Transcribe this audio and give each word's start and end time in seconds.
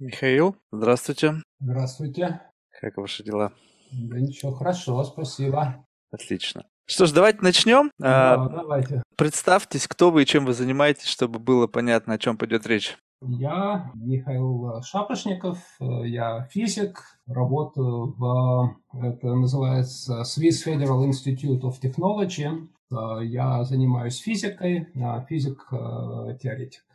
Михаил, 0.00 0.56
здравствуйте. 0.72 1.34
Здравствуйте. 1.60 2.40
Как 2.80 2.96
ваши 2.96 3.22
дела? 3.22 3.52
Да 3.92 4.18
ничего, 4.18 4.50
хорошо, 4.52 5.04
спасибо. 5.04 5.84
Отлично. 6.10 6.64
Что 6.86 7.04
ж, 7.04 7.12
давайте 7.12 7.40
начнем. 7.42 7.90
Да, 7.98 8.48
давайте. 8.48 9.02
Представьтесь, 9.18 9.86
кто 9.86 10.10
вы 10.10 10.22
и 10.22 10.26
чем 10.26 10.46
вы 10.46 10.54
занимаетесь, 10.54 11.04
чтобы 11.04 11.38
было 11.38 11.66
понятно, 11.66 12.14
о 12.14 12.18
чем 12.18 12.38
пойдет 12.38 12.66
речь. 12.66 12.96
Я 13.20 13.90
Михаил 13.94 14.80
Шапошников, 14.82 15.58
я 15.78 16.48
физик, 16.50 17.02
работаю 17.26 18.14
в, 18.16 18.76
это 18.94 19.34
называется 19.34 20.22
Swiss 20.22 20.64
Federal 20.66 21.06
Institute 21.06 21.60
of 21.60 21.74
Technology. 21.78 22.68
Я 23.22 23.64
занимаюсь 23.64 24.18
физикой, 24.18 24.86
физик-теоретик. 25.28 26.86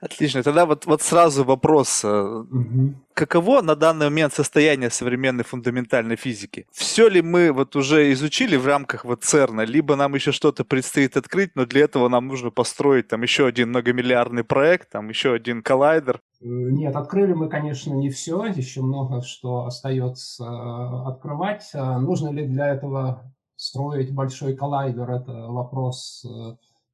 Отлично. 0.00 0.42
Тогда 0.42 0.64
вот, 0.64 0.86
вот 0.86 1.02
сразу 1.02 1.44
вопрос. 1.44 2.04
Угу. 2.04 2.94
Каково 3.12 3.60
на 3.60 3.76
данный 3.76 4.06
момент 4.06 4.32
состояние 4.32 4.88
современной 4.88 5.44
фундаментальной 5.44 6.16
физики? 6.16 6.66
Все 6.72 7.08
ли 7.08 7.20
мы 7.20 7.52
вот 7.52 7.76
уже 7.76 8.10
изучили 8.12 8.56
в 8.56 8.66
рамках 8.66 9.04
вот 9.04 9.24
ЦЕРНа, 9.24 9.62
либо 9.62 9.96
нам 9.96 10.14
еще 10.14 10.32
что-то 10.32 10.64
предстоит 10.64 11.18
открыть, 11.18 11.54
но 11.54 11.66
для 11.66 11.82
этого 11.82 12.08
нам 12.08 12.28
нужно 12.28 12.50
построить 12.50 13.08
там 13.08 13.22
еще 13.22 13.46
один 13.46 13.68
многомиллиардный 13.68 14.42
проект, 14.42 14.90
там 14.90 15.10
еще 15.10 15.34
один 15.34 15.62
коллайдер? 15.62 16.22
Э, 16.40 16.46
нет, 16.46 16.96
открыли 16.96 17.34
мы, 17.34 17.50
конечно, 17.50 17.92
не 17.92 18.08
все, 18.08 18.46
еще 18.46 18.80
много 18.80 19.20
что 19.20 19.66
остается 19.66 20.44
э, 20.44 21.08
открывать. 21.08 21.70
Нужно 21.74 22.30
ли 22.30 22.46
для 22.46 22.68
этого 22.68 23.30
строить 23.56 24.14
большой 24.14 24.56
коллайдер, 24.56 25.10
это 25.10 25.32
вопрос 25.32 26.24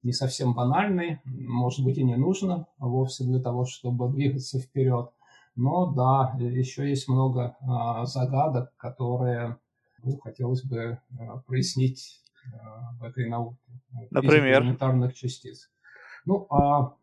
не 0.06 0.12
совсем 0.12 0.54
банальный, 0.54 1.20
может 1.24 1.84
быть 1.84 1.98
и 1.98 2.04
не 2.04 2.16
нужно 2.16 2.68
вовсе 2.78 3.24
для 3.24 3.40
того, 3.40 3.64
чтобы 3.64 4.08
двигаться 4.12 4.60
вперед. 4.60 5.10
Но 5.56 5.86
да, 5.86 6.36
еще 6.38 6.88
есть 6.88 7.08
много 7.08 7.56
а, 7.60 8.06
загадок, 8.06 8.72
которые 8.76 9.58
ну, 10.02 10.16
хотелось 10.18 10.62
бы 10.62 11.00
а, 11.18 11.38
прояснить 11.38 12.20
а, 12.54 12.92
в 13.00 13.04
этой 13.04 13.28
науке. 13.28 13.58
Например? 14.10 14.62
Элементарных 14.62 15.14
частиц. 15.14 15.70
Ну, 16.24 16.46
а, 16.50 16.94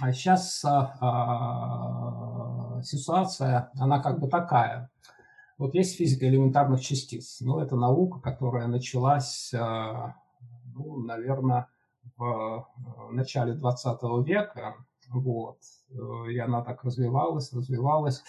а 0.00 0.12
сейчас 0.12 0.64
а, 0.64 0.96
а, 1.00 2.82
ситуация, 2.82 3.70
она 3.78 4.00
как 4.00 4.18
бы 4.18 4.28
такая. 4.28 4.90
Вот 5.58 5.74
есть 5.74 5.96
физика 5.96 6.26
элементарных 6.26 6.80
частиц. 6.80 7.40
Ну, 7.42 7.60
это 7.60 7.76
наука, 7.76 8.18
которая 8.18 8.66
началась 8.66 9.52
а, 9.52 10.14
ну, 10.84 10.98
наверное, 11.00 11.68
в 12.16 12.24
э, 12.24 13.12
начале 13.12 13.54
20 13.54 14.02
века, 14.26 14.76
вот, 15.08 15.58
э, 15.90 16.30
и 16.32 16.38
она 16.38 16.62
так 16.62 16.84
развивалась, 16.84 17.52
развивалась, 17.52 18.22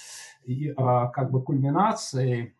и 0.43 0.73
а, 0.75 1.07
как 1.07 1.31
бы 1.31 1.43
кульминацией 1.43 2.55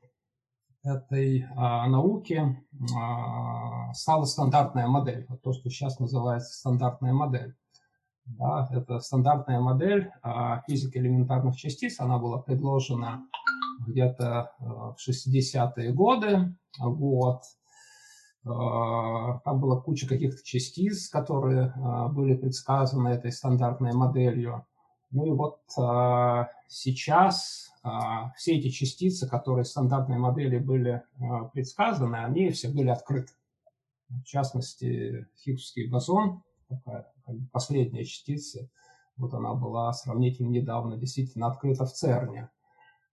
этой 0.84 1.46
а, 1.56 1.88
науки 1.88 2.64
а, 2.96 3.94
стала 3.94 4.26
стандартная 4.26 4.88
модель, 4.88 5.28
то, 5.44 5.54
что 5.54 5.70
сейчас 5.70 6.00
называется 6.00 6.54
стандартная 6.54 7.14
модель. 7.14 7.56
Да, 8.26 8.70
это 8.72 9.00
стандартная 9.00 9.60
модель 9.60 10.12
а, 10.22 10.62
физики 10.68 10.98
элементарных 10.98 11.56
частиц, 11.56 12.00
она 12.00 12.18
была 12.18 12.40
предложена 12.40 13.28
где-то 13.88 14.54
э, 14.60 14.64
в 14.64 14.96
60-е 15.08 15.92
годы, 15.94 16.56
вот, 16.80 17.42
там 18.44 19.60
была 19.60 19.80
куча 19.80 20.08
каких-то 20.08 20.44
частиц, 20.44 21.10
которые 21.10 21.74
а, 21.76 22.08
были 22.08 22.36
предсказаны 22.36 23.10
этой 23.10 23.32
стандартной 23.32 23.94
моделью. 23.94 24.66
Ну 25.12 25.26
и 25.28 25.32
вот 25.32 25.60
а, 25.78 26.50
сейчас 26.68 27.72
все 28.36 28.58
эти 28.58 28.70
частицы, 28.70 29.28
которые 29.28 29.64
в 29.64 29.68
стандартной 29.68 30.18
модели 30.18 30.60
были 30.60 31.04
предсказаны, 31.52 32.18
они 32.18 32.52
все 32.52 32.70
были 32.70 32.90
открыты. 32.90 33.34
В 34.08 34.24
частности, 34.24 35.28
Хиггсский 35.40 35.90
бозон, 35.90 36.44
последняя 37.52 38.06
частица, 38.06 38.70
вот 39.18 39.34
она 39.34 39.56
была 39.56 39.92
сравнительно 39.94 40.50
недавно 40.50 40.96
действительно 40.96 41.48
открыта 41.48 41.86
в 41.86 41.92
ЦЕРНе. 41.92 42.52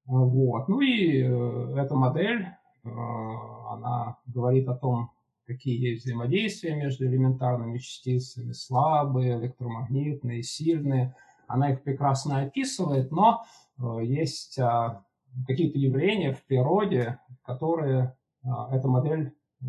Вот. 0.04 0.68
Ну 0.68 0.80
и 0.82 1.22
э, 1.22 1.74
эта 1.76 1.94
модель, 1.94 2.46
она 2.84 4.18
говорит 4.26 4.68
о 4.68 4.74
том, 4.74 5.10
какие 5.48 5.80
есть 5.80 6.04
взаимодействия 6.04 6.76
между 6.76 7.06
элементарными 7.06 7.78
частицами, 7.78 8.52
слабые, 8.52 9.38
электромагнитные, 9.38 10.42
сильные. 10.42 11.16
Она 11.46 11.72
их 11.72 11.82
прекрасно 11.82 12.42
описывает, 12.42 13.10
но 13.10 13.44
э, 13.78 14.04
есть 14.04 14.58
а, 14.58 15.06
какие-то 15.46 15.78
явления 15.78 16.34
в 16.34 16.44
природе, 16.44 17.18
которые 17.42 18.14
а, 18.44 18.76
эта 18.76 18.88
модель 18.88 19.32
э, 19.62 19.66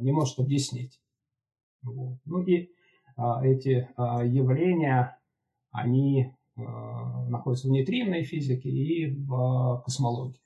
не 0.00 0.12
может 0.12 0.38
объяснить. 0.38 0.98
Ну 1.82 2.40
и 2.46 2.70
а, 3.16 3.44
эти 3.44 3.88
явления, 3.98 5.18
они 5.72 6.32
э, 6.56 6.62
находятся 7.28 7.68
в 7.68 7.70
нейтринной 7.70 8.24
физике 8.24 8.70
и 8.70 9.14
в 9.14 9.82
космологии. 9.84 10.40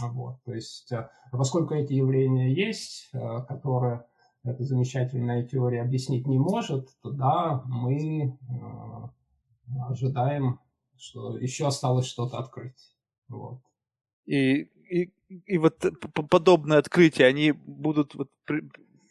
Вот, 0.00 0.42
то 0.44 0.52
есть, 0.52 0.90
э, 0.92 1.08
поскольку 1.30 1.74
эти 1.74 1.92
явления 1.92 2.52
есть, 2.52 3.10
э, 3.12 3.18
которые 3.46 4.04
эта 4.42 4.64
замечательная 4.64 5.46
теория 5.46 5.82
объяснить 5.82 6.26
не 6.26 6.38
может, 6.38 6.88
то 7.00 7.10
да, 7.10 7.62
мы 7.66 8.26
э, 8.26 9.78
ожидаем, 9.88 10.60
что 10.96 11.38
еще 11.38 11.66
осталось 11.66 12.06
что-то 12.06 12.38
открыть. 12.38 12.94
Вот. 13.28 13.60
И, 14.26 14.62
и, 14.90 15.12
и 15.28 15.58
вот 15.58 15.84
подобные 16.30 16.78
открытия, 16.78 17.26
они 17.26 17.52
будут 17.52 18.14
вот 18.14 18.30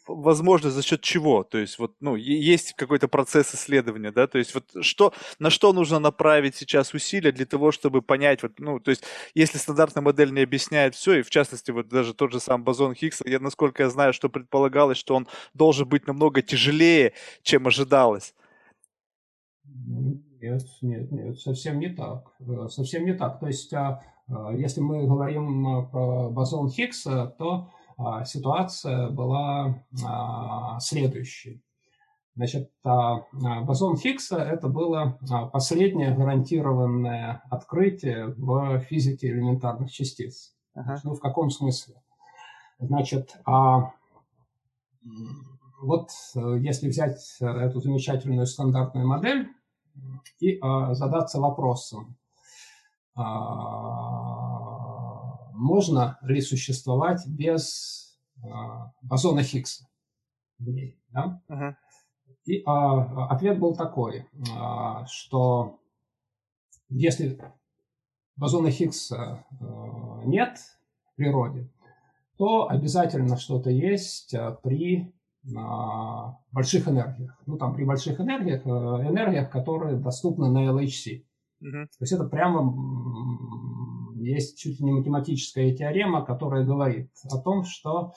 возможно 0.06 0.70
за 0.70 0.82
счет 0.82 1.00
чего? 1.00 1.44
То 1.44 1.58
есть 1.58 1.78
вот, 1.78 1.94
ну, 2.00 2.16
есть 2.16 2.74
какой-то 2.74 3.08
процесс 3.08 3.54
исследования, 3.54 4.10
да, 4.10 4.26
то 4.26 4.38
есть 4.38 4.54
вот 4.54 4.64
что, 4.82 5.12
на 5.38 5.50
что 5.50 5.72
нужно 5.72 5.98
направить 5.98 6.56
сейчас 6.56 6.94
усилия 6.94 7.32
для 7.32 7.46
того, 7.46 7.72
чтобы 7.72 8.02
понять, 8.02 8.42
вот, 8.42 8.58
ну, 8.58 8.80
то 8.80 8.90
есть 8.90 9.04
если 9.34 9.58
стандартная 9.58 10.02
модель 10.02 10.32
не 10.32 10.42
объясняет 10.42 10.94
все, 10.94 11.14
и 11.14 11.22
в 11.22 11.30
частности 11.30 11.70
вот 11.70 11.88
даже 11.88 12.14
тот 12.14 12.32
же 12.32 12.40
сам 12.40 12.64
бозон 12.64 12.94
Хиггса, 12.94 13.24
я, 13.28 13.40
насколько 13.40 13.82
я 13.82 13.90
знаю, 13.90 14.12
что 14.12 14.28
предполагалось, 14.28 14.98
что 14.98 15.14
он 15.14 15.28
должен 15.54 15.88
быть 15.88 16.06
намного 16.06 16.42
тяжелее, 16.42 17.12
чем 17.42 17.66
ожидалось. 17.66 18.34
Нет, 19.64 20.62
нет, 20.82 21.10
нет, 21.10 21.38
совсем 21.38 21.78
не 21.78 21.88
так. 21.88 22.32
Э, 22.40 22.68
совсем 22.68 23.04
не 23.06 23.14
так. 23.14 23.40
То 23.40 23.46
есть, 23.46 23.72
а, 23.72 24.02
а, 24.28 24.52
если 24.52 24.80
мы 24.80 25.06
говорим 25.06 25.66
а, 25.66 25.82
про 25.82 26.30
бозон 26.30 26.68
Хиггса, 26.68 27.34
то 27.38 27.70
ситуация 28.24 29.10
была 29.10 29.84
а, 30.04 30.78
следующей. 30.80 31.62
Значит, 32.36 32.70
а, 32.82 33.26
бозон 33.62 33.96
Хиггса– 33.96 34.36
это 34.38 34.68
было 34.68 35.18
последнее 35.52 36.14
гарантированное 36.14 37.42
открытие 37.50 38.34
в 38.36 38.80
физике 38.80 39.28
элементарных 39.28 39.90
частиц. 39.92 40.54
Uh-huh. 40.76 40.96
Ну, 41.04 41.14
в 41.14 41.20
каком 41.20 41.50
смысле? 41.50 42.02
Значит, 42.80 43.36
а 43.44 43.92
вот 45.80 46.10
э, 46.34 46.58
если 46.58 46.88
взять 46.88 47.36
эту 47.40 47.80
замечательную 47.80 48.46
стандартную 48.46 49.06
модель 49.06 49.48
и 50.40 50.58
задаться 50.90 51.38
вопросом, 51.40 52.16
можно 55.54 56.18
ли 56.22 56.40
существовать 56.40 57.26
без 57.26 58.18
а, 58.42 58.92
бозона 59.02 59.42
Хиггса. 59.42 59.88
Да? 60.58 61.40
Uh-huh. 61.48 61.74
И 62.46 62.62
а, 62.66 63.26
ответ 63.28 63.58
был 63.58 63.74
такой, 63.74 64.26
а, 64.52 65.06
что 65.06 65.78
если 66.88 67.40
бозона 68.36 68.70
Хиггса 68.70 69.44
а, 69.60 70.22
нет 70.24 70.58
в 71.12 71.16
природе, 71.16 71.70
то 72.36 72.68
обязательно 72.68 73.36
что-то 73.36 73.70
есть 73.70 74.34
а, 74.34 74.52
при 74.52 75.14
а, 75.56 76.38
больших 76.50 76.88
энергиях. 76.88 77.40
Ну, 77.46 77.56
там 77.58 77.74
при 77.74 77.84
больших 77.84 78.20
энергиях, 78.20 78.66
энергиях, 78.66 79.50
которые 79.50 79.96
доступны 79.96 80.50
на 80.50 80.66
LHC. 80.66 81.24
Uh-huh. 81.62 81.86
То 81.86 82.00
есть 82.00 82.12
это 82.12 82.24
прямо 82.24 82.60
есть 84.24 84.58
чуть 84.58 84.80
ли 84.80 84.86
не 84.86 84.92
математическая 84.92 85.74
теорема, 85.74 86.24
которая 86.24 86.64
говорит 86.64 87.10
о 87.30 87.38
том, 87.38 87.64
что 87.64 88.14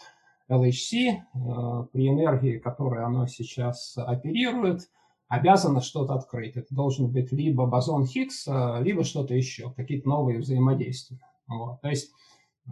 LHC 0.50 1.10
э, 1.10 1.88
при 1.92 2.08
энергии, 2.08 2.58
которой 2.58 3.04
оно 3.04 3.28
сейчас 3.28 3.98
оперирует, 3.98 4.90
обязано 5.28 5.82
что-то 5.82 6.14
открыть. 6.14 6.56
Это 6.56 6.74
должен 6.74 7.12
быть 7.12 7.32
либо 7.32 7.66
бозон 7.66 8.06
Хиггса, 8.06 8.80
либо 8.82 9.04
что-то 9.04 9.34
еще, 9.34 9.72
какие-то 9.74 10.08
новые 10.08 10.40
взаимодействия. 10.40 11.20
Вот. 11.48 11.82
То 11.82 11.90
есть 11.90 12.12
э, 12.68 12.72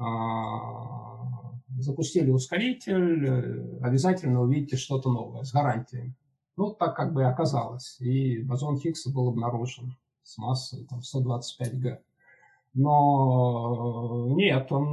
запустили 1.80 2.32
ускоритель, 2.32 3.26
э, 3.26 3.80
обязательно 3.82 4.42
увидите 4.42 4.78
что-то 4.78 5.12
новое 5.12 5.44
с 5.44 5.52
гарантией. 5.52 6.14
Ну, 6.58 6.74
так 6.74 6.96
как 6.96 7.14
бы 7.14 7.22
и 7.22 7.26
оказалось. 7.26 7.98
И 8.00 8.42
бозон 8.42 8.80
Хиггса 8.80 9.12
был 9.12 9.28
обнаружен 9.28 9.98
с 10.24 10.38
массой 10.38 10.86
там, 10.86 11.02
125 11.02 11.80
г. 11.80 12.02
Но 12.76 14.28
нет, 14.30 14.72
он 14.72 14.88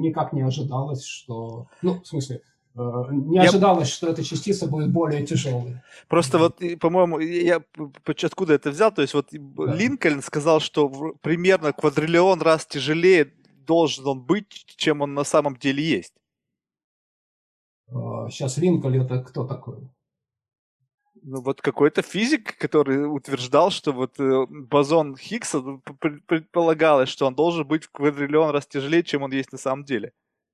никак 0.00 0.32
не 0.32 0.42
ожидалось, 0.42 1.04
что... 1.04 1.68
Ну, 1.82 2.00
в 2.00 2.06
смысле, 2.06 2.42
Э, 2.76 3.04
не 3.10 3.38
ожидалось, 3.38 3.88
я... 3.88 3.94
что 3.94 4.08
эта 4.08 4.22
частица 4.22 4.66
будет 4.66 4.92
более 4.92 5.24
тяжелой. 5.24 5.80
Просто 6.08 6.38
вот, 6.38 6.60
по-моему, 6.78 7.18
я 7.20 7.62
откуда 8.26 8.54
это 8.54 8.70
взял, 8.70 8.92
то 8.92 9.00
есть 9.02 9.14
вот 9.14 9.28
да. 9.32 9.74
Линкольн 9.74 10.22
сказал, 10.22 10.60
что 10.60 11.14
примерно 11.22 11.72
квадриллион 11.72 12.42
раз 12.42 12.66
тяжелее 12.66 13.32
должен 13.66 14.06
он 14.06 14.22
быть, 14.22 14.66
чем 14.76 15.00
он 15.00 15.14
на 15.14 15.24
самом 15.24 15.56
деле 15.56 15.82
есть. 15.82 16.12
Сейчас 18.28 18.58
э, 18.58 18.60
Линкольн 18.60 19.02
это 19.02 19.22
кто 19.22 19.46
такой? 19.46 19.88
Ну 21.28 21.42
вот 21.42 21.60
какой-то 21.60 22.02
физик, 22.02 22.56
который 22.56 23.12
утверждал, 23.12 23.70
что 23.70 23.90
вот 23.90 24.20
э, 24.20 24.46
бозон 24.48 25.16
Хиггса 25.16 25.60
предполагалось, 26.28 27.08
что 27.08 27.26
он 27.26 27.34
должен 27.34 27.66
быть 27.66 27.82
в 27.82 27.90
квадриллион 27.90 28.50
раз 28.50 28.64
тяжелее, 28.68 29.02
чем 29.02 29.24
он 29.24 29.32
есть 29.32 29.50
на 29.50 29.58
самом 29.58 29.84
деле. 29.84 30.12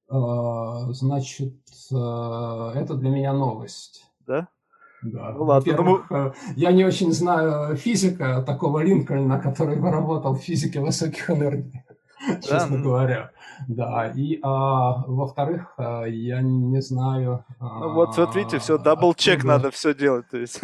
А, 0.08 0.90
значит, 0.92 1.58
а, 1.92 2.72
это 2.74 2.94
для 2.94 3.10
меня 3.10 3.34
новость. 3.34 4.06
Да? 4.26 4.48
Да. 5.02 5.32
Ну, 5.32 5.44
ладно, 5.44 5.72
Во-первых, 5.72 6.10
ну... 6.10 6.32
я 6.56 6.72
не 6.72 6.86
очень 6.86 7.12
знаю 7.12 7.76
физика 7.76 8.42
такого 8.42 8.82
Линкольна, 8.82 9.38
который 9.38 9.78
работал 9.90 10.36
в 10.36 10.40
физике 10.40 10.80
высоких 10.80 11.28
энергий? 11.28 11.84
честно 12.42 12.78
ну... 12.78 12.84
говоря. 12.84 13.30
Да, 13.68 14.10
и 14.14 14.38
а, 14.42 15.04
во-вторых, 15.06 15.74
а, 15.76 16.04
я 16.04 16.40
не 16.42 16.80
знаю... 16.80 17.44
Ну 17.60 17.92
вот, 17.94 18.16
вот 18.16 18.34
видите, 18.34 18.58
все, 18.58 18.78
double-check 18.78 19.44
надо 19.44 19.70
все 19.70 19.94
делать, 19.94 20.28
то 20.30 20.38
есть... 20.38 20.60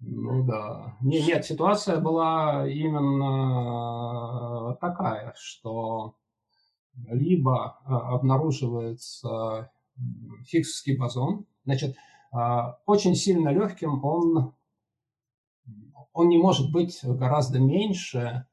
Ну 0.00 0.44
да. 0.44 0.96
Не, 1.00 1.22
нет, 1.22 1.46
ситуация 1.46 1.98
была 1.98 2.68
именно 2.68 3.54
такая, 4.80 5.32
что 5.36 6.14
либо 7.08 7.78
а, 7.84 8.14
обнаруживается 8.14 9.70
Хиггсский 10.46 10.96
бозон. 10.96 11.46
Значит, 11.64 11.96
а, 12.32 12.78
очень 12.86 13.14
сильно 13.14 13.48
легким 13.50 14.04
он, 14.04 14.54
он 16.12 16.28
не 16.28 16.38
может 16.38 16.72
быть 16.72 17.00
гораздо 17.02 17.60
меньше, 17.60 18.46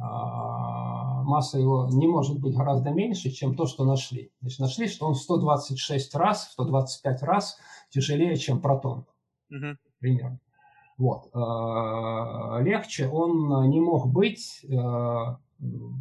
а, 0.00 1.13
масса 1.26 1.58
его 1.58 1.88
не 1.90 2.06
может 2.06 2.38
быть 2.40 2.56
гораздо 2.56 2.90
меньше, 2.90 3.30
чем 3.30 3.56
то, 3.56 3.66
что 3.66 3.84
нашли. 3.84 4.30
Значит, 4.40 4.58
нашли, 4.60 4.88
что 4.88 5.06
он 5.06 5.14
в 5.14 5.18
126 5.18 6.14
раз, 6.14 6.46
в 6.48 6.52
125 6.52 7.22
раз 7.22 7.58
тяжелее, 7.90 8.36
чем 8.36 8.60
протон. 8.60 9.06
Угу. 9.50 9.76
Примерно. 10.00 10.38
Вот. 10.96 11.26
Легче 12.62 13.08
он 13.08 13.68
не 13.68 13.80
мог 13.80 14.06
быть 14.06 14.64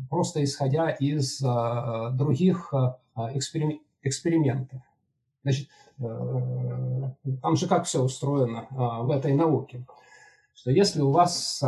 просто 0.10 0.44
исходя 0.44 0.90
из 0.90 1.42
э, 1.42 2.10
других 2.14 2.74
э, 2.74 3.38
экспериментов. 4.04 4.82
Значит, 5.44 5.70
э, 6.00 7.12
там 7.42 7.56
же 7.56 7.68
как 7.68 7.86
все 7.86 8.02
устроено 8.02 8.68
в 8.72 9.12
этой 9.12 9.34
науке, 9.34 9.86
что 10.54 10.72
если 10.72 11.02
у 11.02 11.12
вас 11.12 11.64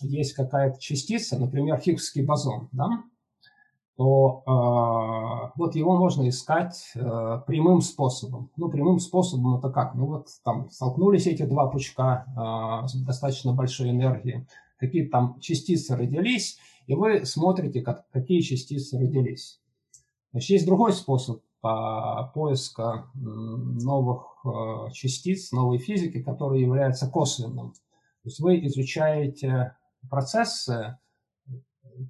есть 0.00 0.34
какая-то 0.34 0.80
частица, 0.80 1.38
например, 1.38 1.78
Хиггсский 1.78 2.24
бозон, 2.24 2.68
да, 2.72 3.04
то 3.96 4.42
э, 4.44 5.52
вот 5.56 5.76
его 5.76 5.96
можно 5.96 6.28
искать 6.28 6.92
э, 6.96 7.40
прямым 7.46 7.80
способом. 7.80 8.50
Ну, 8.56 8.68
прямым 8.68 8.98
способом 8.98 9.56
это 9.56 9.70
как? 9.70 9.94
Ну, 9.94 10.06
вот 10.06 10.28
там 10.42 10.68
столкнулись 10.70 11.26
эти 11.26 11.44
два 11.44 11.68
пучка 11.68 12.24
э, 12.26 12.88
с 12.88 12.94
достаточно 12.94 13.52
большой 13.52 13.90
энергией, 13.90 14.46
какие-то 14.78 15.10
там 15.10 15.40
частицы 15.40 15.96
родились, 15.96 16.58
и 16.86 16.94
вы 16.94 17.24
смотрите, 17.24 17.82
как, 17.82 18.08
какие 18.10 18.40
частицы 18.40 18.98
родились. 18.98 19.60
Значит, 20.32 20.50
есть 20.50 20.66
другой 20.66 20.92
способ 20.92 21.40
по 21.60 22.30
поиска 22.34 23.06
новых 23.14 24.44
э, 24.44 24.90
частиц, 24.92 25.52
новой 25.52 25.78
физики, 25.78 26.20
который 26.20 26.60
является 26.60 27.08
косвенным. 27.08 27.74
То 28.24 28.28
есть 28.28 28.40
вы 28.40 28.64
изучаете 28.66 29.76
процессы 30.08 30.98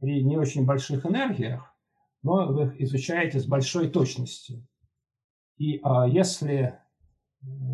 при 0.01 0.23
не 0.23 0.37
очень 0.37 0.65
больших 0.65 1.05
энергиях, 1.05 1.75
но 2.23 2.47
вы 2.47 2.67
их 2.67 2.81
изучаете 2.83 3.41
с 3.41 3.47
большой 3.47 3.91
точностью. 3.91 4.65
И 5.59 5.81
а, 5.83 6.07
если 6.07 6.79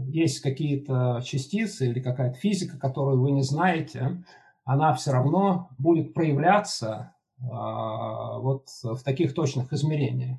есть 0.08 0.40
какие-то 0.40 1.20
частицы 1.22 1.88
или 1.88 2.00
какая-то 2.00 2.38
физика, 2.38 2.78
которую 2.78 3.20
вы 3.20 3.30
не 3.30 3.42
знаете, 3.42 4.24
она 4.64 4.94
все 4.94 5.12
равно 5.12 5.68
будет 5.78 6.14
проявляться 6.14 7.14
а, 7.42 8.38
вот 8.38 8.68
в 8.82 9.02
таких 9.02 9.34
точных 9.34 9.70
измерениях. 9.74 10.38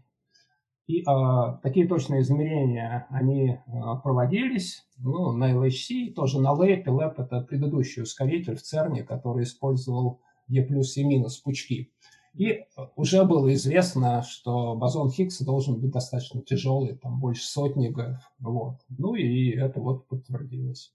И 0.87 1.03
а, 1.05 1.57
такие 1.63 1.87
точные 1.87 2.21
измерения, 2.21 3.07
они 3.09 3.59
а, 3.67 3.95
проводились 3.97 4.85
ну, 4.97 5.31
на 5.31 5.53
LHC, 5.53 6.13
тоже 6.13 6.39
на 6.39 6.53
LAP. 6.53 6.85
LAP– 6.85 7.15
это 7.17 7.41
предыдущий 7.41 8.03
ускоритель 8.03 8.55
в 8.55 8.61
ЦЕРНе, 8.61 9.03
который 9.03 9.43
использовал 9.43 10.21
E 10.47 10.61
плюс 10.63 10.97
и 10.97 11.03
минус 11.03 11.37
пучки. 11.37 11.91
И 12.33 12.65
уже 12.95 13.25
было 13.25 13.53
известно, 13.53 14.23
что 14.23 14.75
бозон 14.75 15.11
Хиггса 15.11 15.45
должен 15.45 15.79
быть 15.79 15.91
достаточно 15.91 16.41
тяжелый, 16.41 16.95
там 16.95 17.19
больше 17.19 17.45
сотни 17.45 17.89
ГФ. 17.89 18.21
Вот. 18.39 18.79
Ну 18.89 19.15
и 19.15 19.51
это 19.51 19.81
вот 19.81 20.07
подтвердилось. 20.07 20.93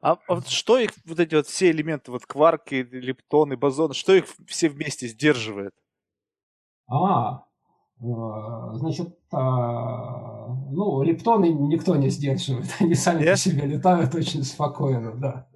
А, 0.00 0.18
а 0.26 0.34
вот 0.34 0.48
что 0.48 0.78
их, 0.78 0.90
вот 1.04 1.20
эти 1.20 1.34
вот 1.34 1.46
все 1.46 1.70
элементы, 1.70 2.10
вот 2.10 2.26
кварки, 2.26 2.86
лептоны, 2.90 3.56
бозоны, 3.56 3.94
что 3.94 4.14
их 4.14 4.24
все 4.46 4.68
вместе 4.68 5.06
сдерживает? 5.06 5.74
А, 6.88 7.36
э, 7.36 7.51
значит, 8.02 9.16
а, 9.32 10.48
ну, 10.70 11.02
лептоны 11.02 11.46
никто 11.52 11.94
не 11.96 12.08
сдерживает, 12.10 12.66
они 12.80 12.94
сами 12.94 13.24
по 13.24 13.36
себе 13.36 13.66
летают 13.66 14.14
очень 14.14 14.42
спокойно, 14.42 15.12
да. 15.12 15.48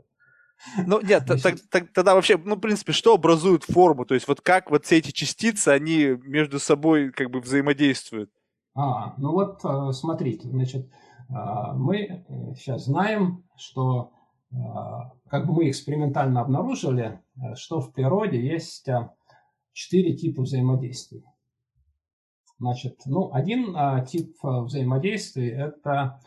Ну, 0.87 1.01
нет, 1.03 1.25
Значит... 1.27 1.69
так, 1.71 1.93
тогда 1.93 2.15
вообще, 2.15 2.39
ну, 2.39 2.57
в 2.57 2.61
принципе, 2.61 2.93
что 2.93 3.15
образует 3.15 3.65
форму? 3.65 4.07
То 4.07 4.15
есть 4.15 4.27
вот 4.27 4.41
как 4.41 4.71
вот 4.71 4.87
все 4.87 4.99
эти 4.99 5.11
частицы, 5.11 5.69
они 5.69 6.17
между 6.25 6.59
собой 6.59 7.13
как 7.13 7.31
бы 7.31 7.41
взаимодействуют? 7.41 8.31
А, 8.75 9.15
ну 9.19 9.33
вот, 9.33 9.61
э, 9.65 9.93
смотрите, 9.93 10.49
значит, 10.49 10.91
а, 11.29 11.75
мы 11.75 12.25
сейчас 12.57 12.87
знаем, 12.87 13.45
что 13.57 14.13
а, 14.53 15.13
как 15.29 15.47
бы 15.47 15.55
мы 15.55 15.71
экспериментально 15.71 16.41
обнаружили, 16.41 17.21
э, 17.37 17.55
что 17.55 17.81
в 17.81 17.93
природе 17.93 18.41
есть 18.41 18.89
э, 18.89 19.11
четыре 19.73 20.17
типа 20.17 20.43
взаимодействий. 20.43 21.25
Значит, 22.59 23.03
ну, 23.05 23.31
один 23.33 23.75
а, 23.77 24.01
тип 24.01 24.37
э, 24.43 24.61
взаимодействий– 24.63 25.49
это 25.51 26.21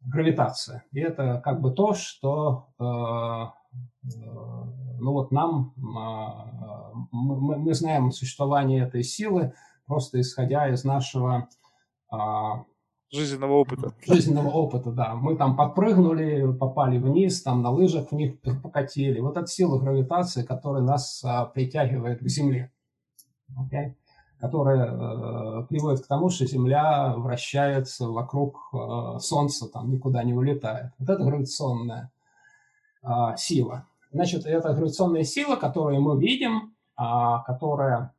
гравитация. 0.00 0.84
И 0.92 1.00
это 1.00 1.40
как 1.42 1.60
бы 1.60 1.70
то, 1.70 1.94
что 1.94 2.66
ну 3.98 5.12
вот 5.12 5.30
нам, 5.32 5.72
а, 5.96 6.92
мы, 7.10 7.56
мы 7.58 7.74
знаем 7.74 8.10
существование 8.10 8.84
этой 8.84 9.02
силы 9.02 9.54
просто 9.86 10.20
исходя 10.20 10.68
из 10.68 10.84
нашего 10.84 11.48
Жизненного 13.14 13.52
опыта. 13.52 13.92
Жизненного 14.06 14.48
опыта, 14.48 14.90
да. 14.90 15.14
Мы 15.14 15.36
там 15.36 15.54
подпрыгнули, 15.54 16.50
попали 16.54 16.96
вниз, 16.96 17.42
там 17.42 17.60
на 17.60 17.70
лыжах 17.70 18.10
в 18.10 18.14
них 18.14 18.40
покатили. 18.40 19.20
Вот 19.20 19.36
эта 19.36 19.46
сила 19.46 19.78
гравитации, 19.78 20.42
которая 20.42 20.82
нас 20.82 21.22
а, 21.22 21.44
притягивает 21.44 22.20
к 22.20 22.28
Земле. 22.28 22.72
Okay? 23.50 23.94
Которая 24.42 24.90
э, 24.90 25.66
приводит 25.68 26.04
к 26.04 26.08
тому, 26.08 26.28
что 26.28 26.46
Земля 26.46 27.14
вращается 27.16 28.08
вокруг 28.08 28.58
э, 28.74 29.18
Солнца, 29.20 29.68
там 29.68 29.90
никуда 29.90 30.22
не 30.24 30.34
улетает. 30.34 30.90
Вот 30.98 31.08
это 31.08 31.22
гравитационная 31.22 32.10
э, 33.02 33.08
сила. 33.36 33.86
Значит, 34.10 34.44
это 34.44 34.74
гравитационная 34.74 35.22
сила, 35.22 35.56
которую 35.56 36.02
мы 36.02 36.20
видим, 36.20 36.74
э, 36.98 37.04
которая 37.46 38.12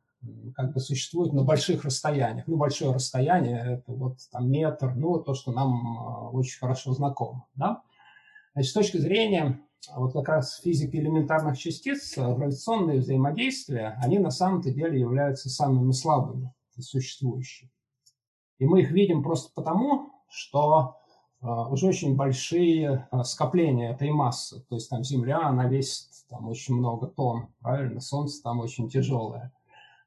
как 0.54 0.72
бы 0.72 0.80
существует 0.80 1.32
на 1.32 1.42
больших 1.42 1.84
расстояниях. 1.84 2.46
Ну, 2.46 2.56
большое 2.56 2.92
расстояние– 2.92 3.62
это 3.66 3.92
вот 3.92 4.16
там 4.30 4.50
метр, 4.50 4.94
ну, 4.94 5.18
то, 5.18 5.34
что 5.34 5.52
нам 5.52 5.98
а, 5.98 6.30
очень 6.30 6.58
хорошо 6.58 6.92
знакомо, 6.92 7.46
да. 7.54 7.82
Значит, 8.54 8.70
с 8.70 8.74
точки 8.74 8.96
зрения 8.98 9.60
вот 9.96 10.12
как 10.12 10.28
раз 10.28 10.60
физики 10.60 10.96
элементарных 10.96 11.58
частиц, 11.58 12.16
а, 12.18 12.34
гравитационные 12.34 13.00
взаимодействия, 13.00 13.98
они 14.02 14.18
на 14.18 14.30
самом-то 14.30 14.70
деле 14.70 14.98
являются 14.98 15.48
самыми 15.48 15.92
слабыми 15.92 16.52
из 16.76 16.88
существующих. 16.88 17.70
И 18.58 18.66
мы 18.66 18.82
их 18.82 18.90
видим 18.90 19.22
просто 19.22 19.50
потому, 19.54 20.10
что 20.28 20.96
uh, 21.42 21.70
уже 21.70 21.88
очень 21.88 22.16
большие 22.16 23.08
скопления 23.24 23.92
этой 23.92 24.10
массы. 24.10 24.64
То 24.68 24.76
есть 24.76 24.90
там 24.90 25.04
Земля, 25.04 25.46
она 25.46 25.66
весит 25.68 26.08
там 26.28 26.48
очень 26.48 26.74
много 26.74 27.06
тонн, 27.06 27.48
правильно? 27.60 28.00
Солнце 28.00 28.42
там 28.42 28.60
очень 28.60 28.88
тяжелое. 28.88 29.52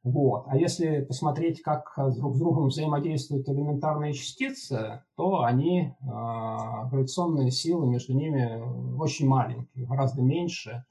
Вот. 0.08 0.46
А 0.48 0.56
если 0.56 1.02
посмотреть, 1.02 1.62
как 1.62 1.92
друг 2.16 2.36
с 2.36 2.40
другом 2.40 2.68
взаимодействуют 2.68 3.50
элементарные 3.50 4.14
частицы, 4.14 5.04
то 5.18 5.42
они, 5.42 5.82
э, 5.82 6.06
гравитационные 6.90 7.52
силы 7.52 7.88
между 7.88 8.14
ними 8.14 8.98
очень 8.98 9.28
маленькие, 9.28 9.86
гораздо 9.86 10.22
меньше, 10.22 10.86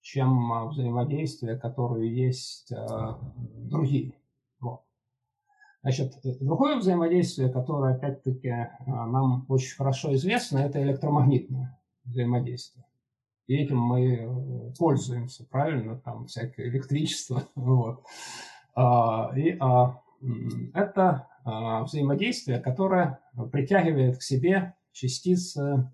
чем 0.00 0.70
взаимодействие, 0.70 1.56
которые 1.56 2.12
есть 2.12 2.72
э, 2.72 2.76
другие. 3.58 4.14
Вот. 4.58 4.80
Значит, 5.82 6.14
другое 6.40 6.78
взаимодействие, 6.78 7.48
которое, 7.48 7.94
опять-таки, 7.94 8.48
э, 8.48 8.68
нам 8.86 9.46
очень 9.48 9.76
хорошо 9.76 10.12
известно, 10.14 10.58
это 10.58 10.82
электромагнитное 10.82 11.80
взаимодействие. 12.04 12.84
И 13.48 13.56
этим 13.56 13.78
мы 13.78 14.14
э, 14.14 14.72
пользуемся, 14.78 15.44
правильно, 15.46 15.96
там 15.96 16.26
всякое 16.26 16.68
электричество. 16.68 17.44
Вот. 17.54 18.04
А, 18.78 19.32
и 19.34 19.56
а, 19.58 20.00
это 20.72 21.26
а, 21.44 21.82
взаимодействие, 21.82 22.60
которое 22.60 23.18
притягивает 23.50 24.18
к 24.18 24.22
себе 24.22 24.74
частицы 24.92 25.90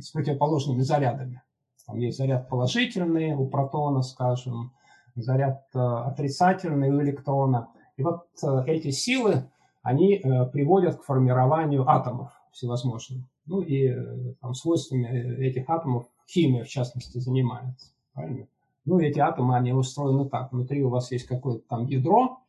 с 0.00 0.10
противоположными 0.10 0.80
зарядами. 0.80 1.42
Там 1.86 1.98
есть 1.98 2.18
заряд 2.18 2.48
положительный 2.48 3.34
у 3.34 3.46
протона, 3.46 4.02
скажем, 4.02 4.72
заряд 5.14 5.66
э, 5.74 5.78
отрицательный 5.78 6.90
у 6.90 7.00
электрона. 7.02 7.68
И 7.96 8.02
вот 8.02 8.26
э, 8.42 8.64
эти 8.66 8.90
силы, 8.90 9.50
они 9.82 10.18
приводят 10.52 10.96
к 10.96 11.04
формированию 11.04 11.88
атомов 11.88 12.32
всевозможных. 12.52 13.24
Ну 13.46 13.60
и 13.60 13.94
там, 14.40 14.54
свойствами 14.54 15.06
этих 15.46 15.68
атомов 15.68 16.06
химия, 16.26 16.64
в 16.64 16.68
частности, 16.68 17.18
занимается. 17.18 17.92
Правильно? 18.12 18.46
Ну, 18.84 18.98
эти 18.98 19.18
атомы, 19.18 19.56
они 19.56 19.72
устроены 19.72 20.28
так. 20.28 20.52
Внутри 20.52 20.82
у 20.84 20.90
вас 20.90 21.10
есть 21.10 21.26
какое-то 21.26 21.66
там 21.68 21.86
ядро, 21.86 22.40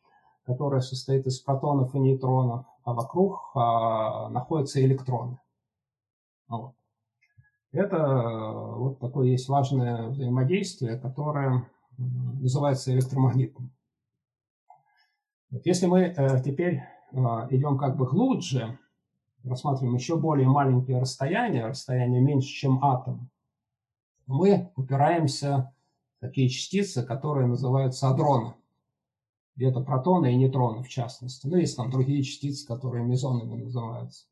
которое 0.44 0.80
состоит 0.80 1.26
из 1.26 1.40
протонов 1.40 1.94
и 1.94 1.98
нейтронов, 1.98 2.66
а 2.84 2.92
вокруг 2.92 3.50
а, 3.54 4.28
находятся 4.28 4.84
электроны. 4.84 5.38
Вот. 6.48 6.74
Это 7.72 7.98
вот 8.76 9.00
такое 9.00 9.28
есть 9.28 9.48
важное 9.48 10.08
взаимодействие, 10.08 10.98
которое 10.98 11.68
называется 11.98 12.92
электромагнитным. 12.92 13.72
Вот 15.50 15.64
если 15.64 15.86
мы 15.86 16.00
э, 16.00 16.42
теперь 16.42 16.82
э, 17.12 17.16
идем 17.50 17.78
как 17.78 17.96
бы 17.96 18.06
глубже, 18.06 18.78
рассматриваем 19.44 19.94
еще 19.94 20.16
более 20.16 20.48
маленькие 20.48 21.00
расстояния, 21.00 21.66
расстояние 21.66 22.20
меньше, 22.20 22.48
чем 22.48 22.82
атом, 22.84 23.30
мы 24.26 24.72
упираемся 24.76 25.72
такие 26.20 26.48
частицы, 26.48 27.04
которые 27.04 27.46
называются 27.46 28.08
адроны. 28.08 28.54
Это 29.58 29.80
протоны 29.80 30.32
и 30.32 30.36
нейтроны 30.36 30.82
в 30.82 30.88
частности. 30.88 31.46
Ну, 31.46 31.56
есть 31.56 31.76
там 31.76 31.90
другие 31.90 32.22
частицы, 32.22 32.66
которые 32.66 33.04
мезонами 33.04 33.62
называются. 33.62 34.26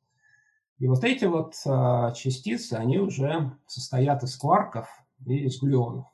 И 0.78 0.86
вот 0.86 1.02
эти 1.04 1.24
вот 1.24 1.54
э, 1.64 2.12
частицы, 2.14 2.74
они 2.74 2.98
уже 2.98 3.56
состоят 3.66 4.22
из 4.22 4.36
кварков 4.36 4.88
и 5.26 5.44
из 5.44 5.60
глюонов. 5.60 6.06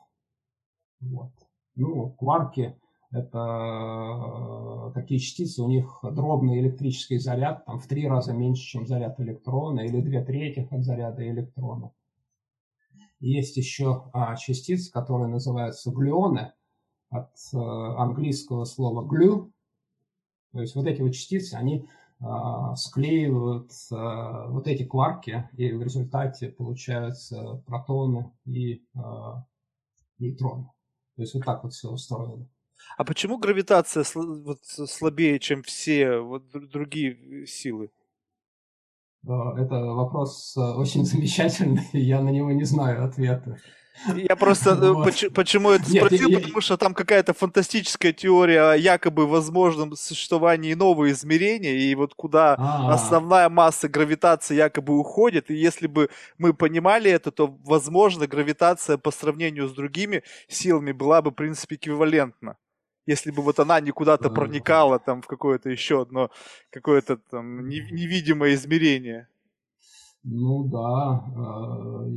Вот. 1.00 1.33
Ну, 1.75 2.11
кварки– 2.11 2.79
это 3.11 3.39
э, 3.39 4.93
такие 4.95 5.19
частицы, 5.19 5.62
у 5.62 5.69
них 5.69 6.00
дробный 6.03 6.61
электрический 6.61 7.19
заряд, 7.19 7.65
там 7.65 7.81
в 7.81 7.87
три 7.87 8.07
раза 8.07 8.33
меньше, 8.33 8.62
чем 8.62 8.87
заряд 8.87 9.19
электрона, 9.19 9.81
или 9.81 10.00
две 10.00 10.23
трети 10.23 10.69
от 10.71 10.85
заряда 10.85 11.27
электрона. 11.27 11.91
Есть 13.21 13.57
еще 13.57 14.11
а, 14.12 14.35
частицы, 14.37 14.91
которые 14.91 15.29
называются 15.29 15.91
глюоны, 15.91 16.53
от 17.11 17.31
а, 17.55 18.03
английского 18.03 18.65
слова 18.65 19.07
glue. 19.07 19.50
То 20.53 20.61
есть 20.61 20.75
вот 20.75 20.87
эти 20.87 21.03
вот 21.03 21.12
частицы, 21.12 21.55
они 21.55 21.89
а, 22.23 22.75
склеивают 22.77 23.73
а, 23.91 24.47
вот 24.49 24.67
эти 24.69 24.85
кварки, 24.85 25.49
и 25.57 25.73
в 25.73 25.83
результате 25.83 26.49
получаются 26.49 27.62
протоны 27.67 28.33
и 28.45 28.85
а, 28.95 29.47
нейтроны. 30.19 30.71
То 31.17 31.23
есть 31.23 31.35
вот 31.35 31.45
так 31.45 31.65
вот 31.65 31.73
все 31.73 31.91
устроено. 31.91 32.47
А 32.97 33.05
почему 33.05 33.39
гравитация 33.39 34.05
вот, 34.15 34.65
слабее, 34.65 35.39
чем 35.39 35.62
все 35.62 36.19
вот 36.19 36.50
другие 36.50 37.47
силы? 37.47 37.91
Это 39.25 39.85
вопрос 39.85 40.57
э, 40.57 40.61
очень 40.61 41.05
замечательный, 41.12 41.87
я 41.93 42.21
на 42.21 42.31
него 42.31 42.53
не 42.53 42.65
знаю 42.65 43.05
ответа. 43.05 43.59
Я 44.17 44.35
просто 44.35 44.71
э, 44.71 44.93
вот. 44.93 45.15
почему 45.35 45.71
это 45.71 45.85
спросил, 45.85 46.29
Нет, 46.29 46.39
потому 46.39 46.59
я... 46.59 46.61
что 46.62 46.77
там 46.79 46.95
какая-то 46.95 47.35
фантастическая 47.35 48.12
теория 48.12 48.71
о 48.71 48.77
якобы 48.77 49.27
возможном 49.27 49.95
существовании 49.95 50.73
нового 50.73 51.11
измерения, 51.11 51.75
и 51.75 51.95
вот 51.95 52.15
куда 52.15 52.55
А-а-а. 52.55 52.95
основная 52.95 53.49
масса 53.50 53.89
гравитации 53.89 54.55
якобы 54.55 54.99
уходит, 54.99 55.50
и 55.50 55.55
если 55.55 55.87
бы 55.87 56.09
мы 56.39 56.55
понимали 56.55 57.11
это, 57.11 57.31
то, 57.31 57.59
возможно, 57.65 58.27
гравитация 58.27 58.97
по 58.97 59.11
сравнению 59.11 59.69
с 59.69 59.73
другими 59.73 60.23
силами 60.49 60.93
была 60.93 61.21
бы, 61.21 61.31
в 61.31 61.35
принципе, 61.35 61.77
эквивалентна 61.77 62.57
если 63.07 63.30
бы 63.30 63.42
вот 63.42 63.59
она 63.59 63.80
не 63.80 63.90
куда-то 63.90 64.30
проникала 64.30 64.99
там 64.99 65.23
в 65.23 65.26
какое-то 65.26 65.71
еще 65.71 66.02
одно, 66.02 66.30
какое-то 66.71 67.16
там 67.16 67.69
невидимое 67.69 68.54
измерение. 68.54 69.28
Ну 70.23 70.64
да, 70.64 71.25
э, 71.35 72.11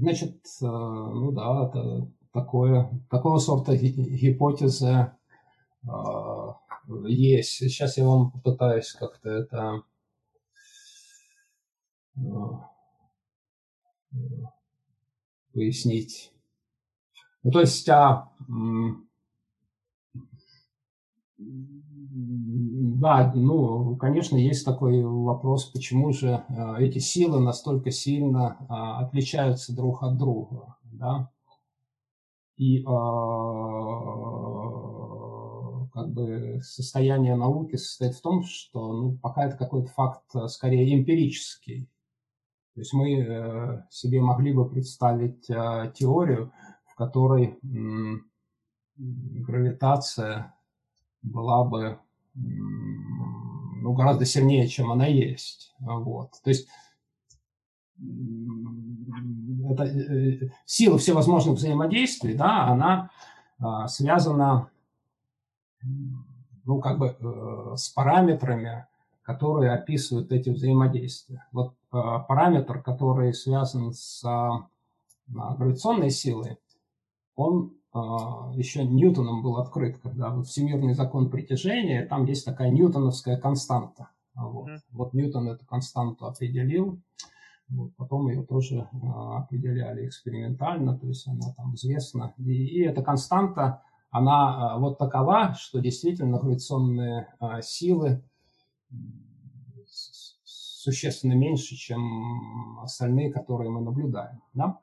значит, 0.00 0.44
э, 0.60 0.66
ну 0.66 1.32
да, 1.32 1.68
это 1.68 2.06
такое, 2.32 2.90
такого 3.08 3.38
сорта 3.38 3.74
гипотеза 3.76 5.16
э, 5.84 5.88
есть. 7.06 7.52
Сейчас 7.52 7.96
я 7.96 8.04
вам 8.04 8.30
попытаюсь 8.30 8.92
как-то 8.92 9.30
это 9.30 9.82
пояснить. 15.54 16.32
Ну, 17.42 17.50
то 17.52 17.60
есть, 17.60 17.88
а, 17.88 18.30
да, 23.00 23.32
ну, 23.34 23.96
конечно, 23.96 24.36
есть 24.36 24.64
такой 24.64 25.02
вопрос, 25.02 25.64
почему 25.66 26.12
же 26.12 26.44
э, 26.48 26.76
эти 26.80 26.98
силы 26.98 27.40
настолько 27.40 27.90
сильно 27.90 28.58
э, 28.60 28.64
отличаются 29.04 29.74
друг 29.74 30.02
от 30.02 30.18
друга, 30.18 30.76
да? 30.84 31.30
И 32.58 32.80
э, 32.80 32.84
как 35.92 36.12
бы 36.12 36.60
состояние 36.62 37.36
науки 37.36 37.76
состоит 37.76 38.14
в 38.14 38.20
том, 38.20 38.42
что 38.42 38.92
ну, 38.92 39.18
пока 39.18 39.46
это 39.46 39.56
какой-то 39.56 39.88
факт 39.92 40.24
скорее 40.48 40.94
эмпирический. 40.94 41.88
То 42.74 42.80
есть 42.80 42.92
мы 42.92 43.84
себе 43.90 44.20
могли 44.20 44.52
бы 44.52 44.68
представить 44.68 45.46
теорию, 45.46 46.52
в 46.84 46.94
которой 46.94 47.58
гравитация 48.96 50.54
была 51.22 51.64
бы 51.64 51.98
ну, 52.34 53.92
гораздо 53.92 54.24
сильнее, 54.24 54.68
чем 54.68 54.90
она 54.92 55.06
есть. 55.06 55.74
Вот. 55.78 56.32
То 56.42 56.50
есть 56.50 56.68
это, 59.70 59.84
э, 59.84 60.50
сила 60.64 60.98
всевозможных 60.98 61.56
взаимодействий, 61.56 62.34
да, 62.34 62.66
она 62.68 63.10
а, 63.58 63.88
связана 63.88 64.70
ну, 66.64 66.80
как 66.80 66.98
бы 66.98 67.16
э, 67.18 67.76
с 67.76 67.88
параметрами, 67.88 68.86
которые 69.22 69.72
описывают 69.72 70.32
эти 70.32 70.50
взаимодействия. 70.50 71.46
Вот 71.52 71.74
э, 71.92 71.98
параметр, 72.28 72.82
который 72.82 73.34
связан 73.34 73.92
с 73.92 74.22
а, 74.24 74.68
гравитационной 75.26 76.10
силой, 76.10 76.58
он 77.34 77.74
еще 77.92 78.84
Ньютоном 78.84 79.42
был 79.42 79.56
открыт, 79.56 79.98
когда 79.98 80.30
вот 80.30 80.46
всемирный 80.46 80.94
закон 80.94 81.28
притяжения, 81.30 82.06
там 82.06 82.24
есть 82.26 82.44
такая 82.44 82.70
ньютоновская 82.70 83.36
константа. 83.36 84.10
Вот, 84.34 84.68
mm-hmm. 84.68 84.80
вот 84.92 85.12
Ньютон 85.12 85.48
эту 85.48 85.66
константу 85.66 86.26
определил, 86.26 87.00
вот, 87.68 87.94
потом 87.96 88.28
ее 88.28 88.42
тоже 88.42 88.88
а, 88.92 89.38
определяли 89.38 90.06
экспериментально, 90.06 90.98
то 90.98 91.06
есть 91.06 91.26
она 91.28 91.52
там 91.56 91.74
известна. 91.74 92.34
И, 92.38 92.52
и 92.52 92.80
эта 92.82 93.02
константа, 93.02 93.82
она 94.10 94.74
а, 94.74 94.78
вот 94.78 94.98
такова, 94.98 95.54
что 95.54 95.80
действительно 95.80 96.38
гравитационные 96.38 97.32
а, 97.38 97.60
силы 97.60 98.22
существенно 100.44 101.34
меньше, 101.34 101.76
чем 101.76 102.80
остальные, 102.80 103.32
которые 103.32 103.70
мы 103.70 103.82
наблюдаем. 103.82 104.42
Да? 104.54 104.80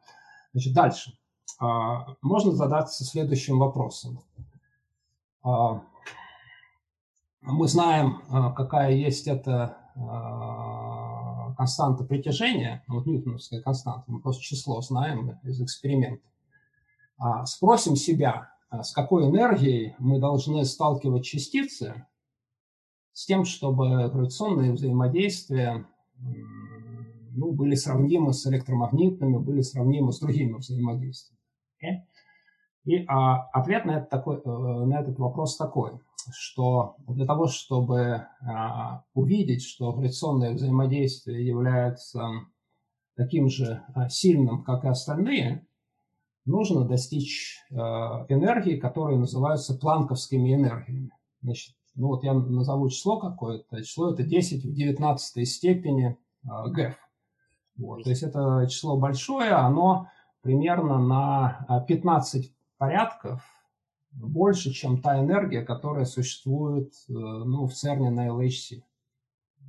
Значит, 0.54 0.74
дальше. 0.74 1.18
А, 1.60 2.16
можно 2.22 2.52
задаться 2.52 3.04
следующим 3.04 3.58
вопросом. 3.58 4.22
А, 5.44 5.82
мы 7.42 7.68
знаем, 7.68 8.22
а, 8.30 8.52
какая 8.52 8.94
есть 8.94 9.28
эта 9.28 9.78
константа 11.58 12.04
притяжения, 12.04 12.84
вот 12.88 13.08
ньютоновская 13.08 13.64
константа, 13.64 14.04
мы 14.06 14.20
просто 14.20 14.44
число 14.44 14.80
знаем 14.82 15.40
из 15.42 15.60
эксперимента. 15.60 16.24
Спросим 17.46 17.96
себя, 17.96 18.52
с 18.70 18.92
какой 18.92 19.26
энергией 19.26 19.96
мы 19.98 20.20
должны 20.20 20.64
сталкивать 20.66 21.26
частицы 21.26 22.06
с 23.14 23.26
тем, 23.26 23.44
чтобы 23.44 24.08
гравитационные 24.10 24.74
взаимодействия 24.74 25.88
ну, 26.20 27.52
были 27.54 27.74
сравнимы 27.74 28.34
с 28.34 28.46
электромагнитными, 28.46 29.38
были 29.38 29.62
сравнимы 29.62 30.12
с 30.12 30.20
другими 30.20 30.58
взаимодействиями. 30.58 31.38
Okay? 31.82 32.04
И 32.86 33.06
а, 33.08 33.50
ответ 33.52 33.86
на, 33.86 33.98
это 33.98 34.06
такой, 34.06 34.38
э, 34.38 34.50
на 34.50 35.02
этот 35.02 35.20
вопрос 35.20 35.58
такой, 35.58 36.00
что 36.32 36.96
для 37.08 37.26
того, 37.26 37.48
чтобы 37.48 38.28
а, 38.42 39.04
увидеть, 39.14 39.64
что 39.64 39.92
гравитационное 39.92 40.54
взаимодействие 40.54 41.46
является 41.46 42.22
таким 43.18 43.50
же 43.50 43.84
а, 43.94 44.08
сильным, 44.08 44.64
как 44.64 44.86
и 44.86 44.88
остальные, 44.88 45.68
нужно 46.46 46.86
достичь 46.86 47.58
а, 47.72 48.26
энергии, 48.30 48.78
которые 48.78 49.20
называются 49.20 49.78
планковскими 49.78 50.56
энергиями. 50.56 51.12
Значит, 51.42 51.76
ну 51.96 52.08
вот 52.08 52.24
я 52.24 52.34
назову 52.34 52.90
число 52.90 53.20
какое-то. 53.20 53.84
Число 53.84 54.14
это 54.14 54.24
10 54.24 54.64
в 54.64 54.74
19 54.74 55.48
степени 55.48 56.18
а, 56.48 56.70
ГЭФ. 56.70 56.96
Вот, 57.78 58.04
то 58.04 58.10
есть 58.10 58.24
это 58.24 58.66
число 58.70 58.98
большое, 58.98 59.52
оно 59.52 60.08
примерно 60.48 60.98
на 60.98 61.86
15 61.90 62.54
порядков 62.78 63.44
больше, 64.12 64.72
чем 64.72 65.02
та 65.02 65.20
энергия, 65.20 65.62
которая 65.62 66.06
существует 66.06 66.94
э, 67.10 67.12
ну, 67.12 67.68
в 67.68 67.74
ЦЕРНе 67.74 68.12
на 68.12 68.30
LHC. 68.30 68.82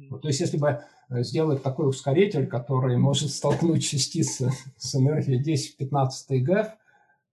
Вот, 0.08 0.22
то 0.22 0.28
есть 0.28 0.38
если 0.38 0.56
бы 0.56 0.84
э, 1.08 1.22
сделать 1.24 1.64
такой 1.64 1.88
ускоритель, 1.88 2.46
который 2.46 2.96
может 3.08 3.30
столкнуть 3.30 3.82
частицы 3.84 4.52
с 4.76 4.94
энергией 4.94 5.42
10 5.42 5.74
в 5.74 5.76
15 5.78 6.44
ГЭФ, 6.44 6.68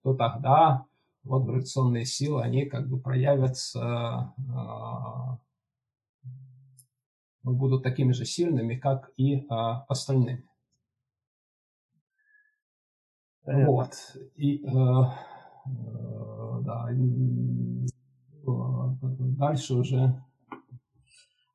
то 0.01 0.15
тогда 0.15 0.87
вот 1.23 1.45
гравитационные 1.45 2.05
силы, 2.05 2.41
они 2.41 2.65
как 2.65 2.89
бы 2.89 2.99
проявятся, 2.99 4.33
э, 4.39 5.37
будут 7.43 7.83
такими 7.83 8.11
же 8.11 8.25
сильными, 8.25 8.73
как 8.75 9.11
и 9.17 9.45
остальные. 9.47 10.43
Понятно. 13.45 13.71
Вот. 13.71 14.17
И 14.35 14.65
Э, 15.65 16.59
да, 16.61 16.89
дальше 19.37 19.73
уже 19.73 20.23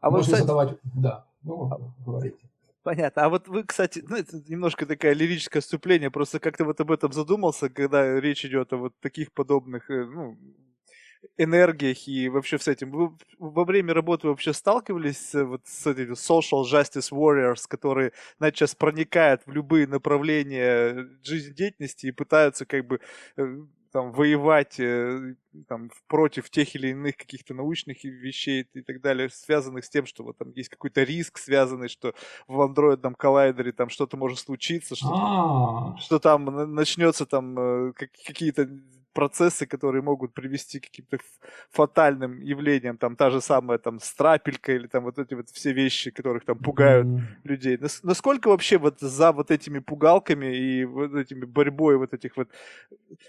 а 0.00 0.10
вот, 0.10 0.24
задавать, 0.24 0.78
да, 0.94 1.26
ну, 1.42 1.70
а 1.70 1.78
говорите. 2.04 2.38
Понятно. 2.82 3.24
А 3.24 3.28
вот 3.28 3.46
вы, 3.46 3.64
кстати, 3.64 4.02
ну, 4.08 4.16
это 4.16 4.42
немножко 4.48 4.86
такое 4.86 5.12
лирическое 5.12 5.60
вступление, 5.60 6.10
просто 6.10 6.40
как-то 6.40 6.64
вот 6.64 6.80
об 6.80 6.90
этом 6.90 7.12
задумался, 7.12 7.68
когда 7.68 8.18
речь 8.18 8.44
идет 8.44 8.72
о 8.72 8.78
вот 8.78 8.94
таких 9.00 9.32
подобных, 9.32 9.90
э, 9.90 10.06
ну, 10.06 10.36
энергиях 11.42 12.06
и 12.06 12.28
вообще 12.28 12.58
с 12.58 12.68
этим. 12.68 12.90
Вы 12.90 13.16
во 13.38 13.64
время 13.64 13.94
работы 13.94 14.28
вообще 14.28 14.52
сталкивались 14.52 15.34
вот 15.34 15.62
с 15.64 15.86
этими 15.86 16.12
social 16.12 16.64
justice 16.64 17.10
warriors, 17.10 17.62
которые, 17.68 18.12
знаете, 18.38 18.58
сейчас 18.58 18.74
проникают 18.74 19.42
в 19.46 19.52
любые 19.52 19.86
направления 19.86 21.08
жизнедеятельности 21.22 22.06
и 22.06 22.12
пытаются 22.12 22.66
как 22.66 22.86
бы 22.86 23.00
э, 23.36 23.56
там, 23.92 24.12
воевать 24.12 24.78
э, 24.78 25.34
там, 25.68 25.90
против 26.06 26.50
тех 26.50 26.74
или 26.74 26.88
иных 26.88 27.16
каких-то 27.16 27.54
научных 27.54 28.04
вещей 28.04 28.66
и 28.72 28.82
так 28.82 29.00
далее, 29.00 29.28
связанных 29.30 29.84
с 29.84 29.90
тем, 29.90 30.06
что 30.06 30.22
вот 30.24 30.38
там 30.38 30.50
есть 30.52 30.68
какой-то 30.68 31.02
риск, 31.02 31.38
связанный, 31.38 31.88
что 31.88 32.14
в 32.46 32.60
андроидном 32.60 33.14
коллайдере 33.14 33.72
там 33.72 33.88
что-то 33.88 34.16
может 34.16 34.38
случиться, 34.38 34.94
что, 34.94 35.08
а. 35.12 35.96
что 35.98 36.18
там 36.18 36.74
начнется 36.74 37.26
там 37.26 37.58
э, 37.58 37.92
какие-то 38.26 38.68
процессы, 39.12 39.66
которые 39.66 40.02
могут 40.02 40.34
привести 40.34 40.80
к 40.80 40.84
каким-то 40.84 41.18
фатальным 41.70 42.40
явлениям, 42.40 42.96
там 42.96 43.16
та 43.16 43.30
же 43.30 43.40
самая 43.40 43.78
там 43.78 44.00
страпелька 44.00 44.72
или 44.72 44.86
там 44.86 45.04
вот 45.04 45.18
эти 45.18 45.34
вот 45.34 45.48
все 45.50 45.72
вещи, 45.72 46.10
которых 46.10 46.44
там 46.44 46.58
пугают 46.58 47.06
mm. 47.06 47.20
людей. 47.44 47.78
Насколько 48.02 48.48
вообще 48.48 48.78
вот 48.78 49.00
за 49.00 49.32
вот 49.32 49.50
этими 49.50 49.78
пугалками 49.80 50.46
и 50.46 50.84
вот 50.84 51.14
этими 51.14 51.44
борьбой 51.44 51.96
вот 51.96 52.12
этих 52.14 52.36
вот 52.36 52.48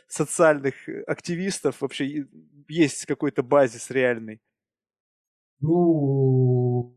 социальных 0.07 0.75
активистов 1.07 1.81
вообще 1.81 2.25
есть 2.67 3.05
какой-то 3.05 3.43
базис 3.43 3.91
реальный? 3.91 4.39
Ну, 5.59 6.95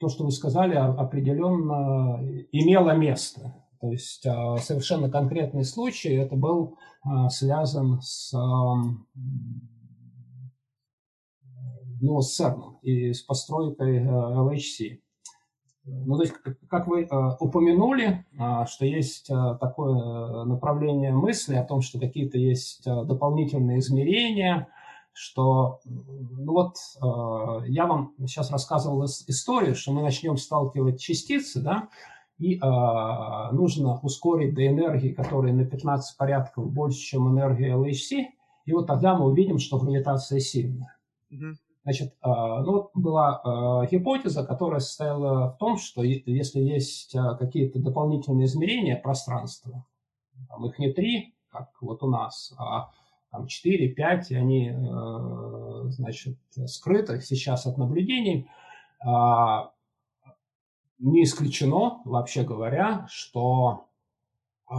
то, 0.00 0.08
что 0.08 0.24
вы 0.24 0.30
сказали, 0.30 0.74
определенно 0.74 2.20
имело 2.52 2.96
место. 2.96 3.54
То 3.80 3.92
есть 3.92 4.26
а, 4.26 4.56
совершенно 4.58 5.10
конкретный 5.10 5.64
случай, 5.64 6.14
это 6.14 6.36
был 6.36 6.76
а, 7.02 7.28
связан 7.28 8.00
с, 8.02 8.32
ну, 12.00 12.20
с 12.20 12.40
CERN 12.40 12.80
и 12.82 13.12
с 13.12 13.22
постройкой 13.22 14.04
LHC. 14.04 14.98
Ну, 15.84 16.16
то 16.16 16.22
есть, 16.22 16.34
как 16.68 16.86
вы 16.86 17.08
упомянули, 17.40 18.26
а, 18.38 18.66
что 18.66 18.84
есть 18.84 19.28
такое 19.60 20.44
направление 20.44 21.12
мысли 21.12 21.54
о 21.54 21.64
том, 21.64 21.80
что 21.80 22.00
какие-то 22.00 22.36
есть 22.36 22.84
дополнительные 22.84 23.78
измерения, 23.78 24.68
что, 25.12 25.80
ну 25.84 26.52
вот, 26.52 26.76
я 27.66 27.86
вам 27.86 28.14
сейчас 28.18 28.50
рассказывал 28.52 29.04
историю, 29.04 29.74
что 29.74 29.92
мы 29.92 30.02
начнем 30.02 30.36
сталкивать 30.36 31.00
частицы, 31.00 31.60
да, 31.60 31.88
и 32.38 32.56
э, 32.56 33.52
нужно 33.52 33.98
ускорить 34.00 34.54
до 34.54 34.66
энергии, 34.66 35.12
которая 35.12 35.52
на 35.52 35.64
15 35.64 36.16
порядков 36.16 36.72
больше, 36.72 36.98
чем 36.98 37.28
энергия 37.28 37.74
LHC, 37.74 38.26
и 38.64 38.72
вот 38.72 38.86
тогда 38.86 39.16
мы 39.16 39.26
увидим, 39.26 39.58
что 39.58 39.78
гравитация 39.78 40.38
сильная. 40.38 40.96
Mm-hmm. 41.32 41.54
Значит, 41.82 42.08
э, 42.22 42.28
ну, 42.28 42.90
была 42.94 43.40
э, 43.82 43.88
гипотеза, 43.90 44.44
которая 44.44 44.80
состояла 44.80 45.50
в 45.50 45.58
том, 45.58 45.78
что 45.78 46.02
если 46.02 46.60
есть 46.60 47.14
э, 47.14 47.36
какие-то 47.38 47.80
дополнительные 47.80 48.46
измерения 48.46 48.96
пространства, 48.96 49.84
там 50.48 50.64
их 50.66 50.78
не 50.78 50.92
три, 50.92 51.34
как 51.50 51.70
вот 51.80 52.02
у 52.04 52.08
нас, 52.08 52.54
а 52.56 52.90
там 53.30 53.46
4, 53.46 53.88
5, 53.88 54.30
и 54.30 54.34
они, 54.36 54.70
э, 54.70 55.90
значит, 55.90 56.38
скрыты 56.66 57.20
сейчас 57.20 57.66
от 57.66 57.78
наблюдений, 57.78 58.48
не 60.98 61.24
исключено, 61.24 62.00
вообще 62.04 62.44
говоря, 62.44 63.06
что 63.08 63.88
э, 64.70 64.74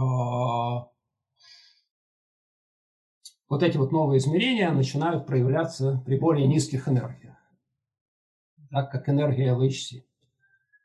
вот 3.48 3.62
эти 3.62 3.76
вот 3.76 3.90
новые 3.92 4.18
измерения 4.18 4.70
начинают 4.70 5.26
проявляться 5.26 6.02
при 6.06 6.18
более 6.18 6.46
низких 6.46 6.88
энергиях, 6.88 7.36
так 8.70 8.90
как 8.90 9.08
энергия 9.08 9.54
LHC. 9.54 10.04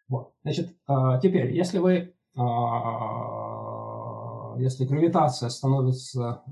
Вот. 0.07 0.33
Значит, 0.43 0.75
э, 0.87 0.93
теперь, 1.21 1.53
если 1.53 1.79
вы, 1.79 1.91
э, 1.93 2.13
если 4.59 4.85
гравитация 4.85 5.49
становится 5.49 6.43
э, 6.47 6.51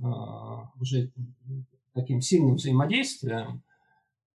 уже 0.79 1.11
таким 1.93 2.21
сильным 2.21 2.55
взаимодействием, 2.55 3.63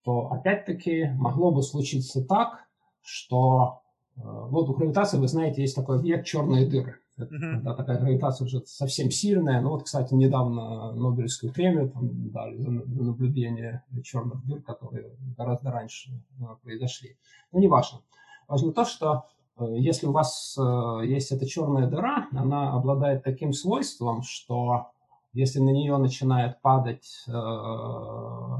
то 0.03 0.31
опять-таки 0.31 1.09
могло 1.15 1.51
бы 1.51 1.61
случиться 1.63 2.23
так, 2.23 2.65
что 3.01 3.81
Э, 4.17 4.47
вот 4.49 4.69
у 4.69 4.73
гравитации, 4.73 5.17
вы 5.17 5.27
знаете, 5.27 5.61
есть 5.61 5.75
такой 5.75 5.97
объект 5.97 6.25
черные 6.25 6.67
дыры. 6.67 6.99
Это, 7.17 7.33
uh-huh. 7.33 7.53
Когда 7.53 7.73
такая 7.73 7.99
гравитация 7.99 8.45
уже 8.45 8.61
совсем 8.65 9.09
сильная. 9.09 9.61
Ну 9.61 9.69
вот, 9.69 9.83
кстати, 9.83 10.13
недавно 10.13 10.93
Нобелевскую 10.93 11.51
премию 11.51 11.89
там, 11.89 12.29
дали 12.31 12.57
за 12.57 12.69
наблюдение 12.69 13.83
черных 14.03 14.45
дыр, 14.45 14.61
которые 14.61 15.15
гораздо 15.37 15.71
раньше 15.71 16.11
э, 16.39 16.43
произошли. 16.63 17.17
Но 17.51 17.59
не 17.59 17.67
важно. 17.67 18.01
Важно 18.47 18.71
то, 18.71 18.85
что 18.85 19.25
э, 19.57 19.65
если 19.77 20.07
у 20.07 20.11
вас 20.11 20.57
есть 21.03 21.31
эта 21.31 21.45
черная 21.45 21.87
дыра, 21.87 22.27
она 22.31 22.73
обладает 22.73 23.23
таким 23.23 23.53
свойством, 23.53 24.21
что 24.21 24.91
если 25.37 25.59
на 25.59 25.69
нее 25.69 25.95
начинает 25.97 26.59
падать 26.61 27.23
э, 27.27 27.31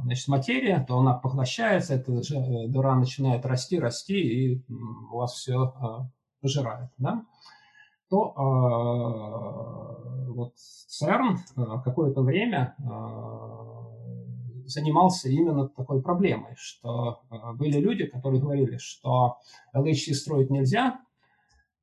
значит, 0.04 0.28
материя, 0.28 0.86
то 0.88 1.00
она 1.00 1.16
поглощается, 1.16 1.96
эта 1.96 2.12
э, 2.12 2.68
дыра 2.68 2.94
начинает 2.96 3.48
расти, 3.48 3.80
расти, 3.80 4.14
и 4.14 4.64
у 5.12 5.18
вас 5.18 5.34
все 5.34 5.56
э, 5.66 6.08
пожирает. 6.40 6.92
Да? 7.00 7.26
То 8.10 8.34
вот 10.30 10.54
ЦЕРН 10.56 11.40
какое-то 11.84 12.22
время 12.22 12.74
занимался 14.66 15.28
именно 15.28 15.68
такой 15.68 16.02
проблемой, 16.02 16.54
что 16.56 17.24
были 17.56 17.80
люди, 17.80 18.06
которые 18.06 18.40
говорили, 18.42 18.78
что 18.78 19.40
LHC 19.76 20.14
строить 20.14 20.50
нельзя, 20.50 21.02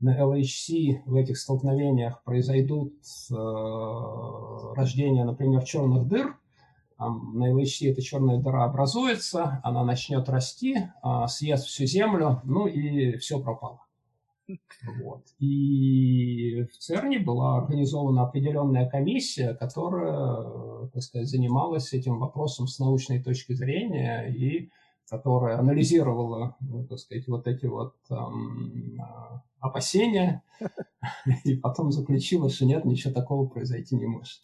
на 0.00 0.20
LHC 0.20 1.02
в 1.07 1.14
этих 1.16 1.38
столкновениях 1.38 2.22
произойдут 2.24 2.94
э, 3.30 3.35
рождение, 4.76 5.24
например, 5.24 5.62
черных 5.64 6.07
дыр. 6.07 6.37
Там, 6.98 7.38
на 7.38 7.50
LHC 7.50 7.90
эта 7.90 8.02
черная 8.02 8.38
дыра 8.38 8.64
образуется, 8.64 9.61
она 9.64 9.85
начнет 9.85 10.28
расти, 10.28 10.76
э, 10.76 11.26
съест 11.28 11.66
всю 11.66 11.87
Землю, 11.87 12.40
ну 12.44 12.66
и 12.66 13.16
все 13.18 13.40
пропало. 13.40 13.80
Вот. 15.02 15.24
И 15.38 16.66
в 16.70 16.76
ЦЕРНе 16.76 17.18
была 17.20 17.57
организована 17.57 18.24
определенная 18.24 18.88
комиссия, 18.88 19.54
которая, 19.54 20.88
так 20.88 21.02
сказать, 21.02 21.28
занималась 21.28 21.92
этим 21.92 22.18
вопросом 22.18 22.66
с 22.66 22.78
научной 22.78 23.22
точки 23.22 23.54
зрения 23.54 24.26
и 24.26 24.70
которая 25.08 25.58
анализировала, 25.58 26.56
ну, 26.60 26.86
так 26.86 26.98
сказать, 26.98 27.26
вот 27.28 27.46
эти 27.46 27.66
вот 27.66 27.94
эм, 28.10 28.98
опасения, 29.60 30.42
и 31.44 31.56
потом 31.56 31.92
заключила, 31.92 32.48
что 32.50 32.64
нет, 32.64 32.84
ничего 32.84 33.12
такого 33.12 33.46
произойти 33.46 33.96
не 33.96 34.06
может. 34.06 34.42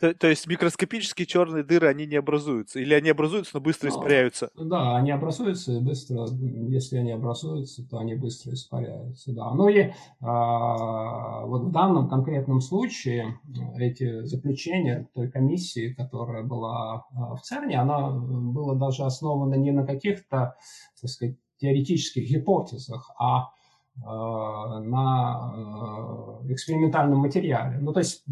То, 0.00 0.12
то 0.14 0.26
есть 0.26 0.46
микроскопические 0.46 1.26
черные 1.26 1.64
дыры, 1.64 1.88
они 1.88 2.06
не 2.06 2.16
образуются? 2.16 2.78
Или 2.78 2.92
они 2.92 3.08
образуются, 3.08 3.52
но 3.54 3.60
быстро 3.60 3.88
ну, 3.88 3.94
испаряются? 3.94 4.50
Да, 4.54 4.96
они 4.96 5.10
образуются 5.10 5.72
и 5.72 5.80
быстро, 5.80 6.26
если 6.68 6.98
они 6.98 7.12
образуются, 7.12 7.82
то 7.88 7.98
они 7.98 8.14
быстро 8.14 8.52
испаряются, 8.52 9.32
да. 9.32 9.50
Ну 9.54 9.68
и 9.68 9.92
а, 10.20 11.46
вот 11.46 11.64
в 11.64 11.72
данном 11.72 12.08
конкретном 12.10 12.60
случае 12.60 13.38
эти 13.78 14.24
заключения 14.24 15.08
той 15.14 15.30
комиссии, 15.30 15.94
которая 15.94 16.42
была 16.42 17.06
а, 17.14 17.36
в 17.36 17.42
ЦЕРНе, 17.42 17.80
она 17.80 18.10
была 18.10 18.74
даже 18.74 19.04
основана 19.04 19.54
не 19.54 19.70
на 19.70 19.86
каких-то, 19.86 20.56
так 21.00 21.10
сказать, 21.10 21.36
теоретических 21.58 22.28
гипотезах, 22.28 23.10
а 23.18 23.46
Э, 23.46 23.55
на 24.04 25.52
э, 26.46 26.52
экспериментальном 26.52 27.18
материале. 27.20 27.78
Ну, 27.78 27.92
то 27.92 28.00
есть, 28.00 28.24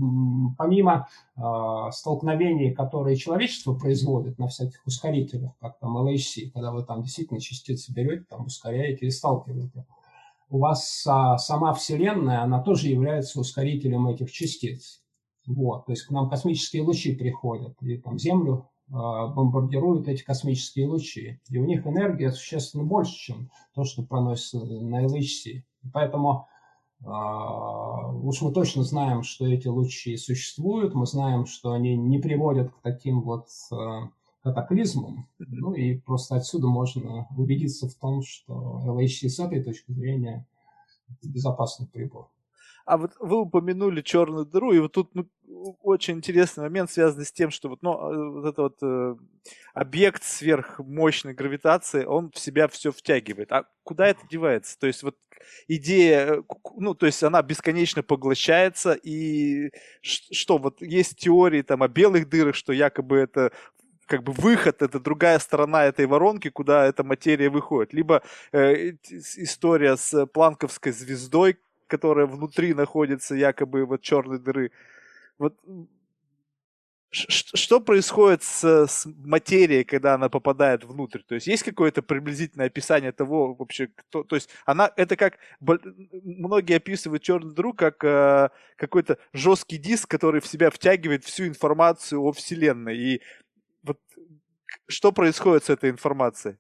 помимо 0.59 1.09
э, 1.37 1.41
столкновений, 1.91 2.73
которые 2.73 3.17
человечество 3.17 3.75
производит 3.75 4.39
на 4.39 4.49
всяких 4.49 4.87
ускорителях, 4.87 5.53
как 5.61 5.79
там 5.79 5.97
LHC, 5.97 6.51
когда 6.53 6.71
вы 6.71 6.85
там 6.85 7.03
действительно 7.03 7.41
частицы 7.41 7.93
берете, 7.93 8.25
там 8.29 8.47
ускоряете 8.47 9.07
и 9.07 9.11
сталкиваете, 9.11 9.87
у 10.51 10.59
вас 10.59 11.05
а, 11.09 11.39
сама 11.39 11.73
Вселенная, 11.73 12.43
она 12.43 12.63
тоже 12.63 12.89
является 12.89 13.41
ускорителем 13.41 14.07
этих 14.07 14.31
частиц. 14.31 15.03
Вот, 15.47 15.87
то 15.87 15.93
есть 15.93 16.05
к 16.05 16.11
нам 16.11 16.31
космические 16.31 16.83
лучи 16.83 17.15
приходят, 17.15 17.75
и 17.83 17.99
там 17.99 18.19
Землю 18.19 18.71
бомбардируют 18.89 20.09
эти 20.09 20.23
космические 20.23 20.89
лучи. 20.89 21.41
И 21.49 21.59
у 21.59 21.65
них 21.65 21.87
энергия 21.87 22.31
существенно 22.31 22.85
больше, 22.85 23.15
чем 23.15 23.51
то, 23.75 23.85
что 23.85 24.03
проносится 24.03 24.59
на 24.65 25.05
LHC. 25.05 25.63
Поэтому 25.93 26.47
а, 27.07 28.13
уж 28.13 28.41
мы 28.41 28.53
точно 28.53 28.83
знаем, 28.83 29.23
что 29.23 29.47
эти 29.47 29.69
лучи 29.69 30.17
существуют, 30.17 30.95
мы 30.95 31.07
знаем, 31.07 31.47
что 31.47 31.73
они 31.73 31.97
не 31.97 32.19
приводят 32.19 32.73
к 32.73 32.81
таким 32.83 33.23
вот 33.23 33.49
а, 33.71 34.09
катаклизмам. 34.43 35.29
Ну 35.39 35.75
и 35.75 35.99
просто 35.99 36.37
отсюда 36.37 36.69
можно 36.69 37.27
убедиться 37.37 37.89
в 37.89 37.95
том, 37.95 38.23
что 38.23 38.83
LHC 38.87 39.29
с 39.29 39.39
этой 39.39 39.63
точки 39.63 39.93
зрения 39.93 40.47
безопасный 41.23 41.87
прибор. 41.87 42.29
А 42.85 42.99
вот 42.99 43.13
вы 43.19 43.41
упомянули 43.41 44.03
черную 44.03 44.45
дыру, 44.45 44.73
и 44.73 44.79
вот 44.79 44.93
тут 44.93 45.15
ну, 45.15 45.27
очень 45.83 46.15
интересный 46.15 46.65
момент, 46.65 46.91
связанный 46.91 47.25
с 47.25 47.33
тем, 47.33 47.51
что 47.51 47.69
вот, 47.69 47.83
ну, 47.83 47.93
а, 47.93 48.31
вот 48.31 48.45
этот 48.45 48.59
вот 48.59 48.77
э, 48.83 49.17
объект 49.73 50.23
сверхмощной 50.23 51.33
гравитации, 51.33 52.05
он 52.05 52.31
в 52.31 52.39
себя 52.39 52.69
все 52.69 52.93
втягивает. 52.93 53.53
А 53.53 53.65
куда 53.85 54.07
это 54.07 54.21
девается? 54.29 54.79
То 54.79 54.87
есть 54.87 55.03
вот 55.03 55.17
идея, 55.69 56.35
э, 56.35 56.43
ну, 56.77 56.95
то 56.95 57.07
есть 57.07 57.23
она 57.23 57.43
бесконечно 57.43 58.03
поглощается, 58.03 58.93
и 58.93 59.71
что, 60.03 60.59
вот 60.59 60.83
есть 60.83 61.17
теории 61.17 61.63
там 61.63 61.83
о 61.83 61.89
белых 61.89 62.29
дырах, 62.29 62.55
что 62.55 62.73
якобы 62.73 63.17
это 63.17 63.53
как 64.07 64.23
бы 64.23 64.33
выход, 64.33 64.83
это 64.83 65.01
другая 65.01 65.39
сторона 65.39 65.85
этой 65.85 66.07
воронки, 66.07 66.51
куда 66.51 66.85
эта 66.85 67.05
материя 67.05 67.49
выходит. 67.49 67.95
Либо 67.95 68.23
э, 68.53 68.93
история 69.37 69.97
с 69.97 70.27
планковской 70.27 70.93
звездой, 70.93 71.59
которая 71.87 72.27
внутри 72.27 72.75
находится 72.75 73.35
якобы 73.35 73.85
вот 73.85 74.03
черной 74.03 74.39
дыры. 74.39 74.71
Вот 75.39 75.57
что 77.15 77.81
происходит 77.81 78.43
с, 78.43 78.65
с 78.87 79.07
материей, 79.07 79.85
когда 79.85 80.15
она 80.15 80.29
попадает 80.29 80.85
внутрь? 80.85 81.21
То 81.21 81.37
есть 81.37 81.47
есть 81.47 81.63
какое-то 81.63 82.03
приблизительное 82.03 82.67
описание 82.67 83.13
того 83.13 83.55
вообще, 83.55 83.89
кто, 83.95 84.25
то 84.25 84.35
есть 84.35 84.51
она 84.67 84.91
это 84.97 85.17
как 85.17 85.39
многие 85.61 86.77
описывают 86.77 87.23
черную 87.23 87.55
дыру 87.55 87.73
как 87.73 88.03
э, 88.03 88.51
какой-то 88.77 89.19
жесткий 89.33 89.79
диск, 89.79 90.11
который 90.11 90.41
в 90.41 90.47
себя 90.47 90.71
втягивает 90.71 91.25
всю 91.25 91.47
информацию 91.47 92.21
о 92.21 92.33
вселенной. 92.33 92.99
И 92.99 93.23
вот 93.83 94.01
что 94.89 95.13
происходит 95.13 95.65
с 95.65 95.71
этой 95.71 95.91
информацией? 95.91 96.57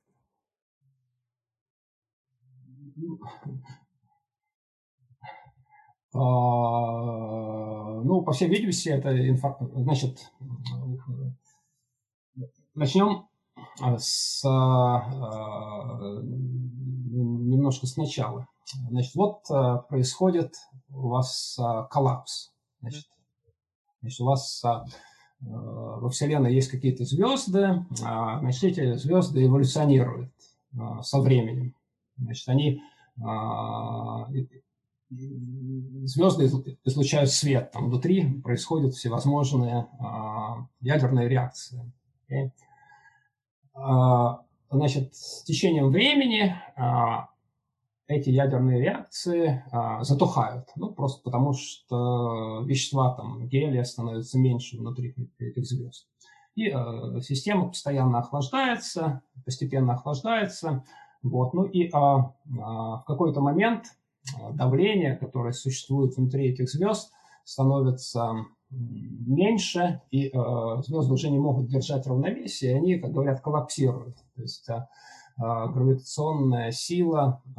Ну, 6.14 6.20
а, 6.20 8.02
ну, 8.04 8.22
по 8.22 8.32
всей 8.32 8.48
видимости, 8.48 8.88
это 8.88 9.28
инфа... 9.28 9.56
Значит, 9.74 10.30
начнем 12.74 13.26
с 13.98 14.44
а, 14.44 15.02
немножко 17.10 17.88
сначала. 17.88 18.46
Значит, 18.90 19.16
вот 19.16 19.40
а, 19.50 19.78
происходит 19.78 20.54
у 20.90 21.08
вас 21.08 21.58
коллапс. 21.90 22.52
Значит, 22.80 23.06
значит 24.00 24.20
у 24.20 24.26
вас 24.26 24.62
во 25.40 26.08
Вселенной 26.10 26.54
есть 26.54 26.70
какие-то 26.70 27.04
звезды, 27.04 27.84
значит, 27.90 28.62
эти 28.62 28.94
звезды 28.94 29.44
эволюционируют 29.44 30.32
со 31.02 31.20
временем. 31.20 31.74
Значит, 32.16 32.48
они 32.48 32.80
звезды 35.10 36.46
излучают 36.84 37.30
свет, 37.30 37.70
там 37.72 37.88
внутри 37.88 38.40
происходят 38.42 38.94
всевозможные 38.94 39.86
а, 40.00 40.66
ядерные 40.80 41.28
реакции. 41.28 41.92
Okay? 42.30 42.50
А, 43.74 44.42
значит, 44.70 45.14
с 45.14 45.42
течением 45.44 45.90
времени 45.90 46.54
а, 46.76 47.28
эти 48.06 48.30
ядерные 48.30 48.80
реакции 48.80 49.64
а, 49.70 50.02
затухают, 50.04 50.68
ну, 50.76 50.92
просто 50.92 51.22
потому 51.22 51.52
что 51.52 52.62
вещества, 52.64 53.14
там, 53.14 53.46
гелия 53.46 53.84
становится 53.84 54.38
меньше 54.38 54.76
внутри 54.76 55.14
этих 55.38 55.64
звезд. 55.66 56.06
И 56.54 56.68
а, 56.70 57.20
система 57.20 57.68
постоянно 57.68 58.18
охлаждается, 58.18 59.22
постепенно 59.44 59.94
охлаждается, 59.94 60.84
вот, 61.24 61.54
ну 61.54 61.64
и 61.64 61.88
а, 61.92 62.34
а, 62.60 62.98
в 62.98 63.04
какой-то 63.06 63.40
момент 63.40 63.86
давление, 64.52 65.16
которое 65.16 65.52
существует 65.52 66.16
внутри 66.16 66.48
этих 66.48 66.70
звезд, 66.70 67.12
становится 67.44 68.34
меньше, 68.70 70.00
и 70.10 70.28
э, 70.28 70.82
звезды 70.82 71.12
уже 71.12 71.30
не 71.30 71.38
могут 71.38 71.68
держать 71.68 72.06
равновесие, 72.06 72.72
и 72.72 72.74
они, 72.74 72.98
как 72.98 73.12
говорят, 73.12 73.40
коллапсируют. 73.40 74.16
То 74.34 74.42
есть 74.42 74.68
э, 74.68 74.86
гравитационная 75.36 76.72
сила 76.72 77.42
э, 77.46 77.52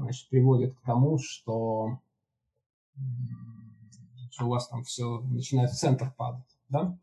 значит, 0.00 0.28
приводит 0.30 0.74
к 0.76 0.82
тому, 0.82 1.18
что 1.18 1.98
у 4.40 4.48
вас 4.48 4.68
там 4.68 4.82
все 4.84 5.20
начинает 5.20 5.70
в 5.70 5.78
центр 5.78 6.12
падать. 6.16 6.58
Да? 6.68 6.96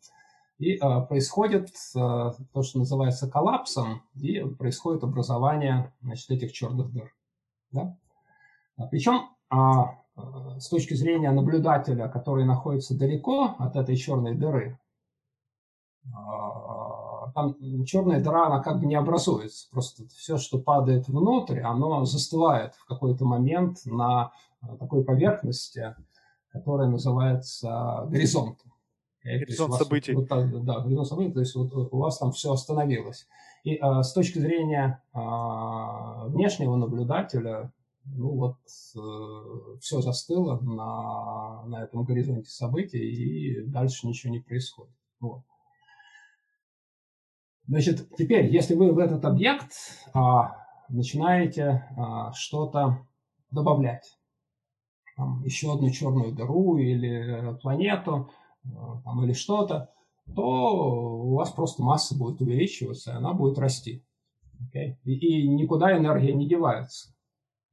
И 0.58 0.76
э, 0.76 1.02
происходит 1.08 1.70
э, 1.70 2.32
то, 2.54 2.64
что 2.64 2.80
называется 2.80 3.30
коллапсом, 3.30 4.04
и 4.16 4.40
происходит 4.40 5.04
образование 5.04 5.94
значит, 6.02 6.30
этих 6.32 6.54
черных 6.54 6.92
дыр. 6.92 7.14
Да? 7.72 7.98
А 8.78 8.88
Причем 8.88 9.30
а, 9.50 10.00
с 10.60 10.70
точки 10.70 10.94
зрения 10.94 11.32
наблюдателя, 11.32 12.08
который 12.08 12.46
находится 12.46 12.98
далеко 12.98 13.56
от 13.60 13.76
этой 13.76 13.96
черной 13.96 14.36
дыры, 14.36 14.80
а, 16.16 17.32
там 17.34 17.56
черная 17.86 18.22
дыра, 18.24 18.48
она 18.48 18.62
как 18.62 18.80
бы 18.80 18.86
не 18.86 18.96
образуется. 18.96 19.70
Просто 19.72 20.08
все, 20.10 20.38
что 20.38 20.60
падает 20.60 21.08
внутрь, 21.08 21.60
оно 21.60 22.06
застывает 22.06 22.76
в 22.76 22.86
какой-то 22.86 23.26
момент 23.26 23.80
на 23.86 24.32
такой 24.80 25.04
поверхности, 25.04 25.96
которая 26.52 26.88
называется 26.88 28.06
горизонтом. 28.10 28.72
Горизонт 29.24 29.76
событий. 29.76 30.14
Вот, 30.14 30.28
да, 30.28 30.80
горизонт 30.80 31.08
событий, 31.08 31.32
то 31.32 31.40
есть 31.40 31.56
вот 31.56 31.74
у 31.74 31.98
вас 31.98 32.18
там 32.18 32.32
все 32.32 32.52
остановилось. 32.52 33.28
И 33.64 33.76
а, 33.76 34.02
с 34.02 34.14
точки 34.14 34.40
зрения 34.40 35.04
а, 35.14 36.26
внешнего 36.26 36.76
наблюдателя, 36.76 37.72
ну 38.06 38.36
вот 38.36 38.58
э, 38.96 39.78
все 39.80 40.02
застыло 40.02 40.60
на, 40.60 41.66
на 41.68 41.84
этом 41.84 42.04
горизонте 42.04 42.50
событий, 42.50 43.00
и 43.00 43.66
дальше 43.68 44.08
ничего 44.08 44.34
не 44.34 44.40
происходит. 44.40 44.96
Вот. 45.20 45.44
Значит, 47.68 48.10
теперь, 48.18 48.52
если 48.52 48.76
вы 48.76 48.92
в 48.92 48.98
этот 48.98 49.24
объект 49.24 49.72
а, 50.14 50.58
начинаете 50.90 51.88
а, 51.96 52.34
что-то 52.34 53.08
добавлять, 53.52 54.18
там, 55.16 55.44
еще 55.44 55.74
одну 55.74 55.90
черную 55.90 56.34
дыру 56.34 56.78
или 56.78 57.58
планету, 57.62 58.30
а, 58.66 59.02
там, 59.04 59.24
или 59.24 59.34
что-то, 59.34 59.94
то 60.36 60.44
у 60.44 61.36
вас 61.36 61.52
просто 61.52 61.84
масса 61.84 62.18
будет 62.18 62.42
увеличиваться, 62.42 63.12
и 63.12 63.16
она 63.16 63.34
будет 63.34 63.58
расти. 63.58 64.04
Okay? 64.64 64.98
И, 65.04 65.14
и 65.14 65.48
никуда 65.48 65.98
энергия 65.98 66.34
не 66.34 66.48
девается. 66.48 67.14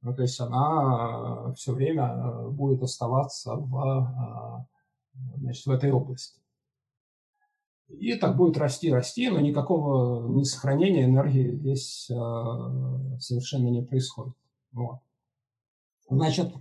Ну, 0.01 0.13
то 0.13 0.21
есть 0.21 0.39
она 0.39 1.53
все 1.53 1.73
время 1.73 2.49
будет 2.49 2.81
оставаться 2.83 3.55
в, 3.55 4.67
значит, 5.37 5.65
в 5.65 5.71
этой 5.71 5.91
области. 5.91 6.39
И 7.89 8.15
так 8.15 8.37
будет 8.37 8.57
расти, 8.57 8.91
расти, 8.91 9.29
но 9.29 9.39
никакого 9.39 10.27
не 10.29 10.45
сохранения 10.45 11.05
энергии 11.05 11.55
здесь 11.55 12.05
совершенно 12.05 13.67
не 13.67 13.81
происходит. 13.81 14.35
Вот. 14.71 14.99
Значит, 16.09 16.53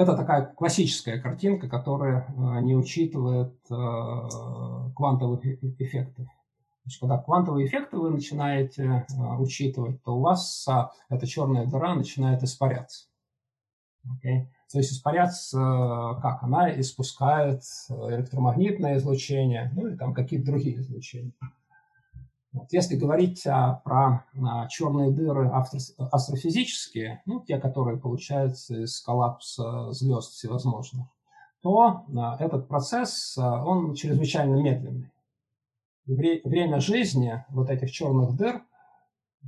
это 0.00 0.16
такая 0.16 0.46
классическая 0.46 1.20
картинка, 1.20 1.68
которая 1.68 2.26
э, 2.26 2.62
не 2.62 2.74
учитывает 2.74 3.54
э, 3.70 3.74
квантовых 4.96 5.44
эффектов. 5.44 6.26
Значит, 6.90 7.00
когда 7.02 7.18
квантовые 7.18 7.68
эффекты 7.68 7.98
вы 7.98 8.10
начинаете 8.10 8.82
э, 8.82 9.36
учитывать, 9.38 10.02
то 10.02 10.16
у 10.16 10.20
вас 10.20 10.66
эта 11.08 11.24
черная 11.24 11.64
дыра 11.64 11.94
начинает 11.94 12.42
испаряться. 12.42 13.06
Okay? 14.04 14.46
То 14.72 14.78
есть 14.78 14.92
испаряться 14.92 16.18
как? 16.20 16.42
Она 16.42 16.80
испускает 16.80 17.62
электромагнитное 17.90 18.96
излучение, 18.96 19.70
ну 19.76 19.86
и 19.86 19.96
там 19.96 20.12
какие-то 20.14 20.46
другие 20.46 20.80
излучения. 20.80 21.32
Вот. 22.52 22.72
Если 22.72 22.96
говорить 22.96 23.46
а, 23.46 23.74
про 23.84 24.24
а, 24.34 24.66
черные 24.66 25.12
дыры 25.12 25.48
астрофизические, 26.10 27.22
ну, 27.24 27.44
те, 27.44 27.58
которые 27.58 27.98
получаются 27.98 28.82
из 28.82 29.00
коллапса 29.00 29.92
звезд 29.92 30.32
всевозможных, 30.32 31.06
то 31.62 32.04
а, 32.16 32.36
этот 32.40 32.66
процесс, 32.66 33.38
а, 33.38 33.64
он 33.64 33.94
чрезвычайно 33.94 34.56
медленный. 34.56 35.08
Вре- 36.06 36.40
время 36.44 36.80
жизни 36.80 37.44
вот 37.50 37.70
этих 37.70 37.90
черных 37.90 38.36
дыр, 38.36 38.62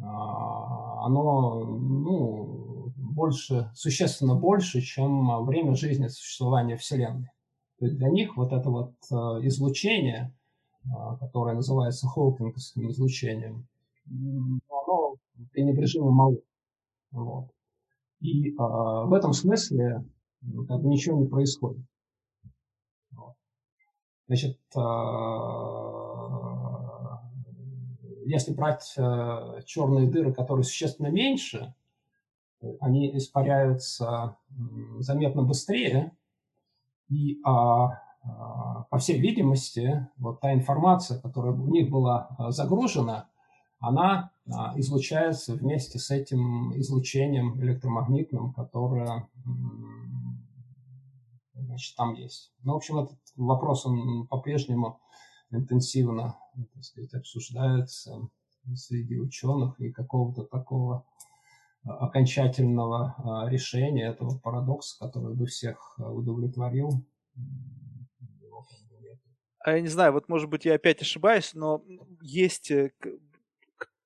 а, 0.03 1.07
оно 1.07 1.65
ну, 1.65 2.93
больше, 2.97 3.71
существенно 3.75 4.35
больше, 4.35 4.81
чем 4.81 5.45
время 5.45 5.75
жизни 5.75 6.09
существования 6.09 6.77
Вселенной. 6.77 7.31
То 7.79 7.87
есть 7.87 7.99
для 7.99 8.09
них 8.09 8.37
вот 8.37 8.53
это 8.53 8.71
вот 8.71 8.95
а, 9.11 9.39
излучение– 9.47 10.35
а, 10.91 11.17
которое 11.17 11.55
называется 11.55 12.09
хокинговским 12.09 12.91
излучением, 12.91 13.69
оно 14.69 15.15
пренебрежимо 15.53 16.11
мало. 16.11 16.39
Вот. 17.13 17.51
И 18.21 18.53
а, 18.57 19.05
в 19.05 19.13
этом 19.13 19.33
смысле 19.33 20.05
ну, 20.41 20.67
как 20.67 20.83
ничего 20.83 21.21
не 21.21 21.29
происходит. 21.29 21.85
Вот. 23.13 23.35
Значит, 24.27 24.59
а, 24.75 24.81
если 28.33 28.53
брать 28.53 28.95
а, 28.97 29.61
черные 29.65 30.09
дыры, 30.09 30.33
которые 30.33 30.65
существенно 30.65 31.09
меньше, 31.09 31.75
они 32.81 33.17
испаряются 33.17 34.37
заметно 34.99 35.43
быстрее, 35.43 36.13
и 37.09 37.41
а, 37.45 38.01
а, 38.25 38.85
по 38.91 38.99
всей 38.99 39.21
видимости, 39.21 40.09
вот 40.17 40.41
та 40.41 40.53
информация, 40.53 41.21
которая 41.21 41.53
у 41.53 41.67
них 41.69 41.91
была 41.91 42.29
а, 42.39 42.51
загружена, 42.51 43.29
она 43.79 44.31
а, 44.51 44.79
излучается 44.79 45.55
вместе 45.55 45.99
с 45.99 46.11
этим 46.11 46.73
излучением 46.79 47.61
электромагнитным, 47.61 48.53
которое 48.53 49.29
значит, 51.55 51.97
там 51.97 52.15
есть. 52.15 52.53
Ну, 52.63 52.75
в 52.75 52.77
общем, 52.77 52.99
этот 52.99 53.19
вопрос, 53.37 53.87
он 53.87 54.27
по-прежнему 54.29 55.01
интенсивно 55.53 56.37
так 56.75 56.85
сказать, 56.85 57.15
обсуждается 57.15 58.29
среди 58.75 59.19
ученых 59.19 59.81
и 59.81 59.91
какого-то 59.91 60.45
такого 60.45 61.07
окончательного 61.85 63.49
решения. 63.49 64.09
Этого 64.09 64.39
парадокса, 64.39 64.99
который 64.99 65.35
бы 65.35 65.47
всех 65.47 65.99
удовлетворил, 65.99 67.05
а 69.65 69.75
я 69.75 69.81
не 69.81 69.89
знаю, 69.89 70.13
вот 70.13 70.29
может 70.29 70.49
быть 70.51 70.65
я 70.65 70.75
опять 70.75 71.03
ошибаюсь, 71.03 71.55
но 71.55 71.85
есть 72.21 72.73
э, 72.73 72.91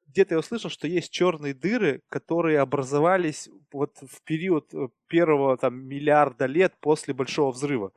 где-то 0.08 0.34
я 0.34 0.38
услышал, 0.38 0.68
что 0.68 0.86
есть 0.86 1.10
черные 1.10 1.54
дыры, 1.54 2.02
которые 2.10 2.60
образовались 2.60 3.48
вот 3.72 3.96
в 4.02 4.22
период 4.22 4.74
э, 4.74 4.88
первого 5.06 5.56
там 5.56 5.82
миллиарда 5.86 6.44
лет 6.44 6.74
после 6.80 7.14
большого 7.14 7.52
взрыва. 7.52 7.92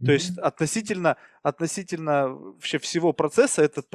Mm-hmm. 0.00 0.06
То 0.06 0.12
есть 0.12 0.38
относительно, 0.38 1.16
относительно 1.42 2.28
вообще 2.28 2.78
всего 2.78 3.12
процесса 3.12 3.62
этот 3.62 3.86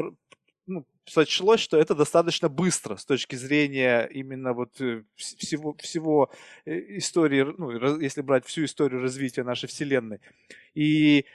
ну, 0.66 0.86
сочлось, 1.06 1.60
что 1.60 1.78
это 1.78 1.96
достаточно 1.96 2.50
быстро 2.50 2.96
с 2.96 3.06
точки 3.06 3.36
зрения 3.36 4.06
именно 4.06 4.54
вот 4.54 4.80
э, 4.80 5.04
всего, 5.16 5.76
всего 5.80 6.32
истории, 6.66 7.46
ну, 7.58 8.00
если 8.00 8.22
брать 8.22 8.46
всю 8.46 8.66
историю 8.66 9.02
развития 9.02 9.44
нашей 9.44 9.68
Вселенной. 9.68 10.20
И 10.74 11.26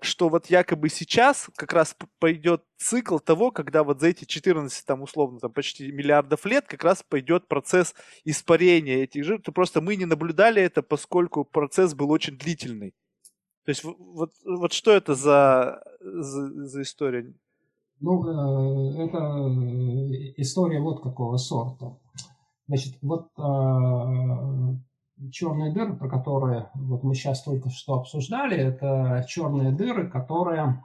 что 0.00 0.28
вот 0.28 0.46
якобы 0.46 0.88
сейчас 0.90 1.50
как 1.56 1.72
раз 1.72 1.96
пойдет 2.20 2.62
цикл 2.76 3.18
того, 3.18 3.50
когда 3.50 3.82
вот 3.82 4.00
за 4.00 4.08
эти 4.08 4.24
14, 4.24 4.86
там, 4.86 5.02
условно, 5.02 5.40
там, 5.40 5.52
почти 5.52 5.90
миллиардов 5.90 6.44
лет 6.44 6.66
как 6.68 6.84
раз 6.84 7.02
пойдет 7.02 7.48
процесс 7.48 7.94
испарения 8.24 9.02
этих 9.02 9.24
жиров. 9.24 9.42
То 9.42 9.50
просто 9.50 9.80
мы 9.80 9.96
не 9.96 10.04
наблюдали 10.04 10.62
это, 10.62 10.82
поскольку 10.82 11.44
процесс 11.44 11.94
был 11.94 12.10
очень 12.12 12.36
длительный. 12.36 12.94
То 13.68 13.72
есть 13.72 13.84
вот, 13.84 14.32
вот 14.46 14.72
что 14.72 14.92
это 14.92 15.14
за, 15.14 15.82
за, 16.00 16.64
за 16.68 16.80
история? 16.80 17.34
Ну, 18.00 18.24
э, 18.24 19.04
это 19.04 19.18
история 20.40 20.80
вот 20.80 21.02
какого 21.02 21.36
сорта. 21.36 21.98
Значит, 22.66 22.96
вот 23.02 23.28
э, 23.36 25.30
черные 25.30 25.74
дыры, 25.74 25.98
про 25.98 26.08
которые 26.08 26.70
вот 26.76 27.04
мы 27.04 27.14
сейчас 27.14 27.42
только 27.42 27.68
что 27.68 27.96
обсуждали, 27.96 28.56
это 28.56 29.26
черные 29.28 29.72
дыры, 29.72 30.08
которые 30.08 30.82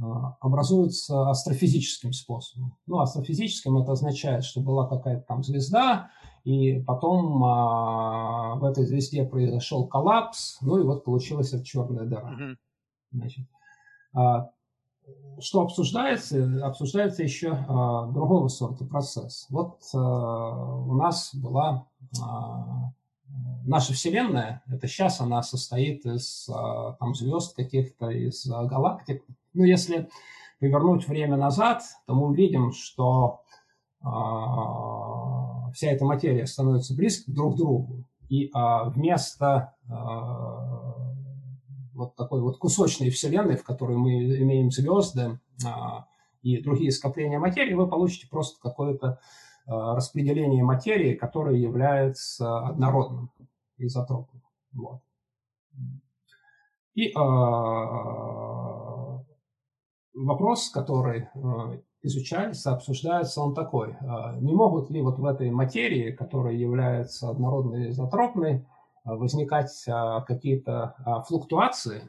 а, 0.00 0.36
образуются 0.40 1.28
астрофизическим 1.28 2.12
способом. 2.12 2.76
Ну, 2.86 3.00
астрофизическим 3.00 3.76
это 3.78 3.92
означает, 3.92 4.44
что 4.44 4.60
была 4.60 4.88
какая-то 4.88 5.22
там 5.26 5.42
звезда, 5.42 6.10
и 6.44 6.80
потом 6.80 7.42
а, 7.44 8.54
в 8.56 8.64
этой 8.64 8.84
звезде 8.86 9.24
произошел 9.24 9.86
коллапс, 9.86 10.58
ну 10.60 10.78
и 10.78 10.82
вот 10.84 11.04
получилась 11.04 11.52
эта 11.52 11.64
черная 11.64 12.06
дыра. 12.06 12.56
Значит, 13.12 13.46
а, 14.14 14.50
что 15.40 15.62
обсуждается? 15.62 16.64
Обсуждается 16.64 17.22
еще 17.22 17.52
а, 17.68 18.06
другого 18.06 18.48
сорта 18.48 18.84
процесс. 18.84 19.46
Вот 19.50 19.80
а, 19.94 19.98
у 19.98 20.94
нас 20.94 21.34
была 21.34 21.86
а, 22.22 22.92
наша 23.64 23.92
Вселенная, 23.92 24.62
это 24.66 24.86
сейчас 24.86 25.20
она 25.20 25.42
состоит 25.42 26.04
из 26.04 26.48
а, 26.48 26.92
там, 26.94 27.14
звезд 27.14 27.54
каких-то, 27.54 28.08
из 28.10 28.46
а, 28.50 28.64
галактик. 28.64 29.24
Ну, 29.54 29.64
если 29.64 30.08
повернуть 30.60 31.06
время 31.08 31.36
назад, 31.36 31.82
то 32.06 32.14
мы 32.14 32.28
увидим, 32.28 32.72
что 32.72 33.42
а, 34.00 35.70
вся 35.72 35.90
эта 35.90 36.04
материя 36.04 36.46
становится 36.46 36.94
близко 36.94 37.30
друг 37.32 37.54
к 37.54 37.58
другу. 37.58 38.04
И 38.28 38.50
а, 38.54 38.84
вместо 38.90 39.74
а, 39.88 40.94
вот 41.94 42.16
такой 42.16 42.40
вот 42.40 42.58
кусочной 42.58 43.10
вселенной, 43.10 43.56
в 43.56 43.64
которой 43.64 43.96
мы 43.96 44.24
имеем 44.38 44.70
звезды 44.70 45.38
а, 45.64 46.06
и 46.42 46.60
другие 46.60 46.90
скопления 46.90 47.38
материи, 47.38 47.74
вы 47.74 47.88
получите 47.88 48.28
просто 48.28 48.60
какое-то 48.60 49.08
а, 49.08 49.18
распределение 49.66 50.64
материи, 50.64 51.14
которое 51.14 51.56
является 51.56 52.58
однородным, 52.58 53.30
изотропным. 53.78 54.42
Вот. 54.72 55.00
И 56.94 57.10
а, 57.16 57.22
вопрос, 60.14 60.68
который 60.68 61.28
а, 61.34 61.78
изучается, 62.02 62.72
обсуждается, 62.74 63.40
он 63.40 63.54
такой. 63.54 63.96
А, 64.00 64.36
не 64.36 64.52
могут 64.52 64.90
ли 64.90 65.00
вот 65.00 65.18
в 65.18 65.24
этой 65.24 65.50
материи, 65.50 66.12
которая 66.12 66.54
является 66.54 67.30
однородной 67.30 67.90
изотропной, 67.90 68.66
возникать 69.04 69.84
какие-то 70.28 71.24
флуктуации. 71.26 72.08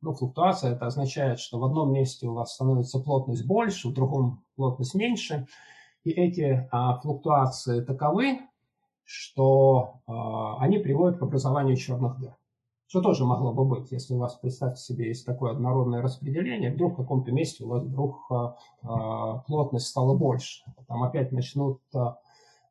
Ну, 0.00 0.14
флуктуация 0.14 0.74
это 0.74 0.86
означает, 0.86 1.40
что 1.40 1.58
в 1.58 1.64
одном 1.64 1.92
месте 1.92 2.28
у 2.28 2.34
вас 2.34 2.54
становится 2.54 3.00
плотность 3.00 3.44
больше, 3.44 3.88
в 3.88 3.92
другом 3.92 4.44
плотность 4.54 4.94
меньше. 4.94 5.48
Эти 6.12 6.68
флуктуации 7.02 7.82
таковы, 7.82 8.40
что 9.04 10.00
они 10.06 10.78
приводят 10.78 11.18
к 11.18 11.22
образованию 11.22 11.76
черных 11.76 12.18
дыр. 12.18 12.34
Что 12.86 13.02
тоже 13.02 13.24
могло 13.24 13.52
бы 13.52 13.64
быть, 13.66 13.92
если 13.92 14.14
у 14.14 14.18
вас, 14.18 14.36
представьте 14.36 14.80
себе, 14.80 15.08
есть 15.08 15.26
такое 15.26 15.52
однородное 15.52 16.00
распределение, 16.00 16.72
вдруг 16.72 16.94
в 16.94 16.96
каком-то 16.96 17.32
месте 17.32 17.64
у 17.64 17.68
вас 17.68 17.82
вдруг 17.82 18.30
плотность 19.46 19.86
стала 19.88 20.16
больше. 20.16 20.64
Там 20.86 21.02
опять 21.02 21.30
начнут 21.30 21.80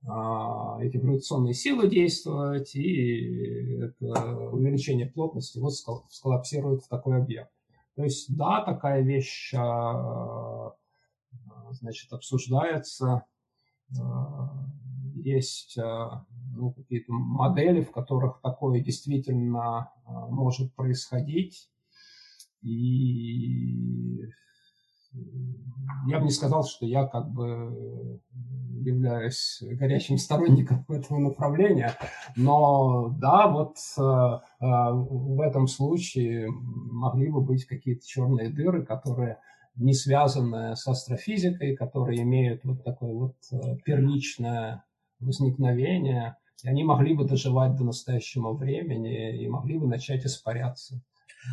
а, 0.06 0.78
эти 0.82 0.97
гравитационные 0.97 1.54
силы 1.54 1.89
действовать, 1.89 2.76
и 2.76 3.80
это 3.82 4.50
увеличение 4.50 5.08
плотности 5.08 5.60
вот 5.60 5.73
сколлапсирует 6.10 6.84
в 6.84 6.88
такой 6.88 7.17
объект. 7.17 7.52
То 7.95 8.04
есть, 8.04 8.36
да, 8.38 8.63
такая 8.63 9.02
вещь 9.02 9.54
а, 9.56 10.57
значит, 11.72 12.12
обсуждается, 12.14 13.26
а, 14.00 14.66
есть 15.16 15.78
ну, 15.78 16.72
какие-то 16.72 17.12
модели, 17.12 17.82
в 17.82 17.92
которых 17.92 18.40
такое 18.42 18.82
действительно 18.82 19.92
может 20.06 20.74
происходить. 20.76 21.70
И 22.62 24.22
я 26.08 26.20
бы 26.20 26.26
не 26.26 26.32
сказал, 26.32 26.64
что 26.64 26.86
я 26.86 27.06
как 27.06 27.30
бы 27.30 28.22
являюсь 28.88 29.62
горячим 29.62 30.18
сторонником 30.18 30.86
этого 30.90 31.20
направления, 31.20 31.94
но 32.36 33.10
да, 33.20 33.48
вот 33.48 33.78
э, 33.98 34.02
э, 34.02 34.66
в 34.66 35.42
этом 35.42 35.68
случае 35.68 36.48
могли 36.50 37.30
бы 37.30 37.42
быть 37.42 37.66
какие-то 37.66 38.06
черные 38.06 38.50
дыры, 38.50 38.86
которые 38.86 39.40
не 39.78 39.94
связаны 39.94 40.76
с 40.76 40.88
астрофизикой, 40.88 41.76
которые 41.76 42.24
имеют 42.24 42.63
вот 42.63 42.84
такое 42.84 43.13
вот 43.13 43.36
э, 43.52 43.78
первичное 43.86 44.84
возникновение, 45.20 46.36
и 46.63 46.68
они 46.68 46.84
могли 46.84 47.13
бы 47.13 47.26
доживать 47.26 47.76
до 47.76 47.84
настоящего 47.84 48.54
времени 48.54 49.44
и 49.44 49.48
могли 49.48 49.78
бы 49.78 49.88
начать 49.88 50.26
испаряться. 50.26 51.02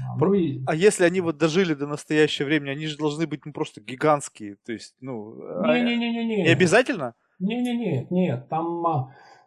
А, 0.08 0.16
ну, 0.16 0.32
и... 0.32 0.62
а 0.66 0.74
если 0.74 1.04
они 1.04 1.20
вот 1.20 1.36
дожили 1.36 1.74
до 1.74 1.86
настоящего 1.86 2.46
времени, 2.46 2.70
они 2.70 2.86
же 2.86 2.96
должны 2.96 3.26
быть 3.26 3.44
ну, 3.44 3.52
просто 3.52 3.80
гигантские, 3.80 4.56
то 4.64 4.72
есть, 4.72 4.94
ну... 5.00 5.34
Не-не-не-не. 5.62 6.44
Не 6.44 6.48
обязательно? 6.48 7.14
Не-не-не, 7.38 8.06
нет, 8.10 8.48
там... 8.48 8.84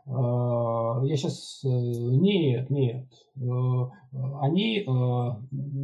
Э, 0.05 1.05
я 1.05 1.17
сейчас... 1.17 1.61
Э, 1.65 1.67
нет, 1.67 2.69
нет. 2.69 3.07
Они... 4.41 4.85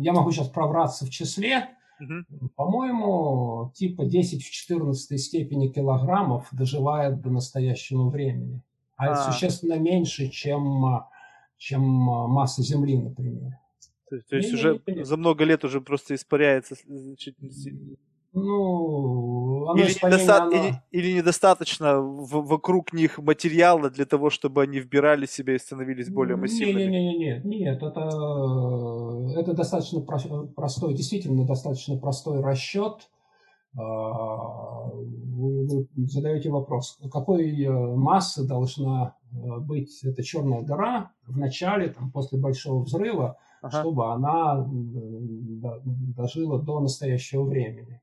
Я 0.02 0.14
могу 0.14 0.32
сейчас 0.32 0.50
провраться 0.50 1.06
в 1.06 1.10
числе, 1.10 1.70
Угу. 2.04 2.50
По-моему, 2.56 3.72
типа 3.76 4.06
10 4.06 4.44
в 4.44 4.52
14 4.52 5.22
степени 5.22 5.70
килограммов 5.70 6.48
доживает 6.52 7.22
до 7.22 7.30
настоящего 7.30 8.10
времени. 8.10 8.62
А, 8.98 9.06
а. 9.06 9.12
это 9.12 9.32
существенно 9.32 9.80
меньше, 9.80 10.30
чем, 10.30 11.06
чем 11.58 11.82
масса 11.82 12.62
Земли, 12.64 12.98
например. 12.98 13.58
То, 14.10 14.20
то 14.30 14.36
есть 14.36 14.50
не, 14.50 14.56
уже 14.56 14.82
не, 14.88 14.96
не, 14.96 15.06
за 15.06 15.18
много 15.18 15.44
лет 15.44 15.64
уже 15.64 15.82
просто 15.82 16.14
испаряется 16.14 16.76
значит, 16.86 17.36
ну, 18.34 19.68
оно 19.70 19.80
или, 19.80 19.94
недоста... 19.94 20.44
оно... 20.44 20.52
или, 20.52 20.82
или 20.92 21.18
недостаточно 21.18 22.00
в, 22.02 22.48
вокруг 22.48 22.92
них 22.92 23.20
материала 23.20 23.92
для 23.92 24.06
того, 24.06 24.32
чтобы 24.32 24.64
они 24.64 24.80
вбирали 24.80 25.28
себя 25.28 25.54
и 25.56 25.60
становились 25.60 26.10
более 26.10 26.36
массивными? 26.36 26.90
Нет, 26.90 27.16
нет, 27.20 27.46
нет, 27.46 27.46
нет, 27.46 27.84
это, 27.84 29.40
это 29.40 29.54
достаточно 29.54 30.02
простой, 30.02 30.96
действительно 30.96 31.46
достаточно 31.46 31.98
простой 31.98 32.42
расчет. 32.42 33.08
А, 33.76 34.90
вы, 34.94 35.68
вы 35.68 35.88
задаете 36.08 36.50
вопрос, 36.50 37.00
какой 37.12 37.60
э, 37.60 37.96
массы 37.96 38.48
должна 38.48 39.16
э, 39.32 39.60
быть 39.60 40.04
эта 40.04 40.22
черная 40.22 40.62
дыра 40.62 41.12
в 41.26 41.38
начале, 41.38 41.90
там, 41.90 42.12
после 42.12 42.40
большого 42.40 42.84
взрыва, 42.84 43.38
ага. 43.64 43.80
чтобы 43.80 44.12
она 44.12 44.64
дожила 46.16 46.60
до 46.60 46.82
настоящего 46.82 47.44
времени. 47.44 48.00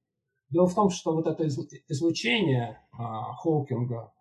Дело 0.51 0.67
в 0.67 0.75
том, 0.75 0.91
что 0.91 1.15
вот 1.15 1.27
это 1.27 1.47
излучение 1.47 2.81
а, 2.93 3.35
Хоукинга, 3.35 4.13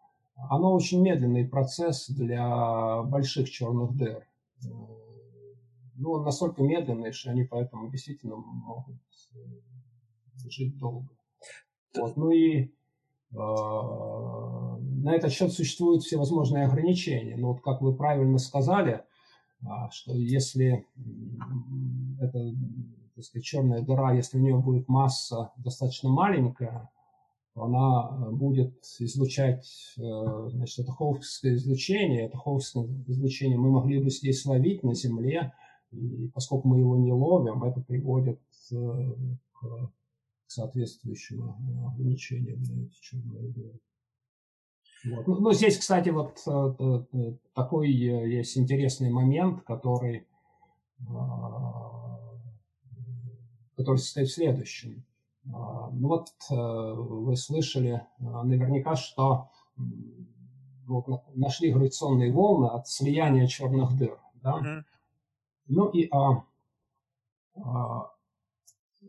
оно 0.49 0.73
очень 0.73 1.01
медленный 1.01 1.47
процесс 1.47 2.07
для 2.09 3.01
больших 3.03 3.49
черных 3.49 3.95
дыр. 3.95 4.25
Ну, 5.95 6.11
он 6.11 6.23
настолько 6.23 6.63
медленный, 6.63 7.11
что 7.11 7.31
они 7.31 7.43
поэтому 7.43 7.89
действительно 7.89 8.37
могут 8.37 8.95
э, 9.33 10.49
жить 10.49 10.77
долго. 10.77 11.09
Вот. 11.97 12.15
Ну 12.15 12.31
и 12.31 12.61
э, 12.61 12.69
на 13.33 15.13
этот 15.13 15.33
счет 15.33 15.51
существуют 15.51 16.03
всевозможные 16.03 16.67
ограничения. 16.67 17.35
Но 17.35 17.49
вот 17.51 17.61
как 17.61 17.81
вы 17.81 17.93
правильно 17.93 18.37
сказали, 18.37 19.03
э, 19.61 19.65
что 19.91 20.13
если 20.13 20.85
это 22.21 22.55
так 23.21 23.43
черная 23.43 23.81
дыра, 23.81 24.13
если 24.13 24.37
у 24.37 24.41
нее 24.41 24.57
будет 24.57 24.87
масса 24.87 25.51
достаточно 25.57 26.09
маленькая, 26.09 26.89
она 27.61 28.09
э, 28.11 28.31
будет 28.31 28.73
излучать, 28.99 29.95
э, 29.97 30.49
значит, 30.49 30.79
это 30.79 30.91
ховское 30.91 31.55
излучение. 31.55 32.25
Это 32.25 32.37
ховское 32.37 32.87
излучение 33.07 33.57
мы 33.57 33.71
могли 33.71 34.01
бы 34.01 34.09
здесь 34.09 34.45
ловить 34.45 34.83
на 34.83 34.93
Земле, 34.93 35.53
и 35.91 36.29
поскольку 36.33 36.67
мы 36.67 36.79
его 36.79 36.97
не 36.97 37.11
ловим, 37.11 37.63
это 37.63 37.81
приводит 37.81 38.41
э, 38.71 39.13
к 39.53 39.91
соответствующему 40.47 41.57
на 41.59 41.95
эти 42.09 42.15
черные 42.15 42.55
дыры. 42.55 43.79
Вот. 45.05 45.27
Но 45.27 45.35
ну, 45.35 45.53
здесь, 45.53 45.77
кстати, 45.77 46.09
вот 46.09 46.43
такой 47.53 47.89
есть 47.89 48.57
интересный 48.57 49.09
момент, 49.09 49.61
который 49.61 50.27
который 53.79 53.97
состоит 53.97 54.27
в 54.27 54.33
следующем. 54.33 55.05
А, 55.53 55.89
ну 55.91 56.09
вот 56.09 56.27
э, 56.51 56.53
вы 56.53 57.35
слышали 57.37 58.05
а, 58.19 58.43
наверняка, 58.43 58.97
что 58.97 59.49
вот 60.85 61.07
нашли 61.33 61.71
гравитационные 61.71 62.33
волны 62.33 62.67
от 62.67 62.89
слияния 62.89 63.47
черных 63.47 63.95
дыр. 63.95 64.19
Да? 64.43 64.59
Mm-hmm. 64.59 64.83
Ну 65.67 65.89
и 65.89 66.09
а, 66.11 66.43
а, 67.55 68.11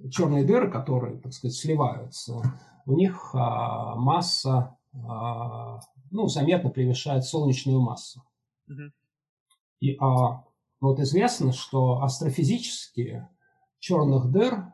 черные 0.09 0.45
дыры, 0.45 0.71
которые, 0.71 1.19
так 1.19 1.33
сказать, 1.33 1.57
сливаются, 1.57 2.41
у 2.87 2.93
них 2.93 3.31
а, 3.35 3.97
масса 3.97 4.77
а, 4.95 5.81
ну, 6.13 6.29
заметно 6.29 6.71
превышает 6.71 7.25
солнечную 7.25 7.81
массу. 7.81 8.23
Mm-hmm. 8.69 8.91
И 9.81 9.97
а, 10.01 10.45
вот 10.81 11.01
известно, 11.01 11.53
что 11.53 12.03
астрофизически 12.03 13.29
черных 13.81 14.31
дыр 14.31 14.73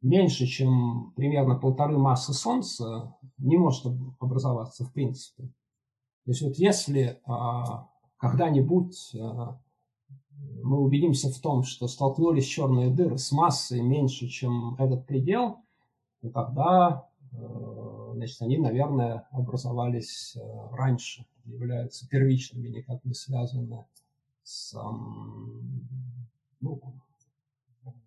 меньше, 0.00 0.46
чем 0.46 1.12
примерно 1.14 1.56
полторы 1.56 1.98
массы 1.98 2.32
Солнца, 2.32 3.14
не 3.38 3.56
может 3.56 3.86
образоваться 4.18 4.84
в 4.84 4.92
принципе. 4.92 5.44
То 6.24 6.30
есть 6.30 6.42
вот 6.42 6.56
если 6.56 7.20
а, 7.26 7.88
когда-нибудь 8.16 9.14
а, 9.16 9.60
мы 10.62 10.78
убедимся 10.78 11.30
в 11.30 11.38
том, 11.40 11.62
что 11.62 11.86
столкнулись 11.88 12.46
черные 12.46 12.90
дыры 12.90 13.18
с 13.18 13.32
массой 13.32 13.80
меньше, 13.80 14.28
чем 14.28 14.76
этот 14.76 15.06
предел, 15.06 15.58
то 16.20 16.30
тогда 16.30 17.08
а, 17.32 18.12
значит, 18.14 18.40
они, 18.42 18.58
наверное, 18.58 19.28
образовались 19.30 20.36
а, 20.36 20.76
раньше, 20.76 21.26
являются 21.44 22.08
первичными, 22.08 22.68
никак 22.68 23.04
не 23.04 23.14
связаны 23.14 23.84
с 24.44 24.74
ну, 26.60 26.80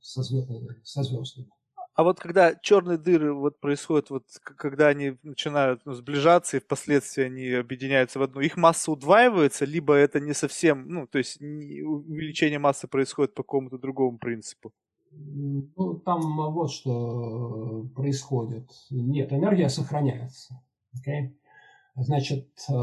со, 0.01 0.23
звезд, 0.23 0.49
со 0.83 1.03
звездами. 1.03 1.49
А 1.95 2.03
вот 2.03 2.19
когда 2.19 2.55
черные 2.55 2.97
дыры 2.97 3.33
вот 3.33 3.61
происходят, 3.61 4.09
вот 4.09 4.25
когда 4.43 4.89
они 4.89 5.17
начинают 5.23 5.85
ну, 5.85 5.93
сближаться 5.93 6.57
и 6.57 6.59
впоследствии 6.59 7.23
они 7.23 7.49
объединяются 7.51 8.19
в 8.19 8.23
одну, 8.23 8.41
их 8.41 8.57
масса 8.57 8.91
удваивается, 8.91 9.63
либо 9.63 9.93
это 9.93 10.19
не 10.19 10.33
совсем, 10.33 10.89
ну, 10.89 11.07
то 11.07 11.19
есть 11.19 11.39
увеличение 11.39 12.59
массы 12.59 12.89
происходит 12.89 13.33
по 13.33 13.43
какому-то 13.43 13.77
другому 13.77 14.17
принципу? 14.17 14.73
Ну, 15.11 16.01
там 16.05 16.35
вот 16.51 16.69
что 16.69 17.87
происходит. 17.95 18.69
Нет, 18.89 19.31
энергия 19.31 19.69
сохраняется. 19.69 20.61
Okay? 20.97 21.33
Значит, 21.95 22.49
э, 22.67 22.73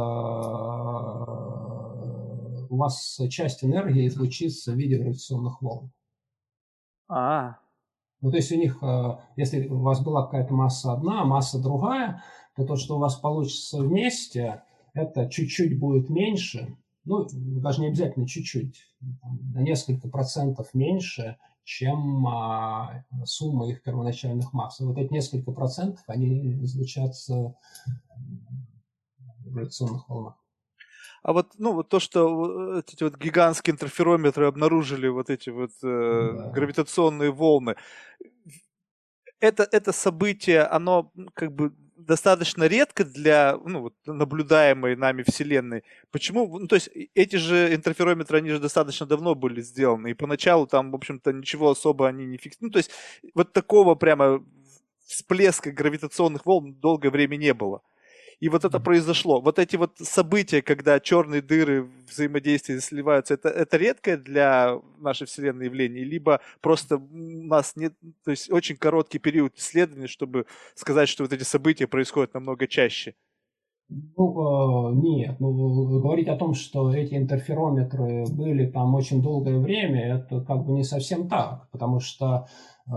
у 2.71 2.77
вас 2.77 3.21
часть 3.29 3.63
энергии 3.63 4.07
излучится 4.07 4.73
в 4.73 4.77
виде 4.77 4.97
гравитационных 4.97 5.61
волн. 5.61 5.93
А. 7.13 7.59
Ну, 8.23 8.31
то 8.31 8.37
есть 8.37 8.51
у 8.53 8.57
них, 8.57 8.79
э, 8.83 9.17
если 9.37 9.69
у 9.69 9.81
вас 9.81 10.03
была 10.03 10.25
какая-то 10.25 10.55
масса 10.55 10.93
одна, 10.93 11.23
а 11.23 11.25
масса 11.27 11.61
другая, 11.61 12.23
то 12.57 12.65
то, 12.65 12.77
что 12.77 12.97
у 12.97 12.99
вас 12.99 13.17
получится 13.17 13.83
вместе, 13.83 14.63
это 14.95 15.29
чуть-чуть 15.29 15.79
будет 15.79 16.09
меньше, 16.09 16.77
ну, 17.05 17.27
даже 17.33 17.81
не 17.81 17.89
обязательно 17.89 18.27
чуть-чуть, 18.27 18.87
на 19.55 19.61
несколько 19.61 20.09
процентов 20.09 20.73
меньше, 20.73 21.37
чем 21.65 22.27
а, 22.27 23.05
сумма 23.25 23.69
их 23.69 23.83
первоначальных 23.83 24.53
масс. 24.53 24.81
И 24.81 24.85
вот 24.85 24.97
эти 24.99 25.13
несколько 25.13 25.53
процентов, 25.53 26.03
они 26.07 26.63
излучатся 26.65 27.55
в 29.41 29.51
гравитационных 29.53 30.09
волнах. 30.09 30.42
А 31.23 31.33
вот, 31.33 31.53
ну, 31.59 31.73
вот 31.73 31.89
то, 31.89 32.01
что 32.01 32.79
эти 32.79 33.05
вот 33.05 33.17
гигантские 33.17 33.73
интерферометры 33.73 34.47
обнаружили 34.47 35.07
вот 35.09 35.31
эти 35.31 35.51
вот 35.51 35.71
э, 35.83 36.31
да. 36.35 36.51
гравитационные 36.51 37.31
волны, 37.31 37.77
это, 39.39 39.69
это 39.71 39.93
событие, 39.93 40.63
оно 40.63 41.13
как 41.35 41.53
бы 41.53 41.73
достаточно 41.97 42.65
редко 42.65 43.05
для 43.05 43.57
ну, 43.65 43.83
вот, 43.83 43.95
наблюдаемой 44.07 44.97
нами 44.97 45.23
Вселенной. 45.23 45.85
Почему? 46.11 46.59
Ну, 46.59 46.67
то 46.67 46.75
есть 46.75 46.91
эти 47.15 47.37
же 47.37 47.75
интерферометры, 47.75 48.39
они 48.39 48.51
же 48.51 48.59
достаточно 48.59 49.07
давно 49.07 49.35
были 49.35 49.61
сделаны, 49.61 50.11
и 50.11 50.15
поначалу 50.15 50.67
там, 50.67 50.91
в 50.91 50.95
общем-то, 50.95 51.33
ничего 51.33 51.71
особо 51.71 52.09
они 52.09 52.27
не 52.27 52.37
фиксировали. 52.37 52.67
Ну, 52.67 52.71
то 52.71 52.79
есть 52.79 52.91
вот 53.35 53.53
такого 53.53 53.95
прямо 53.95 54.45
всплеска 55.07 55.71
гравитационных 55.71 56.47
волн 56.47 56.75
долгое 56.75 57.11
время 57.11 57.37
не 57.37 57.55
было. 57.55 57.83
И 58.41 58.49
вот 58.49 58.65
это 58.65 58.81
произошло. 58.81 59.41
Вот 59.41 59.59
эти 59.59 59.77
вот 59.77 59.99
события, 59.99 60.63
когда 60.63 61.01
черные 61.01 61.43
дыры 61.43 61.89
взаимодействия 62.09 62.81
сливаются, 62.81 63.35
это, 63.35 63.49
это 63.49 63.77
редкое 63.77 64.17
для 64.17 64.81
нашей 64.99 65.27
Вселенной 65.27 65.67
явление, 65.67 66.05
либо 66.05 66.41
просто 66.61 66.97
у 66.97 67.47
нас 67.47 67.77
нет, 67.77 67.95
то 68.25 68.31
есть 68.31 68.51
очень 68.51 68.77
короткий 68.77 69.19
период 69.19 69.57
исследований, 69.57 70.07
чтобы 70.09 70.47
сказать, 70.75 71.09
что 71.09 71.25
вот 71.25 71.33
эти 71.33 71.45
события 71.45 71.87
происходят 71.87 72.35
намного 72.35 72.67
чаще. 72.67 73.15
Ну, 74.17 74.91
э, 74.91 74.95
нет, 74.95 75.37
ну, 75.41 76.01
говорить 76.01 76.29
о 76.29 76.37
том, 76.37 76.55
что 76.55 76.93
эти 76.95 77.15
интерферометры 77.15 78.25
были 78.31 78.71
там 78.71 78.95
очень 78.95 79.23
долгое 79.23 79.59
время, 79.59 80.17
это 80.17 80.41
как 80.41 80.65
бы 80.65 80.73
не 80.73 80.85
совсем 80.85 81.29
так, 81.29 81.69
потому 81.71 82.01
что 82.01 82.47
э, 82.87 82.93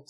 вот, 0.00 0.08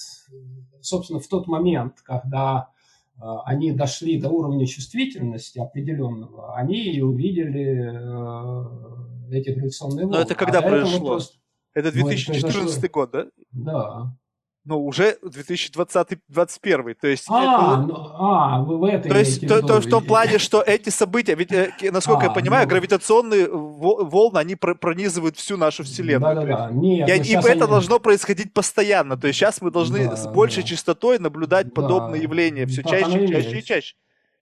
собственно, 0.81 1.21
в 1.21 1.29
тот 1.29 1.47
момент, 1.47 2.01
когда 2.03 2.71
э, 3.17 3.21
они 3.45 3.73
дошли 3.73 4.21
до 4.21 4.29
уровня 4.31 4.67
чувствительности 4.67 5.59
определенного, 5.59 6.57
они 6.57 6.93
и 6.93 7.01
увидели 7.01 7.91
э, 7.93 9.37
эти 9.37 9.51
гравитационные 9.51 10.07
волны. 10.07 10.17
Но 10.17 10.23
это 10.23 10.35
когда 10.35 10.59
а 10.59 10.63
произошло? 10.63 11.09
Просто... 11.09 11.39
Это 11.75 11.93
2014 11.93 12.55
ну, 12.55 12.79
это 12.79 12.89
год, 12.89 13.11
да? 13.11 13.27
Да 13.53 14.17
но 14.65 14.79
уже 14.79 15.17
2020-2021. 15.23 16.95
То 17.01 17.09
есть, 17.09 17.25
а, 17.29 17.43
это, 17.43 17.87
ну, 17.87 17.95
а, 18.15 18.63
вы 18.63 18.79
в 18.79 18.85
этой 18.85 19.11
То 19.11 19.19
есть, 19.19 19.47
то, 19.47 19.63
то, 19.63 19.81
в 19.81 19.87
том 19.87 20.05
плане, 20.05 20.39
что 20.39 20.61
эти 20.63 20.91
события, 20.91 21.35
ведь, 21.35 21.51
э, 21.53 21.73
насколько 21.91 22.23
а, 22.23 22.25
я 22.25 22.31
понимаю, 22.31 22.65
ну, 22.65 22.71
гравитационные 22.71 23.49
волны, 23.49 24.39
они 24.39 24.57
пронизывают 24.57 25.37
всю 25.37 25.57
нашу 25.57 25.85
Вселенную. 25.85 26.35
Да-да-да. 26.35 26.71
Нет, 26.73 27.09
и, 27.09 27.33
и 27.33 27.37
это 27.37 27.51
они... 27.51 27.61
должно 27.61 27.99
происходить 28.01 28.53
постоянно. 28.53 29.17
То 29.17 29.27
есть 29.29 29.39
сейчас 29.39 29.63
мы 29.63 29.71
должны 29.71 30.09
да, 30.09 30.17
с 30.17 30.27
большей 30.27 30.63
да. 30.63 30.69
частотой 30.69 31.19
наблюдать 31.19 31.69
да. 31.69 31.73
подобные 31.73 32.23
явления 32.23 32.67
все 32.67 32.83
чаще, 32.83 33.29
чаще 33.29 33.59
и 33.59 33.65
чаще. 33.65 33.95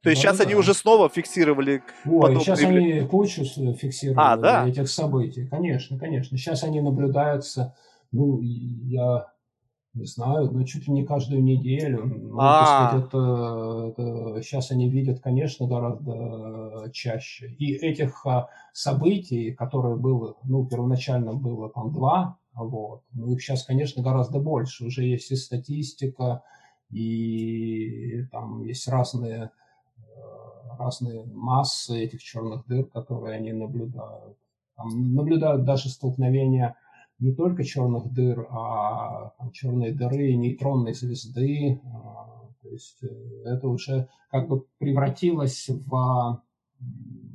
То 0.03 0.11
есть 0.11 0.23
да, 0.23 0.29
сейчас 0.29 0.39
да. 0.39 0.45
они 0.45 0.55
уже 0.55 0.75
снова 0.75 1.09
фиксировали 1.09 1.83
Ой, 2.05 2.21
подобные 2.21 2.41
сейчас 2.41 2.61
явления. 2.61 2.99
они 3.01 3.09
кучу 3.09 3.45
фиксировали 3.45 4.19
а, 4.19 4.37
да? 4.37 4.69
этих 4.69 4.89
событий. 4.89 5.47
Конечно, 5.47 5.99
конечно. 5.99 6.37
Сейчас 6.39 6.62
они 6.62 6.81
наблюдаются, 6.81 7.75
ну, 8.12 8.41
я 8.41 9.27
не 9.99 10.07
знаю, 10.07 10.51
ну 10.53 10.64
чуть 10.64 10.86
ли 10.86 10.92
не 10.92 11.05
каждую 11.05 11.42
неделю. 11.42 12.05
Ну, 12.07 12.38
а 12.38 12.96
это, 12.96 13.90
это 13.90 14.42
сейчас 14.42 14.70
они 14.70 14.88
видят, 14.88 15.20
конечно, 15.20 15.66
гораздо 15.66 16.90
чаще. 16.92 17.49
И 17.59 17.74
этих 17.74 18.24
а, 18.24 18.49
событий, 18.72 19.53
которые 19.53 19.96
было, 19.96 20.36
ну, 20.44 20.64
первоначально 20.66 21.34
было 21.34 21.68
там 21.70 21.92
два, 21.92 22.38
вот, 22.55 23.03
ну, 23.12 23.32
их 23.32 23.42
сейчас, 23.42 23.64
конечно, 23.64 24.03
гораздо 24.03 24.38
больше. 24.38 24.86
Уже 24.86 25.05
есть 25.05 25.30
и 25.30 25.36
статистика, 25.36 26.42
и 26.90 28.24
там 28.30 28.64
есть 28.64 28.86
разные, 28.88 29.51
э, 29.96 30.11
разные 30.78 31.24
массы 31.24 32.05
этих 32.05 32.22
черных 32.22 32.66
дыр, 32.66 32.84
которые 32.86 33.36
они 33.36 33.53
наблюдают. 33.53 34.36
Там 34.76 35.14
наблюдают 35.14 35.64
даже 35.64 35.88
столкновения 35.88 36.76
не 37.19 37.35
только 37.35 37.64
черных 37.64 38.12
дыр, 38.12 38.47
а 38.51 39.31
там, 39.39 39.51
черные 39.53 39.93
дыры 39.93 40.35
нейтронной 40.35 40.95
звезды. 40.95 41.81
А, 41.85 42.49
то 42.62 42.69
есть 42.71 43.03
э, 43.03 43.43
это 43.45 43.69
уже 43.69 44.09
как 44.31 44.49
бы 44.49 44.66
превратилось 44.79 45.69
в 45.69 46.43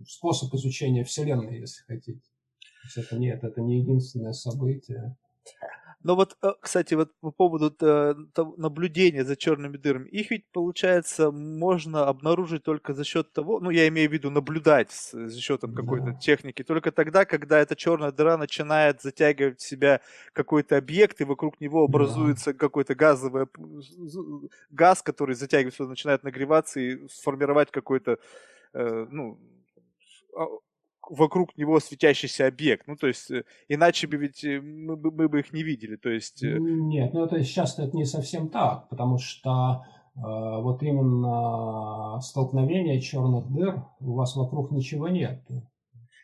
способ 0.08 0.54
изучения 0.54 1.04
Вселенной, 1.04 1.60
если 1.60 1.84
хотите. 1.84 2.20
То 2.20 2.88
есть 2.88 2.98
это 2.98 3.18
нет, 3.18 3.44
это 3.44 3.62
не 3.62 3.80
единственное 3.80 4.34
событие. 4.34 5.18
Но 6.04 6.16
вот, 6.16 6.38
э, 6.41 6.51
кстати, 6.60 6.95
вот 6.95 7.12
по 7.22 7.32
поводу 7.32 7.74
э, 7.80 8.14
наблюдения 8.58 9.24
за 9.24 9.36
черными 9.38 9.78
дырами, 9.78 10.10
их 10.10 10.32
ведь, 10.32 10.45
получается, 10.51 11.32
можно 11.32 12.08
обнаружить 12.08 12.64
только 12.64 12.93
за 12.93 13.06
счет 13.06 13.32
того, 13.32 13.62
ну, 13.62 13.70
я 13.70 13.88
имею 13.88 14.10
в 14.10 14.14
виду 14.14 14.30
наблюдать 14.30 14.91
за 14.91 15.39
счетом 15.39 15.74
какой-то 15.74 16.08
да. 16.08 16.14
техники, 16.16 16.64
только 16.64 16.91
тогда, 16.91 17.24
когда 17.24 17.60
эта 17.60 17.76
черная 17.76 18.12
дыра 18.12 18.38
начинает 18.38 19.01
затягивать 19.01 19.62
в 19.62 19.66
себя 19.66 20.01
какой-то 20.34 20.78
объект, 20.78 21.22
и 21.22 21.24
вокруг 21.24 21.62
него 21.62 21.86
образуется 21.86 22.51
да. 22.51 22.60
какой-то 22.60 22.95
газовый 22.95 23.47
газ, 24.72 25.01
который 25.01 25.36
затягивается, 25.36 25.86
начинает 25.86 26.24
нагреваться 26.24 26.82
и 26.82 27.08
сформировать 27.08 27.72
какой-то, 27.72 28.18
э, 28.74 29.08
ну, 29.10 29.39
а, 30.36 30.47
вокруг 31.10 31.58
него 31.58 31.80
светящийся 31.80 32.47
объект. 32.47 32.88
Ну, 32.88 32.95
то 32.95 33.08
есть, 33.08 33.30
э, 33.32 33.43
иначе 33.68 34.08
бы 34.08 34.18
ведь 34.18 34.43
э, 34.43 34.62
мы, 34.62 34.95
мы 34.95 35.30
бы 35.30 35.39
их 35.39 35.54
не 35.54 35.64
видели. 35.64 35.95
То 35.95 36.10
есть... 36.10 36.43
Э, 36.43 36.58
Нет, 36.60 37.14
ну 37.14 37.26
это 37.26 37.43
сейчас 37.43 37.78
это 37.80 37.95
не 37.95 38.06
совсем 38.06 38.49
так, 38.49 38.89
потому 38.89 39.18
что 39.18 39.86
э, 40.16 40.20
вот 40.22 40.84
именно 40.84 42.20
столкновение 42.22 43.01
черных 43.01 43.51
дыр 43.51 43.84
у 43.99 44.14
вас 44.14 44.36
вокруг 44.36 44.72
ничего 44.72 45.08
нет. 45.08 45.43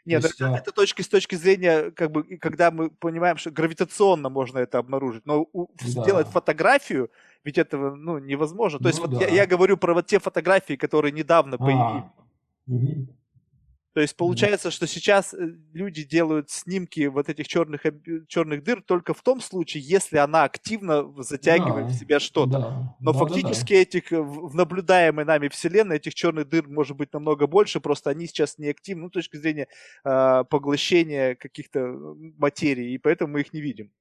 Нет, 0.05 0.23
есть, 0.23 0.36
это, 0.36 0.53
а... 0.53 0.57
это 0.57 0.71
точки 0.71 1.01
с 1.01 1.07
точки 1.07 1.36
зрения, 1.36 1.91
как 1.91 2.11
бы, 2.11 2.23
когда 2.38 2.71
мы 2.71 2.89
понимаем, 2.89 3.38
что 3.38 3.51
гравитационно 3.51 4.30
можно 4.30 4.57
это 4.57 4.80
обнаружить, 4.80 5.25
но 5.25 5.45
у, 5.53 5.67
да. 5.67 5.88
сделать 5.88 6.27
фотографию, 6.27 7.11
ведь 7.43 7.57
этого 7.57 7.95
ну, 7.95 8.17
невозможно. 8.17 8.80
То 8.80 8.88
есть, 8.88 8.99
ну, 8.99 9.07
вот 9.07 9.19
да. 9.19 9.25
я, 9.25 9.34
я 9.34 9.45
говорю 9.45 9.77
про 9.77 9.93
вот 9.93 10.07
те 10.07 10.19
фотографии, 10.19 10.75
которые 10.75 11.11
недавно 11.11 11.57
а. 11.59 11.59
появились. 11.59 12.03
Угу. 12.67 13.18
То 14.00 14.04
есть 14.04 14.16
получается, 14.16 14.72
что 14.72 14.88
сейчас 14.88 15.34
э, 15.34 15.58
люди 15.74 16.06
делают 16.06 16.50
снимки 16.50 17.08
вот 17.08 17.28
этих 17.28 17.50
черных, 17.50 17.82
черных 18.30 18.64
дыр 18.64 18.82
только 18.82 19.14
в 19.14 19.22
том 19.22 19.41
случае, 19.41 19.84
если 19.84 20.16
она 20.16 20.45
активно 20.45 21.12
затягивает 21.22 21.88
да, 21.88 21.91
в 21.91 21.95
себя 21.97 22.20
что-то. 22.22 22.52
Да, 22.52 22.95
Но 23.02 23.12
да, 23.12 23.20
фактически 23.20 23.74
да, 23.74 23.76
да. 23.76 23.82
этих 23.82 24.14
э, 24.14 24.22
в 24.22 24.56
наблюдаемой 24.56 25.26
нами 25.26 25.50
Вселенной 25.50 25.97
этих 25.97 26.16
черных 26.16 26.47
дыр 26.47 26.66
может 26.70 26.95
быть 26.95 27.12
намного 27.12 27.45
больше, 27.45 27.82
просто 27.82 28.10
они 28.10 28.26
сейчас 28.28 28.58
не 28.58 28.70
активны 28.70 29.04
ну, 29.04 29.10
с 29.10 29.12
точки 29.12 29.36
зрения 29.36 29.68
э, 30.06 30.45
поглощения 30.50 31.36
каких-то 31.36 31.93
материй, 32.38 32.93
и 32.93 32.97
поэтому 32.97 33.34
мы 33.34 33.41
их 33.41 33.52
не 33.52 33.60
видим. 33.60 33.91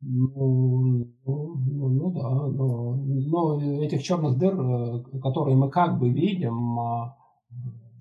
Ну, 0.00 1.06
ну, 1.24 1.54
ну, 1.54 1.88
ну 1.88 2.10
да, 2.10 2.30
но, 2.48 2.96
но 2.96 3.84
этих 3.84 4.02
черных 4.02 4.38
дыр, 4.38 4.60
э, 4.60 5.20
которые 5.22 5.56
мы 5.56 5.70
как 5.70 6.00
бы 6.00 6.10
видим, 6.10 6.80
а, 6.80 7.16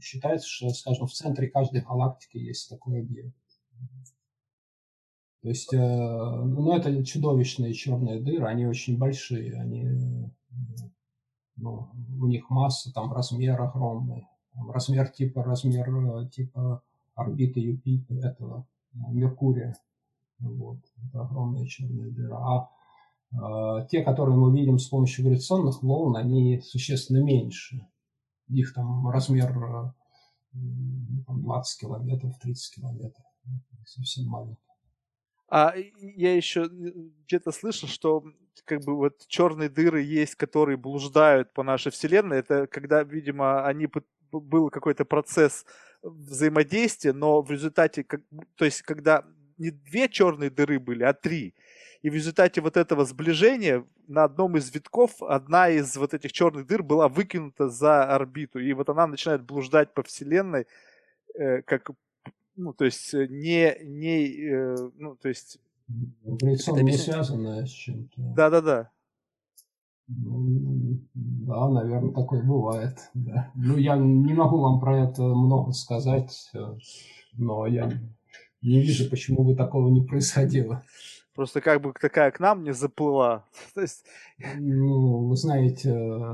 считается, 0.04 0.48
что, 0.48 0.70
скажем, 0.70 1.08
в 1.08 1.14
центре 1.14 1.48
каждой 1.48 1.82
галактики 1.82 2.38
есть 2.38 2.70
такой 2.70 3.00
объект. 3.00 3.36
То 5.42 5.50
есть, 5.50 5.74
э, 5.74 5.78
ну, 5.78 6.74
это 6.74 7.04
чудовищные 7.04 7.74
черные 7.74 8.22
дыры, 8.22 8.46
они 8.46 8.66
очень 8.66 8.98
большие, 8.98 9.60
они, 9.60 10.32
ну, 11.58 11.90
у 12.20 12.28
них 12.28 12.50
масса, 12.50 12.94
там, 12.94 13.12
размер 13.12 13.62
огромный, 13.62 14.28
там, 14.54 14.72
размер 14.72 15.10
типа, 15.10 15.44
размер 15.44 15.90
э, 15.90 16.30
типа 16.30 16.82
орбиты 17.14 17.60
Юпитера, 17.60 18.30
этого, 18.30 18.66
э, 18.94 18.98
Меркурия, 19.12 19.76
вот, 20.40 20.80
это 21.10 21.22
огромные 21.24 21.68
черные 21.68 22.10
дыры. 22.12 22.36
А 22.36 22.70
те, 23.90 24.04
которые 24.04 24.38
мы 24.38 24.56
видим 24.56 24.78
с 24.78 24.88
помощью 24.88 25.26
гравитационных 25.26 25.82
волн, 25.82 26.16
они 26.18 26.62
существенно 26.62 27.18
меньше 27.18 27.88
их 28.50 28.74
там 28.74 29.10
размер 29.10 29.54
20 30.54 30.54
э, 30.54 31.82
километров, 31.82 32.38
30 32.40 32.76
километров. 32.76 33.26
Совсем 33.86 34.28
маленький. 34.28 34.62
А 35.50 35.74
я 35.76 36.36
еще 36.36 36.68
где-то 36.68 37.52
слышал, 37.52 37.88
что 37.88 38.24
как 38.66 38.84
бы 38.84 38.96
вот 38.96 39.28
черные 39.28 39.70
дыры 39.70 40.02
есть, 40.02 40.36
которые 40.36 40.78
блуждают 40.78 41.54
по 41.54 41.64
нашей 41.64 41.92
вселенной. 41.92 42.38
Это 42.38 42.66
когда, 42.68 43.04
видимо, 43.04 43.66
они 43.66 43.88
был 44.32 44.70
какой-то 44.70 45.06
процесс 45.06 45.66
взаимодействия, 46.02 47.14
но 47.14 47.42
в 47.42 47.52
результате, 47.52 48.04
как, 48.04 48.22
то 48.56 48.66
есть 48.66 48.82
когда 48.82 49.26
не 49.58 49.72
две 49.72 50.10
черные 50.10 50.50
дыры 50.50 50.80
были, 50.80 51.04
а 51.04 51.14
три. 51.14 51.54
И 52.04 52.10
в 52.10 52.14
результате 52.14 52.60
вот 52.60 52.76
этого 52.76 53.06
сближения 53.06 53.86
на 54.08 54.26
одном 54.26 54.58
из 54.58 54.70
витков 54.74 55.24
одна 55.24 55.70
из 55.70 55.96
вот 55.96 56.14
этих 56.14 56.34
черных 56.34 56.68
дыр 56.68 56.84
была 56.84 57.08
выкинута 57.08 57.70
за 57.70 58.04
орбиту. 58.04 58.60
И 58.60 58.74
вот 58.74 58.90
она 58.90 59.08
начинает 59.08 59.42
блуждать 59.44 59.94
по 59.94 60.04
Вселенной, 60.04 60.68
э, 61.34 61.62
как, 61.62 61.92
ну, 62.58 62.74
то 62.74 62.84
есть 62.84 63.14
э, 63.14 63.28
не, 63.28 63.78
не 63.84 64.28
э, 64.28 64.90
ну, 64.98 65.16
то 65.16 65.30
есть... 65.30 65.60
Лицо 66.42 66.78
не 66.78 66.92
связанное 66.92 67.66
с 67.66 67.70
чем-то. 67.70 68.14
Да-да-да. 68.18 68.90
Ну, 70.08 71.00
да, 71.14 71.70
наверное, 71.70 72.14
такое 72.14 72.44
бывает. 72.44 72.98
Да. 73.14 73.50
Ну, 73.56 73.78
я 73.78 73.96
не 73.96 74.34
могу 74.34 74.60
вам 74.60 74.82
про 74.82 75.08
это 75.08 75.24
много 75.24 75.72
сказать, 75.72 76.50
э, 76.54 76.60
но 77.38 77.66
я 77.66 77.90
не 78.62 78.82
вижу, 78.82 79.10
почему 79.10 79.46
бы 79.46 79.56
такого 79.56 79.88
не 79.88 80.06
происходило. 80.06 80.84
Просто 81.34 81.62
как 81.62 81.82
бы 81.82 81.94
такая 82.00 82.32
к 82.32 82.40
нам 82.40 82.64
не 82.64 82.74
заплыла. 82.74 83.46
То 83.74 83.82
есть... 83.82 84.06
Ну, 84.58 85.28
вы 85.28 85.36
знаете, 85.36 85.90
э, 85.90 86.34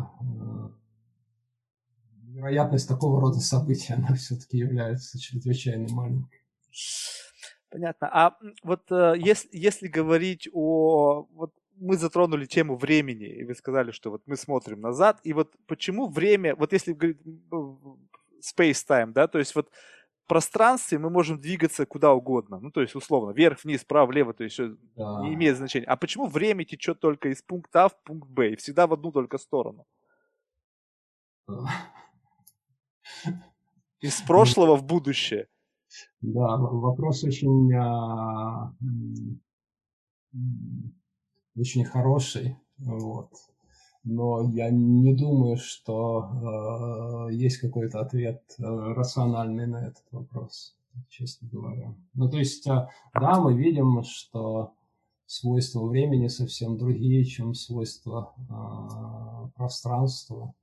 вероятность 2.34 2.88
такого 2.88 3.22
рода 3.22 3.40
событий, 3.40 3.94
она 3.94 4.14
все-таки 4.16 4.58
является 4.58 5.20
чрезвычайно 5.20 5.88
маленькой. 5.94 6.42
Понятно. 7.70 8.10
А 8.12 8.38
вот 8.64 8.92
э, 8.92 9.14
если, 9.18 9.50
если 9.52 9.88
говорить 9.88 10.50
о... 10.54 11.28
Вот 11.34 11.54
мы 11.76 11.96
затронули 11.96 12.46
тему 12.46 12.76
времени, 12.76 13.28
и 13.28 13.46
вы 13.46 13.56
сказали, 13.56 13.92
что 13.92 14.12
вот 14.12 14.24
мы 14.26 14.36
смотрим 14.36 14.82
назад, 14.82 15.22
и 15.24 15.32
вот 15.32 15.56
почему 15.66 16.10
время, 16.10 16.54
вот 16.56 16.74
если 16.74 16.92
говорить 16.92 17.22
space-time, 18.42 19.14
да, 19.14 19.28
то 19.28 19.40
есть 19.40 19.56
вот 19.56 19.72
пространстве 20.30 20.98
мы 21.00 21.10
можем 21.10 21.42
двигаться 21.42 21.86
куда 21.86 22.14
угодно, 22.14 22.60
ну, 22.62 22.72
то 22.72 22.82
есть 22.82 22.96
условно, 22.96 23.32
вверх, 23.32 23.64
вниз, 23.64 23.82
вправо, 23.82 24.08
влево, 24.08 24.34
то 24.34 24.46
есть 24.46 24.58
да. 24.96 25.22
не 25.24 25.34
имеет 25.34 25.58
значения. 25.58 25.86
А 25.86 25.98
почему 25.98 26.28
время 26.28 26.64
течет 26.64 27.02
только 27.02 27.30
из 27.30 27.42
пункта 27.42 27.86
А 27.86 27.90
в 27.90 28.02
пункт 28.04 28.30
Б, 28.30 28.52
и 28.52 28.56
всегда 28.56 28.88
в 28.88 28.94
одну 28.94 29.12
только 29.12 29.38
сторону? 29.38 29.86
Из 34.02 34.22
прошлого 34.22 34.78
в 34.78 34.86
будущее. 34.86 35.48
Да, 36.22 36.58
вопрос 36.58 37.24
очень, 37.24 37.74
а, 37.74 38.74
очень 41.56 41.84
хороший. 41.84 42.56
Вот. 42.78 43.32
Но 44.12 44.50
я 44.50 44.72
не 44.72 45.14
думаю, 45.14 45.58
что 45.58 47.28
э, 47.30 47.34
есть 47.34 47.58
какой-то 47.58 48.00
ответ 48.00 48.42
э, 48.58 48.64
рациональный 48.64 49.68
на 49.68 49.86
этот 49.86 50.04
вопрос, 50.12 50.76
честно 51.10 51.48
говоря. 51.48 51.94
Ну, 52.16 52.28
то 52.28 52.40
есть, 52.40 52.66
э, 52.66 52.88
да, 53.14 53.40
мы 53.40 53.56
видим, 53.56 54.02
что 54.04 54.74
свойства 55.28 55.86
времени 55.86 56.28
совсем 56.28 56.76
другие, 56.80 57.24
чем 57.24 57.54
свойства 57.54 58.34
э, 58.50 59.50
пространства. 59.56 60.56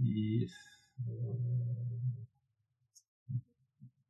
И 0.00 0.48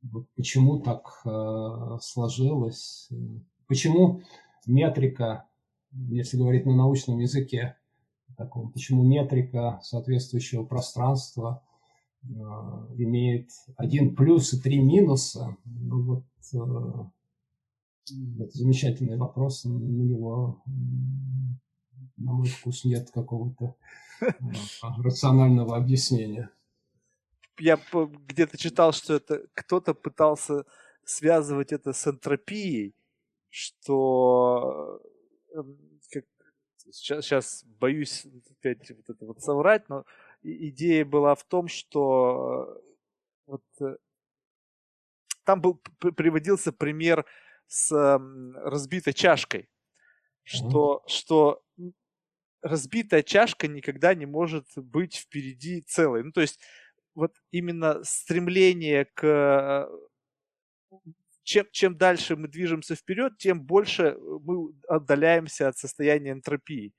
вот 0.02 0.28
почему 0.36 0.78
так 0.78 1.22
э, 1.24 1.98
сложилось, 2.00 3.11
почему 3.66 4.22
метрика, 4.64 5.48
если 5.90 6.36
говорить 6.36 6.66
на 6.66 6.76
научном 6.76 7.18
языке, 7.18 7.76
таком, 8.37 8.72
почему 8.72 9.03
метрика 9.05 9.80
соответствующего 9.82 10.64
пространства 10.64 11.62
э, 12.22 12.26
имеет 12.99 13.51
один 13.76 14.14
плюс 14.14 14.53
и 14.53 14.61
три 14.61 14.80
минуса, 14.80 15.57
ну 15.64 16.03
вот 16.03 16.24
э, 16.53 18.41
это 18.41 18.57
замечательный 18.57 19.16
вопрос, 19.16 19.64
на 19.64 19.78
него, 19.78 20.62
на 22.16 22.32
мой 22.32 22.47
вкус, 22.47 22.84
нет 22.84 23.11
какого-то 23.11 23.74
э, 24.20 24.26
рационального 25.03 25.76
объяснения. 25.76 26.51
Я 27.59 27.80
где-то 28.28 28.59
читал, 28.59 28.93
что 28.93 29.14
это 29.14 29.47
кто-то 29.55 29.95
пытался 29.95 30.64
связывать 31.05 31.72
это 31.72 31.93
с 31.93 32.07
энтропией, 32.07 32.95
что 33.49 35.01
сейчас, 36.91 37.24
сейчас 37.24 37.64
боюсь 37.64 38.26
опять 38.51 38.91
вот 38.91 39.11
это 39.11 39.26
вот 39.26 39.41
соврать, 39.43 39.89
но 39.89 40.05
идея 40.43 41.05
была 41.05 41.34
в 41.34 41.45
том, 41.45 41.68
что 41.68 42.82
вот 43.47 43.62
э, 43.80 43.97
там 45.45 45.61
был 45.61 45.80
приводился 46.16 46.72
пример 46.72 47.24
с 47.66 47.91
разбитой 48.64 49.12
чашкой, 49.12 49.68
что, 50.45 51.03
что 51.07 51.62
разбитая 52.62 53.22
чашка 53.22 53.68
никогда 53.68 54.14
не 54.14 54.26
может 54.26 54.66
быть 54.76 55.16
впереди 55.16 55.80
целой. 55.82 56.24
Ну, 56.24 56.32
то 56.32 56.41
есть 56.41 56.61
вот 57.14 57.34
именно 57.51 58.03
стремление 58.05 59.07
к 59.07 59.24
э, 59.24 61.01
чем, 61.47 61.66
чем 61.70 61.97
дальше 61.97 62.36
мы 62.36 62.49
движемся 62.49 62.97
вперед, 62.97 63.38
тем 63.38 63.62
больше 63.64 64.03
э, 64.03 64.16
мы 64.42 64.74
отдаляемся 64.88 65.68
от 65.68 65.78
состояния 65.78 66.32
энтропии. 66.32 66.92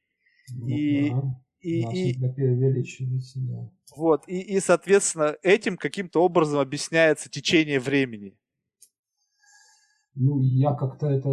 Ну, 0.49 0.67
и, 0.67 1.09
да. 1.09 1.41
и, 1.59 2.11
и, 2.11 2.17
увеличивается, 2.25 3.39
да. 3.41 3.69
Вот, 3.95 4.23
и, 4.27 4.39
и, 4.39 4.59
соответственно, 4.61 5.35
этим 5.43 5.75
каким-то 5.75 6.23
образом 6.23 6.59
объясняется 6.59 7.29
течение 7.29 7.79
времени. 7.81 8.37
Ну, 10.15 10.41
я 10.41 10.73
как-то 10.73 11.07
это 11.07 11.29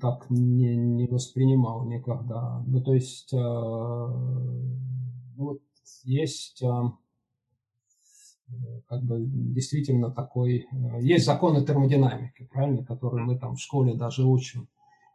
так 0.00 0.30
не, 0.30 0.74
не 0.76 1.06
воспринимал 1.08 1.86
никогда. 1.86 2.64
Ну, 2.66 2.82
то 2.82 2.94
есть, 2.94 3.32
э, 3.34 3.36
вот 5.36 5.60
есть 6.04 6.62
э, 6.62 6.66
как 8.88 9.02
бы 9.02 9.24
действительно 9.26 10.10
такой... 10.10 10.66
Э, 10.72 11.00
есть 11.00 11.24
законы 11.24 11.64
термодинамики, 11.64 12.48
правильно, 12.52 12.84
которые 12.84 13.24
мы 13.24 13.38
там 13.38 13.56
в 13.56 13.60
школе 13.60 13.94
даже 13.94 14.24
учим. 14.24 14.68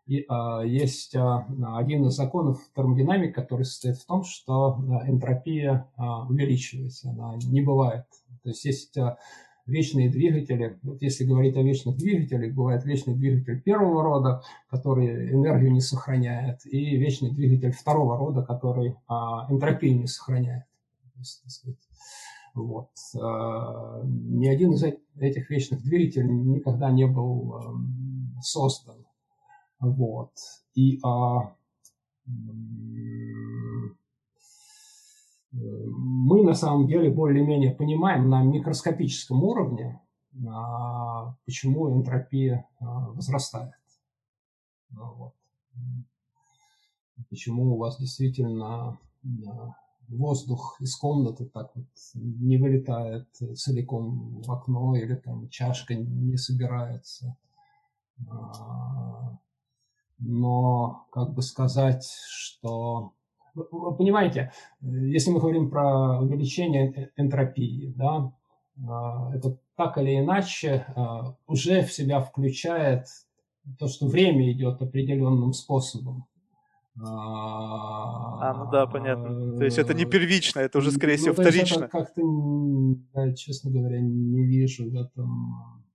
И 0.08 0.26
а, 0.28 0.62
есть 0.64 1.16
а, 1.16 1.48
один 1.78 2.06
из 2.08 2.16
законов 2.16 2.60
термодинамики, 2.76 3.32
который 3.32 3.64
состоит 3.64 3.98
в 3.98 4.06
том, 4.06 4.24
что 4.24 4.78
энтропия 5.06 5.88
а, 5.96 6.28
увеличивается, 6.28 7.12
она 7.12 7.36
не 7.38 7.62
бывает. 7.62 8.06
То 8.44 8.50
есть 8.50 8.66
есть 8.66 8.98
а, 8.98 9.18
вечные 9.66 10.10
двигатели. 10.10 10.80
Вот 10.84 11.02
если 11.02 11.24
говорить 11.24 11.56
о 11.56 11.62
вечных 11.62 11.98
двигателях, 11.98 12.54
бывает 12.54 12.84
вечный 12.86 13.16
двигатель 13.16 13.62
первого 13.62 14.04
рода, 14.04 14.42
который 14.70 15.32
энергию 15.32 15.72
не 15.72 15.82
сохраняет, 15.82 16.66
и 16.66 16.98
вечный 16.98 17.32
двигатель 17.32 17.72
второго 17.72 18.18
рода, 18.18 18.44
который 18.44 18.96
а, 19.08 19.48
энтропию 19.50 19.98
не 19.98 20.08
сохраняет. 20.08 20.66
То 21.14 21.20
есть, 21.20 21.52
сказать, 21.52 21.78
вот. 22.54 22.90
Э, 23.16 24.02
ни 24.04 24.48
один 24.48 24.74
из 24.74 24.84
этих 24.84 25.50
вечных 25.50 25.82
двигателей 25.84 26.34
никогда 26.34 26.92
не 26.92 27.06
был 27.08 27.56
эм, 27.56 28.38
создан. 28.42 29.06
Вот. 29.80 30.32
И 30.76 31.00
а, 31.04 31.56
мы 35.52 36.44
на 36.44 36.54
самом 36.54 36.88
деле 36.88 37.10
более-менее 37.10 37.72
понимаем 37.72 38.30
на 38.30 38.44
микроскопическом 38.44 39.44
уровне, 39.44 40.00
а, 40.48 41.36
почему 41.46 41.92
энтропия 41.92 42.68
а, 42.80 43.10
возрастает. 43.10 43.74
Вот. 44.92 45.34
Почему 47.30 47.74
у 47.74 47.78
вас 47.78 47.98
действительно 47.98 49.00
воздух 50.12 50.78
из 50.80 50.96
комнаты 50.96 51.46
так 51.46 51.72
вот 51.76 51.86
не 52.16 52.58
вылетает 52.58 53.28
целиком 53.56 54.42
в 54.42 54.52
окно 54.52 54.96
или 54.96 55.16
там 55.16 55.50
чашка 55.50 55.96
не 55.96 56.38
собирается. 56.38 57.36
А, 58.30 59.38
но 60.20 61.06
как 61.12 61.34
бы 61.34 61.42
сказать, 61.42 62.06
что... 62.28 63.14
Вы 63.54 63.96
понимаете, 63.96 64.54
если 64.82 65.30
мы 65.30 65.40
говорим 65.40 65.70
про 65.70 66.22
увеличение 66.22 67.12
энтропии, 67.18 67.94
да, 67.98 68.32
а, 68.88 69.36
это 69.36 69.58
так 69.76 69.98
или 69.98 70.20
иначе 70.20 70.86
а, 70.96 71.36
уже 71.48 71.84
в 71.84 71.92
себя 71.92 72.22
включает 72.22 73.08
то, 73.78 73.88
что 73.88 74.08
время 74.08 74.52
идет 74.52 74.82
определенным 74.82 75.54
способом. 75.54 76.26
А, 77.00 78.54
ну 78.54 78.70
да, 78.72 78.86
понятно. 78.86 79.58
То 79.58 79.64
есть 79.64 79.78
это 79.78 79.94
не 79.94 80.06
первично, 80.06 80.60
это 80.60 80.80
уже, 80.80 80.92
скорее 80.92 81.16
всего, 81.16 81.34
ну, 81.36 81.42
вторично. 81.42 81.88
как-то, 81.88 82.22
я, 83.16 83.34
честно 83.34 83.72
говоря, 83.72 84.02
не 84.02 84.44
вижу 84.44 84.90
в 84.90 84.96
этом... 84.96 85.86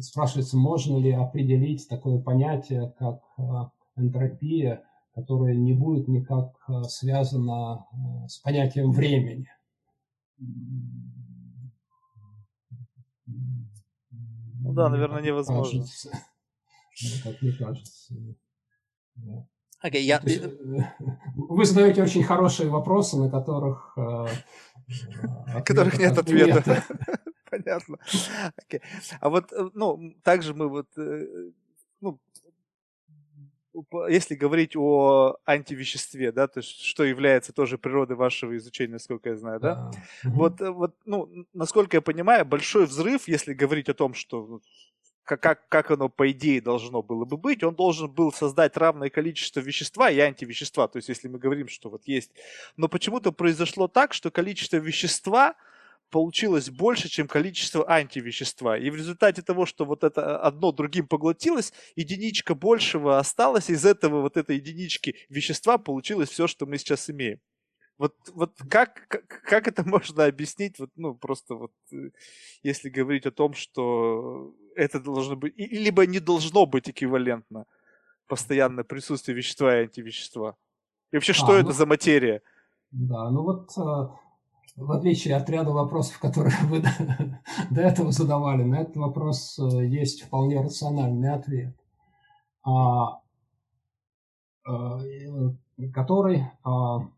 Спрашивается, 0.00 0.56
можно 0.56 0.98
ли 0.98 1.10
определить 1.10 1.88
такое 1.88 2.20
понятие, 2.20 2.94
как 2.98 3.20
а, 3.38 3.72
энтропия, 3.96 4.84
которое 5.14 5.56
не 5.56 5.72
будет 5.72 6.06
никак 6.06 6.52
а, 6.68 6.84
связано 6.84 7.86
с 8.28 8.38
понятием 8.38 8.92
времени. 8.92 9.48
Ну 14.60 14.72
да, 14.72 14.88
наверное, 14.88 15.22
невозможно. 15.22 15.80
Кажется 15.80 16.10
как 17.22 17.42
мне 17.42 17.52
кажется. 17.52 18.14
Okay, 19.84 20.00
я... 20.00 20.20
есть, 20.24 20.42
э, 20.42 20.48
вы 21.36 21.64
задаете 21.64 22.02
очень 22.02 22.24
хорошие 22.24 22.68
вопросы, 22.68 23.16
на 23.16 23.30
которых... 23.30 23.92
Э, 23.96 24.26
э 25.54 25.62
которых 25.62 25.98
нет 25.98 26.18
ответа. 26.18 26.84
Понятно. 27.50 27.96
Okay. 28.68 28.82
А 29.20 29.30
вот, 29.30 29.52
ну, 29.74 30.14
также 30.22 30.52
мы 30.52 30.68
вот, 30.68 30.88
ну, 32.00 32.20
если 34.08 34.34
говорить 34.34 34.76
о 34.76 35.36
антивеществе, 35.46 36.32
да, 36.32 36.48
то 36.48 36.58
есть 36.58 36.80
что 36.82 37.04
является 37.04 37.52
тоже 37.52 37.78
природой 37.78 38.16
вашего 38.16 38.56
изучения, 38.56 38.94
насколько 38.94 39.30
я 39.30 39.36
знаю, 39.36 39.60
да, 39.60 39.90
да. 40.22 40.30
вот, 40.30 40.60
вот, 40.60 40.94
ну, 41.04 41.46
насколько 41.52 41.96
я 41.96 42.00
понимаю, 42.00 42.44
большой 42.44 42.86
взрыв, 42.86 43.28
если 43.28 43.54
говорить 43.54 43.88
о 43.88 43.94
том, 43.94 44.14
что 44.14 44.60
как, 45.36 45.68
как 45.68 45.90
оно 45.90 46.08
по 46.08 46.30
идее 46.30 46.60
должно 46.60 47.02
было 47.02 47.24
бы 47.24 47.36
быть, 47.36 47.62
он 47.62 47.74
должен 47.74 48.10
был 48.10 48.32
создать 48.32 48.76
равное 48.76 49.10
количество 49.10 49.60
вещества 49.60 50.10
и 50.10 50.18
антивещества. 50.18 50.88
То 50.88 50.96
есть 50.96 51.08
если 51.08 51.28
мы 51.28 51.38
говорим, 51.38 51.68
что 51.68 51.90
вот 51.90 52.06
есть... 52.06 52.30
Но 52.76 52.88
почему-то 52.88 53.32
произошло 53.32 53.88
так, 53.88 54.14
что 54.14 54.30
количество 54.30 54.76
вещества 54.78 55.54
получилось 56.10 56.70
больше, 56.70 57.08
чем 57.08 57.28
количество 57.28 57.88
антивещества. 57.88 58.78
И 58.78 58.90
в 58.90 58.96
результате 58.96 59.42
того, 59.42 59.66
что 59.66 59.84
вот 59.84 60.04
это 60.04 60.38
одно 60.40 60.72
другим 60.72 61.06
поглотилось, 61.06 61.72
единичка 61.96 62.54
большего 62.54 63.18
осталась, 63.18 63.70
из 63.70 63.84
этого 63.84 64.22
вот 64.22 64.36
этой 64.36 64.56
единички 64.56 65.16
вещества 65.28 65.78
получилось 65.78 66.30
все, 66.30 66.46
что 66.46 66.66
мы 66.66 66.78
сейчас 66.78 67.10
имеем. 67.10 67.40
Вот, 67.98 68.14
вот 68.28 68.52
как, 68.70 69.08
как, 69.08 69.26
как 69.26 69.66
это 69.66 69.82
можно 69.82 70.24
объяснить, 70.24 70.78
вот, 70.78 70.90
ну, 70.94 71.16
просто 71.16 71.56
вот, 71.56 71.72
э, 71.92 72.10
если 72.62 72.90
говорить 72.90 73.26
о 73.26 73.32
том, 73.32 73.54
что 73.54 74.54
это 74.78 75.00
должно 75.00 75.36
быть, 75.36 75.54
либо 75.56 76.06
не 76.06 76.20
должно 76.20 76.66
быть 76.66 76.88
эквивалентно 76.88 77.64
постоянное 78.28 78.84
присутствие 78.84 79.36
вещества 79.36 79.76
и 79.76 79.82
антивещества? 79.82 80.54
И 81.10 81.16
вообще, 81.16 81.32
что 81.32 81.52
а, 81.52 81.56
это 81.56 81.68
ну, 81.68 81.72
за 81.72 81.86
материя? 81.86 82.42
Да, 82.90 83.30
ну 83.30 83.42
вот 83.42 83.70
э, 83.76 83.80
в 84.76 84.92
отличие 84.92 85.36
от 85.36 85.50
ряда 85.50 85.70
вопросов, 85.70 86.18
которые 86.18 86.54
вы 86.64 86.82
до 87.70 87.80
этого 87.80 88.12
задавали, 88.12 88.62
на 88.62 88.82
этот 88.82 88.96
вопрос 88.96 89.58
э, 89.58 89.86
есть 89.86 90.22
вполне 90.22 90.60
рациональный 90.60 91.32
ответ, 91.32 91.74
а, 92.62 93.20
который 95.92 96.44
а, 96.62 97.08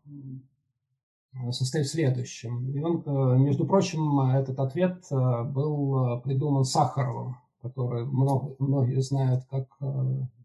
состоит 1.51 1.85
в 1.85 1.91
следующем. 1.91 2.69
И 2.71 2.79
он, 2.81 3.03
э, 3.05 3.37
между 3.37 3.65
прочим, 3.65 4.19
этот 4.19 4.59
ответ 4.59 5.05
э, 5.11 5.43
был 5.43 6.17
э, 6.17 6.21
придуман 6.21 6.65
Сахаровым, 6.65 7.37
который 7.61 8.05
много, 8.05 8.55
многие 8.59 9.01
знают 9.01 9.45
как 9.49 9.67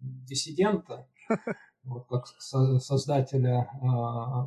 диссидента, 0.00 1.06
вот, 1.84 2.06
как 2.08 2.26
создателя 2.26 3.70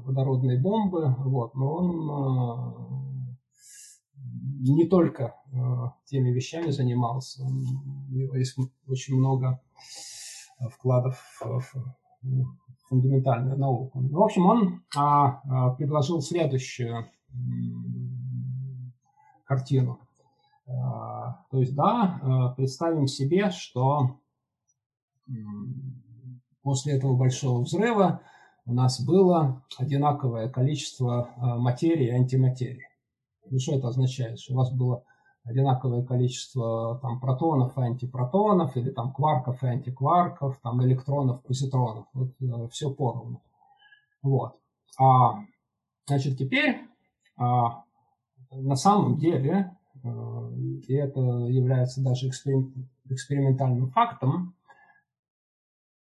водородной 0.05 0.59
бомбы, 0.59 1.15
вот, 1.19 1.55
но 1.55 1.73
он 1.73 3.37
не 4.61 4.87
только 4.87 5.35
теми 6.05 6.29
вещами 6.29 6.69
занимался, 6.69 7.43
у 7.43 8.13
него 8.13 8.35
есть 8.35 8.57
очень 8.87 9.15
много 9.15 9.61
вкладов 10.69 11.17
в 11.41 11.95
фундаментальную 12.89 13.57
науку. 13.57 14.01
В 14.01 14.21
общем, 14.21 14.45
он 14.45 14.83
а, 14.95 15.41
а, 15.43 15.69
предложил 15.75 16.21
следующую 16.21 17.05
картину. 19.45 19.99
А, 20.69 21.43
то 21.49 21.59
есть, 21.59 21.75
да, 21.75 22.19
а, 22.21 22.49
представим 22.49 23.07
себе, 23.07 23.49
что 23.51 24.19
после 26.61 26.93
этого 26.93 27.15
большого 27.15 27.61
взрыва 27.61 28.21
у 28.65 28.73
нас 28.73 29.03
было 29.03 29.63
одинаковое 29.77 30.49
количество 30.49 31.29
а, 31.37 31.57
материи 31.57 32.07
и 32.07 32.11
антиматерии. 32.11 32.87
И 33.49 33.57
что 33.57 33.75
это 33.75 33.87
означает? 33.87 34.39
Что 34.39 34.53
у 34.53 34.57
вас 34.57 34.71
было 34.71 35.03
одинаковое 35.43 36.03
количество 36.03 36.99
там, 37.01 37.19
протонов 37.19 37.77
и 37.77 37.81
антипротонов, 37.81 38.77
или 38.77 38.91
там 38.91 39.11
кварков 39.13 39.63
и 39.63 39.67
антикварков, 39.67 40.59
там 40.61 40.83
электронов, 40.83 41.41
позитронов. 41.41 42.05
Вот 42.13 42.29
э, 42.41 42.67
все 42.69 42.91
поровну. 42.91 43.41
Вот. 44.21 44.59
А, 44.99 45.39
значит, 46.05 46.37
теперь 46.37 46.81
а, 47.37 47.83
на 48.51 48.75
самом 48.75 49.17
деле, 49.17 49.75
и 50.03 50.93
это 50.93 51.19
является 51.19 52.01
даже 52.01 52.29
экспериментальным 52.29 53.91
фактом, 53.91 54.55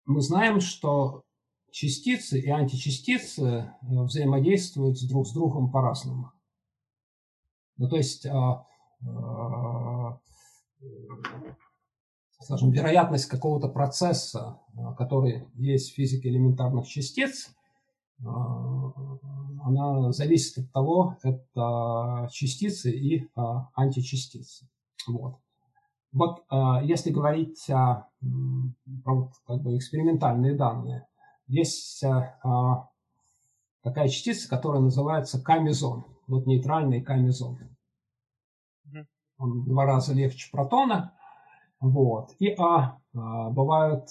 мы 0.05 0.21
знаем, 0.21 0.59
что 0.59 1.23
частицы 1.71 2.39
и 2.39 2.49
античастицы 2.49 3.43
э, 3.43 3.71
взаимодействуют 3.81 4.97
друг 5.07 5.27
с 5.27 5.33
другом 5.33 5.71
по-разному. 5.71 6.31
Ну, 7.77 7.89
то 7.89 7.97
есть 7.97 8.25
а, 8.27 8.65
Э, 9.01 10.13
скажем, 12.41 12.71
вероятность 12.71 13.25
какого-то 13.25 13.67
процесса, 13.69 14.59
э, 14.73 14.93
который 14.97 15.47
есть 15.55 15.91
в 15.91 15.95
физике 15.95 16.29
элементарных 16.29 16.87
частиц, 16.87 17.55
э, 18.19 18.23
она 19.65 20.11
зависит 20.11 20.57
от 20.59 20.71
того, 20.71 21.17
это 21.23 22.27
частицы 22.31 22.91
и 22.91 23.27
античастицы. 23.75 24.67
Вот. 25.07 25.35
Вот 26.11 26.45
если 26.83 27.11
говорить 27.11 27.69
о, 27.69 28.07
про 29.03 29.31
как 29.45 29.61
бы 29.61 29.75
экспериментальные 29.77 30.55
данные, 30.55 31.07
есть 31.47 32.03
такая 33.83 34.07
частица, 34.07 34.47
которая 34.49 34.81
называется 34.81 35.41
камезон, 35.41 36.05
вот 36.27 36.47
нейтральный 36.47 37.01
камезон 37.01 37.59
он 39.37 39.61
в 39.61 39.65
два 39.67 39.85
раза 39.85 40.13
легче 40.13 40.49
протона. 40.51 41.13
Вот. 41.79 42.31
И 42.39 42.55
А, 42.57 42.99
а 43.13 43.49
бывают 43.49 44.09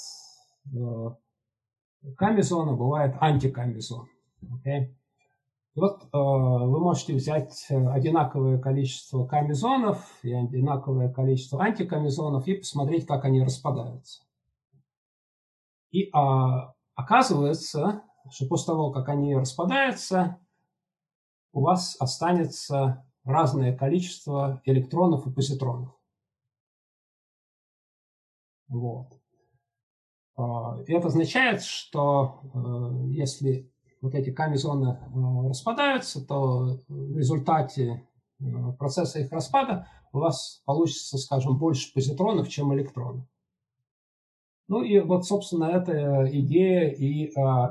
э, 0.72 1.10
камезоны, 2.16 2.76
бывает 2.76 3.16
антикамезон. 3.20 4.08
Okay? 4.42 4.94
И 5.74 5.80
вот 5.80 6.04
э, 6.04 6.06
вы 6.12 6.80
можете 6.80 7.14
взять 7.14 7.66
одинаковое 7.68 8.58
количество 8.58 9.26
камезонов 9.26 10.06
и 10.22 10.32
одинаковое 10.32 11.12
количество 11.12 11.62
антикамезонов 11.62 12.46
и 12.46 12.54
посмотреть, 12.54 13.06
как 13.06 13.24
они 13.24 13.42
распадаются. 13.42 14.22
И 15.90 16.10
а, 16.12 16.74
оказывается, 16.94 18.02
что 18.30 18.46
после 18.46 18.66
того, 18.66 18.92
как 18.92 19.08
они 19.08 19.34
распадаются, 19.34 20.38
у 21.52 21.62
вас 21.62 21.96
останется 22.00 23.04
разное 23.24 23.76
количество 23.76 24.60
электронов 24.64 25.26
и 25.26 25.32
позитронов. 25.32 25.96
Вот. 28.68 29.20
А, 30.36 30.80
это 30.86 31.08
означает, 31.08 31.62
что 31.62 32.40
э, 32.54 33.08
если 33.10 33.73
вот 34.04 34.14
эти 34.14 34.30
камезоны 34.30 34.98
э, 34.98 35.48
распадаются, 35.48 36.24
то 36.24 36.78
в 36.88 37.16
результате 37.16 38.06
э, 38.38 38.44
процесса 38.78 39.20
их 39.20 39.32
распада 39.32 39.88
у 40.12 40.18
вас 40.18 40.62
получится, 40.66 41.16
скажем, 41.16 41.58
больше 41.58 41.92
позитронов, 41.94 42.48
чем 42.50 42.74
электронов. 42.74 43.24
Ну 44.68 44.82
и 44.82 45.00
вот, 45.00 45.24
собственно, 45.24 45.64
эта 45.64 46.28
идея 46.30 46.88
и 46.88 47.26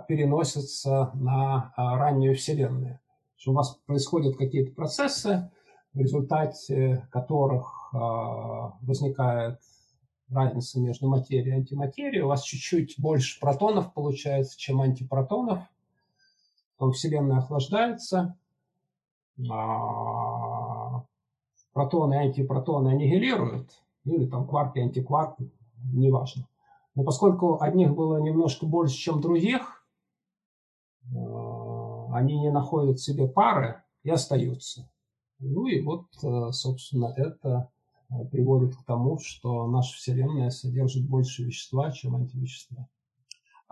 переносится 0.08 1.12
на 1.16 1.74
раннюю 1.76 2.36
Вселенную 2.36 3.00
что 3.36 3.52
у 3.52 3.56
вас 3.56 3.76
происходят 3.86 4.38
какие-то 4.38 4.74
процессы, 4.74 5.52
в 5.94 6.00
результате 6.00 7.06
которых 7.12 7.92
возникает 7.92 9.60
разница 10.30 10.80
между 10.80 11.10
материей 11.10 11.50
и 11.50 11.60
антиматерией. 11.60 12.22
У 12.22 12.30
вас 12.30 12.44
чуть-чуть 12.44 12.96
больше 12.98 13.40
протонов 13.42 13.94
получается, 13.94 14.58
чем 14.58 14.80
антипротонов. 14.80 15.60
Потом 16.78 16.94
Вселенная 16.94 17.38
охлаждается. 17.38 18.38
А, 19.50 21.04
протоны 21.74 22.14
и 22.14 22.18
антипротоны 22.18 22.90
аннигилируют. 22.90 23.72
Ну 24.06 24.16
или 24.16 24.26
там 24.26 24.48
кварк 24.48 24.76
и 24.76 24.82
антикварк, 24.82 25.38
неважно. 25.94 26.48
Но 26.96 27.04
поскольку 27.04 27.62
одних 27.62 27.96
было 27.96 28.18
немножко 28.18 28.66
больше, 28.66 28.96
чем 28.96 29.22
других, 29.22 29.86
а, 31.16 32.14
они 32.14 32.40
не 32.40 32.52
находят 32.52 33.00
себе 33.00 33.28
пары 33.28 33.82
и 34.04 34.10
остаются. 34.10 34.90
Ну 35.40 35.68
и 35.68 35.82
вот, 35.82 36.06
э, 36.24 36.52
собственно, 36.52 37.14
это 37.18 37.70
э, 38.10 38.26
приводит 38.26 38.76
к 38.76 38.86
тому, 38.86 39.18
что 39.20 39.68
наша 39.68 39.98
Вселенная 39.98 40.50
содержит 40.52 41.06
больше 41.08 41.44
вещества, 41.44 41.92
чем 41.92 42.16
антивещества. 42.16 42.88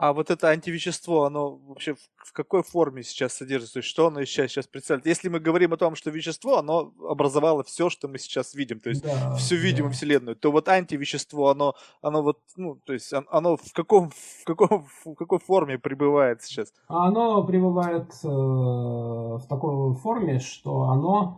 А 0.02 0.14
вот 0.14 0.32
это 0.32 0.50
антивещество, 0.50 1.26
оно 1.26 1.58
вообще 1.58 1.94
в 1.94 2.34
какой 2.34 2.64
форме 2.64 3.04
сейчас 3.04 3.34
содержится? 3.34 3.74
То 3.74 3.80
есть 3.82 3.90
что 3.90 4.08
оно 4.08 4.26
сейчас, 4.26 4.50
сейчас 4.50 4.66
представляет? 4.66 5.06
Если 5.06 5.30
мы 5.30 5.40
говорим 5.40 5.74
о 5.74 5.78
том, 5.78 5.94
что 5.94 6.10
вещество, 6.10 6.58
оно 6.58 6.92
образовало 7.08 7.64
все, 7.64 7.92
что 7.92 8.08
мы 8.08 8.18
сейчас 8.18 8.56
видим, 8.56 8.80
то 8.80 8.90
есть 8.90 9.04
да, 9.04 9.36
всю 9.36 9.58
видимую 9.58 9.92
да. 9.92 9.96
Вселенную, 9.96 10.36
то 10.36 10.52
вот 10.52 10.70
антивещество, 10.70 11.52
оно, 11.52 11.76
оно 12.02 12.24
вот, 12.24 12.40
ну, 12.56 12.80
то 12.84 12.94
есть 12.94 13.14
оно 13.30 13.58
в, 13.58 13.74
каком, 13.74 14.10
в, 14.10 14.44
каком, 14.44 14.88
в 15.06 15.14
какой 15.14 15.38
форме 15.38 15.78
пребывает 15.78 16.42
сейчас? 16.42 16.74
Оно 16.88 17.44
пребывает 17.44 18.12
э, 18.24 18.28
в 18.28 19.46
такой 19.48 19.94
форме, 19.98 20.40
что 20.40 20.86
оно 20.86 21.38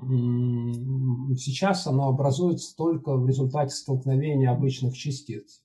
сейчас 1.35 1.85
оно 1.85 2.07
образуется 2.07 2.77
только 2.77 3.17
в 3.17 3.27
результате 3.27 3.75
столкновения 3.75 4.49
обычных 4.49 4.95
частиц. 4.95 5.59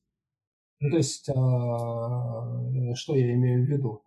Ну, 0.81 0.91
то 0.91 0.97
есть, 0.97 1.29
а, 1.29 2.95
что 2.95 3.17
я 3.17 3.35
имею 3.35 3.65
в 3.65 3.69
виду? 3.69 4.03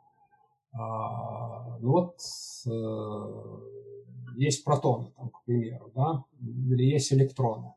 А, 0.74 1.78
ну 1.80 1.92
вот 1.92 2.16
э, 2.66 4.38
есть 4.38 4.64
протоны, 4.64 5.12
там, 5.18 5.30
к 5.30 5.44
примеру, 5.44 5.92
да, 5.94 6.24
или 6.40 6.84
есть 6.84 7.12
электроны, 7.12 7.74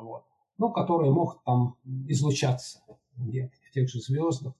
вот, 0.00 0.24
ну, 0.58 0.72
которые 0.72 1.12
могут 1.12 1.44
там 1.44 1.76
излучаться 2.08 2.80
где-то 3.16 3.52
в 3.68 3.70
тех 3.72 3.88
же 3.88 4.00
звездах. 4.00 4.54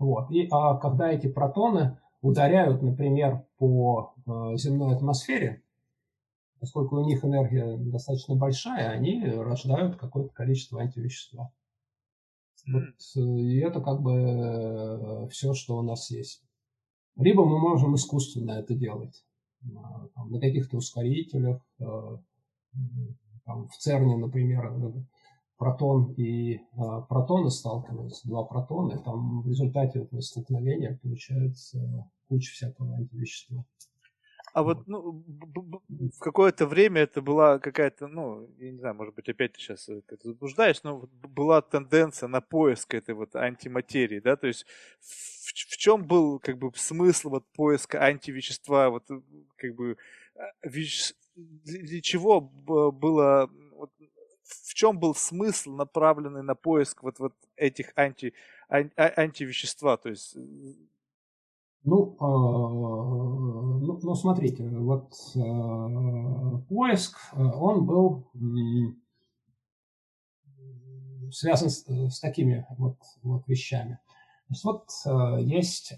Вот. 0.00 0.30
И 0.30 0.48
а 0.50 0.76
когда 0.76 1.10
эти 1.12 1.28
протоны 1.28 1.98
ударяют, 2.20 2.82
например, 2.82 3.46
по 3.58 4.14
э, 4.26 4.56
земной 4.56 4.94
атмосфере, 4.94 5.62
поскольку 6.60 6.96
у 6.96 7.04
них 7.04 7.24
энергия 7.24 7.76
достаточно 7.76 8.34
большая, 8.34 8.90
они 8.90 9.24
рождают 9.24 9.96
какое-то 9.96 10.32
количество 10.34 10.80
антивещества. 10.80 11.52
Вот, 12.66 13.16
и 13.16 13.58
это 13.58 13.80
как 13.80 14.02
бы 14.02 15.28
все, 15.30 15.54
что 15.54 15.76
у 15.78 15.82
нас 15.82 16.10
есть. 16.10 16.42
Либо 17.16 17.44
мы 17.44 17.58
можем 17.58 17.94
искусственно 17.94 18.52
это 18.52 18.74
делать. 18.74 19.24
Там, 20.14 20.30
на 20.30 20.40
каких-то 20.40 20.76
ускорителях, 20.76 21.60
там, 21.78 23.68
в 23.68 23.76
ЦЕРНе, 23.78 24.16
например, 24.16 24.72
протон 25.56 26.12
и 26.12 26.60
протоны 27.08 27.50
сталкиваются, 27.50 28.28
два 28.28 28.44
протона, 28.44 28.94
и 28.94 29.02
там 29.02 29.42
в 29.42 29.48
результате 29.48 30.00
этого 30.00 30.20
столкновения 30.20 30.98
получается 31.02 32.06
куча 32.28 32.52
всякого 32.52 32.94
антивещества. 32.96 33.64
А 34.56 34.62
вот, 34.62 34.88
ну, 34.88 35.22
в 36.14 36.18
какое-то 36.18 36.66
время 36.66 37.02
это 37.02 37.20
была 37.20 37.58
какая-то, 37.58 38.06
ну, 38.06 38.48
я 38.58 38.70
не 38.70 38.78
знаю, 38.78 38.94
может 38.94 39.14
быть, 39.14 39.28
опять 39.28 39.52
ты 39.52 39.60
сейчас 39.60 39.86
заблуждаешь, 40.22 40.82
но 40.82 41.10
была 41.28 41.60
тенденция 41.60 42.26
на 42.26 42.40
поиск 42.40 42.94
этой 42.94 43.14
вот 43.14 43.36
антиматерии, 43.36 44.18
да, 44.18 44.34
то 44.34 44.46
есть 44.46 44.64
в, 45.02 45.50
в 45.50 45.76
чем 45.76 46.06
был, 46.06 46.38
как 46.38 46.56
бы, 46.56 46.72
смысл 46.74 47.28
вот 47.28 47.44
поиска 47.52 48.02
антивещества, 48.02 48.88
вот, 48.88 49.04
как 49.56 49.74
бы, 49.74 49.98
а, 50.34 50.44
веще... 50.62 51.12
для 51.34 52.00
чего 52.00 52.40
было, 52.40 53.50
вот, 53.72 53.90
в 54.42 54.72
чем 54.72 54.98
был 54.98 55.14
смысл, 55.14 55.72
направленный 55.72 56.42
на 56.42 56.54
поиск 56.54 57.02
вот, 57.02 57.18
вот 57.18 57.34
этих 57.56 57.92
анти, 57.94 58.32
ан, 58.70 58.90
а, 58.96 59.12
антивещества, 59.20 59.98
то 59.98 60.08
есть 60.08 60.34
ну, 61.86 62.16
э, 62.18 62.24
ну, 63.84 63.98
ну, 64.02 64.14
смотрите, 64.16 64.68
вот 64.68 65.14
э, 65.36 66.58
поиск, 66.68 67.16
э, 67.32 67.40
он 67.40 67.86
был 67.86 68.26
связан 71.30 71.70
с, 71.70 71.86
с 71.86 72.18
такими 72.20 72.66
вот, 72.76 72.96
вот 73.22 73.46
вещами. 73.46 74.00
То 74.48 74.52
есть 74.52 74.64
вот 74.64 74.90
есть 75.44 75.92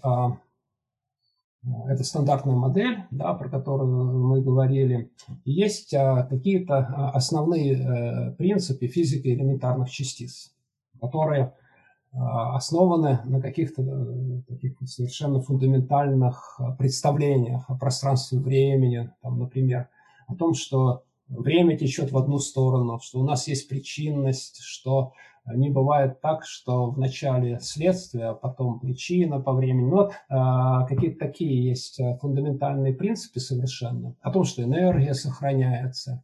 это 1.87 2.03
стандартная 2.03 2.55
модель, 2.55 3.03
да, 3.11 3.33
про 3.35 3.49
которую 3.49 4.27
мы 4.27 4.41
говорили. 4.41 5.11
есть 5.45 5.91
какие-то 5.91 6.77
основные 7.13 8.33
принципы 8.37 8.87
физики 8.87 9.27
элементарных 9.27 9.91
частиц, 9.91 10.51
которые 10.99 11.43
а, 11.43 11.68
основаны 12.11 13.19
на 13.25 13.39
каких-то 13.39 13.83
э, 13.83 14.41
таких 14.47 14.77
совершенно 14.85 15.41
фундаментальных 15.41 16.55
а, 16.57 16.71
представлениях 16.71 17.65
о 17.67 17.77
пространстве 17.77 18.39
времени, 18.39 19.11
там, 19.21 19.37
например, 19.37 19.89
о 20.27 20.35
том, 20.35 20.55
что 20.55 21.03
время 21.27 21.77
течет 21.77 22.11
в 22.11 22.17
одну 22.17 22.39
сторону, 22.39 22.99
что 23.01 23.19
у 23.19 23.23
нас 23.23 23.47
есть 23.47 23.69
причинность, 23.69 24.59
что 24.61 25.13
не 25.45 25.69
бывает 25.69 26.21
так, 26.21 26.45
что 26.45 26.89
в 26.89 26.97
начале 26.97 27.59
следствия, 27.59 28.29
а 28.29 28.33
потом 28.33 28.79
причина 28.79 29.39
по 29.39 29.53
времени. 29.53 29.89
Но 29.89 30.09
э, 30.09 30.87
какие-то 30.87 31.19
такие 31.19 31.69
есть 31.69 31.99
э, 31.99 32.17
фундаментальные 32.21 32.93
принципы 32.93 33.39
совершенно 33.39 34.15
о 34.21 34.31
том, 34.31 34.43
что 34.43 34.63
энергия 34.63 35.13
сохраняется. 35.13 36.23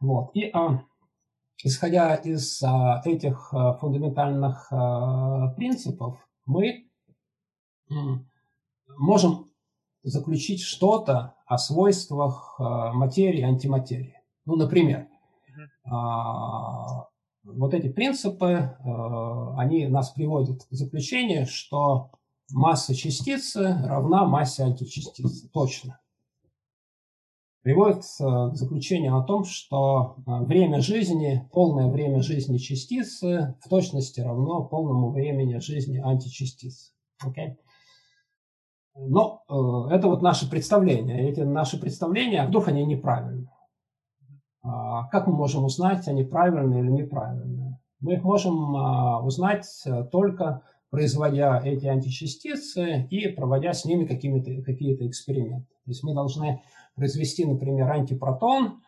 Вот. 0.00 0.30
И 0.34 0.50
а, 0.52 0.82
Исходя 1.62 2.14
из 2.16 2.62
а, 2.62 3.00
этих 3.04 3.48
а, 3.52 3.72
фундаментальных 3.74 4.68
а, 4.70 5.48
принципов, 5.54 6.18
мы 6.44 6.88
можем 8.98 9.46
заключить 10.02 10.60
что-то 10.60 11.34
о 11.46 11.56
свойствах 11.56 12.56
материи 12.58 13.40
и 13.40 13.44
антиматерии. 13.44 14.20
Ну, 14.44 14.56
например, 14.56 15.06
вот 17.44 17.74
эти 17.74 17.88
принципы, 17.88 18.76
они 19.56 19.86
нас 19.86 20.10
приводят 20.10 20.64
к 20.64 20.72
заключению, 20.72 21.46
что 21.46 22.10
масса 22.50 22.92
частицы 22.92 23.76
равна 23.84 24.24
массе 24.24 24.64
античастицы. 24.64 25.48
Точно 25.50 26.00
приводит 27.66 28.04
э, 28.20 28.50
к 28.52 28.54
заключению 28.54 29.18
о 29.18 29.24
том, 29.24 29.42
что 29.42 30.18
э, 30.18 30.44
время 30.44 30.80
жизни, 30.80 31.48
полное 31.52 31.90
время 31.90 32.22
жизни 32.22 32.58
частицы 32.58 33.56
в 33.60 33.68
точности 33.68 34.20
равно 34.20 34.62
полному 34.62 35.10
времени 35.10 35.58
жизни 35.58 35.98
античастицы. 35.98 36.92
Okay? 37.24 37.56
Но 38.94 39.42
э, 39.48 39.96
это 39.96 40.06
вот 40.06 40.22
наши 40.22 40.48
представления. 40.48 41.28
Эти 41.28 41.40
наши 41.40 41.80
представления, 41.80 42.42
а 42.42 42.46
вдруг 42.46 42.68
они 42.68 42.86
неправильны? 42.86 43.50
А 44.62 45.08
как 45.08 45.26
мы 45.26 45.34
можем 45.34 45.64
узнать, 45.64 46.06
они 46.06 46.22
правильные 46.22 46.84
или 46.84 46.90
неправильные? 46.92 47.80
Мы 47.98 48.14
их 48.14 48.22
можем 48.22 48.76
а, 48.76 49.24
узнать 49.24 49.66
только 50.12 50.62
производя 50.90 51.60
эти 51.64 51.86
античастицы 51.86 53.08
и 53.10 53.26
проводя 53.26 53.72
с 53.72 53.84
ними 53.84 54.06
какие-то 54.06 54.62
какие 54.62 54.94
эксперименты. 55.04 55.66
То 55.84 55.90
есть 55.90 56.04
мы 56.04 56.14
должны 56.14 56.62
произвести, 56.96 57.44
например, 57.44 57.90
антипротон, 57.90 58.80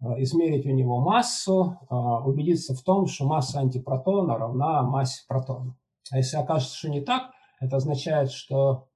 э, 0.00 0.22
измерить 0.22 0.64
у 0.66 0.70
него 0.70 1.00
массу, 1.00 1.78
э, 1.90 1.94
убедиться 1.94 2.74
в 2.74 2.82
том, 2.82 3.06
что 3.06 3.26
масса 3.26 3.60
антипротона 3.60 4.38
равна 4.38 4.82
массе 4.82 5.24
протона. 5.28 5.76
А 6.10 6.16
если 6.16 6.38
окажется, 6.38 6.76
что 6.76 6.88
не 6.88 7.00
так, 7.02 7.32
это 7.60 7.76
означает, 7.76 8.30
что 8.30 8.88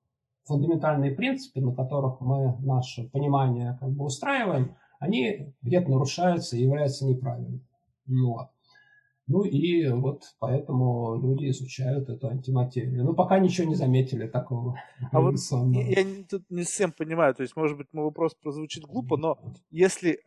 фундаментальные 0.45 1.13
принципы, 1.13 1.61
на 1.61 1.75
которых 1.75 2.21
мы 2.21 2.57
наше 2.61 3.09
понимание 3.11 3.77
как 3.81 3.91
бы 3.91 4.05
устраиваем, 4.05 4.77
они 4.99 5.55
где-то 5.63 5.91
нарушаются 5.91 6.57
и 6.57 6.63
являются 6.63 7.07
неправильными. 7.07 7.67
Вот. 8.07 8.49
Ну 9.31 9.45
и 9.45 9.87
вот 9.89 10.25
поэтому 10.41 11.21
люди 11.23 11.49
изучают 11.51 12.09
эту 12.09 12.29
антиматерию. 12.29 13.05
Но 13.05 13.15
пока 13.15 13.39
ничего 13.39 13.69
не 13.69 13.77
заметили 13.77 14.27
такого. 14.27 14.77
А 15.13 15.21
вот 15.21 15.37
я, 15.73 16.03
я 16.03 16.25
тут 16.29 16.51
не 16.51 16.65
совсем 16.65 16.91
понимаю, 16.91 17.33
то 17.33 17.43
есть, 17.43 17.55
может 17.55 17.77
быть, 17.77 17.87
мой 17.93 18.07
вопрос 18.07 18.35
прозвучит 18.35 18.83
глупо, 18.83 19.17
но 19.17 19.39
если 19.71 20.21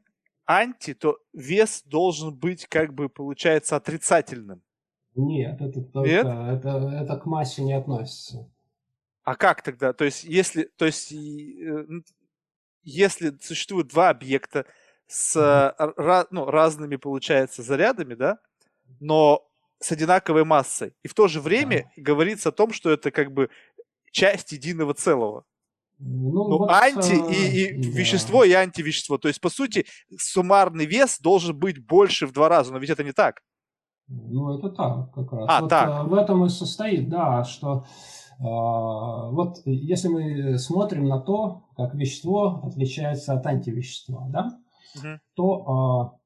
анти, 0.45 0.93
то 0.93 1.18
вес 1.34 1.84
должен 1.86 2.34
быть, 2.34 2.66
как 2.66 2.93
бы, 2.93 3.10
получается, 3.10 3.76
отрицательным. 3.76 4.62
Нет, 5.16 5.60
это 5.60 5.82
только, 5.82 6.10
Нет? 6.10 6.26
Это, 6.26 6.70
это 7.01 7.18
к 7.18 7.26
массе 7.26 7.62
не 7.62 7.74
относится. 7.74 8.49
А 9.24 9.36
как 9.36 9.64
тогда? 9.64 9.91
То 9.91 10.06
есть, 10.06 10.24
если, 10.24 10.70
то 10.78 10.86
есть, 10.86 11.12
э, 11.12 11.86
если 12.84 13.38
существуют 13.41 13.89
два 13.89 14.10
объекта 14.10 14.66
с 15.08 15.36
mm-hmm. 15.36 16.28
ну, 16.32 16.45
разными, 16.45 16.95
получается, 16.95 17.64
зарядами, 17.64 18.16
да, 18.16 18.39
но 18.99 19.47
с 19.79 19.91
одинаковой 19.91 20.45
массой. 20.45 20.93
И 21.03 21.07
в 21.07 21.13
то 21.13 21.27
же 21.27 21.41
время 21.41 21.91
да. 21.97 22.03
говорится 22.03 22.49
о 22.49 22.53
том, 22.53 22.71
что 22.71 22.89
это 22.89 23.11
как 23.11 23.33
бы 23.33 23.49
часть 24.11 24.51
единого 24.51 24.93
целого. 24.93 25.43
Ну, 25.99 26.49
ну 26.49 26.57
вот, 26.59 26.69
анти 26.69 27.13
и, 27.13 27.65
и 27.65 27.81
да. 27.81 27.97
вещество, 27.97 28.43
и 28.43 28.51
антивещество. 28.51 29.17
То 29.17 29.27
есть, 29.27 29.39
по 29.39 29.49
сути, 29.49 29.85
суммарный 30.17 30.85
вес 30.85 31.19
должен 31.19 31.57
быть 31.57 31.85
больше 31.85 32.27
в 32.27 32.33
два 32.33 32.49
раза, 32.49 32.73
но 32.73 32.79
ведь 32.79 32.89
это 32.89 33.03
не 33.03 33.11
так. 33.11 33.41
Ну, 34.07 34.57
это 34.57 34.69
так, 34.69 35.13
как 35.13 35.31
раз. 35.31 35.45
А, 35.49 35.61
вот, 35.61 35.69
так. 35.69 35.89
А, 35.89 36.03
в 36.03 36.13
этом 36.13 36.45
и 36.45 36.49
состоит, 36.49 37.09
да, 37.09 37.43
что 37.43 37.85
э, 38.31 38.41
вот 38.41 39.61
если 39.65 40.09
мы 40.09 40.57
смотрим 40.57 41.07
на 41.07 41.19
то, 41.19 41.63
как 41.77 41.93
вещество 41.95 42.61
отличается 42.63 43.33
от 43.33 43.45
антивещества, 43.45 44.27
да, 44.29 44.59
угу. 44.95 45.19
то 45.35 46.19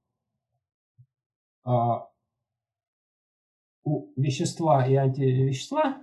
э, 1.65 1.70
э, 1.70 1.72
у 1.72 2.16
вещества 4.16 4.86
и 4.86 4.96
антивещества 4.96 5.98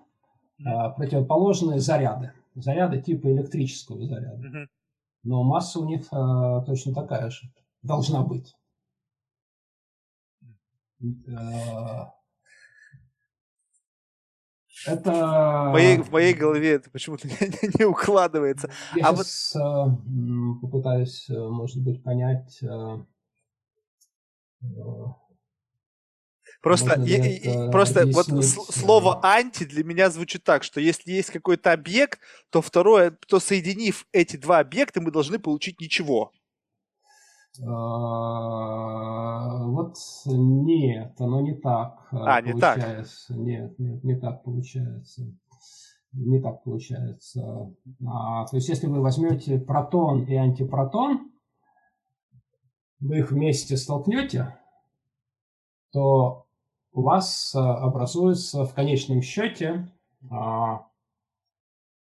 а, 0.65 0.91
противоположные 0.91 1.81
заряды. 1.81 2.33
Заряды 2.55 3.01
типа 3.01 3.29
электрического 3.29 4.07
заряда. 4.07 4.69
Но 5.23 5.43
масса 5.43 5.81
у 5.81 5.87
них 5.87 6.07
а, 6.13 6.61
точно 6.63 6.95
такая 6.95 7.31
же. 7.31 7.51
Должна 7.83 8.23
быть. 8.23 8.55
А, 11.29 12.15
это... 14.87 15.11
В 15.11 15.73
моей, 15.73 15.99
в 15.99 16.11
моей 16.13 16.35
голове 16.35 16.73
это 16.73 16.91
почему-то 16.91 17.27
не, 17.29 17.79
не 17.79 17.85
укладывается. 17.85 18.71
Я 18.95 19.09
а 19.09 19.17
сейчас 19.17 19.55
вот... 19.55 20.61
попытаюсь, 20.61 21.27
может 21.29 21.83
быть, 21.83 22.03
понять 22.03 22.63
Просто, 26.65 26.99
я, 27.03 27.71
просто 27.71 28.07
вот 28.07 28.27
слово 28.43 29.21
анти 29.23 29.65
для 29.65 29.85
меня 29.85 30.09
звучит 30.09 30.45
так, 30.45 30.63
что 30.63 30.81
если 30.81 31.13
есть 31.13 31.31
какой-то 31.31 31.73
объект, 31.73 32.21
то 32.49 32.63
второе, 32.63 33.15
то 33.29 33.39
соединив 33.39 34.07
эти 34.13 34.39
два 34.39 34.61
объекта, 34.61 35.03
мы 35.03 35.11
должны 35.11 35.39
получить 35.39 35.79
ничего. 35.79 36.33
А, 37.63 39.67
вот 39.67 39.97
нет, 40.25 41.21
оно 41.21 41.43
не 41.43 41.55
так. 41.55 42.09
А, 42.13 42.41
не 42.41 42.59
так. 42.59 42.79
Нет, 43.29 43.79
нет, 43.79 44.03
не 44.03 44.19
так 44.19 44.43
получается. 44.43 45.31
Не 46.13 46.41
так 46.41 46.65
получается. 46.65 47.75
А, 48.09 48.47
то 48.47 48.57
есть, 48.57 48.71
если 48.71 48.87
вы 48.87 49.03
возьмете 49.03 49.59
протон 49.59 50.25
и 50.25 50.35
антипротон, 50.35 51.31
вы 53.01 53.19
их 53.19 53.33
вместе 53.33 53.77
столкнете, 53.77 54.59
то 55.93 56.44
у 56.95 57.03
вас 57.03 57.55
образуется 57.55 58.65
в 58.65 58.73
конечном 58.73 59.21
счете 59.21 59.93
а, 60.31 60.87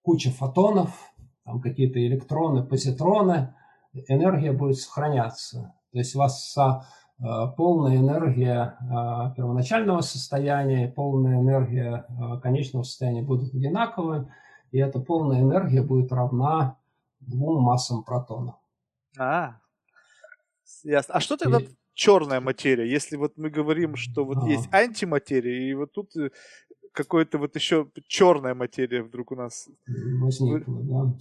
куча 0.04 0.30
фотонов, 0.30 0.92
там 1.46 1.60
какие-то 1.62 2.06
электроны, 2.06 2.64
позитроны, 2.64 3.56
энергия 4.08 4.52
будет 4.52 4.78
сохраняться. 4.78 5.74
То 5.92 5.98
есть 5.98 6.16
у 6.16 6.20
вас 6.20 6.56
Э, 7.24 7.48
полная 7.56 7.98
энергия 7.98 8.78
э, 8.82 9.36
первоначального 9.36 10.02
состояния 10.02 10.88
и 10.88 10.92
полная 10.92 11.40
энергия 11.40 12.06
э, 12.10 12.40
конечного 12.42 12.84
состояния 12.84 13.22
будут 13.22 13.54
одинаковы, 13.54 14.30
и 14.72 14.80
эта 14.80 15.00
полная 15.00 15.42
энергия 15.42 15.82
будет 15.84 16.12
равна 16.12 16.78
двум 17.20 17.64
массам 17.64 18.04
протонов. 18.04 18.56
А, 19.18 19.58
ясно. 20.84 21.14
А 21.14 21.20
что 21.22 21.38
тогда 21.38 21.60
и... 21.60 21.70
черная 21.94 22.42
материя? 22.42 22.90
Если 22.90 23.18
вот 23.18 23.38
мы 23.38 23.50
говорим, 23.50 23.96
что 23.96 24.26
вот 24.26 24.38
а. 24.44 24.48
есть 24.48 24.72
антиматерия, 24.74 25.70
и 25.70 25.74
вот 25.74 25.92
тут 25.92 26.12
какой-то 26.92 27.38
вот 27.38 27.56
еще 27.56 27.90
черная 28.08 28.54
материя 28.54 29.04
вдруг 29.04 29.32
у 29.32 29.36
нас 29.36 29.68
возникла, 30.22 30.82
да. 30.84 31.14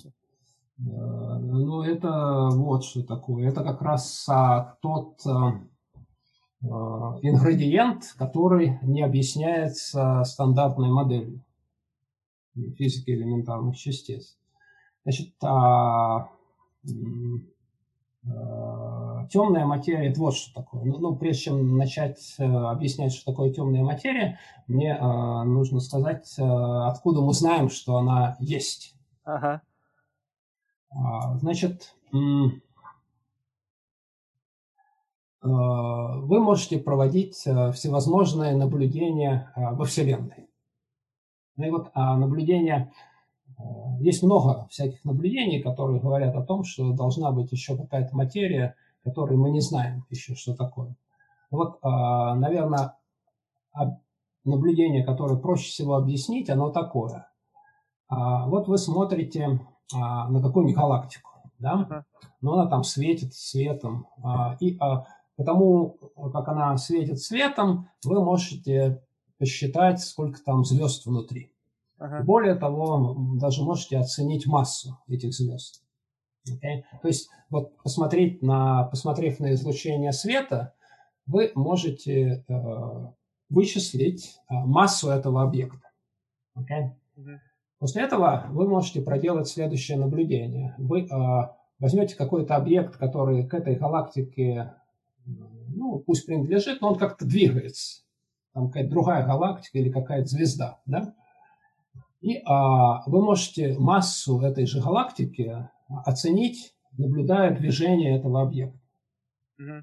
Ну, 0.78 1.82
это 1.82 2.48
вот 2.52 2.84
что 2.84 3.04
такое. 3.04 3.48
Это 3.48 3.62
как 3.62 3.82
раз 3.82 4.26
а, 4.28 4.76
тот 4.80 5.20
Э, 6.64 6.68
ингредиент, 7.22 8.14
который 8.16 8.78
не 8.82 9.02
объясняется 9.02 10.22
стандартной 10.24 10.90
моделью 10.90 11.42
физики 12.76 13.10
элементарных 13.10 13.76
частиц. 13.76 14.36
Значит, 15.02 15.32
а, 15.42 16.28
а, 18.24 18.81
темная 19.30 19.66
материя, 19.66 20.10
это 20.10 20.20
вот 20.20 20.34
что 20.34 20.62
такое. 20.62 20.84
Ну, 20.84 20.98
ну, 20.98 21.16
прежде 21.16 21.44
чем 21.44 21.76
начать 21.76 22.34
а, 22.38 22.70
объяснять, 22.70 23.12
что 23.12 23.32
такое 23.32 23.52
темная 23.52 23.82
материя, 23.82 24.38
мне 24.66 24.96
а, 24.98 25.44
нужно 25.44 25.80
сказать, 25.80 26.34
а, 26.38 26.88
откуда 26.88 27.20
мы 27.20 27.32
знаем, 27.34 27.70
что 27.70 27.96
она 27.96 28.36
есть. 28.38 28.94
Ага. 29.24 29.62
А, 30.90 31.38
значит, 31.38 31.94
Э, 35.42 35.48
вы 35.48 36.40
можете 36.40 36.78
проводить 36.78 37.42
э, 37.46 37.72
всевозможные 37.72 38.54
наблюдения 38.54 39.52
э, 39.56 39.74
во 39.74 39.84
Вселенной. 39.84 40.48
Ну 41.56 41.66
и 41.66 41.70
вот 41.70 41.90
а 41.94 42.16
наблюдения, 42.16 42.92
есть 44.00 44.22
много 44.22 44.66
всяких 44.70 45.04
наблюдений, 45.04 45.60
которые 45.60 46.00
говорят 46.00 46.34
о 46.34 46.42
том, 46.42 46.64
что 46.64 46.92
должна 46.92 47.30
быть 47.30 47.52
еще 47.52 47.76
какая-то 47.76 48.16
материя, 48.16 48.74
которой 49.04 49.36
мы 49.36 49.50
не 49.50 49.60
знаем 49.60 50.04
еще, 50.10 50.34
что 50.34 50.54
такое. 50.54 50.96
Вот, 51.50 51.82
наверное, 51.82 52.96
наблюдение, 54.44 55.04
которое 55.04 55.36
проще 55.38 55.70
всего 55.70 55.96
объяснить, 55.96 56.50
оно 56.50 56.70
такое. 56.70 57.28
Вот 58.08 58.68
вы 58.68 58.78
смотрите 58.78 59.60
на 59.92 60.40
какую-нибудь 60.42 60.76
галактику, 60.76 61.30
да? 61.58 62.04
но 62.40 62.54
она 62.54 62.66
там 62.66 62.84
светит 62.84 63.34
светом, 63.34 64.06
и 64.60 64.78
Потому 65.36 65.96
как 66.32 66.48
она 66.48 66.76
светит 66.76 67.18
светом, 67.18 67.88
вы 68.04 68.22
можете 68.22 69.02
посчитать, 69.38 70.00
сколько 70.00 70.38
там 70.44 70.64
звезд 70.64 71.06
внутри. 71.06 71.52
Ага. 71.98 72.22
Более 72.22 72.54
того, 72.54 73.16
даже 73.40 73.64
можете 73.64 73.98
оценить 73.98 74.46
массу 74.46 74.98
этих 75.08 75.32
звезд. 75.32 75.82
Okay? 76.48 76.82
То 77.00 77.08
есть, 77.08 77.30
вот 77.50 77.76
посмотреть 77.82 78.42
на, 78.42 78.84
посмотрев 78.84 79.40
на 79.40 79.52
излучение 79.54 80.12
света, 80.12 80.74
вы 81.26 81.52
можете 81.54 82.44
э, 82.48 83.06
вычислить 83.48 84.38
э, 84.48 84.54
массу 84.54 85.10
этого 85.10 85.42
объекта. 85.42 85.90
Okay? 86.58 86.90
uh 87.16 87.38
После 87.78 88.02
этого 88.02 88.46
вы 88.50 88.68
можете 88.68 89.00
проделать 89.00 89.48
следующее 89.48 89.98
наблюдение. 89.98 90.72
Вы 90.78 91.00
э, 91.00 91.08
возьмете 91.80 92.14
какой-то 92.14 92.54
объект, 92.54 92.96
который 92.96 93.44
к 93.44 93.54
этой 93.54 93.74
галактике 93.74 94.72
ну, 95.26 95.98
пусть 95.98 96.26
принадлежит, 96.26 96.80
но 96.80 96.90
он 96.92 96.98
как-то 96.98 97.24
двигается. 97.26 98.02
Там 98.52 98.68
какая-то 98.68 98.90
другая 98.90 99.26
галактика 99.26 99.78
или 99.78 99.90
какая-то 99.90 100.28
звезда, 100.28 100.78
да? 100.86 101.14
И 102.20 102.40
а, 102.44 103.02
вы 103.06 103.20
можете 103.22 103.76
массу 103.78 104.40
этой 104.42 104.66
же 104.66 104.80
галактики 104.80 105.68
оценить, 106.04 106.74
наблюдая 106.96 107.56
движение 107.56 108.16
этого 108.18 108.42
объекта. 108.42 108.78
Mm-hmm. 109.60 109.82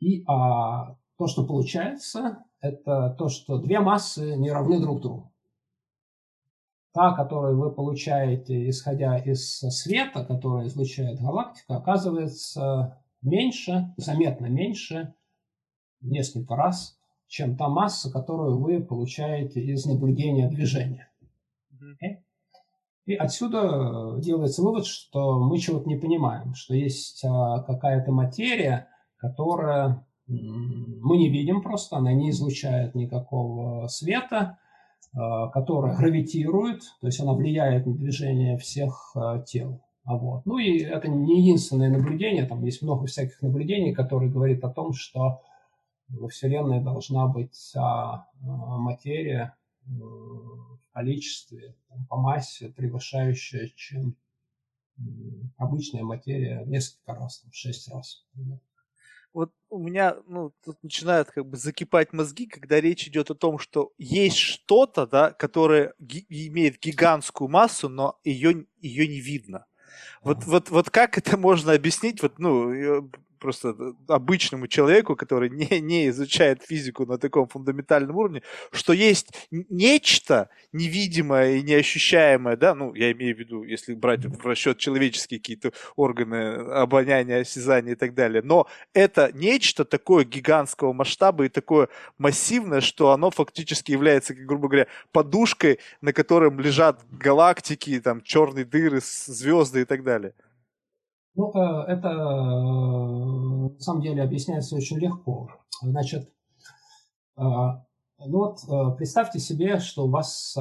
И 0.00 0.24
а, 0.26 0.96
то, 1.16 1.26
что 1.26 1.46
получается, 1.46 2.44
это 2.60 3.14
то, 3.18 3.28
что 3.28 3.58
две 3.58 3.80
массы 3.80 4.36
не 4.36 4.50
равны 4.50 4.80
друг 4.80 5.02
другу. 5.02 5.32
Та, 6.92 7.14
которую 7.14 7.58
вы 7.58 7.72
получаете, 7.72 8.68
исходя 8.68 9.16
из 9.16 9.58
света, 9.58 10.24
который 10.24 10.66
излучает 10.66 11.20
галактика, 11.20 11.76
оказывается 11.76 12.98
меньше, 13.22 13.94
заметно 13.96 14.46
меньше, 14.46 15.14
несколько 16.00 16.56
раз, 16.56 16.98
чем 17.28 17.56
та 17.56 17.68
масса, 17.68 18.10
которую 18.10 18.58
вы 18.58 18.82
получаете 18.82 19.60
из 19.60 19.86
наблюдения 19.86 20.48
движения. 20.48 21.12
Okay? 21.72 22.22
И 23.06 23.14
отсюда 23.14 24.18
делается 24.18 24.62
вывод, 24.62 24.86
что 24.86 25.40
мы 25.40 25.58
чего-то 25.58 25.88
не 25.88 25.96
понимаем, 25.96 26.54
что 26.54 26.74
есть 26.74 27.24
а, 27.24 27.62
какая-то 27.62 28.12
материя, 28.12 28.88
которая 29.16 30.06
мы 30.30 31.16
не 31.16 31.28
видим 31.28 31.60
просто, 31.60 31.96
она 31.96 32.12
не 32.12 32.30
излучает 32.30 32.94
никакого 32.94 33.88
света, 33.88 34.58
а, 35.12 35.48
которая 35.48 35.96
гравитирует, 35.96 36.82
то 37.00 37.08
есть 37.08 37.20
она 37.20 37.32
влияет 37.32 37.86
на 37.86 37.94
движение 37.94 38.56
всех 38.58 39.12
а, 39.16 39.40
тел. 39.40 39.80
А 40.04 40.16
вот. 40.16 40.46
Ну 40.46 40.58
и 40.58 40.78
это 40.78 41.08
не 41.08 41.40
единственное 41.40 41.90
наблюдение, 41.90 42.46
там 42.46 42.64
есть 42.64 42.82
много 42.82 43.06
всяких 43.06 43.42
наблюдений, 43.42 43.92
которые 43.92 44.30
говорят 44.30 44.62
о 44.64 44.70
том, 44.70 44.92
что 44.92 45.40
во 46.08 46.28
Вселенной 46.28 46.80
должна 46.80 47.26
быть 47.26 47.72
материя 48.40 49.54
э, 49.86 49.90
количестве, 51.00 51.76
там, 51.88 52.06
по 52.06 52.16
массе, 52.16 52.68
превышающая, 52.68 53.70
чем 53.74 54.16
обычная 55.56 56.02
материя 56.02 56.62
несколько 56.66 57.14
раз, 57.14 57.42
в 57.50 57.54
шесть 57.54 57.88
раз. 57.88 58.26
Вот 59.32 59.52
у 59.70 59.78
меня 59.78 60.16
ну, 60.26 60.52
тут 60.62 60.82
начинают 60.82 61.30
как 61.30 61.46
бы 61.46 61.56
закипать 61.56 62.12
мозги, 62.12 62.46
когда 62.46 62.80
речь 62.80 63.06
идет 63.06 63.30
о 63.30 63.34
том, 63.34 63.58
что 63.58 63.92
есть 63.96 64.36
что-то, 64.36 65.06
да, 65.06 65.30
которое 65.30 65.94
ги- 65.98 66.26
имеет 66.28 66.80
гигантскую 66.80 67.48
массу, 67.48 67.88
но 67.88 68.18
ее, 68.24 68.66
ее 68.78 69.08
не 69.08 69.20
видно. 69.20 69.66
Вот, 70.22 70.44
вот, 70.44 70.70
вот 70.70 70.90
как 70.90 71.16
это 71.16 71.38
можно 71.38 71.72
объяснить? 71.72 72.20
Вот, 72.22 72.38
ну, 72.38 73.10
просто 73.40 73.74
обычному 74.06 74.68
человеку, 74.68 75.16
который 75.16 75.50
не, 75.50 75.80
не 75.80 76.08
изучает 76.08 76.62
физику 76.62 77.06
на 77.06 77.18
таком 77.18 77.48
фундаментальном 77.48 78.14
уровне, 78.16 78.42
что 78.70 78.92
есть 78.92 79.48
нечто 79.50 80.50
невидимое 80.72 81.56
и 81.56 81.62
неощущаемое, 81.62 82.56
да, 82.56 82.74
ну, 82.74 82.94
я 82.94 83.10
имею 83.12 83.34
в 83.34 83.38
виду, 83.38 83.64
если 83.64 83.94
брать 83.94 84.24
в 84.24 84.46
расчет 84.46 84.78
человеческие 84.78 85.40
какие-то 85.40 85.72
органы 85.96 86.54
обоняния, 86.72 87.40
осязания 87.40 87.92
и 87.92 87.96
так 87.96 88.14
далее, 88.14 88.42
но 88.42 88.66
это 88.94 89.30
нечто 89.34 89.84
такое 89.84 90.24
гигантского 90.24 90.92
масштаба 90.92 91.46
и 91.46 91.48
такое 91.48 91.88
массивное, 92.18 92.80
что 92.80 93.10
оно 93.10 93.30
фактически 93.30 93.92
является, 93.92 94.34
грубо 94.34 94.68
говоря, 94.68 94.86
подушкой, 95.12 95.80
на 96.00 96.12
котором 96.12 96.60
лежат 96.60 97.00
галактики, 97.10 98.00
там, 98.00 98.20
черные 98.20 98.64
дыры, 98.64 99.00
звезды 99.02 99.82
и 99.82 99.84
так 99.84 100.04
далее. 100.04 100.34
Ну, 101.40 101.50
э, 101.54 101.84
это 101.92 102.08
э, 102.10 103.72
на 103.72 103.80
самом 103.80 104.02
деле 104.02 104.22
объясняется 104.22 104.76
очень 104.76 104.98
легко. 104.98 105.48
Значит, 105.80 106.30
э, 107.38 107.42
ну 107.42 107.80
вот 108.18 108.58
представьте 108.98 109.38
себе, 109.38 109.78
что 109.78 110.04
у 110.04 110.10
вас 110.10 110.54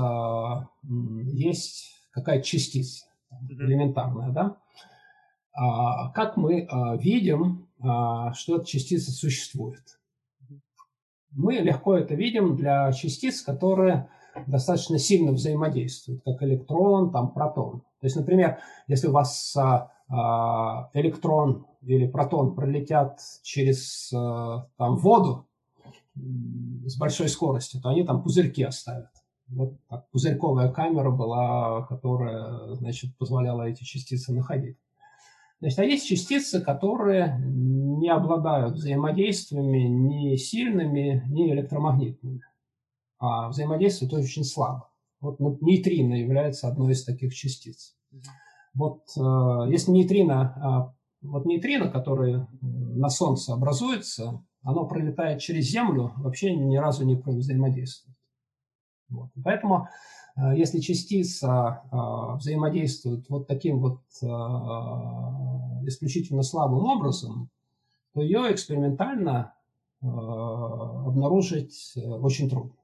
есть 0.84 2.06
какая-то 2.12 2.46
частица 2.46 3.08
элементарная, 3.50 4.30
да? 4.30 4.56
А 5.54 6.12
как 6.12 6.38
мы 6.38 6.70
видим, 7.02 7.68
что 8.34 8.56
эта 8.56 8.66
частица 8.66 9.12
существует? 9.12 10.00
Мы 11.32 11.56
легко 11.56 11.98
это 11.98 12.16
видим 12.16 12.56
для 12.56 12.94
частиц, 12.94 13.42
которые 13.42 14.08
достаточно 14.48 14.98
сильно 14.98 15.34
взаимодействуют, 15.34 16.24
как 16.24 16.42
электрон, 16.44 17.12
там, 17.12 17.34
протон. 17.34 17.82
То 18.00 18.06
есть, 18.06 18.16
например, 18.16 18.60
если 18.88 19.08
у 19.08 19.12
вас 19.12 19.54
а, 19.58 19.92
электрон 20.10 21.68
или 21.82 22.08
протон 22.08 22.56
пролетят 22.56 23.20
через 23.44 24.12
а, 24.14 24.68
там, 24.78 24.98
воду 24.98 25.46
с 26.16 26.98
большой 26.98 27.30
скоростью, 27.30 27.82
то 27.82 27.90
они 27.90 28.04
там 28.04 28.24
пузырьки 28.24 28.64
оставят. 28.64 29.10
Вот 29.48 29.74
так, 29.88 30.10
пузырьковая 30.12 30.72
камера 30.72 31.12
была, 31.12 31.84
которая, 31.84 32.76
значит, 32.76 33.18
позволяла 33.18 33.64
эти 33.64 33.84
частицы 33.84 34.34
находить. 34.34 34.78
Значит, 35.60 35.80
а 35.80 35.84
есть 35.84 36.08
частицы, 36.08 36.62
которые 36.62 37.40
не 37.44 38.10
обладают 38.10 38.76
взаимодействиями 38.76 39.88
ни 39.88 40.36
сильными, 40.36 41.24
ни 41.28 41.52
электромагнитными, 41.52 42.42
а 43.18 43.50
взаимодействуют 43.50 44.14
очень 44.14 44.44
слабо. 44.44 44.90
Вот 45.20 45.40
нейтрино 45.62 46.14
является 46.14 46.70
одной 46.70 46.94
из 46.94 47.04
таких 47.04 47.34
частиц. 47.34 47.98
Вот 48.74 49.02
э, 49.18 49.72
если 49.72 49.92
нейтрино, 49.92 50.42
а, 50.42 50.94
вот 51.22 51.46
нейтрино, 51.46 51.90
которое 51.90 52.48
на 52.62 53.10
Солнце 53.10 53.54
образуется, 53.54 54.44
оно 54.62 54.86
пролетает 54.86 55.40
через 55.42 55.66
Землю, 55.66 56.14
вообще 56.18 56.56
ни 56.56 56.78
разу 56.78 57.06
не 57.06 57.16
взаимодействует. 57.16 58.16
Вот. 59.10 59.30
Поэтому, 59.44 59.88
э, 60.38 60.58
если 60.58 60.80
частица 60.80 61.82
э, 61.92 62.36
взаимодействует 62.38 63.30
вот 63.30 63.48
таким 63.48 63.80
вот 63.80 64.02
исключительно 65.88 66.44
слабым 66.44 66.86
образом, 66.86 67.50
то 68.14 68.22
ее 68.22 68.52
экспериментально 68.52 69.54
обнаружить 70.02 71.94
очень 71.96 72.50
трудно. 72.50 72.76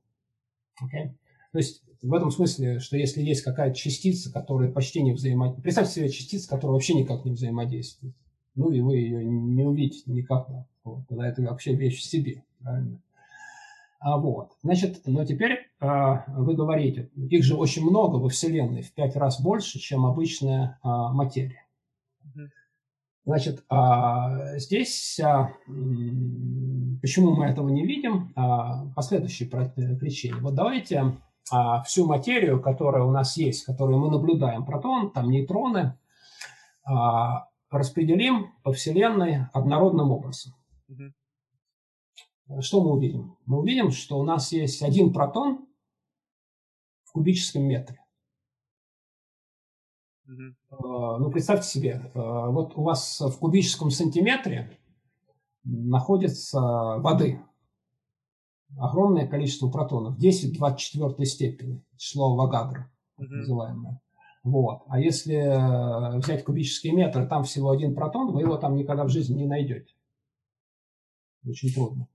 Okay? 0.81 1.09
То 1.51 1.57
есть 1.57 1.83
в 2.01 2.13
этом 2.13 2.31
смысле, 2.31 2.79
что 2.79 2.97
если 2.97 3.21
есть 3.21 3.41
какая-то 3.41 3.75
частица, 3.75 4.31
которая 4.31 4.71
почти 4.71 5.01
не 5.01 5.13
взаимодействует, 5.13 5.63
представьте 5.63 5.93
себе 5.93 6.09
частицу, 6.09 6.49
которая 6.49 6.73
вообще 6.73 6.93
никак 6.93 7.25
не 7.25 7.31
взаимодействует, 7.31 8.15
ну 8.55 8.71
и 8.71 8.81
вы 8.81 8.97
ее 8.97 9.25
не 9.25 9.63
увидите 9.63 10.03
никогда. 10.11 10.67
Вот, 10.83 11.07
тогда 11.07 11.27
это 11.27 11.41
вообще 11.41 11.73
вещь 11.75 11.99
в 11.99 12.03
себе, 12.03 12.43
правильно? 12.59 13.01
А 13.99 14.17
вот, 14.17 14.51
значит, 14.61 15.01
но 15.05 15.25
теперь 15.25 15.71
а, 15.79 16.25
вы 16.27 16.55
говорите, 16.55 17.09
их 17.15 17.43
же 17.43 17.55
очень 17.55 17.83
много 17.83 18.17
во 18.17 18.29
Вселенной, 18.29 18.83
в 18.83 18.93
пять 18.93 19.15
раз 19.15 19.41
больше, 19.41 19.79
чем 19.79 20.05
обычная 20.05 20.77
а, 20.83 21.11
материя. 21.11 21.65
Значит, 23.25 23.63
а, 23.69 24.57
здесь 24.59 25.19
а, 25.19 25.51
почему 27.01 27.35
мы 27.35 27.45
этого 27.45 27.69
не 27.69 27.83
видим? 27.83 28.31
А, 28.35 28.85
по 28.95 29.01
следующей 29.01 29.45
причине. 29.45 30.35
Вот 30.41 30.53
давайте 30.53 31.15
а, 31.51 31.83
всю 31.83 32.07
материю, 32.07 32.61
которая 32.61 33.03
у 33.03 33.11
нас 33.11 33.37
есть, 33.37 33.65
которую 33.65 33.99
мы 33.99 34.09
наблюдаем, 34.09 34.65
протон, 34.65 35.11
там 35.11 35.29
нейтроны, 35.29 35.97
а, 36.83 37.49
распределим 37.69 38.53
по 38.63 38.71
Вселенной 38.71 39.45
однородным 39.53 40.11
образом. 40.11 40.53
Угу. 40.87 42.61
Что 42.61 42.81
мы 42.81 42.91
увидим? 42.91 43.37
Мы 43.45 43.59
увидим, 43.59 43.91
что 43.91 44.17
у 44.17 44.23
нас 44.23 44.51
есть 44.51 44.81
один 44.81 45.13
протон 45.13 45.67
в 47.03 47.11
кубическом 47.11 47.63
метре. 47.63 47.99
Угу. 50.27 50.55
Ну, 51.19 51.31
представьте 51.31 51.67
себе, 51.67 52.11
вот 52.13 52.75
у 52.75 52.83
вас 52.83 53.21
в 53.21 53.37
кубическом 53.37 53.91
сантиметре 53.91 54.79
находится 55.63 56.59
воды– 56.59 57.39
огромное 58.77 59.27
количество 59.27 59.69
протонов, 59.69 60.17
10 60.17 60.55
в 60.55 60.57
24 60.57 61.25
степени, 61.25 61.83
число 61.97 62.33
Авогадро, 62.33 62.91
так 63.17 63.29
называемое. 63.29 64.01
Вот. 64.43 64.83
А 64.87 64.99
если 64.99 65.35
э, 65.35 66.17
взять 66.19 66.43
кубические 66.43 66.93
метры, 66.93 67.27
там 67.27 67.43
всего 67.43 67.71
один 67.71 67.95
протон, 67.95 68.31
вы 68.31 68.41
его 68.41 68.57
там 68.57 68.75
никогда 68.75 69.03
в 69.03 69.09
жизни 69.09 69.39
не 69.39 69.47
найдете. 69.47 69.93
Очень 71.47 71.73
трудно. 71.73 72.07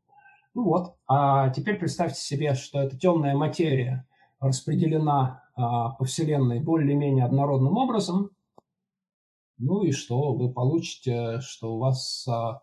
Ну 0.55 0.65
вот. 0.65 0.95
А 1.09 1.51
теперь 1.51 1.79
представьте 1.79 2.21
себе, 2.21 2.55
что 2.55 2.81
эта 2.81 2.97
темная 2.97 3.37
материя 3.37 4.07
распределена 4.39 5.43
а, 5.55 5.91
по 5.91 6.05
Вселенной 6.05 6.61
более-менее 6.61 7.25
однородным 7.25 7.77
образом. 7.77 8.31
Ну 9.59 9.83
и 9.83 9.93
что 9.93 10.33
вы 10.33 10.53
получите, 10.53 11.41
что 11.41 11.75
у 11.75 11.79
вас 11.79 12.27
а, 12.29 12.63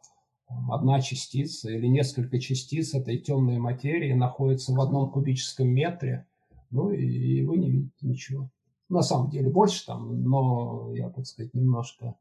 одна 0.70 1.02
частица 1.02 1.70
или 1.70 1.88
несколько 1.88 2.40
частиц 2.40 2.94
этой 2.94 3.18
темной 3.18 3.58
материи 3.58 4.14
находятся 4.14 4.74
в 4.74 4.80
одном 4.80 5.12
кубическом 5.12 5.68
метре, 5.68 6.26
ну 6.70 6.92
и, 6.92 7.04
и 7.04 7.46
вы 7.46 7.58
не 7.58 7.72
видите 7.72 7.96
ничего. 8.02 8.50
На 8.90 9.02
самом 9.02 9.30
деле 9.30 9.50
больше 9.50 9.86
там, 9.86 10.24
но 10.24 10.94
я, 10.96 11.10
так 11.10 11.26
сказать, 11.26 11.54
немножко 11.54 12.16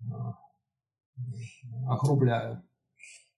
э, 0.00 0.04
огрубляю. 1.88 2.62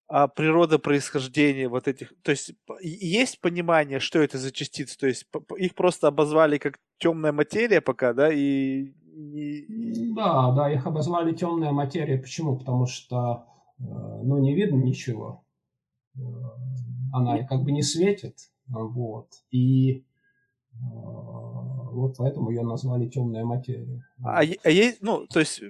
А 0.09 0.29
природа 0.29 0.79
происхождения 0.79 1.69
вот 1.69 1.89
этих, 1.89 2.13
то 2.23 2.33
есть 2.33 2.53
есть 2.83 3.41
понимание, 3.41 3.99
что 3.99 4.19
это 4.19 4.37
за 4.37 4.51
частицы, 4.51 4.99
то 4.99 5.07
есть 5.07 5.27
их 5.57 5.75
просто 5.75 6.09
обозвали 6.09 6.59
как 6.59 6.81
темная 6.99 7.33
материя 7.33 7.81
пока, 7.81 8.13
да, 8.13 8.31
и, 8.31 8.93
и... 9.15 10.13
Да, 10.13 10.51
да, 10.53 10.71
их 10.71 10.87
обозвали 10.87 11.33
темная 11.35 11.73
материя. 11.73 12.19
Почему? 12.19 12.59
Потому 12.59 12.87
что 12.87 13.47
Э, 13.83 14.21
ну, 14.23 14.39
не 14.39 14.55
видно 14.55 14.77
ничего. 14.77 15.45
Э, 16.17 16.21
она 17.13 17.43
как 17.45 17.63
бы 17.63 17.73
не 17.73 17.83
светит, 17.83 18.39
вот. 18.67 19.29
И 19.51 19.99
э, 19.99 20.05
вот 20.75 22.17
поэтому 22.17 22.51
ее 22.51 22.63
назвали 22.63 23.09
темная 23.09 23.45
материя. 23.45 24.05
А, 24.25 24.41
а 24.41 24.71
есть, 24.71 25.03
ну, 25.03 25.27
то 25.27 25.41
есть 25.41 25.63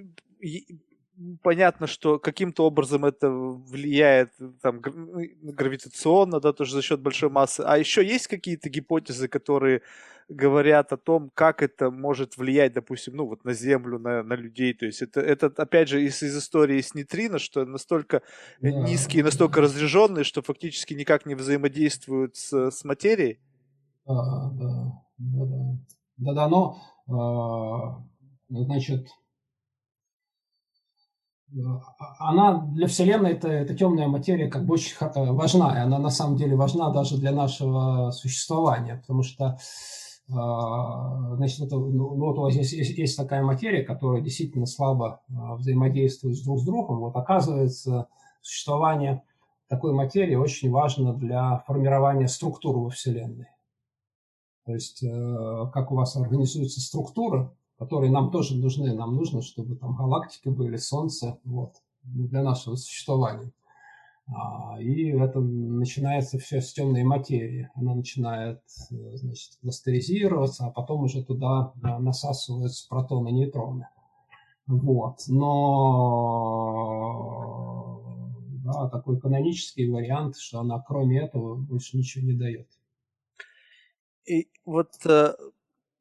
понятно, 1.41 1.87
что 1.87 2.19
каким-то 2.19 2.65
образом 2.65 3.05
это 3.05 3.29
влияет 3.29 4.31
там 4.61 4.81
ну, 4.83 5.21
гравитационно, 5.41 6.39
да, 6.39 6.53
тоже 6.53 6.73
за 6.73 6.81
счет 6.81 7.01
большой 7.01 7.29
массы. 7.29 7.61
А 7.61 7.77
еще 7.77 8.05
есть 8.05 8.27
какие-то 8.27 8.69
гипотезы, 8.69 9.27
которые 9.27 9.81
говорят 10.29 10.93
о 10.93 10.97
том, 10.97 11.29
как 11.33 11.61
это 11.61 11.91
может 11.91 12.37
влиять, 12.37 12.73
допустим, 12.73 13.15
ну 13.15 13.27
вот 13.27 13.43
на 13.43 13.53
Землю, 13.53 13.99
на, 13.99 14.23
на 14.23 14.33
людей. 14.33 14.73
То 14.73 14.85
есть 14.85 15.01
это, 15.01 15.19
это 15.19 15.47
опять 15.57 15.89
же 15.89 16.03
из, 16.03 16.23
из 16.23 16.37
истории 16.37 16.81
с 16.81 16.95
нейтрино, 16.95 17.39
что 17.39 17.65
настолько 17.65 18.21
да. 18.61 18.69
низкие, 18.69 19.23
настолько 19.23 19.61
разряженные, 19.61 20.23
что 20.23 20.41
фактически 20.41 20.93
никак 20.93 21.25
не 21.25 21.35
взаимодействуют 21.35 22.35
с, 22.35 22.71
с 22.71 22.83
материей. 22.83 23.39
Да, 24.05 24.51
да, 24.53 24.91
да, 25.17 25.45
да. 25.45 25.77
Да, 26.17 26.33
да, 26.33 26.47
но 26.47 26.77
э, 27.07 28.55
значит, 28.63 29.07
она 32.19 32.61
для 32.73 32.87
Вселенной 32.87 33.31
это, 33.31 33.47
это 33.47 33.75
темная 33.75 34.07
материя 34.07 34.47
как 34.47 34.65
бы 34.65 34.73
очень 34.73 34.95
важна, 34.99 35.75
и 35.77 35.81
она 35.81 35.99
на 35.99 36.09
самом 36.09 36.35
деле 36.37 36.55
важна 36.55 36.91
даже 36.91 37.17
для 37.17 37.31
нашего 37.31 38.11
существования, 38.11 38.97
потому 38.97 39.23
что 39.23 39.57
а, 40.31 41.35
значит, 41.35 41.59
это, 41.61 41.75
ну, 41.75 42.15
ну, 42.15 42.25
вот 42.25 42.37
у 42.37 42.41
вас 42.41 42.55
есть, 42.55 42.71
есть, 42.71 42.97
есть 42.97 43.17
такая 43.17 43.43
материя, 43.43 43.83
которая 43.83 44.21
действительно 44.21 44.65
слабо 44.65 45.21
а, 45.29 45.55
взаимодействует 45.55 46.41
друг 46.43 46.59
с 46.59 46.63
другом. 46.63 46.99
Вот 46.99 47.15
оказывается, 47.15 48.07
существование 48.41 49.21
такой 49.67 49.93
материи 49.93 50.35
очень 50.35 50.71
важно 50.71 51.13
для 51.13 51.57
формирования 51.67 52.27
структуры 52.27 52.79
во 52.79 52.89
Вселенной. 52.89 53.47
То 54.65 54.73
есть, 54.73 55.03
э, 55.03 55.71
как 55.73 55.91
у 55.91 55.95
вас 55.95 56.15
организуется 56.15 56.79
структура, 56.79 57.53
которые 57.77 58.11
нам 58.11 58.31
тоже 58.31 58.55
нужны. 58.57 58.93
Нам 58.93 59.15
нужно, 59.15 59.41
чтобы 59.41 59.75
там 59.75 59.95
галактики 59.95 60.49
были, 60.49 60.77
Солнце, 60.77 61.39
вот, 61.43 61.75
для 62.03 62.43
нашего 62.43 62.75
существования. 62.75 63.51
А, 64.27 64.79
и 64.79 65.09
это 65.09 65.39
начинается 65.41 66.39
все 66.39 66.61
с 66.61 66.71
темной 66.73 67.03
материи. 67.03 67.69
Она 67.75 67.93
начинает 67.95 68.61
значит, 68.89 69.57
кластеризироваться, 69.61 70.65
а 70.65 70.71
потом 70.71 71.03
уже 71.03 71.23
туда 71.23 71.73
насасываются 71.81 72.87
протоны 72.87 73.29
и 73.29 73.33
нейтроны. 73.33 73.89
Вот. 74.65 75.23
Но 75.27 76.63
да, 78.63 78.87
такой 78.89 79.19
канонический 79.19 79.89
вариант, 79.89 80.37
что 80.37 80.61
она 80.61 80.79
кроме 80.79 81.19
этого 81.19 81.55
больше 81.55 81.97
ничего 81.97 82.25
не 82.25 82.33
дает. 82.33 82.67
И 84.25 84.47
вот 84.63 84.93
э, 85.05 85.33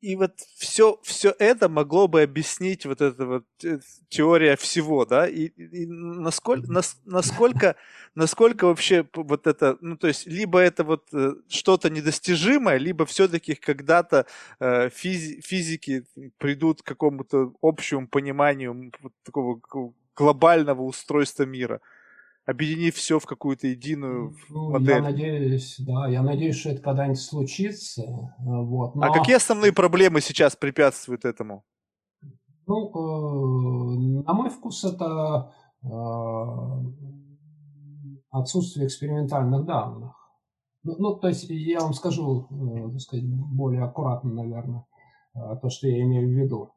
и 0.03 0.17
вот 0.17 0.41
все, 0.57 0.99
все 1.05 1.33
это 1.39 1.69
могло 1.69 2.09
бы 2.09 2.23
объяснить 2.23 2.85
вот 2.87 3.01
эта 3.01 3.25
вот 3.25 3.45
э, 3.63 3.79
теория 4.09 4.57
всего, 4.57 5.07
да, 5.07 5.29
и, 5.29 5.47
и 5.47 5.87
насколько, 5.87 6.71
нас, 6.71 7.01
насколько, 7.05 7.77
насколько 8.17 8.67
вообще 8.67 9.07
вот 9.15 9.47
это, 9.47 9.79
ну, 9.81 9.97
то 9.97 10.09
есть, 10.09 10.27
либо 10.27 10.59
это 10.59 10.83
вот 10.83 11.07
э, 11.15 11.35
что-то 11.49 11.89
недостижимое, 11.89 12.79
либо 12.79 13.07
все-таки 13.07 13.55
когда-то 13.55 14.27
э, 14.59 14.91
физи, 14.91 15.41
физики 15.41 16.05
придут 16.39 16.83
к 16.83 16.87
какому-то 16.87 17.55
общему 17.63 18.09
пониманию 18.09 18.91
вот 19.03 19.13
такого 19.23 19.61
глобального 20.17 20.83
устройства 20.83 21.45
мира 21.45 21.81
объединив 22.45 22.97
все 22.97 23.19
в 23.19 23.27
какую-то 23.27 23.67
единую 23.67 24.35
ну, 24.51 24.71
модель. 24.71 24.97
Я 24.97 25.03
надеюсь, 25.03 25.77
да, 25.79 26.09
я 26.09 26.23
надеюсь, 26.23 26.57
что 26.57 26.71
это 26.71 26.83
когда-нибудь 26.83 27.21
случится. 27.21 28.03
Вот. 28.39 28.97
А 28.97 28.99
Но... 28.99 29.07
А 29.07 29.13
какие 29.13 29.37
основные 29.37 29.73
проблемы 29.73 30.21
сейчас 30.21 30.57
препятствуют 30.57 31.25
этому? 31.25 31.65
Ну, 32.67 32.89
э, 32.89 34.23
на 34.25 34.33
мой 34.35 34.51
вкус, 34.51 34.85
это 34.85 35.53
э, 35.83 35.89
отсутствие 38.31 38.87
экспериментальных 38.87 39.65
данных. 39.65 40.15
Ну, 40.85 40.97
ну, 40.99 41.17
то 41.17 41.29
есть 41.29 41.45
я 41.49 41.81
вам 41.81 41.93
скажу, 41.93 42.49
э, 42.51 42.91
так 42.91 43.01
сказать, 43.01 43.25
более 43.27 43.85
аккуратно, 43.85 44.33
наверное, 44.33 44.85
э, 45.35 45.57
то, 45.61 45.69
что 45.71 45.87
я 45.87 46.03
имею 46.03 46.29
в 46.29 46.33
виду. 46.33 46.73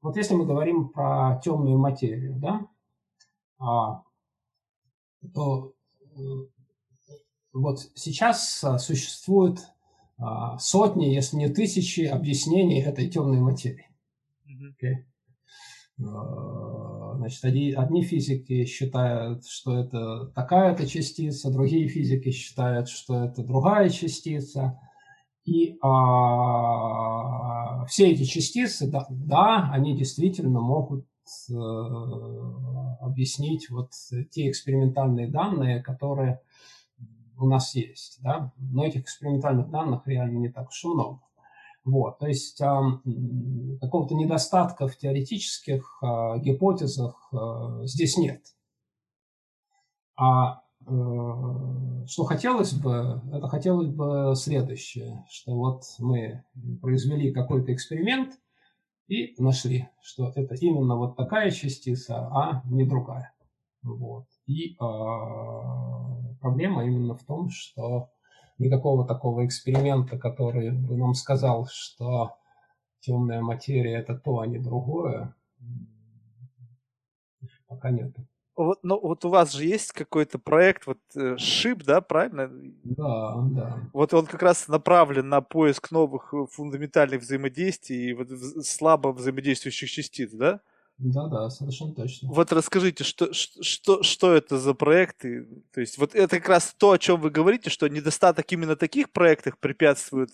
вот 0.00 0.16
если 0.16 0.34
мы 0.34 0.46
говорим 0.46 0.88
про 0.88 1.40
темную 1.42 1.78
материю, 1.78 2.36
да, 2.36 2.66
а, 3.58 4.02
вот 7.52 7.90
сейчас 7.94 8.62
а, 8.64 8.78
существует 8.78 9.60
а, 10.18 10.58
сотни, 10.58 11.06
если 11.06 11.36
не 11.36 11.48
тысячи 11.48 12.02
объяснений 12.02 12.82
этой 12.82 13.08
темной 13.08 13.40
материи. 13.40 13.86
Okay. 14.46 15.04
Значит, 15.98 17.44
одни, 17.44 17.72
одни 17.72 18.02
физики 18.02 18.66
считают, 18.66 19.46
что 19.46 19.78
это 19.78 20.26
такая-то 20.34 20.86
частица, 20.86 21.50
другие 21.50 21.88
физики 21.88 22.30
считают, 22.30 22.90
что 22.90 23.24
это 23.24 23.42
другая 23.42 23.88
частица. 23.88 24.78
И 25.44 25.78
а, 25.80 27.06
все 27.86 28.10
эти 28.10 28.24
частицы, 28.24 28.90
да, 28.90 29.06
да, 29.08 29.70
они 29.72 29.96
действительно 29.96 30.60
могут 30.60 31.04
э, 31.04 31.06
объяснить 33.00 33.70
вот 33.70 33.92
те 34.30 34.50
экспериментальные 34.50 35.28
данные, 35.28 35.82
которые 35.82 36.40
у 37.38 37.46
нас 37.46 37.74
есть. 37.74 38.18
Да? 38.22 38.52
Но 38.58 38.84
этих 38.84 39.02
экспериментальных 39.02 39.70
данных 39.70 40.06
реально 40.06 40.38
не 40.38 40.48
так 40.48 40.68
уж 40.68 40.84
и 40.84 40.88
много. 40.88 41.20
Вот, 41.84 42.18
то 42.18 42.26
есть 42.26 42.60
э, 42.60 42.66
какого-то 43.80 44.16
недостатка 44.16 44.88
в 44.88 44.96
теоретических 44.96 45.98
э, 46.02 46.40
гипотезах 46.40 47.28
э, 47.32 47.82
здесь 47.84 48.16
нет. 48.16 48.42
А 50.16 50.62
э, 50.80 50.84
что 52.08 52.24
хотелось 52.24 52.72
бы, 52.72 53.22
это 53.32 53.46
хотелось 53.46 53.86
бы 53.86 54.32
следующее, 54.34 55.24
что 55.30 55.54
вот 55.54 55.82
мы 56.00 56.42
произвели 56.82 57.32
какой-то 57.32 57.72
эксперимент 57.72 58.32
и 59.08 59.34
нашли, 59.38 59.88
что 60.02 60.32
это 60.34 60.54
именно 60.54 60.96
вот 60.96 61.16
такая 61.16 61.50
частица, 61.50 62.28
а 62.28 62.62
не 62.66 62.84
другая. 62.84 63.32
Вот. 63.82 64.26
И 64.46 64.72
э, 64.72 64.76
проблема 66.40 66.84
именно 66.84 67.14
в 67.14 67.24
том, 67.24 67.48
что 67.50 68.10
никакого 68.58 69.06
такого 69.06 69.46
эксперимента, 69.46 70.18
который 70.18 70.72
бы 70.72 70.96
нам 70.96 71.14
сказал, 71.14 71.68
что 71.70 72.36
темная 73.00 73.42
материя 73.42 73.98
это 73.98 74.16
то, 74.16 74.40
а 74.40 74.46
не 74.46 74.58
другое, 74.58 75.34
пока 77.68 77.90
нет. 77.90 78.14
Вот, 78.56 78.78
ну, 78.82 78.98
вот 78.98 79.24
у 79.24 79.28
вас 79.28 79.52
же 79.52 79.64
есть 79.64 79.92
какой-то 79.92 80.38
проект, 80.38 80.86
вот 80.86 80.98
э, 81.14 81.36
ШИП, 81.36 81.84
да, 81.84 82.00
правильно? 82.00 82.50
Да, 82.84 83.36
да. 83.50 83.78
Вот 83.92 84.14
он 84.14 84.24
как 84.24 84.42
раз 84.42 84.66
направлен 84.66 85.28
на 85.28 85.42
поиск 85.42 85.90
новых 85.90 86.32
э, 86.32 86.46
фундаментальных 86.50 87.20
взаимодействий 87.20 88.10
и 88.10 88.14
вот 88.14 88.28
слабо 88.64 89.12
взаимодействующих 89.12 89.90
частиц, 89.90 90.30
да? 90.32 90.60
Да, 90.98 91.26
да, 91.28 91.50
совершенно 91.50 91.94
точно. 91.94 92.30
Вот 92.32 92.50
расскажите, 92.52 93.04
что, 93.04 93.32
что, 93.34 94.02
что 94.02 94.34
это 94.34 94.58
за 94.58 94.72
проекты? 94.72 95.46
То 95.74 95.80
есть 95.82 95.98
вот 95.98 96.14
это 96.14 96.40
как 96.40 96.48
раз 96.48 96.74
то, 96.78 96.92
о 96.92 96.98
чем 96.98 97.20
вы 97.20 97.28
говорите, 97.28 97.68
что 97.68 97.86
недостаток 97.88 98.50
именно 98.50 98.76
таких 98.76 99.10
проектов 99.10 99.58
препятствует 99.58 100.30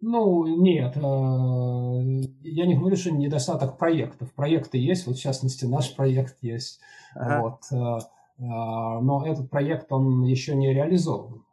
ну, 0.00 0.46
нет, 0.46 0.96
э, 0.96 1.00
я 1.00 2.66
не 2.66 2.76
говорю, 2.76 2.96
что 2.96 3.10
недостаток 3.10 3.78
проектов. 3.78 4.32
Проекты 4.32 4.78
есть, 4.78 5.06
вот 5.06 5.16
в 5.16 5.20
частности 5.20 5.64
наш 5.64 5.94
проект 5.94 6.36
есть. 6.40 6.80
Ага. 7.14 7.42
Вот. 7.42 7.60
Э, 7.72 7.98
э, 8.38 8.42
но 8.44 9.24
этот 9.26 9.50
проект, 9.50 9.92
он 9.92 10.22
еще 10.22 10.54
не 10.54 10.72
реализован. 10.72 11.44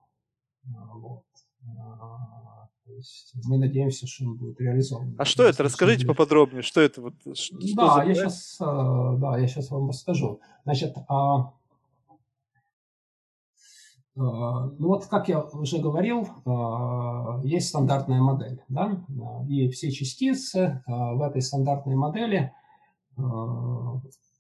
Вот 0.64 1.24
есть 2.88 3.34
мы 3.46 3.58
надеемся, 3.58 4.08
что 4.08 4.26
он 4.26 4.38
будет 4.38 4.60
реализован. 4.62 5.16
А 5.18 5.26
что 5.26 5.44
это? 5.44 5.64
Расскажите 5.64 6.06
поподробнее, 6.06 6.62
что 6.62 6.82
это 6.82 7.02
вот? 7.02 7.14
Что 7.34 7.58
да, 7.76 8.04
я 8.04 8.14
сейчас, 8.14 8.58
да, 8.60 9.38
я 9.38 9.48
сейчас 9.48 9.70
вам 9.72 9.90
расскажу. 9.90 10.40
Значит, 10.64 10.96
а, 11.10 11.52
ну 14.16 14.88
вот, 14.88 15.08
как 15.08 15.28
я 15.28 15.42
уже 15.42 15.80
говорил, 15.80 16.22
э, 16.24 17.48
есть 17.48 17.70
стандартная 17.70 18.22
модель, 18.22 18.64
да, 18.70 19.06
и 19.50 19.70
все 19.70 19.92
частицы 19.92 20.84
в 20.88 21.22
этой 21.22 21.42
стандартной 21.42 21.96
модели, 21.96 22.54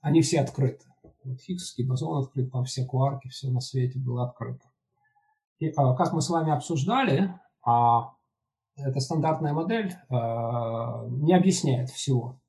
они 0.01 0.21
все 0.21 0.41
открыты. 0.41 0.85
Вот 1.23 1.41
Хиггский 1.41 1.85
бозон 1.85 2.23
открыт, 2.23 2.51
там 2.51 2.63
все 2.65 2.85
кварки, 2.85 3.27
все 3.29 3.49
на 3.49 3.59
свете 3.59 3.99
было 3.99 4.25
открыто. 4.27 4.65
И 5.59 5.71
как 5.71 6.13
мы 6.13 6.21
с 6.21 6.29
вами 6.29 6.51
обсуждали, 6.51 7.33
а 7.65 8.15
эта 8.77 8.99
стандартная 8.99 9.53
модель 9.53 9.93
э, 10.09 10.15
не 11.09 11.33
объясняет 11.33 11.89
всего. 11.89 12.41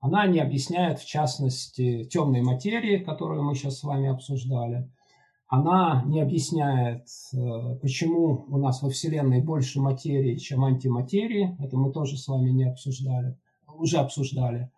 Она 0.00 0.26
не 0.26 0.40
объясняет, 0.40 0.98
в 0.98 1.06
частности, 1.06 2.04
темной 2.04 2.42
материи, 2.42 2.98
которую 2.98 3.42
мы 3.42 3.54
сейчас 3.54 3.78
с 3.78 3.84
вами 3.84 4.08
обсуждали. 4.08 4.90
Она 5.48 6.02
не 6.04 6.20
объясняет, 6.20 7.06
э, 7.32 7.76
почему 7.80 8.44
у 8.48 8.58
нас 8.58 8.82
во 8.82 8.90
Вселенной 8.90 9.42
больше 9.42 9.80
материи, 9.80 10.36
чем 10.36 10.62
антиматерии. 10.62 11.56
Это 11.58 11.76
мы 11.78 11.90
тоже 11.90 12.18
с 12.18 12.28
вами 12.28 12.50
не 12.50 12.64
обсуждали, 12.64 13.34
уже 13.66 13.96
обсуждали. 13.96 14.70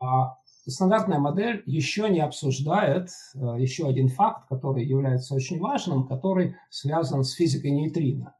А 0.00 0.36
стандартная 0.66 1.18
модель 1.18 1.62
еще 1.64 2.10
не 2.10 2.20
обсуждает 2.20 3.08
э, 3.34 3.38
еще 3.58 3.88
один 3.88 4.08
факт, 4.08 4.48
который 4.50 4.84
является 4.84 5.34
очень 5.34 5.58
важным, 5.58 6.06
который 6.06 6.56
связан 6.68 7.24
с 7.24 7.32
физикой 7.32 7.70
нейтрино. 7.70 8.34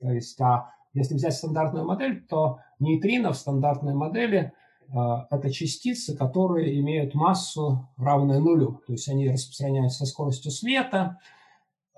То 0.00 0.10
есть, 0.10 0.40
а 0.40 0.72
если 0.94 1.14
взять 1.14 1.34
стандартную 1.34 1.86
модель, 1.86 2.26
то 2.26 2.58
нейтрино 2.80 3.32
в 3.32 3.36
стандартной 3.36 3.94
модели 3.94 4.52
это 4.88 5.50
частицы, 5.50 6.16
которые 6.16 6.78
имеют 6.80 7.14
массу 7.14 7.88
равную 7.96 8.40
нулю. 8.40 8.80
То 8.86 8.92
есть 8.92 9.08
они 9.08 9.28
распространяются 9.28 9.98
со 9.98 10.06
скоростью 10.06 10.50
света. 10.50 11.18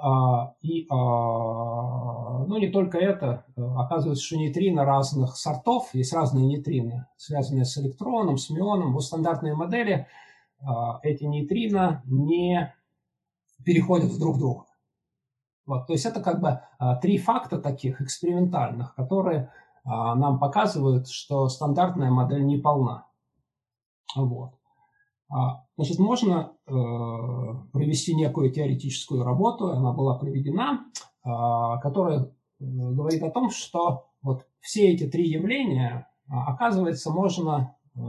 А, 0.00 0.54
и 0.60 0.86
а, 0.90 2.44
ну, 2.46 2.58
не 2.58 2.68
только 2.68 2.98
это, 2.98 3.44
оказывается, 3.56 4.24
что 4.24 4.36
нейтрино 4.36 4.84
разных 4.84 5.36
сортов, 5.36 5.92
есть 5.92 6.12
разные 6.12 6.46
нейтрино, 6.46 7.08
связанные 7.16 7.64
с 7.64 7.76
электроном, 7.78 8.38
с 8.38 8.48
мионом. 8.48 8.94
В 8.94 9.00
стандартной 9.00 9.54
модели 9.54 10.06
эти 11.02 11.24
нейтрино 11.24 12.02
не 12.06 12.74
переходят 13.64 14.16
друг 14.18 14.36
в 14.36 14.38
друга. 14.38 14.64
Вот, 15.68 15.86
то 15.86 15.92
есть 15.92 16.06
это 16.06 16.20
как 16.20 16.40
бы 16.40 16.60
а, 16.78 16.96
три 16.96 17.18
факта 17.18 17.58
таких 17.58 18.00
экспериментальных, 18.00 18.94
которые 18.94 19.38
а, 19.40 19.50
нам 19.90 20.38
показывают, 20.38 21.08
что 21.08 21.48
стандартная 21.48 22.10
модель 22.10 22.44
не 22.44 22.58
полна. 22.58 23.06
Вот. 24.14 24.50
А, 25.30 25.64
значит, 25.76 25.98
можно 25.98 26.52
э, 26.66 26.72
провести 27.72 28.14
некую 28.14 28.50
теоретическую 28.50 29.24
работу, 29.24 29.70
она 29.70 29.92
была 29.92 30.18
проведена, 30.18 30.86
которая 31.22 32.20
э, 32.20 32.28
говорит 32.58 33.22
о 33.22 33.30
том, 33.30 33.50
что 33.50 34.06
вот 34.22 34.46
все 34.60 34.88
эти 34.90 35.06
три 35.06 35.28
явления, 35.28 36.08
оказывается, 36.28 37.10
можно, 37.10 37.76
э, 37.94 38.00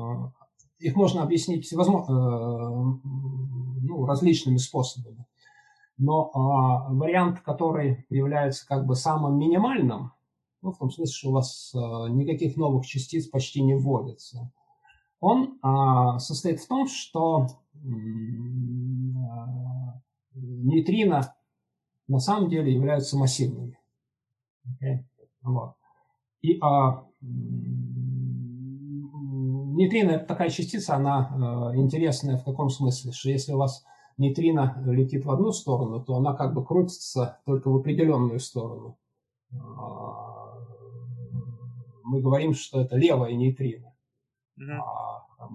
их 0.80 0.96
можно 0.96 1.24
объяснить 1.24 1.66
всевозможно, 1.66 3.00
ну, 3.04 4.06
различными 4.06 4.58
способами. 4.58 5.26
Но 5.98 6.32
а, 6.34 6.94
вариант, 6.94 7.42
который 7.42 8.06
является 8.10 8.66
как 8.66 8.86
бы 8.86 8.96
самым 8.96 9.38
минимальным, 9.38 10.14
ну, 10.62 10.72
в 10.72 10.78
том 10.78 10.92
смысле, 10.92 11.14
что 11.14 11.30
у 11.30 11.34
вас 11.34 11.74
а, 11.74 12.10
никаких 12.10 12.58
новых 12.58 12.86
частиц 12.86 13.28
почти 13.28 13.62
не 13.62 13.76
вводится, 13.76 14.52
он 15.20 15.58
а, 15.62 16.20
состоит 16.20 16.60
в 16.60 16.68
том, 16.68 16.88
что 16.88 17.46
а, 17.46 17.48
нейтрино 20.34 21.34
на 22.08 22.20
самом 22.20 22.50
деле 22.50 22.74
являются 22.74 23.18
массивными. 23.18 23.78
Okay? 24.66 25.06
Вот. 25.42 25.76
И 26.42 26.58
а, 26.62 27.06
нейтрино 29.80 30.12
это 30.12 30.26
такая 30.26 30.50
частица, 30.50 30.96
она 30.96 31.30
а, 31.30 31.76
интересная 31.76 32.38
в 32.38 32.44
каком 32.44 32.70
смысле, 32.70 33.12
что 33.12 33.30
если 33.30 33.54
у 33.54 33.58
вас 33.58 33.86
нейтрино 34.18 34.82
летит 34.86 35.26
в 35.26 35.32
одну 35.32 35.52
сторону, 35.52 36.04
то 36.04 36.16
она 36.16 36.34
как 36.34 36.54
бы 36.54 36.66
крутится 36.66 37.40
только 37.46 37.70
в 37.70 37.78
определенную 37.78 38.40
сторону. 38.40 38.98
Мы 42.10 42.22
говорим, 42.22 42.54
что 42.54 42.82
это 42.82 42.96
левая 42.96 43.34
нейтрино, 43.34 43.94
а 44.60 45.50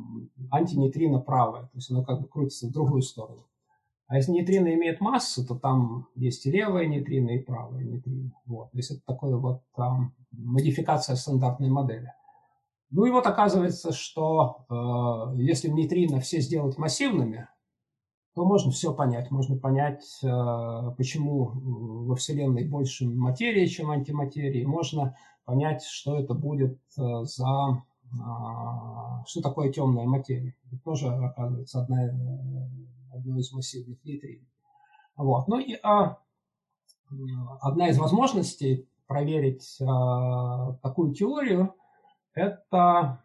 антинейтрино 0.52 1.18
правая, 1.18 1.64
то 1.64 1.76
есть 1.76 1.90
она 1.90 2.05
как 2.05 2.22
бы 2.22 2.28
крутится 2.28 2.68
в 2.68 2.72
другую 2.72 3.02
сторону. 3.02 3.44
А 4.06 4.16
если 4.16 4.32
нейтрино 4.32 4.72
имеет 4.74 5.01
массу, 5.01 5.44
то 5.44 5.56
там 5.56 6.06
есть 6.14 6.47
и 6.47 6.51
левая 6.51 6.86
нейтрино, 6.86 7.31
и 7.31 7.39
правая 7.39 7.82
нейтрино. 7.82 8.31
Вот. 8.47 8.70
То 8.70 8.76
есть 8.76 8.90
это 8.93 9.01
такая 9.05 9.35
вот 9.35 9.62
там, 9.74 10.14
модификация 10.31 11.16
стандартной 11.16 11.70
модели. 11.70 12.12
Ну 12.90 13.06
и 13.06 13.10
вот 13.10 13.26
оказывается, 13.26 13.93
что 13.93 14.66
э, 14.70 15.36
если 15.43 15.68
нейтрино 15.68 16.20
все 16.20 16.40
сделать 16.40 16.78
массивными, 16.78 17.48
то 18.35 18.44
можно 18.44 18.70
все 18.70 18.93
понять. 18.94 19.31
Можно 19.31 19.56
понять, 19.56 20.05
э, 20.22 20.28
почему 20.97 21.47
во 22.06 22.14
Вселенной 22.14 22.68
больше 22.68 23.09
материи, 23.09 23.66
чем 23.66 23.90
антиматерии. 23.90 24.64
Можно 24.64 25.16
понять, 25.44 25.82
что 25.82 26.18
это 26.18 26.34
будет 26.34 26.78
э, 26.98 27.24
за 27.24 27.82
что 29.26 29.40
такое 29.42 29.72
темная 29.72 30.04
материя. 30.04 30.54
Это 30.66 30.80
тоже, 30.84 31.08
оказывается, 31.08 31.82
одна, 31.82 32.04
одно 33.12 33.38
из 33.38 33.52
массивных 33.52 34.04
нейтрин. 34.04 34.46
Вот. 35.16 35.48
Ну 35.48 35.58
и 35.58 35.74
а, 35.82 36.18
одна 37.60 37.88
из 37.88 37.98
возможностей 37.98 38.88
проверить 39.06 39.78
а, 39.80 40.74
такую 40.74 41.12
теорию– 41.12 41.74
это 42.34 43.24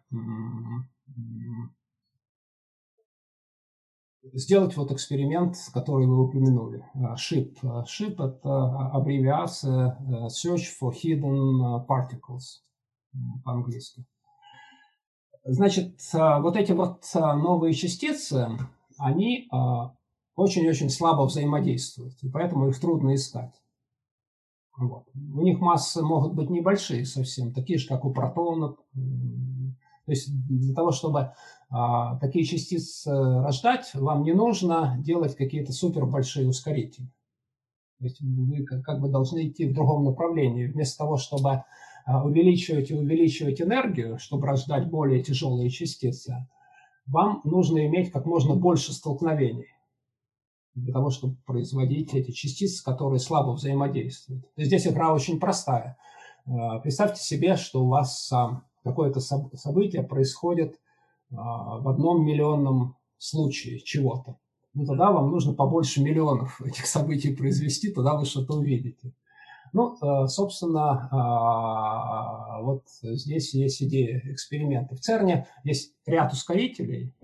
сделать 4.32 4.76
вот 4.76 4.92
эксперимент, 4.92 5.56
который 5.72 6.06
вы 6.06 6.22
упомянули. 6.24 6.84
SHIP. 6.94 7.58
SHIP– 7.62 8.14
это 8.24 8.90
аббревиация 8.92 9.98
э, 9.98 10.26
Search 10.26 10.66
for 10.80 10.92
Hidden 10.92 11.86
Particles 11.86 12.62
по-английски. 13.44 14.04
Значит, 15.44 15.98
вот 16.12 16.56
эти 16.56 16.72
вот 16.72 17.02
новые 17.14 17.72
частицы, 17.72 18.48
они 18.98 19.48
очень-очень 20.36 20.90
слабо 20.90 21.22
взаимодействуют, 21.24 22.22
и 22.22 22.28
поэтому 22.28 22.68
их 22.68 22.78
трудно 22.78 23.14
искать. 23.14 23.54
Вот. 24.78 25.08
У 25.14 25.42
них 25.42 25.58
массы 25.60 26.02
могут 26.02 26.34
быть 26.34 26.50
небольшие 26.50 27.04
совсем, 27.04 27.52
такие 27.52 27.78
же, 27.78 27.88
как 27.88 28.04
у 28.04 28.12
протонов. 28.12 28.76
То 28.94 30.12
есть 30.12 30.30
для 30.48 30.74
того, 30.74 30.92
чтобы 30.92 31.32
такие 32.20 32.44
частицы 32.44 33.10
рождать, 33.12 33.90
вам 33.94 34.24
не 34.24 34.32
нужно 34.32 34.96
делать 34.98 35.36
какие-то 35.36 35.72
супер 35.72 36.04
большие 36.04 36.48
ускорители. 36.48 37.06
То 38.00 38.04
есть 38.04 38.20
вы 38.20 38.64
как, 38.64 39.00
бы 39.00 39.08
должны 39.08 39.48
идти 39.48 39.66
в 39.66 39.74
другом 39.74 40.04
направлении. 40.04 40.66
Вместо 40.66 40.98
того, 40.98 41.18
чтобы 41.18 41.64
а, 42.06 42.24
увеличивать 42.24 42.90
и 42.90 42.94
увеличивать 42.94 43.60
энергию, 43.60 44.18
чтобы 44.18 44.46
рождать 44.46 44.88
более 44.88 45.22
тяжелые 45.22 45.68
частицы, 45.68 46.48
вам 47.06 47.42
нужно 47.44 47.86
иметь 47.86 48.10
как 48.10 48.24
можно 48.24 48.54
больше 48.54 48.92
столкновений 48.92 49.68
для 50.74 50.94
того, 50.94 51.10
чтобы 51.10 51.36
производить 51.44 52.14
эти 52.14 52.30
частицы, 52.30 52.82
которые 52.82 53.20
слабо 53.20 53.50
взаимодействуют. 53.50 54.46
Здесь 54.56 54.86
игра 54.86 55.12
очень 55.12 55.38
простая. 55.38 55.98
А, 56.46 56.78
представьте 56.78 57.22
себе, 57.22 57.56
что 57.56 57.84
у 57.84 57.88
вас 57.88 58.32
а, 58.32 58.62
какое-то 58.82 59.20
событие 59.20 60.02
происходит 60.02 60.78
в 61.30 61.88
одном 61.88 62.24
миллионном 62.24 62.96
случае 63.18 63.80
чего-то. 63.80 64.38
Ну, 64.74 64.86
тогда 64.86 65.10
вам 65.10 65.30
нужно 65.30 65.52
побольше 65.52 66.02
миллионов 66.02 66.60
этих 66.62 66.86
событий 66.86 67.34
произвести, 67.34 67.92
тогда 67.92 68.16
вы 68.16 68.24
что-то 68.24 68.54
увидите. 68.54 69.12
Ну, 69.72 69.96
э, 70.02 70.26
собственно, 70.26 71.08
а, 71.12 72.60
вот 72.62 72.84
здесь 73.02 73.54
есть 73.54 73.82
идея 73.82 74.20
эксперимента. 74.24 74.96
В 74.96 75.00
ЦЕРНе 75.00 75.46
есть 75.62 75.94
ряд 76.06 76.32
ускорителей. 76.32 77.14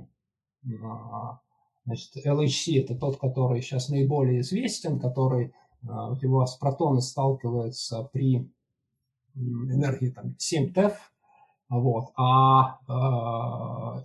А, 0.84 1.40
значит, 1.84 2.16
LHC– 2.24 2.82
это 2.84 2.94
тот, 2.94 3.18
который 3.18 3.62
сейчас 3.62 3.88
наиболее 3.88 4.40
известен, 4.40 5.00
который 5.00 5.54
а, 5.88 6.10
вот 6.10 6.22
его 6.22 6.46
с 6.46 6.56
протоны 6.56 7.00
сталкиваются 7.00 8.04
при 8.12 8.48
энергии 9.34 10.10
там, 10.10 10.36
7 10.38 10.72
ТЭФ. 10.72 11.12
Вот. 11.68 12.12
А 12.16 12.78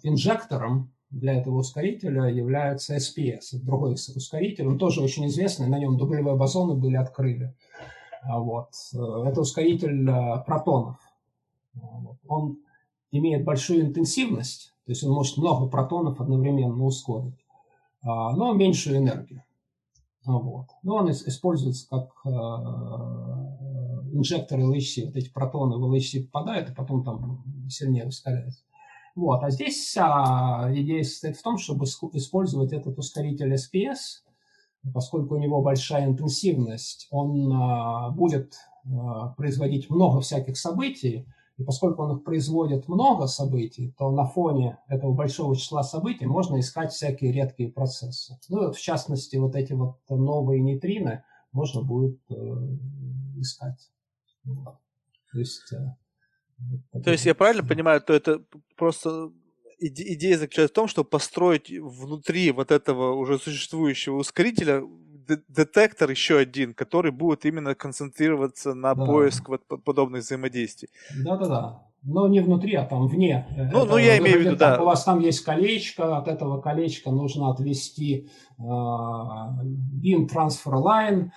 инжектором 0.04 0.92
для 1.12 1.34
этого 1.36 1.58
ускорителя 1.58 2.26
является 2.26 2.96
SPS, 2.96 3.60
другой 3.62 3.94
ускоритель. 3.94 4.68
Он 4.68 4.80
тоже 4.80 5.02
очень 5.02 5.28
известный, 5.28 5.68
на 5.68 5.78
нем 5.78 5.98
дублевые 5.98 6.36
бозоны 6.36 6.74
были 6.74 6.96
открыты. 6.96 7.54
А 8.24 8.40
вот. 8.40 8.70
Э, 8.94 9.24
это 9.28 9.42
ускоритель 9.42 10.10
э, 10.10 10.44
протонов. 10.46 10.98
Он 12.28 12.60
имеет 13.12 13.44
большую 13.44 13.82
интенсивность, 13.82 14.74
то 14.86 14.92
есть 14.92 15.04
он 15.04 15.12
может 15.12 15.38
много 15.38 15.68
протонов 15.68 16.22
одновременно 16.22 16.84
ускорить, 16.84 17.46
а, 18.04 18.36
но 18.36 18.54
меньшую 18.54 18.98
энергию. 18.98 19.44
Вот. 20.26 20.68
Но 20.84 20.98
он 20.98 21.12
используется 21.12 21.88
как 21.90 22.12
э, 24.12 24.18
инжектор 24.18 24.60
LHC. 24.60 25.06
Вот 25.06 25.16
эти 25.16 25.30
протоны 25.32 25.78
в 25.78 25.94
LHC 25.94 26.26
попадают, 26.26 26.70
и 26.70 26.74
потом 26.74 27.04
там 27.04 27.44
сильнее 27.70 28.08
ускоряются. 28.08 28.64
Вот. 29.16 29.44
А 29.44 29.50
здесь 29.50 29.76
вся 29.76 30.70
идея 30.74 31.04
состоит 31.04 31.38
в 31.38 31.44
том, 31.44 31.58
чтобы 31.58 31.86
использовать 31.86 32.74
этот 32.74 32.98
ускоритель 32.98 33.54
SPS 33.54 34.22
поскольку 34.94 35.36
у 35.36 35.38
него 35.38 35.62
большая 35.62 36.08
интенсивность, 36.08 37.08
он 37.12 37.52
а, 37.54 38.10
будет 38.10 38.56
а, 38.86 39.30
производить 39.30 39.90
много 39.90 40.22
всяких 40.22 40.58
событий, 40.58 41.28
и 41.58 41.64
поскольку 41.64 42.04
он 42.04 42.18
их 42.18 42.24
производит 42.24 42.88
много 42.88 43.28
событий, 43.28 43.94
то 43.98 44.10
на 44.10 44.26
фоне 44.26 44.80
этого 44.88 45.14
большого 45.14 45.56
числа 45.56 45.84
событий 45.84 46.26
можно 46.26 46.60
искать 46.60 46.92
всякие 46.92 47.32
редкие 47.32 47.72
процессы. 47.72 48.40
Ну, 48.50 48.66
вот, 48.66 48.76
в 48.76 48.82
частности, 48.82 49.36
вот 49.36 49.56
эти 49.56 49.74
вот 49.74 50.00
новые 50.10 50.62
нейтрины 50.62 51.24
можно 51.52 51.84
будет 51.84 52.20
э, 52.30 52.34
искать. 53.38 53.92
То 54.44 55.40
есть, 55.40 55.74
э, 55.74 57.02
то 57.04 57.12
есть 57.12 57.26
я 57.26 57.36
правильно 57.36 57.64
понимаю, 57.64 58.02
то 58.02 58.14
это 58.14 58.44
просто 58.76 59.32
идея 59.80 60.38
заключается 60.38 60.74
в 60.74 60.76
том, 60.76 60.88
чтобы 60.88 61.10
построить 61.10 61.70
внутри 61.72 62.52
вот 62.52 62.72
этого 62.72 63.14
уже 63.14 63.40
существующего 63.40 64.18
ускорителя 64.18 64.84
детектор 65.48 66.10
еще 66.10 66.38
один, 66.38 66.74
который 66.74 67.12
будет 67.12 67.46
именно 67.46 67.76
концентрироваться 67.76 68.74
на 68.74 68.94
да. 68.94 69.06
поиск 69.06 69.50
вот 69.50 69.62
подобных 69.84 70.24
взаимодействий. 70.24 70.90
Да-да-да. 71.24 71.84
Но 72.04 72.28
не 72.28 72.40
внутри, 72.40 72.74
а 72.76 72.86
там 72.86 73.08
вне. 73.08 73.46
Ну, 73.72 73.86
ну 73.86 73.98
я 73.98 74.18
имею 74.18 74.40
в 74.40 74.42
виду, 74.42 74.56
да. 74.56 74.82
У 74.82 74.86
вас 74.86 75.04
там 75.04 75.20
есть 75.20 75.42
колечко, 75.44 76.18
от 76.18 76.28
этого 76.28 76.60
колечка 76.60 77.12
нужно 77.12 77.52
отвести 77.52 78.28
э, 78.58 78.64
beam 78.64 80.28
transfer 80.28 80.74
line, 80.74 81.30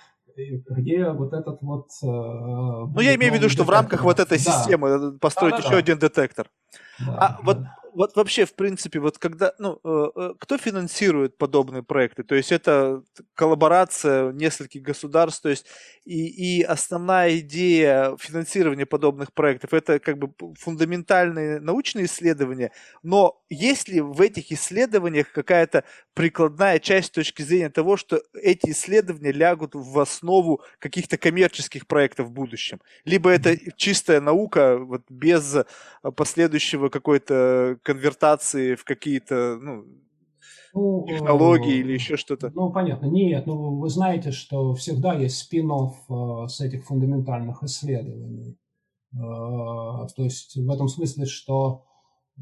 где 0.69 1.09
вот 1.11 1.33
этот 1.33 1.61
вот... 1.61 1.87
Э, 2.03 2.05
ну, 2.05 2.99
я 2.99 3.15
имею 3.15 3.31
в 3.31 3.35
виду, 3.35 3.49
что 3.49 3.63
детектор. 3.63 3.65
в 3.65 3.69
рамках 3.69 4.03
вот 4.03 4.19
этой 4.19 4.37
да. 4.37 4.43
системы 4.43 5.17
построить 5.19 5.55
да, 5.55 5.57
да, 5.57 5.63
еще 5.63 5.71
да. 5.71 5.77
один 5.77 5.99
детектор. 5.99 6.47
Да, 6.99 7.17
а 7.17 7.29
да. 7.29 7.39
вот 7.43 7.57
вот 7.95 8.15
вообще, 8.15 8.45
в 8.45 8.53
принципе, 8.53 8.99
вот 8.99 9.17
когда, 9.17 9.53
ну, 9.57 9.79
э, 9.83 10.07
э, 10.15 10.33
кто 10.37 10.57
финансирует 10.57 11.37
подобные 11.37 11.81
проекты? 11.81 12.23
То 12.23 12.35
есть 12.35 12.51
это 12.51 13.01
коллаборация 13.35 14.33
нескольких 14.33 14.81
государств, 14.81 15.41
то 15.41 15.49
есть 15.49 15.65
и, 16.03 16.59
и 16.59 16.61
основная 16.61 17.39
идея 17.39 18.17
финансирования 18.19 18.85
подобных 18.85 19.33
проектов 19.33 19.73
это 19.73 19.99
как 19.99 20.17
бы 20.17 20.33
фундаментальные 20.59 21.61
научные 21.61 22.05
исследования, 22.05 22.71
но 23.01 23.41
есть 23.49 23.87
ли 23.87 24.01
в 24.01 24.19
этих 24.19 24.51
исследованиях 24.51 25.31
какая-то 25.31 25.85
прикладная 26.13 26.79
часть 26.79 27.07
с 27.07 27.11
точки 27.11 27.43
зрения 27.43 27.69
того, 27.69 27.95
что 27.95 28.21
эти 28.33 28.71
исследования 28.71 29.31
лягут 29.31 29.71
в 29.73 29.99
основу 29.99 30.61
каких-то 30.79 31.17
коммерческих 31.17 31.87
проектов 31.87 32.27
в 32.27 32.31
будущем? 32.31 32.81
Либо 33.05 33.29
это 33.29 33.57
чистая 33.77 34.19
наука 34.19 34.77
вот 34.77 35.03
без 35.09 35.55
последующего 36.15 36.89
какой-то 36.89 37.77
конвертации 37.85 38.75
в 38.75 38.83
какие-то 38.83 39.57
ну, 39.61 39.85
ну, 40.73 41.05
технологии 41.07 41.77
э, 41.77 41.79
или 41.79 41.93
еще 41.93 42.17
что-то? 42.17 42.51
Ну, 42.53 42.71
понятно. 42.71 43.05
Нет, 43.05 43.45
ну 43.45 43.77
вы 43.77 43.89
знаете, 43.89 44.31
что 44.31 44.73
всегда 44.73 45.13
есть 45.13 45.37
спин 45.37 45.71
э, 45.71 46.47
с 46.47 46.59
этих 46.59 46.85
фундаментальных 46.85 47.63
исследований. 47.63 48.57
Э, 49.13 49.17
то 49.17 50.23
есть 50.23 50.57
в 50.57 50.69
этом 50.69 50.87
смысле, 50.87 51.25
что 51.25 51.85
э, 52.37 52.41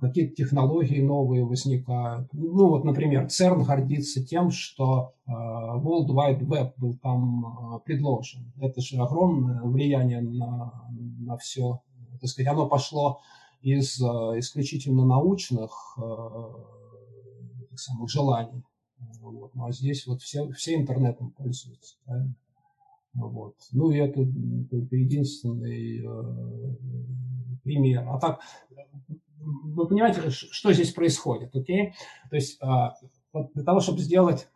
какие-то 0.00 0.34
технологии 0.34 1.00
новые 1.00 1.44
возникают. 1.44 2.28
Ну 2.32 2.68
вот, 2.68 2.84
например, 2.84 3.28
ЦЕРН 3.28 3.62
гордится 3.62 4.24
тем, 4.24 4.50
что 4.50 5.12
э, 5.26 5.30
World 5.30 6.08
Wide 6.08 6.40
Web 6.40 6.72
был 6.78 6.94
там 6.94 7.76
э, 7.76 7.80
предложен. 7.84 8.52
Это 8.60 8.80
же 8.80 8.96
огромное 8.96 9.62
влияние 9.62 10.20
на, 10.20 10.72
на 10.90 11.36
все. 11.36 11.82
Так 12.20 12.30
сказать, 12.30 12.50
оно 12.50 12.66
пошло 12.66 13.20
из 13.66 14.00
э, 14.00 14.04
исключительно 14.38 15.04
научных 15.04 15.98
э, 15.98 16.04
самых 17.74 18.08
желаний. 18.08 18.62
Вот. 19.20 19.56
Ну, 19.56 19.66
а 19.66 19.72
здесь 19.72 20.06
вот 20.06 20.22
все, 20.22 20.48
все 20.52 20.76
интернетом 20.76 21.32
пользуются. 21.32 21.96
Правильно? 22.04 22.36
Вот. 23.14 23.56
Ну, 23.72 23.90
и 23.90 23.96
это 23.96 24.24
только 24.70 24.94
единственный 24.94 25.98
э, 25.98 26.76
пример. 27.64 28.08
А 28.08 28.20
так, 28.20 28.40
вы 29.40 29.88
понимаете, 29.88 30.30
что 30.30 30.72
здесь 30.72 30.92
происходит, 30.92 31.56
окей? 31.56 31.92
То 32.30 32.36
есть 32.36 32.62
э, 32.62 32.66
вот 33.32 33.52
для 33.54 33.64
того, 33.64 33.80
чтобы 33.80 33.98
сделать 33.98 34.48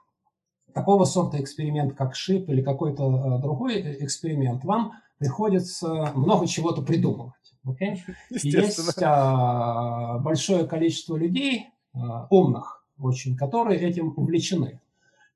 такого 0.73 1.05
сорта 1.05 1.43
эксперимент, 1.43 1.97
как 1.97 2.15
ШИП 2.15 2.49
или 2.51 2.63
какой-то 2.63 3.39
э, 3.39 3.43
другой 3.43 4.05
эксперимент, 4.05 4.63
вам 4.63 4.93
приходится 5.19 6.13
много 6.15 6.47
чего-то 6.47 6.83
придумывать. 6.83 7.35
Okay? 7.67 7.99
Есть 8.31 9.03
а, 9.03 10.19
большое 10.19 10.67
количество 10.67 11.17
людей, 11.17 11.69
а, 11.93 12.27
умных 12.31 12.85
очень, 12.99 13.37
которые 13.37 13.81
этим 13.81 14.13
увлечены. 14.17 14.81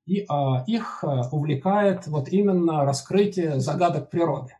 И 0.05 0.25
а, 0.29 0.63
их 0.67 1.03
а, 1.03 1.27
увлекает 1.31 2.07
вот 2.07 2.29
именно 2.29 2.85
раскрытие 2.85 3.59
загадок 3.59 4.09
природы. 4.09 4.53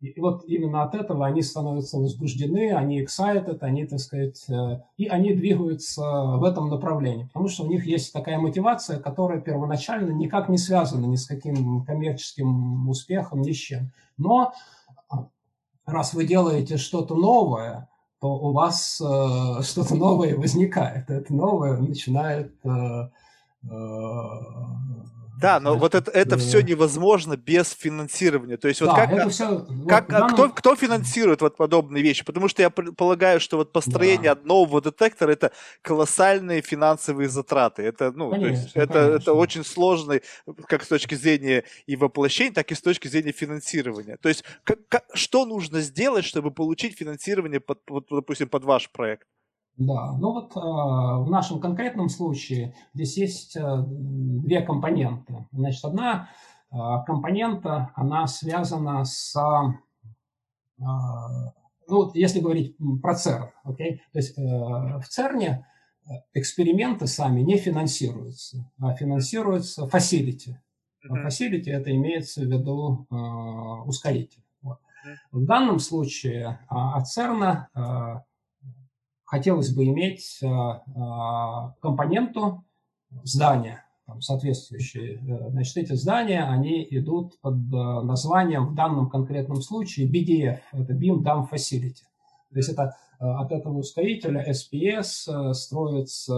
И 0.00 0.20
вот 0.20 0.44
именно 0.46 0.84
от 0.84 0.94
этого 0.94 1.26
они 1.26 1.42
становятся 1.42 1.98
возбуждены, 1.98 2.72
они 2.72 3.02
excited, 3.02 3.58
они, 3.62 3.84
так 3.84 3.98
сказать, 3.98 4.48
э, 4.48 4.80
и 4.96 5.08
они 5.08 5.34
двигаются 5.34 6.02
в 6.02 6.44
этом 6.44 6.68
направлении, 6.68 7.24
потому 7.24 7.48
что 7.48 7.64
у 7.64 7.66
них 7.66 7.84
есть 7.84 8.12
такая 8.12 8.38
мотивация, 8.38 9.00
которая 9.00 9.40
первоначально 9.40 10.12
никак 10.12 10.48
не 10.48 10.56
связана 10.56 11.06
ни 11.06 11.16
с 11.16 11.26
каким 11.26 11.84
коммерческим 11.84 12.88
успехом, 12.88 13.42
ни 13.42 13.50
с 13.50 13.56
чем. 13.56 13.90
Но 14.18 14.52
а, 15.08 15.26
раз 15.92 16.14
вы 16.14 16.24
делаете 16.24 16.76
что-то 16.76 17.14
новое, 17.14 17.88
то 18.20 18.28
у 18.34 18.52
вас 18.52 19.00
э, 19.00 19.62
что-то 19.62 19.94
новое 19.94 20.36
возникает. 20.36 21.10
Это 21.10 21.32
новое 21.32 21.76
начинает 21.76 22.54
э, 22.64 23.10
да, 25.40 25.60
но 25.60 25.76
вот 25.76 25.94
это, 25.94 26.10
это 26.10 26.36
все 26.36 26.60
невозможно 26.62 27.36
без 27.36 27.70
финансирования. 27.70 28.56
То 28.56 28.68
есть 28.68 28.80
вот 28.80 28.94
да, 28.94 29.06
как, 29.06 29.30
все, 29.30 29.66
как 29.86 30.10
вот, 30.10 30.32
кто, 30.32 30.48
кто 30.50 30.76
финансирует 30.76 31.40
вот 31.40 31.56
подобные 31.56 32.02
вещи? 32.02 32.24
Потому 32.24 32.48
что 32.48 32.62
я 32.62 32.70
полагаю, 32.70 33.38
что 33.40 33.56
вот 33.56 33.72
построение 33.72 34.34
да. 34.34 34.40
нового 34.44 34.80
детектора 34.82 35.32
это 35.32 35.52
колоссальные 35.82 36.60
финансовые 36.62 37.28
затраты. 37.28 37.82
Это, 37.82 38.10
ну, 38.12 38.30
конечно, 38.30 38.48
то 38.48 38.62
есть 38.62 38.76
это, 38.76 38.98
это 38.98 39.32
очень 39.32 39.64
сложно 39.64 40.20
как 40.66 40.82
с 40.82 40.88
точки 40.88 41.14
зрения 41.14 41.64
и 41.86 41.94
воплощения, 41.94 42.52
так 42.52 42.72
и 42.72 42.74
с 42.74 42.80
точки 42.80 43.06
зрения 43.08 43.32
финансирования. 43.32 44.16
То 44.16 44.28
есть 44.28 44.44
как, 44.64 44.78
как, 44.88 45.04
что 45.14 45.46
нужно 45.46 45.80
сделать, 45.80 46.24
чтобы 46.24 46.50
получить 46.50 46.98
финансирование, 46.98 47.60
под, 47.60 47.78
вот, 47.88 48.06
допустим, 48.10 48.48
под 48.48 48.64
ваш 48.64 48.90
проект? 48.90 49.26
Да, 49.78 50.12
ну 50.18 50.32
вот 50.32 50.56
э, 50.56 50.60
в 50.60 51.30
нашем 51.30 51.60
конкретном 51.60 52.08
случае 52.08 52.74
здесь 52.94 53.16
есть 53.16 53.56
э, 53.56 53.84
две 53.86 54.60
компоненты. 54.60 55.46
Значит, 55.52 55.84
одна 55.84 56.30
э, 56.72 56.76
компонента, 57.06 57.92
она 57.94 58.26
связана 58.26 59.04
с, 59.04 59.36
э, 59.36 60.80
ну 60.80 61.52
вот 61.86 62.16
если 62.16 62.40
говорить 62.40 62.76
про 63.00 63.14
ЦЕРН, 63.14 63.50
okay? 63.64 64.00
то 64.12 64.18
есть 64.18 64.36
э, 64.36 64.42
в 64.42 65.04
ЦЕРНе 65.08 65.64
эксперименты 66.34 67.06
сами 67.06 67.42
не 67.42 67.56
финансируются, 67.56 68.68
а 68.80 68.94
финансируются 68.94 69.86
facility. 69.86 70.56
Facility 71.08 71.70
это 71.70 71.94
имеется 71.94 72.40
в 72.40 72.46
виду 72.46 73.06
э, 73.08 73.14
ускоритель. 73.86 74.42
Вот. 74.60 74.80
В 75.30 75.44
данном 75.44 75.78
случае 75.78 76.58
от 76.68 77.06
ЦЕРНа 77.06 78.24
хотелось 79.28 79.74
бы 79.74 79.84
иметь 79.84 80.38
э, 80.42 80.46
э, 80.46 80.80
компоненту 81.82 82.64
здания, 83.24 83.84
там, 84.06 84.22
соответствующие. 84.22 85.16
Э, 85.16 85.50
значит, 85.50 85.76
эти 85.76 85.92
здания, 85.92 86.42
они 86.44 86.86
идут 86.90 87.38
под 87.42 87.56
названием 87.70 88.68
в 88.68 88.74
данном 88.74 89.10
конкретном 89.10 89.60
случае 89.60 90.08
BDF, 90.08 90.60
это 90.72 90.94
Beam 90.94 91.22
Dam 91.22 91.46
Facility. 91.50 92.04
То 92.50 92.56
есть 92.56 92.70
это 92.70 92.96
от 93.18 93.52
этого 93.52 93.78
ускорителя 93.78 94.48
SPS 94.48 95.52
строится 95.52 96.34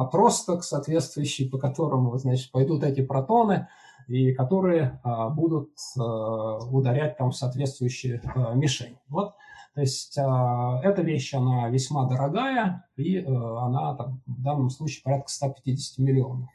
отросток 0.00 0.62
соответствующий, 0.62 1.48
по 1.48 1.58
которому, 1.58 2.16
значит, 2.18 2.52
пойдут 2.52 2.84
эти 2.84 3.00
протоны, 3.00 3.68
и 4.06 4.32
которые 4.32 5.00
будут 5.34 5.70
ударять 5.96 7.16
там 7.16 7.30
в 7.30 7.36
соответствующую 7.36 8.20
мишень. 8.54 8.98
Вот 9.08 9.32
то 9.78 9.82
есть 9.82 10.18
а, 10.18 10.80
эта 10.82 11.02
вещь, 11.02 11.34
она 11.34 11.68
весьма 11.68 12.08
дорогая, 12.08 12.84
и 12.96 13.18
э, 13.18 13.24
она 13.24 13.94
там, 13.94 14.20
в 14.26 14.42
данном 14.42 14.70
случае 14.70 15.04
порядка 15.04 15.30
150 15.30 15.98
миллионов. 15.98 16.48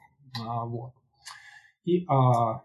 А, 0.46 0.66
вот. 0.66 0.92
И 1.86 2.06
а, 2.10 2.64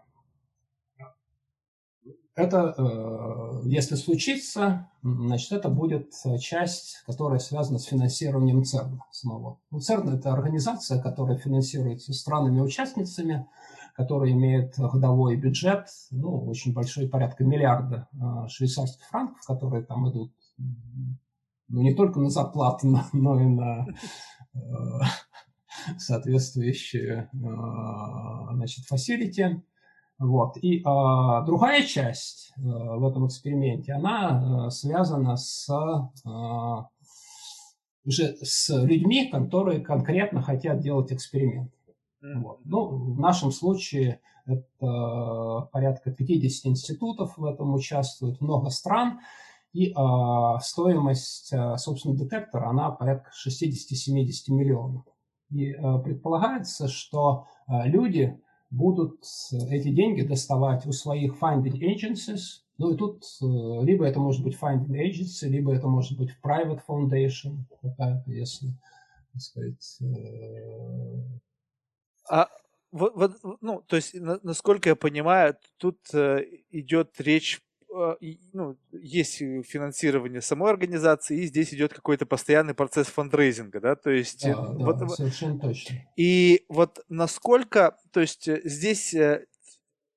это, 2.35 2.75
э, 2.77 3.61
если 3.69 3.95
случится, 3.95 4.89
значит, 5.01 5.53
это 5.53 5.69
будет 5.69 6.11
часть, 6.41 7.03
которая 7.05 7.39
связана 7.39 7.79
с 7.79 7.85
финансированием 7.85 8.65
ЦЕРНа 8.65 9.05
самого. 9.11 9.61
Ну, 9.71 9.79
ЦЕРН– 9.79 10.09
это 10.17 10.33
организация, 10.33 11.01
которая 11.01 11.37
финансируется 11.37 12.11
странами-участницами, 12.11 13.47
которая 13.95 14.31
имеет 14.31 14.73
годовой 14.77 15.37
бюджет, 15.37 15.87
ну, 16.11 16.45
очень 16.47 16.73
большой, 16.73 17.07
порядка 17.07 17.45
миллиарда 17.45 18.09
швейцарских 18.49 19.05
франков, 19.07 19.41
которые 19.45 19.85
там 19.85 20.09
идут 20.09 20.33
ну, 21.67 21.81
не 21.81 21.93
только 21.93 22.19
на 22.19 22.29
зарплату, 22.29 22.87
но 23.13 23.41
и 23.41 23.45
на 23.45 23.87
э, 24.53 24.59
соответствующие 25.97 27.29
э, 27.31 27.37
значит, 28.53 28.85
facility. 28.91 29.61
Вот. 30.19 30.57
И 30.57 30.81
а, 30.83 31.43
другая 31.43 31.83
часть 31.83 32.51
а, 32.57 32.61
в 32.97 33.07
этом 33.07 33.25
эксперименте, 33.27 33.93
она 33.93 34.65
а, 34.65 34.69
связана 34.69 35.37
с, 35.37 35.69
а, 35.69 36.89
уже 38.03 38.35
с 38.41 38.69
людьми, 38.83 39.29
которые 39.31 39.79
конкретно 39.79 40.41
хотят 40.41 40.81
делать 40.81 41.13
эксперимент. 41.13 41.71
Вот. 42.21 42.59
Ну, 42.65 43.13
в 43.13 43.19
нашем 43.19 43.51
случае 43.51 44.19
это 44.45 45.69
порядка 45.71 46.11
50 46.11 46.65
институтов 46.71 47.37
в 47.37 47.45
этом 47.45 47.73
участвуют, 47.73 48.41
много 48.41 48.71
стран. 48.71 49.21
И 49.73 49.93
а, 49.95 50.59
стоимость, 50.59 51.53
а, 51.53 51.77
собственно, 51.77 52.15
детектора, 52.15 52.69
она 52.69 52.89
порядка 52.89 53.31
60-70 53.47 54.51
миллионов. 54.51 55.03
И 55.51 55.73
а, 55.73 55.99
предполагается, 55.99 56.87
что 56.87 57.47
а, 57.67 57.87
люди 57.87 58.39
будут 58.71 59.23
эти 59.69 59.89
деньги 59.89 60.21
доставать 60.21 60.85
у 60.85 60.91
своих 60.91 61.41
finding 61.41 61.79
agencies. 61.79 62.61
Ну 62.77 62.93
и 62.93 62.97
тут 62.97 63.23
а, 63.41 63.81
либо 63.81 64.05
это 64.05 64.19
может 64.19 64.43
быть 64.43 64.57
finding 64.59 64.95
agency, 64.95 65.47
либо 65.47 65.73
это 65.73 65.87
может 65.87 66.17
быть 66.17 66.31
private 66.43 66.81
foundation 66.87 67.65
какая-то, 67.81 68.31
если, 68.31 68.69
так 69.33 69.41
сказать... 69.41 69.97
Э... 70.01 71.23
А 72.31 72.47
вот, 72.91 73.15
вот, 73.15 73.57
ну, 73.61 73.83
то 73.87 73.95
есть, 73.97 74.15
насколько 74.15 74.89
я 74.89 74.95
понимаю, 74.95 75.55
тут 75.77 75.99
э, 76.13 76.43
идет 76.71 77.19
речь 77.19 77.61
ну, 77.91 78.77
есть 78.91 79.37
финансирование 79.37 80.41
самой 80.41 80.71
организации, 80.71 81.41
и 81.41 81.45
здесь 81.45 81.73
идет 81.73 81.93
какой-то 81.93 82.25
постоянный 82.25 82.73
процесс 82.73 83.07
фандрейзинга, 83.07 83.79
да, 83.79 83.95
то 83.95 84.11
есть... 84.11 84.43
Да, 84.43 84.51
э, 84.51 84.53
вот, 84.55 84.97
да, 84.97 85.07
совершенно 85.07 85.59
точно. 85.59 85.95
И 86.15 86.65
вот 86.69 87.03
насколько, 87.09 87.97
то 88.11 88.19
есть 88.19 88.47
э, 88.47 88.61
здесь, 88.63 89.13
э, 89.13 89.45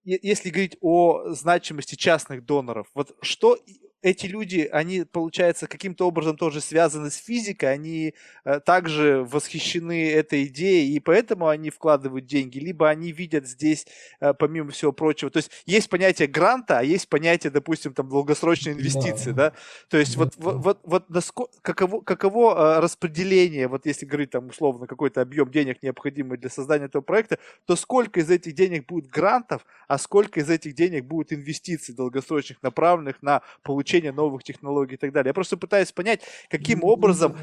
если 0.04 0.50
говорить 0.50 0.76
о 0.80 1.30
значимости 1.30 1.94
частных 1.94 2.44
доноров, 2.44 2.88
вот 2.94 3.16
что 3.22 3.58
эти 4.02 4.26
люди, 4.26 4.68
они, 4.72 5.04
получается, 5.04 5.68
каким-то 5.68 6.06
образом 6.06 6.36
тоже 6.36 6.60
связаны 6.60 7.10
с 7.10 7.16
физикой, 7.16 7.72
они 7.72 8.14
э, 8.44 8.58
также 8.60 9.24
восхищены 9.24 10.10
этой 10.10 10.44
идеей, 10.44 10.94
и 10.94 11.00
поэтому 11.00 11.46
они 11.46 11.70
вкладывают 11.70 12.26
деньги, 12.26 12.58
либо 12.58 12.88
они 12.88 13.12
видят 13.12 13.46
здесь, 13.46 13.86
э, 14.20 14.34
помимо 14.34 14.72
всего 14.72 14.90
прочего, 14.92 15.30
то 15.30 15.36
есть 15.36 15.52
есть 15.66 15.88
понятие 15.88 16.26
гранта, 16.26 16.80
а 16.80 16.82
есть 16.82 17.08
понятие, 17.08 17.52
допустим, 17.52 17.94
там, 17.94 18.08
долгосрочной 18.08 18.72
инвестиции, 18.72 19.30
да, 19.30 19.50
да? 19.50 19.56
то 19.88 19.98
есть 19.98 20.16
вот, 20.16 20.34
вот, 20.36 20.56
вот, 20.56 20.80
вот 20.82 21.08
насколько, 21.08 21.52
каково, 21.62 22.00
каково 22.00 22.78
э, 22.78 22.80
распределение, 22.80 23.68
вот 23.68 23.86
если 23.86 24.04
говорить 24.04 24.30
там 24.30 24.48
условно 24.48 24.88
какой-то 24.88 25.20
объем 25.20 25.48
денег 25.50 25.80
необходимый 25.80 26.38
для 26.38 26.50
создания 26.50 26.86
этого 26.86 27.02
проекта, 27.02 27.38
то 27.66 27.76
сколько 27.76 28.18
из 28.18 28.28
этих 28.30 28.54
денег 28.54 28.86
будет 28.86 29.06
грантов, 29.06 29.64
а 29.86 29.96
сколько 29.98 30.40
из 30.40 30.50
этих 30.50 30.74
денег 30.74 31.04
будет 31.04 31.32
инвестиций 31.32 31.94
долгосрочных, 31.94 32.60
направленных 32.62 33.22
на 33.22 33.42
получение 33.62 33.91
изучения 33.92 34.12
новых 34.12 34.42
технологий 34.42 34.94
и 34.94 34.96
так 34.96 35.12
далее. 35.12 35.30
Я 35.30 35.34
просто 35.34 35.56
пытаюсь 35.56 35.92
понять, 35.92 36.22
каким 36.48 36.84
образом, 36.84 37.36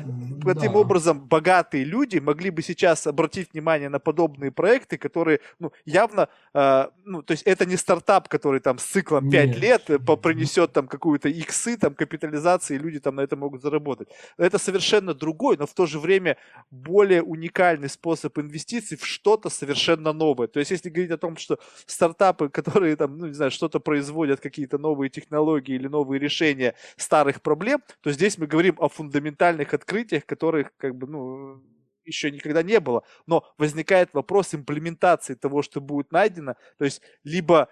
да. 0.43 0.53
каким 0.53 0.76
образом 0.76 1.19
богатые 1.19 1.84
люди 1.84 2.19
могли 2.19 2.49
бы 2.49 2.61
сейчас 2.61 3.07
обратить 3.07 3.53
внимание 3.53 3.89
на 3.89 3.99
подобные 3.99 4.51
проекты, 4.51 4.97
которые, 4.97 5.39
ну, 5.59 5.71
явно, 5.85 6.27
э, 6.53 6.88
ну, 7.05 7.21
то 7.21 7.31
есть 7.31 7.43
это 7.43 7.65
не 7.65 7.77
стартап, 7.77 8.27
который 8.27 8.59
там 8.59 8.80
с 8.80 8.84
циклом 8.84 9.30
5 9.30 9.47
Нет. 9.47 9.59
лет 9.59 9.89
э, 9.89 9.99
принесет 9.99 10.73
там 10.73 10.88
какую-то 10.88 11.30
иксы, 11.30 11.77
там 11.77 11.93
капитализации, 11.93 12.76
и 12.76 12.80
люди 12.80 12.99
там 12.99 13.15
на 13.15 13.21
это 13.21 13.35
могут 13.35 13.61
заработать. 13.61 14.09
Это 14.38 14.57
совершенно 14.57 15.13
другой, 15.13 15.57
но 15.57 15.65
в 15.65 15.73
то 15.73 15.85
же 15.85 15.99
время 15.99 16.38
более 16.71 17.21
уникальный 17.21 17.89
способ 17.89 18.38
инвестиций 18.39 18.97
в 18.97 19.05
что-то 19.05 19.49
совершенно 19.49 20.13
новое. 20.13 20.47
То 20.47 20.59
есть 20.59 20.71
если 20.71 20.89
говорить 20.89 21.11
о 21.11 21.17
том, 21.17 21.38
что 21.38 21.59
стартапы, 21.85 22.49
которые 22.59 22.95
там, 22.95 23.17
ну, 23.17 23.27
не 23.27 23.34
знаю, 23.34 23.51
что-то 23.51 23.80
производят, 23.80 24.39
какие-то 24.39 24.77
новые 24.77 25.09
технологии 25.09 25.76
или 25.76 25.88
новые 25.88 26.19
решения, 26.19 26.39
решения 26.40 26.76
старых 26.98 27.41
проблем, 27.41 27.82
то 28.02 28.11
здесь 28.11 28.38
мы 28.38 28.48
говорим 28.48 28.76
о 28.80 28.90
фундаментальных 28.90 29.74
открытиях, 29.74 30.26
которых 30.26 30.72
как 30.78 30.95
бы, 30.95 31.07
ну, 31.07 31.61
еще 32.06 32.32
никогда 32.32 32.64
не 32.64 32.80
было. 32.80 33.03
Но 33.28 33.44
возникает 33.57 34.14
вопрос 34.14 34.56
имплементации 34.56 35.36
того, 35.36 35.61
что 35.61 35.82
будет 35.82 36.11
найдено. 36.11 36.56
То 36.78 36.86
есть 36.86 37.02
либо 37.24 37.70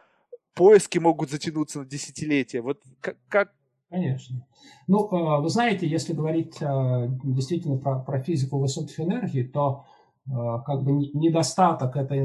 поиски 0.53 0.99
могут 0.99 1.30
затянуться 1.30 1.80
на 1.80 1.85
десятилетия. 1.85 2.61
Вот 2.61 2.81
как, 3.02 3.18
как 3.30 3.53
Конечно. 3.89 4.45
Ну, 4.88 5.07
э, 5.07 5.41
вы 5.41 5.49
знаете, 5.49 5.88
если 5.88 6.11
говорить 6.11 6.61
э, 6.61 7.07
действительно 7.23 7.77
про, 7.77 7.99
про 7.99 8.22
физику 8.22 8.60
высоких 8.60 8.99
энергий, 8.99 9.48
то 9.48 9.85
как 10.29 10.83
бы 10.83 10.91
недостаток 10.91 11.95
этой, 11.95 12.19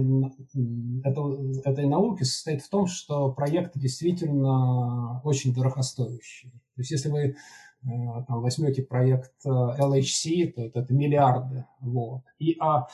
этой, 1.05 1.61
этой 1.61 1.87
науки 1.87 2.25
состоит 2.25 2.63
в 2.63 2.69
том, 2.69 2.87
что 2.87 3.31
проект 3.33 3.79
действительно 3.79 5.21
очень 5.23 5.55
дорогостоящий. 5.55 6.51
То 6.51 6.81
есть 6.81 6.91
если 6.91 7.11
вы 7.11 7.37
там, 7.83 8.41
возьмете 8.43 8.83
проект 8.83 9.33
LHC, 9.47 10.53
то 10.53 10.63
это, 10.63 10.81
это 10.81 10.95
миллиарды. 10.95 11.65
Вот. 11.81 12.23
И 12.39 12.57
а, 12.61 12.89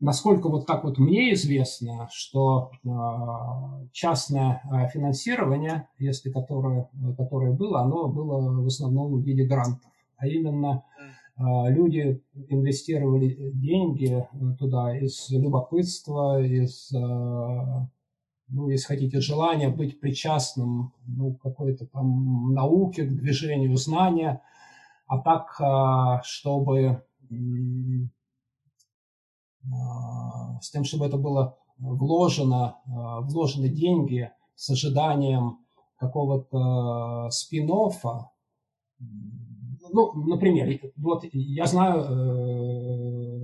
насколько 0.00 0.48
вот 0.48 0.66
так 0.66 0.84
вот 0.84 0.98
мне 0.98 1.32
известно, 1.32 2.08
что 2.12 2.70
а, 2.86 3.80
частное 3.92 4.62
а, 4.70 4.86
финансирование, 4.88 5.88
если 5.98 6.30
которое, 6.30 6.88
которое 7.16 7.52
было, 7.52 7.80
оно 7.80 8.08
было 8.08 8.62
в 8.62 8.66
основном 8.66 9.14
в 9.14 9.24
виде 9.24 9.44
грантов. 9.44 9.90
А 10.16 10.26
именно 10.26 10.70
а, 10.70 10.82
люди 11.36 12.22
инвестировали 12.48 13.50
деньги 13.52 14.26
туда 14.58 14.96
из 14.96 15.30
любопытства, 15.30 16.40
из, 16.40 16.92
ну, 16.92 18.68
если 18.68 18.86
хотите, 18.86 19.20
желания 19.20 19.68
быть 19.68 19.98
причастным 19.98 20.92
ну, 21.06 21.34
какой-то 21.34 21.86
там 21.86 22.52
науке, 22.52 23.04
к 23.04 23.16
движению 23.16 23.76
знания, 23.76 24.42
а 25.06 25.18
так, 25.18 26.22
чтобы 26.24 27.02
а, 29.72 30.60
с 30.60 30.70
тем, 30.70 30.84
чтобы 30.84 31.06
это 31.06 31.16
было 31.16 31.56
вложено, 31.78 32.76
а, 32.86 33.20
вложены 33.20 33.68
деньги 33.68 34.30
с 34.54 34.70
ожиданием 34.70 35.58
какого-то 35.96 37.30
спин. 37.30 37.70
Ну, 39.94 40.12
например, 40.26 40.80
вот 40.96 41.24
я 41.32 41.66
знаю, 41.66 42.00
э, 42.02 43.34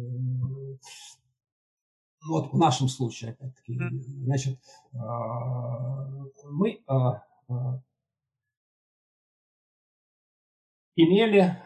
вот 2.28 2.52
в 2.52 2.59
нашем 2.59 2.89
случае, 2.89 3.31
опять-таки, 3.32 3.78
значит, 4.24 4.59
а, 4.93 6.09
мы 6.51 6.81
имели 10.97 11.56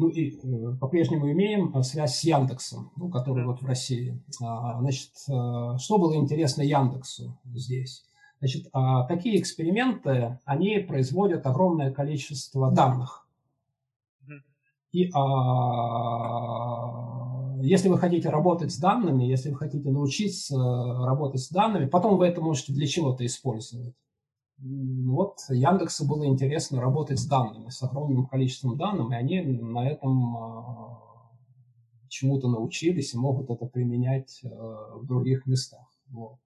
ну 0.00 0.08
и 0.08 0.30
э, 0.30 0.76
по-прежнему 0.80 1.30
имеем 1.30 1.76
э, 1.76 1.82
связь 1.82 2.16
с 2.16 2.24
Яндексом, 2.24 2.90
ну, 2.96 3.10
который 3.10 3.44
вот 3.44 3.60
в 3.60 3.66
России. 3.66 4.18
А, 4.42 4.80
значит, 4.80 5.10
э, 5.28 5.76
что 5.78 5.98
было 5.98 6.16
интересно 6.16 6.62
Яндексу 6.62 7.38
здесь? 7.44 8.04
Значит, 8.38 8.72
такие 9.06 9.38
эксперименты, 9.38 10.38
они 10.46 10.78
производят 10.78 11.46
огромное 11.46 11.92
количество 11.92 12.72
данных. 12.72 13.28
И 14.92 15.10
а, 15.14 15.20
если 17.62 17.88
вы 17.88 17.98
хотите 17.98 18.28
работать 18.28 18.72
с 18.72 18.78
данными, 18.78 19.24
если 19.24 19.50
вы 19.50 19.56
хотите 19.56 19.90
научиться 19.90 20.56
работать 20.56 21.40
с 21.40 21.50
данными, 21.50 21.86
потом 21.86 22.18
вы 22.18 22.26
это 22.26 22.40
можете 22.40 22.72
для 22.72 22.86
чего-то 22.86 23.24
использовать 23.24 23.94
вот 24.62 25.38
Яндексу 25.48 26.06
было 26.06 26.26
интересно 26.26 26.80
работать 26.80 27.18
с 27.18 27.26
данными, 27.26 27.70
с 27.70 27.82
огромным 27.82 28.26
количеством 28.26 28.76
данных, 28.76 29.10
и 29.10 29.14
они 29.14 29.40
на 29.40 29.88
этом 29.88 30.36
а, 30.36 31.00
чему-то 32.08 32.48
научились 32.48 33.14
и 33.14 33.18
могут 33.18 33.50
это 33.50 33.66
применять 33.66 34.42
а, 34.44 34.98
в 34.98 35.06
других 35.06 35.46
местах. 35.46 35.86
Вот. 36.08 36.38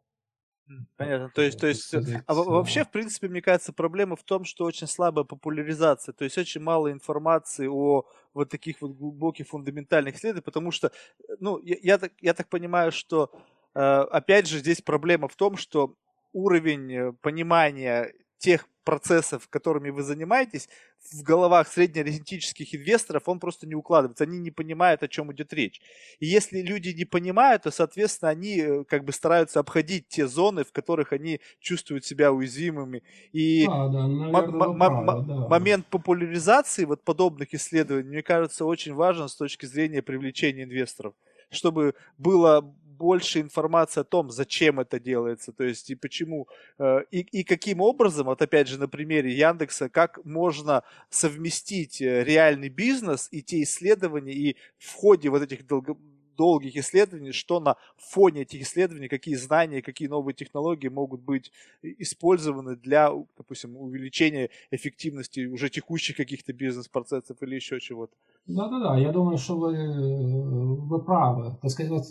Понятно. 0.97 1.28
То 1.35 1.43
есть, 1.43 1.59
то 1.61 1.66
есть, 1.66 1.93
а 2.27 2.35
вообще, 2.35 2.85
в 2.85 2.91
принципе, 2.91 3.28
мне 3.28 3.43
кажется, 3.43 3.73
проблема 3.73 4.16
в 4.16 4.23
том, 4.24 4.45
что 4.45 4.65
очень 4.65 4.86
слабая 4.86 5.24
популяризация, 5.24 6.12
то 6.12 6.24
есть 6.24 6.39
очень 6.39 6.61
мало 6.62 6.91
информации 6.91 7.66
о 7.66 8.05
вот 8.32 8.49
таких 8.49 8.81
вот 8.81 8.93
глубоких 8.93 9.49
фундаментальных 9.49 10.16
исследованиях, 10.16 10.45
потому 10.45 10.70
что, 10.70 10.91
ну, 11.39 11.59
я, 11.62 11.77
я, 11.82 11.99
так, 11.99 12.12
я 12.20 12.32
так 12.35 12.49
понимаю, 12.49 12.93
что, 12.93 13.31
опять 13.74 14.49
же, 14.49 14.59
здесь 14.59 14.81
проблема 14.81 15.28
в 15.28 15.36
том, 15.36 15.57
что 15.57 15.97
уровень 16.32 16.93
э, 16.93 17.12
понимания 17.20 18.12
тех 18.39 18.66
процессов, 18.85 19.49
которыми 19.49 19.91
вы 19.91 20.03
занимаетесь, 20.03 20.69
в 21.12 21.22
головах 21.22 21.68
среднеарифметических 21.68 22.74
инвесторов 22.74 23.28
он 23.28 23.39
просто 23.39 23.66
не 23.66 23.74
укладывается. 23.74 24.24
Они 24.24 24.39
не 24.39 24.51
понимают, 24.51 25.02
о 25.02 25.09
чем 25.09 25.32
идет 25.32 25.52
речь. 25.52 25.81
И 26.18 26.26
если 26.26 26.60
люди 26.60 26.90
не 26.90 27.05
понимают, 27.05 27.64
то, 27.64 27.70
соответственно, 27.70 28.31
они 28.31 28.59
э, 28.60 28.85
как 28.85 29.05
бы 29.05 29.12
стараются 29.12 29.60
обходить 29.60 30.09
те 30.09 30.26
зоны, 30.26 30.64
в 30.64 30.72
которых 30.72 31.12
они 31.12 31.40
чувствуют 31.60 32.05
себя 32.05 32.32
уязвимыми. 32.32 33.02
И 33.32 33.66
а, 33.68 33.89
да, 33.89 34.06
наверное, 34.06 34.78
правы, 34.89 35.24
да. 35.26 35.48
момент 35.48 35.86
популяризации 35.86 36.85
вот 36.85 37.05
подобных 37.05 37.55
исследований, 37.55 38.09
мне 38.09 38.22
кажется, 38.22 38.64
очень 38.64 38.94
важен 38.94 39.28
с 39.28 39.36
точки 39.36 39.66
зрения 39.66 40.02
привлечения 40.02 40.64
инвесторов 40.64 41.14
чтобы 41.51 41.94
было 42.18 42.74
больше 42.96 43.40
информации 43.40 44.00
о 44.00 44.04
том, 44.04 44.30
зачем 44.30 44.80
это 44.80 45.00
делается, 45.00 45.52
то 45.52 45.64
есть 45.64 45.90
и 45.90 45.94
почему, 45.94 46.48
э, 46.78 47.00
и, 47.10 47.20
и 47.20 47.44
каким 47.44 47.80
образом, 47.80 48.26
вот 48.26 48.42
опять 48.42 48.68
же 48.68 48.78
на 48.78 48.88
примере 48.88 49.32
Яндекса, 49.32 49.88
как 49.88 50.24
можно 50.24 50.82
совместить 51.10 52.00
э, 52.00 52.24
реальный 52.24 52.68
бизнес 52.68 53.28
и 53.30 53.42
те 53.42 53.62
исследования, 53.62 54.32
и 54.32 54.56
в 54.78 54.94
ходе 54.94 55.28
вот 55.28 55.42
этих 55.42 55.66
долго, 55.66 55.96
долгих 56.36 56.77
исследований, 56.77 57.32
что 57.32 57.61
на 57.61 57.77
фоне 57.97 58.43
этих 58.43 58.62
исследований, 58.62 59.09
какие 59.09 59.35
знания, 59.36 59.82
какие 59.82 60.09
новые 60.09 60.35
технологии 60.35 60.89
могут 60.89 61.20
быть 61.23 61.52
использованы 61.82 62.77
для, 62.77 63.11
допустим, 63.36 63.77
увеличения 63.77 64.51
эффективности 64.70 65.47
уже 65.47 65.70
текущих 65.70 66.16
каких-то 66.16 66.52
бизнес-процессов 66.52 67.36
или 67.43 67.55
еще 67.55 67.81
чего-то. 67.81 68.15
Да-да-да, 68.47 68.98
я 68.98 69.11
думаю, 69.11 69.39
что 69.39 69.56
вы, 69.56 70.77
вы 70.77 71.02
правы. 71.02 71.56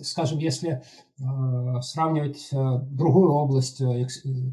Скажем, 0.02 0.40
если 0.40 0.82
э, 1.20 1.82
сравнивать 1.82 2.50
э, 2.52 2.80
другую 2.90 3.32
область, 3.34 3.82
э, 3.82 4.08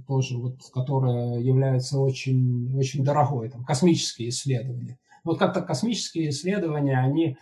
тоже 0.06 0.36
вот, 0.36 0.56
которая 0.74 1.38
является 1.38 1.98
очень, 1.98 2.76
очень 2.76 3.02
дорогой, 3.02 3.48
там, 3.48 3.64
космические 3.64 4.28
исследования. 4.28 4.98
Вот 5.24 5.38
как-то 5.38 5.62
космические 5.62 6.30
исследования, 6.30 6.98
они 6.98 7.38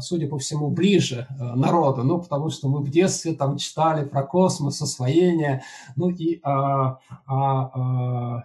судя 0.00 0.28
по 0.28 0.38
всему, 0.38 0.70
ближе 0.70 1.26
э, 1.28 1.54
народу, 1.54 2.04
ну, 2.04 2.20
потому 2.20 2.50
что 2.50 2.68
мы 2.68 2.80
в 2.80 2.90
детстве 2.90 3.34
там 3.34 3.56
читали 3.56 4.04
про 4.04 4.22
космос, 4.22 4.80
освоение, 4.82 5.62
ну, 5.96 6.10
и 6.10 6.40
а, 6.42 6.98
а, 7.26 8.40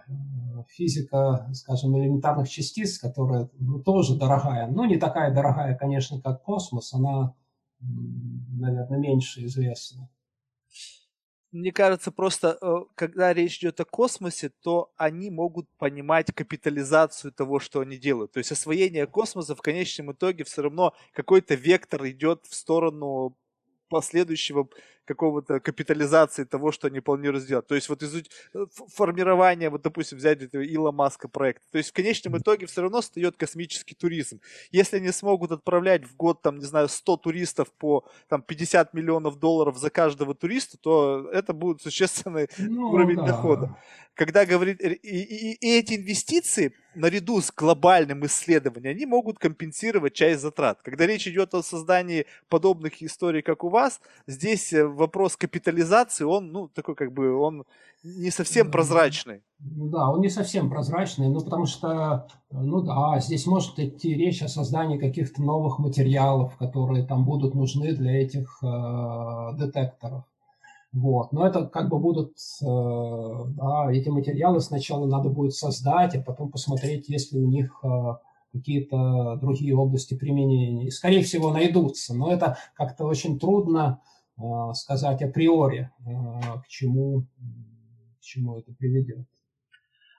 физика, 0.68 1.48
скажем, 1.52 1.96
элементарных 1.98 2.48
частиц, 2.48 2.98
которая 2.98 3.48
ну, 3.58 3.78
тоже 3.80 4.16
дорогая, 4.16 4.66
ну, 4.68 4.84
не 4.84 4.96
такая 4.96 5.32
дорогая, 5.32 5.76
конечно, 5.76 6.20
как 6.20 6.42
космос, 6.42 6.92
она, 6.92 7.34
наверное, 7.80 8.98
меньше 8.98 9.44
известна 9.46 10.08
мне 11.52 11.72
кажется, 11.72 12.12
просто 12.12 12.58
э, 12.60 12.74
когда 12.94 13.32
речь 13.32 13.58
идет 13.58 13.80
о 13.80 13.84
космосе, 13.84 14.50
то 14.62 14.92
они 14.96 15.30
могут 15.30 15.66
понимать 15.78 16.32
капитализацию 16.32 17.32
того, 17.32 17.58
что 17.58 17.80
они 17.80 17.96
делают. 17.96 18.32
То 18.32 18.38
есть 18.38 18.52
освоение 18.52 19.06
космоса 19.06 19.54
в 19.54 19.62
конечном 19.62 20.12
итоге 20.12 20.44
все 20.44 20.62
равно 20.62 20.94
какой-то 21.12 21.54
вектор 21.54 22.06
идет 22.06 22.44
в 22.46 22.54
сторону 22.54 23.36
последующего 23.88 24.68
какого-то 25.08 25.58
капитализации 25.58 26.44
того, 26.44 26.70
что 26.70 26.86
они 26.88 27.00
планируют 27.00 27.44
сделать. 27.44 27.66
То 27.66 27.74
есть 27.74 27.88
вот 27.88 28.02
из 28.02 28.14
э, 28.14 28.22
формирования, 28.94 29.70
вот 29.70 29.82
допустим, 29.82 30.18
взять 30.18 30.42
этого 30.42 30.62
Ила 30.62 30.92
Маска 30.92 31.28
проекта. 31.28 31.64
То 31.72 31.78
есть 31.78 31.90
в 31.90 31.92
конечном 31.94 32.36
итоге 32.36 32.66
все 32.66 32.82
равно 32.82 33.00
встает 33.00 33.36
космический 33.36 33.94
туризм. 33.94 34.40
Если 34.70 34.98
они 34.98 35.10
смогут 35.12 35.50
отправлять 35.50 36.04
в 36.04 36.14
год, 36.14 36.42
там, 36.42 36.58
не 36.58 36.66
знаю, 36.66 36.88
100 36.88 37.16
туристов 37.16 37.72
по 37.78 38.04
там, 38.28 38.42
50 38.42 38.92
миллионов 38.92 39.38
долларов 39.38 39.78
за 39.78 39.88
каждого 39.88 40.34
туриста, 40.34 40.76
то 40.78 41.30
это 41.32 41.54
будет 41.54 41.80
существенный 41.80 42.48
ну, 42.58 42.90
уровень 42.90 43.16
да. 43.16 43.28
дохода. 43.28 43.76
Когда 44.14 44.44
говорит... 44.44 44.80
И, 44.80 44.88
и, 44.88 45.52
и 45.54 45.78
эти 45.78 45.94
инвестиции 45.94 46.74
наряду 46.98 47.40
с 47.40 47.52
глобальным 47.52 48.26
исследованием, 48.26 48.96
они 48.96 49.06
могут 49.06 49.38
компенсировать 49.38 50.14
часть 50.14 50.40
затрат. 50.40 50.80
Когда 50.82 51.06
речь 51.06 51.26
идет 51.28 51.54
о 51.54 51.62
создании 51.62 52.26
подобных 52.48 53.02
историй, 53.02 53.42
как 53.42 53.64
у 53.64 53.68
вас, 53.68 54.00
здесь 54.26 54.72
э, 54.72 54.84
вопрос 54.98 55.36
капитализации, 55.36 56.24
он, 56.24 56.52
ну, 56.52 56.68
такой 56.68 56.94
как 56.94 57.12
бы, 57.12 57.34
он 57.34 57.64
не 58.04 58.30
совсем 58.30 58.70
прозрачный. 58.70 59.42
Ну 59.60 59.88
да, 59.88 60.10
он 60.10 60.20
не 60.20 60.28
совсем 60.28 60.70
прозрачный, 60.70 61.28
ну, 61.28 61.40
потому 61.40 61.66
что, 61.66 62.28
ну 62.50 62.82
да, 62.82 63.18
здесь 63.20 63.46
может 63.46 63.78
идти 63.78 64.14
речь 64.14 64.42
о 64.42 64.48
создании 64.48 64.98
каких-то 64.98 65.42
новых 65.42 65.78
материалов, 65.78 66.56
которые 66.58 67.04
там 67.04 67.24
будут 67.24 67.54
нужны 67.54 67.92
для 67.92 68.22
этих 68.22 68.58
э, 68.62 68.66
детекторов. 69.58 70.24
Вот. 70.92 71.32
Но 71.32 71.46
это 71.46 71.66
как 71.66 71.88
бы 71.90 71.98
будут, 71.98 72.34
э, 72.62 72.64
да, 72.66 73.92
эти 73.92 74.08
материалы 74.08 74.60
сначала 74.60 75.06
надо 75.06 75.28
будет 75.28 75.54
создать, 75.54 76.14
а 76.14 76.22
потом 76.22 76.50
посмотреть, 76.50 77.08
есть 77.08 77.32
ли 77.32 77.40
у 77.40 77.48
них 77.48 77.78
э, 77.82 78.14
какие-то 78.52 79.36
другие 79.40 79.76
области 79.76 80.14
применения. 80.14 80.86
И, 80.86 80.90
скорее 80.90 81.22
всего, 81.22 81.52
найдутся, 81.52 82.14
но 82.14 82.32
это 82.32 82.56
как-то 82.74 83.04
очень 83.04 83.38
трудно 83.38 84.00
э, 84.00 84.17
сказать 84.74 85.22
априори, 85.22 85.90
к 86.04 86.68
чему, 86.68 87.26
к 88.18 88.20
чему 88.20 88.58
это 88.58 88.72
приведет. 88.72 89.26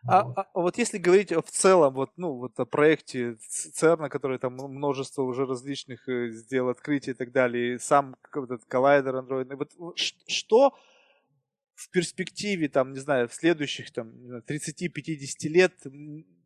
А, 0.08 0.24
вот. 0.24 0.38
А, 0.38 0.48
а 0.54 0.62
вот 0.62 0.78
если 0.78 0.98
говорить 0.98 1.32
в 1.32 1.52
целом, 1.52 1.94
вот, 1.94 2.12
ну, 2.16 2.34
вот 2.34 2.58
о 2.60 2.66
проекте 2.66 3.36
ЦЕРНа, 3.40 4.10
который 4.10 4.40
там 4.40 4.54
множество 4.54 5.24
уже 5.24 5.46
различных 5.46 6.08
э, 6.08 6.30
сделал 6.30 6.70
открытий 6.70 7.12
и 7.12 7.14
так 7.14 7.32
далее, 7.32 7.76
и 7.76 7.80
сам 7.80 8.16
этот 8.34 8.64
коллайдер 8.66 9.16
андроидный, 9.16 9.58
вот 9.58 9.74
что 9.98 10.74
в 11.76 11.90
перспективе, 11.92 12.70
там, 12.70 12.94
не 12.94 13.00
знаю, 13.00 13.28
в 13.28 13.34
следующих 13.34 13.92
там 13.92 14.12
30-50 14.48 15.48
лет 15.48 15.74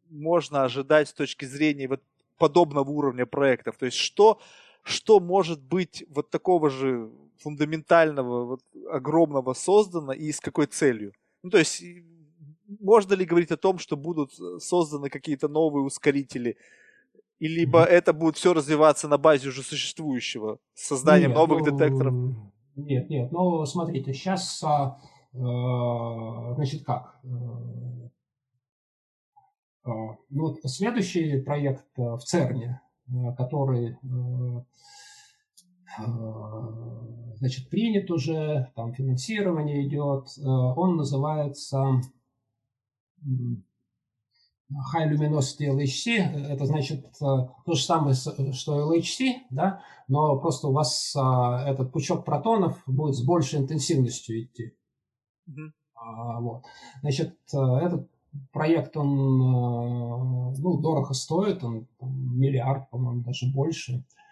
можно 0.09 0.63
ожидать 0.63 1.09
с 1.09 1.13
точки 1.13 1.45
зрения 1.45 1.87
вот 1.87 2.03
подобного 2.37 2.89
уровня 2.89 3.25
проектов? 3.25 3.77
То 3.77 3.85
есть 3.85 3.97
что, 3.97 4.41
что 4.83 5.19
может 5.19 5.61
быть 5.61 6.05
вот 6.09 6.29
такого 6.29 6.69
же 6.69 7.11
фундаментального, 7.37 8.45
вот, 8.45 8.61
огромного 8.91 9.53
создано 9.53 10.13
и 10.13 10.31
с 10.31 10.39
какой 10.39 10.67
целью? 10.67 11.13
Ну, 11.43 11.49
то 11.49 11.57
есть 11.57 11.83
можно 12.79 13.13
ли 13.13 13.25
говорить 13.25 13.51
о 13.51 13.57
том, 13.57 13.77
что 13.77 13.97
будут 13.97 14.31
э, 14.39 14.59
созданы 14.59 15.09
какие-то 15.09 15.47
новые 15.47 15.83
ускорители? 15.83 16.57
И 17.39 17.47
либо 17.47 17.83
это 17.83 18.13
будет 18.13 18.37
все 18.37 18.53
развиваться 18.53 19.07
на 19.07 19.17
базе 19.17 19.49
уже 19.49 19.63
существующего, 19.63 20.59
с 20.73 20.87
созданием 20.87 21.31
нет, 21.31 21.37
новых 21.37 21.59
ну, 21.59 21.65
детекторов? 21.65 22.13
Нет, 22.75 23.09
нет, 23.09 23.31
ну 23.31 23.65
смотрите, 23.65 24.13
сейчас, 24.13 24.63
а, 24.63 24.99
э, 25.33 25.37
значит 26.55 26.85
как, 26.85 27.19
э, 27.23 27.27
э, 29.85 29.89
ну, 29.89 30.17
вот 30.29 30.59
следующий 30.63 31.41
проект 31.41 31.85
в 31.97 32.19
ЦЕРНе, 32.19 32.81
который 33.37 33.97
значит, 37.35 37.69
принят 37.69 38.09
уже, 38.11 38.71
там 38.75 38.93
финансирование 38.93 39.87
идет, 39.87 40.27
он 40.43 40.97
называется 40.97 42.01
High 44.95 45.11
Luminosity 45.11 45.69
LHC, 45.69 46.17
это 46.49 46.65
значит 46.65 47.05
э, 47.05 47.09
то 47.19 47.73
же 47.73 47.83
самое, 47.83 48.15
что 48.15 48.91
LHC, 48.91 49.41
да, 49.49 49.81
но 50.07 50.39
просто 50.39 50.67
у 50.67 50.73
вас 50.73 51.15
этот 51.15 51.91
пучок 51.91 52.25
протонов 52.25 52.81
будет 52.87 53.15
с 53.15 53.23
большей 53.23 53.59
интенсивностью 53.59 54.43
идти. 54.43 54.73
Mm-hmm. 55.47 55.71
Вот. 56.39 56.63
Значит, 57.01 57.37
э, 57.53 57.57
этот 57.57 58.09
проект, 58.51 58.97
он 58.97 59.07
э, 59.09 60.59
ну, 60.59 60.77
дорого 60.81 61.13
стоит, 61.13 61.63
он 61.63 61.87
там, 61.99 62.37
миллиард, 62.37 62.89
по-моему, 62.89 63.21
даже 63.21 63.45
больше. 63.51 63.93
А, 63.93 64.22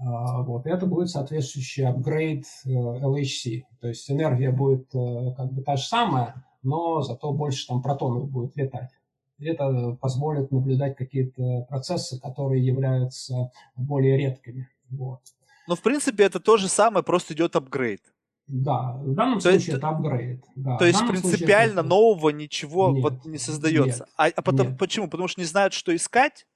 вот. 0.00 0.66
И 0.66 0.70
это 0.70 0.86
будет 0.86 1.10
соответствующий 1.10 1.86
апгрейд 1.86 2.44
LHC. 2.64 3.62
То 3.80 3.88
есть 3.88 4.10
энергия 4.10 4.50
будет 4.50 4.90
как 4.92 5.52
бы 5.52 5.62
та 5.62 5.76
же 5.76 5.84
самая, 5.84 6.44
но 6.62 7.02
зато 7.02 7.32
больше 7.32 7.66
там 7.66 7.82
протонов 7.82 8.30
будет 8.30 8.56
летать. 8.56 8.90
Это 9.38 9.96
позволит 10.00 10.50
наблюдать 10.50 10.96
какие-то 10.96 11.66
процессы, 11.68 12.20
которые 12.20 12.64
являются 12.64 13.50
более 13.76 14.16
редкими. 14.16 14.68
Вот. 14.90 15.20
Но 15.66 15.76
в 15.76 15.82
принципе 15.82 16.24
это 16.24 16.40
то 16.40 16.56
же 16.56 16.68
самое, 16.68 17.04
просто 17.04 17.34
идет 17.34 17.56
апгрейд. 17.56 18.02
Да, 18.46 18.96
в 18.96 19.14
данном 19.14 19.36
то 19.36 19.42
случае 19.42 19.58
есть, 19.58 19.68
это 19.68 19.88
апгрейд. 19.88 20.44
Да, 20.56 20.76
то 20.76 20.84
есть 20.84 21.06
принципиально 21.06 21.80
это... 21.80 21.88
нового 21.88 22.30
ничего 22.30 22.90
нет, 22.90 23.02
вот 23.02 23.24
не 23.24 23.38
создается. 23.38 24.04
Нет, 24.04 24.08
а, 24.16 24.26
а 24.34 24.42
потом 24.42 24.70
нет. 24.70 24.78
почему? 24.78 25.08
Потому 25.08 25.28
что 25.28 25.40
не 25.40 25.46
знают, 25.46 25.72
что 25.72 25.94
искать? 25.94 26.46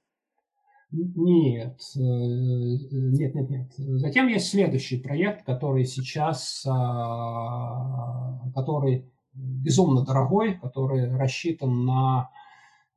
Нет, 0.91 1.79
э, 1.95 1.99
нет, 1.99 3.35
нет, 3.35 3.49
нет. 3.49 3.73
Затем 3.77 4.27
есть 4.27 4.49
следующий 4.49 4.97
проект, 4.97 5.43
который 5.45 5.85
сейчас, 5.85 6.65
а, 6.67 8.39
который 8.53 9.11
безумно 9.33 10.05
дорогой, 10.05 10.55
который 10.55 11.13
рассчитан 11.17 11.85
на, 11.85 12.29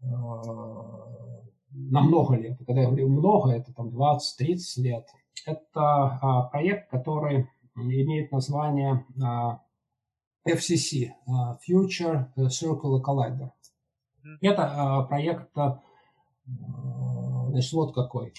э, 0.01 0.06
на 1.73 2.01
много 2.02 2.36
лет. 2.36 2.59
Когда 2.66 2.82
я 2.82 2.86
говорю 2.89 3.09
много, 3.09 3.52
это 3.52 3.73
там 3.73 3.89
20-30 3.89 4.82
лет. 4.82 5.09
Это 5.47 5.70
а, 5.74 6.43
проект, 6.44 6.90
который 6.90 7.48
имеет 7.74 8.31
название 8.32 9.05
а, 9.23 9.60
FCC, 10.47 11.10
Future 11.69 12.28
Circular 12.36 13.02
Collider. 13.02 13.51
Это 14.40 15.06
проект, 15.09 15.51
значит, 17.59 17.72
вот 17.72 17.94
какой. 17.94 18.32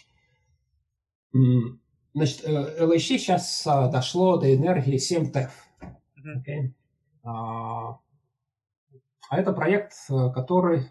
Значит, 2.13 2.45
LHC 2.45 3.17
сейчас 3.17 3.63
дошло 3.65 4.37
до 4.37 4.53
энергии 4.53 4.97
7 4.97 5.31
ТЭФ. 5.31 5.51
Okay? 6.17 6.73
А, 7.23 7.99
а 9.29 9.37
это 9.37 9.53
проект, 9.53 9.93
э, 10.09 10.31
который 10.33 10.81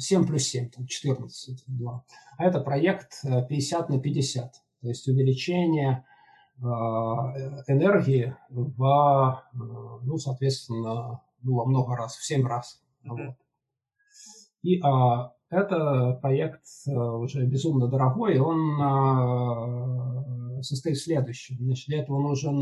7 0.00 0.22
э, 0.22 0.26
плюс 0.26 0.42
7, 0.44 0.70
там 0.70 0.86
14, 0.86 1.64
2. 1.66 2.04
А 2.38 2.44
это 2.44 2.60
проект 2.60 3.22
50 3.22 3.90
э, 3.90 3.92
на 3.92 4.00
50, 4.00 4.52
то 4.80 4.88
есть 4.88 5.06
увеличение 5.08 6.04
энергии 7.66 8.36
в, 8.48 9.42
ну, 9.52 10.16
соответственно, 10.16 11.20
ну, 11.42 11.54
во 11.56 11.64
много 11.64 11.96
раз, 11.96 12.16
в 12.16 12.24
7 12.24 12.46
раз. 12.46 12.80
Вот. 13.02 13.34
И 14.62 14.80
а, 14.80 15.32
это 15.52 16.18
проект 16.22 16.64
уже 16.86 17.46
безумно 17.46 17.86
дорогой, 17.86 18.36
и 18.36 18.38
он 18.38 18.80
а, 18.80 20.62
состоит 20.62 20.96
в 20.96 21.04
следующем. 21.04 21.56
Значит, 21.60 21.86
для 21.88 22.00
этого 22.02 22.20
нужен 22.20 22.56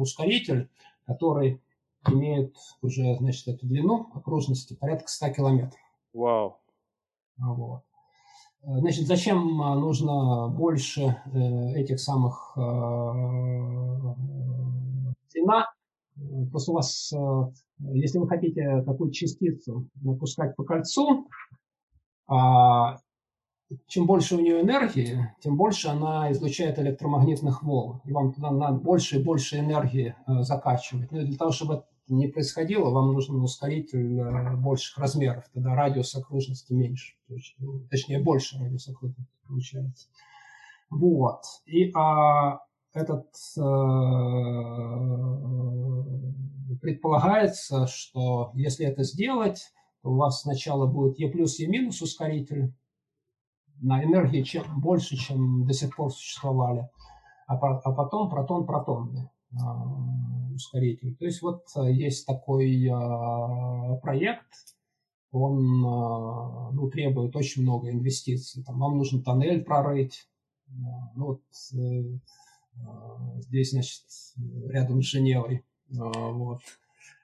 ускоритель, 0.00 0.68
который 1.04 1.60
имеет 2.08 2.54
уже, 2.80 3.16
значит, 3.16 3.48
эту 3.48 3.66
длину 3.66 4.08
окружности 4.14 4.74
порядка 4.74 5.08
100 5.08 5.28
километров. 5.30 5.80
Вау. 6.12 6.58
Вот. 7.36 7.82
Значит, 8.62 9.06
зачем 9.06 9.58
нужно 9.58 10.48
больше 10.48 11.16
э, 11.32 11.72
этих 11.74 12.00
самых 12.00 12.52
э, 12.56 12.60
длина? 15.32 15.66
Просто 16.50 16.72
у 16.72 16.74
вас, 16.74 17.12
э, 17.12 17.52
если 17.92 18.18
вы 18.18 18.26
хотите 18.26 18.82
такую 18.82 19.12
частицу 19.12 19.88
напускать 20.02 20.56
по 20.56 20.64
кольцу, 20.64 21.28
а, 22.28 22.98
чем 23.86 24.06
больше 24.06 24.36
у 24.36 24.40
нее 24.40 24.62
энергии, 24.62 25.34
тем 25.40 25.56
больше 25.56 25.88
она 25.88 26.32
излучает 26.32 26.78
электромагнитных 26.78 27.62
волн. 27.62 28.00
И 28.04 28.12
вам 28.12 28.32
туда 28.32 28.50
надо 28.50 28.78
больше 28.78 29.16
и 29.18 29.22
больше 29.22 29.58
энергии 29.58 30.14
э, 30.26 30.42
закачивать. 30.42 31.10
Но 31.12 31.20
ну, 31.20 31.26
для 31.26 31.36
того, 31.36 31.52
чтобы 31.52 31.74
это 31.74 31.84
не 32.08 32.28
происходило, 32.28 32.90
вам 32.90 33.12
нужен 33.12 33.42
ускоритель 33.42 34.18
э, 34.20 34.56
больших 34.56 34.96
размеров. 34.98 35.44
Тогда 35.52 35.74
радиус 35.74 36.14
окружности 36.14 36.72
меньше. 36.72 37.14
Ну, 37.58 37.80
точнее, 37.90 38.20
больше 38.20 38.58
радиус 38.58 38.88
окружности 38.88 39.36
получается. 39.46 40.08
Вот. 40.88 41.42
И 41.66 41.92
а, 41.94 42.60
этот 42.94 43.26
э, 43.58 43.60
предполагается, 46.80 47.86
что 47.86 48.50
если 48.54 48.86
это 48.86 49.02
сделать, 49.02 49.72
у 50.02 50.14
вас 50.14 50.42
сначала 50.42 50.86
будет 50.86 51.18
Е 51.18 51.28
плюс, 51.28 51.58
Е 51.58 51.68
минус 51.68 52.02
ускоритель, 52.02 52.72
на 53.80 54.02
энергии 54.02 54.42
чем 54.42 54.80
больше, 54.80 55.16
чем 55.16 55.66
до 55.66 55.72
сих 55.72 55.94
пор 55.94 56.12
существовали, 56.12 56.88
а, 57.46 57.54
а 57.56 57.92
потом 57.92 58.28
протон-протонный 58.28 59.30
а, 59.60 60.54
ускоритель. 60.54 61.16
То 61.16 61.24
есть 61.24 61.42
вот 61.42 61.64
а, 61.76 61.88
есть 61.88 62.26
такой 62.26 62.88
а, 62.90 63.96
проект, 63.96 64.76
он 65.30 65.84
а, 65.84 66.70
ну, 66.72 66.90
требует 66.90 67.36
очень 67.36 67.62
много 67.62 67.90
инвестиций. 67.90 68.64
Там, 68.64 68.78
вам 68.78 68.98
нужно 68.98 69.22
тоннель 69.22 69.62
прорыть. 69.62 70.28
Ну, 70.70 71.24
вот, 71.26 71.40
э, 71.78 72.02
здесь, 73.38 73.70
значит, 73.70 74.04
рядом 74.66 75.00
с 75.00 75.06
Женевой. 75.06 75.64
Вот. 75.88 76.60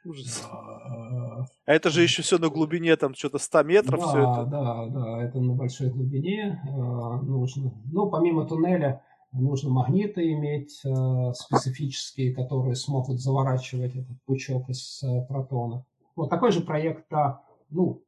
Ужас. 0.05 0.47
А 0.51 1.73
это 1.73 1.91
же 1.91 2.03
еще 2.03 2.23
все 2.23 2.39
на 2.39 2.49
глубине, 2.49 2.97
там 2.97 3.15
что-то 3.15 3.39
100 3.39 3.63
метров 3.63 4.01
да, 4.01 4.07
все 4.07 4.19
это. 4.19 4.45
Да, 4.51 4.87
да, 4.87 5.23
это 5.23 5.41
на 5.41 5.55
большой 5.55 5.91
глубине 5.91 6.61
э, 6.63 6.71
нужно. 6.71 7.73
Ну, 7.91 8.11
помимо 8.11 8.47
туннеля, 8.47 9.03
нужно 9.33 9.71
магниты 9.71 10.33
иметь 10.33 10.81
э, 10.85 11.33
специфические, 11.33 12.35
которые 12.35 12.75
смогут 12.75 13.21
заворачивать 13.21 13.97
этот 13.97 14.23
пучок 14.27 14.69
из 14.69 15.03
э, 15.03 15.27
протонов. 15.27 15.85
Вот 16.17 16.31
такой 16.31 16.53
же 16.53 16.61
проект, 16.61 17.13
а, 17.13 17.43
ну, 17.71 18.03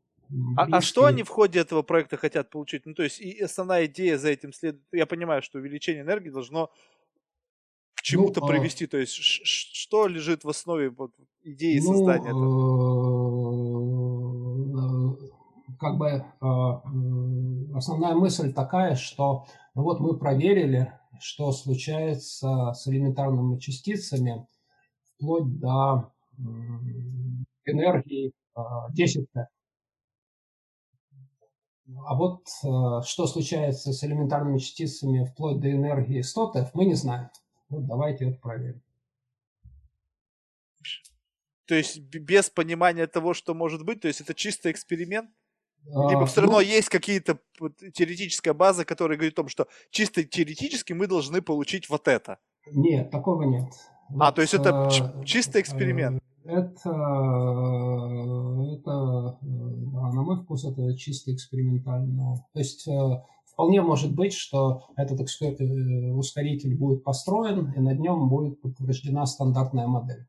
а, 0.57 0.67
а 0.71 0.81
что 0.81 1.07
они 1.07 1.23
в 1.23 1.29
ходе 1.29 1.61
этого 1.61 1.83
проекта 1.83 2.17
хотят 2.17 2.51
получить? 2.51 2.85
Ну, 2.85 2.95
то 2.95 3.03
есть, 3.03 3.21
и 3.21 3.41
основная 3.41 3.87
идея 3.87 4.19
за 4.19 4.29
этим 4.29 4.53
следует. 4.53 4.85
Я 4.93 5.07
понимаю, 5.07 5.43
что 5.43 5.59
увеличение 5.59 6.03
энергии 6.03 6.31
должно 6.31 6.71
чему-то 8.07 8.41
ну, 8.41 8.47
привести? 8.47 8.85
А... 8.85 8.89
То 8.89 8.99
есть 8.99 9.13
что 9.15 10.07
лежит 10.07 10.45
в 10.45 10.49
основе 10.49 10.95
идеи 11.43 11.81
ну, 11.81 11.93
создания 11.93 12.29
этого? 12.29 12.47
Э, 14.75 15.75
как 15.79 15.99
бы 15.99 16.25
а, 16.41 16.83
основная 17.75 18.15
мысль 18.15 18.53
такая, 18.53 18.95
что 18.95 19.47
ну 19.75 19.83
вот 19.83 20.01
мы 20.01 20.17
проверили, 20.17 20.93
что 21.21 21.51
случается 21.53 22.73
с 22.73 22.87
элементарными 22.87 23.59
частицами 23.59 24.47
вплоть 25.15 25.59
до 25.59 26.13
энергии 27.65 28.33
10 28.93 29.33
Т. 29.33 29.49
А 32.05 32.15
вот 32.17 32.43
э, 32.65 33.03
что 33.05 33.27
случается 33.27 33.93
с 33.93 34.03
элементарными 34.03 34.59
частицами 34.59 35.25
вплоть 35.25 35.61
до 35.61 35.71
энергии 35.71 36.21
100 36.21 36.51
ТЭФ, 36.51 36.75
мы 36.75 36.85
не 36.85 36.95
знаем. 36.95 37.31
Вот 37.69 37.87
давайте 37.87 38.31
это 38.31 38.39
проверим. 38.39 38.83
То 41.67 41.75
есть 41.75 41.99
без 41.99 42.49
понимания 42.49 43.07
того, 43.07 43.35
что 43.35 43.55
может 43.55 43.85
быть, 43.85 44.01
то 44.01 44.09
есть 44.09 44.21
это 44.21 44.35
чисто 44.35 44.71
эксперимент? 44.71 45.31
Либо 45.85 46.23
а, 46.23 46.27
все 46.27 46.41
равно 46.41 46.57
ну, 46.57 46.63
есть 46.63 46.89
какие-то 46.89 47.39
теоретическая 47.93 48.53
база, 48.53 48.85
которая 48.85 49.17
говорит 49.17 49.35
о 49.35 49.43
том, 49.43 49.49
что 49.49 49.69
чисто 49.91 50.25
теоретически 50.25 50.93
мы 50.93 51.07
должны 51.07 51.43
получить 51.43 51.89
вот 51.89 52.09
это. 52.09 52.39
Нет, 52.73 53.11
такого 53.11 53.43
нет. 53.45 53.73
А, 54.11 54.27
вот, 54.27 54.35
то 54.35 54.43
есть 54.43 54.55
это 54.55 54.89
э, 54.91 55.25
чисто 55.25 55.61
эксперимент. 55.61 56.23
Это, 56.45 56.91
это 58.75 59.39
да, 59.43 60.13
на 60.13 60.23
мой 60.23 60.43
вкус, 60.43 60.65
это 60.65 60.97
чисто 60.97 61.33
экспериментально. 61.33 62.45
То 62.53 62.59
есть 62.59 62.87
э, 62.89 63.23
вполне 63.57 63.81
может 63.81 64.15
быть, 64.15 64.35
что 64.35 64.83
этот 64.97 65.19
э, 65.19 66.13
ускоритель 66.13 66.77
будет 66.77 67.03
построен, 67.03 67.73
и 67.73 67.81
над 67.81 67.99
нем 67.99 68.29
будет 68.29 68.61
подтверждена 68.61 69.25
стандартная 69.25 69.87
модель. 69.87 70.29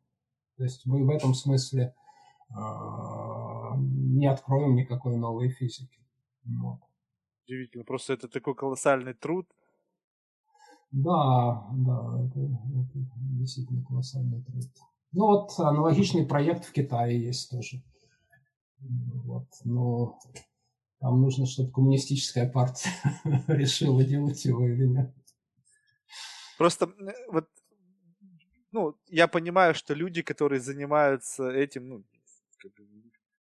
То 0.56 0.64
есть 0.64 0.86
мы 0.86 1.06
в 1.06 1.10
этом 1.10 1.34
смысле 1.34 1.94
а, 2.56 3.76
не 3.76 4.28
откроем 4.28 4.76
никакой 4.76 5.18
новой 5.18 5.50
физики. 5.50 6.00
Вот. 6.46 6.80
Удивительно, 7.46 7.84
просто 7.84 8.14
это 8.14 8.30
такой 8.30 8.56
колоссальный 8.56 9.14
труд. 9.14 9.46
Да, 10.92 11.68
да, 11.74 12.22
это, 12.26 12.40
это 12.40 13.10
действительно 13.18 13.84
колоссальный 13.84 14.42
труд. 14.42 14.64
Ну 15.12 15.26
вот 15.26 15.52
аналогичный 15.60 16.26
проект 16.26 16.64
в 16.64 16.72
Китае 16.72 17.22
есть 17.22 17.52
тоже. 17.52 17.84
Вот, 18.80 19.48
но 19.66 20.18
там 21.00 21.22
нужно, 21.22 21.46
чтобы 21.46 21.72
коммунистическая 21.72 22.50
партия 22.50 22.92
решила 23.48 24.04
делать 24.04 24.44
его 24.46 24.68
или 24.68 24.86
нет. 24.86 25.14
Просто 26.58 26.92
вот 27.30 27.48
ну, 28.72 28.96
я 29.08 29.28
понимаю, 29.28 29.74
что 29.74 29.94
люди, 29.94 30.22
которые 30.22 30.60
занимаются 30.60 31.50
этим, 31.50 31.88
ну, 31.88 32.04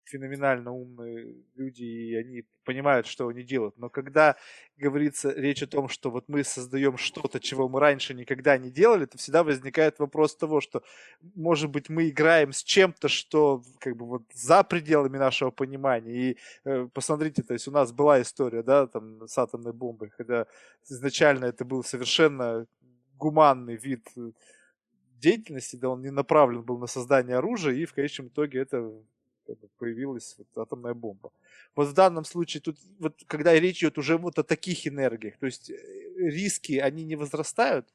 феноменально 0.09 0.73
умные 0.73 1.37
люди, 1.55 1.83
и 1.83 2.15
они 2.17 2.45
понимают, 2.65 3.07
что 3.07 3.29
они 3.29 3.43
делают. 3.43 3.77
Но 3.79 3.89
когда 3.91 4.37
говорится 4.77 5.33
речь 5.33 5.63
о 5.63 5.67
том, 5.67 5.89
что 5.89 6.11
вот 6.11 6.25
мы 6.29 6.45
создаем 6.45 6.97
что-то, 6.97 7.41
чего 7.41 7.69
мы 7.69 7.81
раньше 7.81 8.15
никогда 8.15 8.59
не 8.59 8.71
делали, 8.71 9.07
то 9.07 9.19
всегда 9.19 9.43
возникает 9.43 9.99
вопрос 9.99 10.37
того, 10.37 10.61
что, 10.61 10.83
может 11.35 11.71
быть, 11.71 11.89
мы 11.89 12.09
играем 12.09 12.53
с 12.53 12.63
чем-то, 12.63 13.09
что 13.09 13.63
как 13.79 13.97
бы 13.97 14.07
вот 14.07 14.23
за 14.33 14.65
пределами 14.65 15.19
нашего 15.19 15.51
понимания. 15.51 16.31
И 16.31 16.37
э, 16.65 16.89
посмотрите, 16.93 17.43
то 17.43 17.55
есть 17.55 17.69
у 17.69 17.71
нас 17.71 17.93
была 17.93 18.21
история, 18.21 18.63
да, 18.63 18.87
там 18.87 19.27
с 19.27 19.39
атомной 19.39 19.73
бомбой, 19.73 20.11
когда 20.17 20.47
изначально 20.89 21.47
это 21.47 21.65
был 21.65 21.85
совершенно 21.85 22.67
гуманный 23.17 23.77
вид 23.77 24.07
э, 24.17 24.33
деятельности, 25.21 25.77
да, 25.77 25.89
он 25.89 26.03
не 26.03 26.11
направлен 26.11 26.63
был 26.63 26.79
на 26.79 26.87
создание 26.87 27.37
оружия, 27.37 27.75
и 27.75 27.85
в 27.85 27.95
конечном 27.95 28.29
итоге 28.29 28.61
это 28.61 28.93
появилась 29.79 30.37
вот 30.39 30.63
атомная 30.63 30.95
бомба. 30.95 31.31
Вот 31.77 31.89
в 31.89 31.93
данном 31.93 32.25
случае 32.25 32.61
тут, 32.61 32.77
вот 32.99 33.15
когда 33.27 33.55
речь 33.55 33.83
идет 33.83 33.99
уже 33.99 34.17
вот 34.17 34.39
о 34.39 34.43
таких 34.43 34.87
энергиях, 34.87 35.37
то 35.39 35.47
есть 35.47 35.71
э, 35.71 35.75
риски, 36.17 36.79
они 36.79 37.05
не 37.05 37.17
возрастают? 37.17 37.87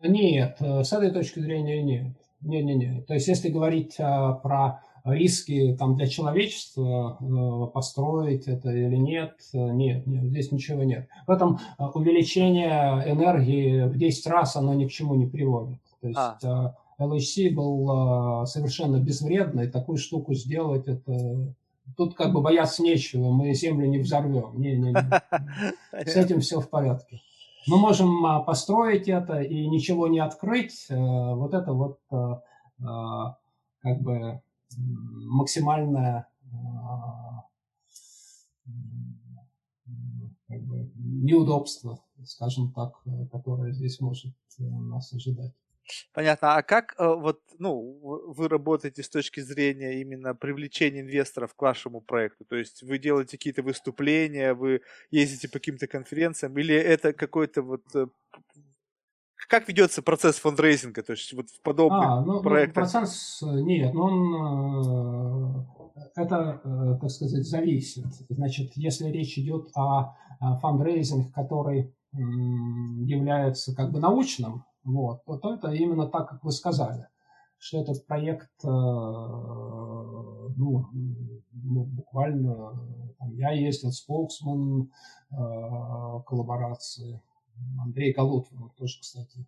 Нет, 0.00 0.56
э, 0.60 0.84
с 0.84 0.92
этой 0.92 1.10
точки 1.10 1.40
зрения 1.40 1.82
нет. 1.82 2.16
Не, 2.40 2.62
не, 2.62 2.74
не. 2.74 3.02
То 3.02 3.14
есть 3.14 3.26
если 3.26 3.48
говорить 3.48 3.96
а, 3.98 4.34
про 4.34 4.80
риски 5.04 5.74
там 5.76 5.96
для 5.96 6.06
человечества 6.06 7.18
э, 7.20 7.72
построить 7.72 8.46
это 8.46 8.70
или 8.70 8.96
нет, 8.96 9.34
нет, 9.52 10.06
нет, 10.06 10.24
здесь 10.24 10.52
ничего 10.52 10.84
нет. 10.84 11.08
В 11.26 11.30
этом 11.30 11.58
увеличение 11.78 13.02
энергии 13.06 13.88
в 13.88 13.96
10 13.96 14.26
раз 14.28 14.54
оно 14.54 14.74
ни 14.74 14.86
к 14.86 14.90
чему 14.90 15.14
не 15.16 15.26
приводит. 15.26 15.80
То 16.00 16.08
есть 16.08 16.44
а. 16.44 16.76
LHC 16.98 17.50
был 17.54 17.90
а, 17.90 18.46
совершенно 18.46 18.98
безвредный, 18.98 19.70
такую 19.70 19.98
штуку 19.98 20.34
сделать, 20.34 20.88
это 20.88 21.54
тут 21.96 22.14
как 22.14 22.32
бы 22.32 22.40
бояться 22.40 22.82
нечего, 22.82 23.30
мы 23.30 23.54
землю 23.54 23.88
не 23.88 23.98
взорвем. 23.98 24.60
Не, 24.60 24.76
не, 24.76 24.90
не. 24.90 26.04
С 26.04 26.16
этим 26.16 26.40
все 26.40 26.60
в 26.60 26.68
порядке. 26.68 27.20
Мы 27.66 27.78
можем 27.78 28.24
а, 28.26 28.40
построить 28.40 29.08
это 29.08 29.40
и 29.40 29.66
ничего 29.68 30.08
не 30.08 30.18
открыть. 30.20 30.86
Э, 30.88 30.96
вот 31.34 31.54
это 31.54 31.72
вот 31.72 31.98
а, 32.10 33.36
как 33.80 34.00
бы 34.00 34.40
максимальное 34.76 36.26
как 40.48 40.62
бы, 40.62 40.90
неудобство, 40.96 42.00
скажем 42.24 42.72
так, 42.72 42.94
которое 43.30 43.72
здесь 43.72 44.00
может 44.00 44.34
э, 44.58 44.62
нас 44.62 45.12
ожидать. 45.12 45.52
Понятно. 46.12 46.56
А 46.56 46.62
как 46.62 46.94
э, 46.98 47.06
вот, 47.06 47.40
ну, 47.58 47.98
вы 48.36 48.48
работаете 48.48 49.02
с 49.02 49.08
точки 49.08 49.40
зрения 49.40 50.00
именно 50.00 50.34
привлечения 50.34 51.00
инвесторов 51.00 51.54
к 51.54 51.62
вашему 51.62 52.00
проекту? 52.00 52.44
То 52.44 52.56
есть 52.56 52.82
вы 52.82 52.98
делаете 52.98 53.36
какие-то 53.36 53.62
выступления, 53.62 54.54
вы 54.54 54.82
ездите 55.10 55.48
по 55.48 55.54
каким-то 55.54 55.86
конференциям, 55.86 56.56
или 56.58 56.74
это 56.74 57.12
какой-то 57.12 57.62
вот 57.62 57.82
э, 57.94 58.06
как 59.48 59.68
ведется 59.68 60.02
процесс 60.02 60.36
фандрейзинга, 60.36 61.02
то 61.02 61.12
есть 61.12 61.32
вот 61.32 61.48
в 61.48 61.62
подобных 61.62 62.04
а, 62.04 62.20
ну, 62.20 62.34
ну 62.34 62.42
проектах? 62.42 62.84
Ну, 62.84 62.90
процесс 62.90 63.42
нет, 63.42 63.94
но 63.94 64.04
он 64.04 65.66
это, 66.16 66.60
так 67.00 67.10
сказать, 67.10 67.44
зависит. 67.46 68.04
Значит, 68.28 68.72
если 68.74 69.08
речь 69.08 69.38
идет 69.38 69.70
о 69.74 70.14
фандрейзинге, 70.60 71.32
который 71.32 71.94
является 72.12 73.74
как 73.74 73.90
бы 73.92 74.00
научным, 74.00 74.64
вот, 74.88 75.22
вот 75.26 75.44
это 75.44 75.70
именно 75.72 76.06
так, 76.06 76.30
как 76.30 76.42
вы 76.42 76.50
сказали, 76.50 77.08
что 77.58 77.78
этот 77.78 78.06
проект, 78.06 78.50
э, 78.64 78.68
ну, 78.68 80.86
ну 81.52 81.84
буквально, 81.84 82.72
там, 83.18 83.34
я 83.34 83.50
ездил, 83.50 83.92
споксман 83.92 84.90
э, 85.30 85.34
коллаборации, 86.26 87.20
Андрей 87.78 88.14
Галутин, 88.14 88.70
тоже, 88.78 88.98
кстати, 89.00 89.44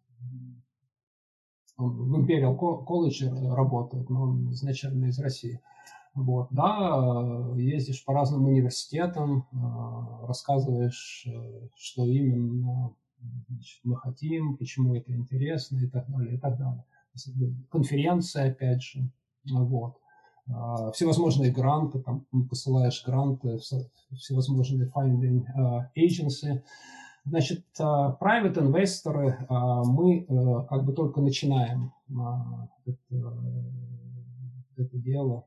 он 1.78 2.10
в 2.10 2.20
Imperial 2.20 2.54
колледже 2.84 3.30
работает, 3.30 4.10
но 4.10 4.24
он 4.24 4.52
изначально 4.52 5.06
из 5.06 5.18
России. 5.18 5.58
Вот, 6.12 6.48
да, 6.50 7.54
ездишь 7.56 8.04
по 8.04 8.12
разным 8.12 8.44
университетам, 8.44 9.46
э, 9.52 10.26
рассказываешь, 10.26 11.26
что 11.76 12.04
именно 12.04 12.94
значит, 13.48 13.80
мы 13.84 13.97
хотим, 13.97 14.56
почему 14.56 14.94
это 14.94 15.12
интересно 15.12 15.78
и 15.78 15.88
так 15.88 16.10
далее, 16.10 16.36
и 16.36 16.38
так 16.38 16.59
далее. 16.59 16.84
Конференция, 17.70 18.51
опять 18.51 18.82
же, 18.82 19.10
вот. 19.44 19.97
А, 20.52 20.90
всевозможные 20.92 21.52
гранты, 21.52 22.01
там 22.01 22.26
посылаешь 22.48 23.05
гранты, 23.05 23.59
всевозможные 24.16 24.90
finding 24.94 25.44
а, 25.55 25.90
agency. 25.97 26.62
Значит, 27.24 27.64
а, 27.78 28.16
private 28.20 28.60
инвесторы, 28.60 29.47
мы 29.48 30.22
э, 30.22 30.66
как 30.68 30.84
бы 30.84 30.92
только 30.94 31.20
начинаем 31.20 31.92
это, 32.86 33.34
это 34.76 34.98
дело. 34.98 35.44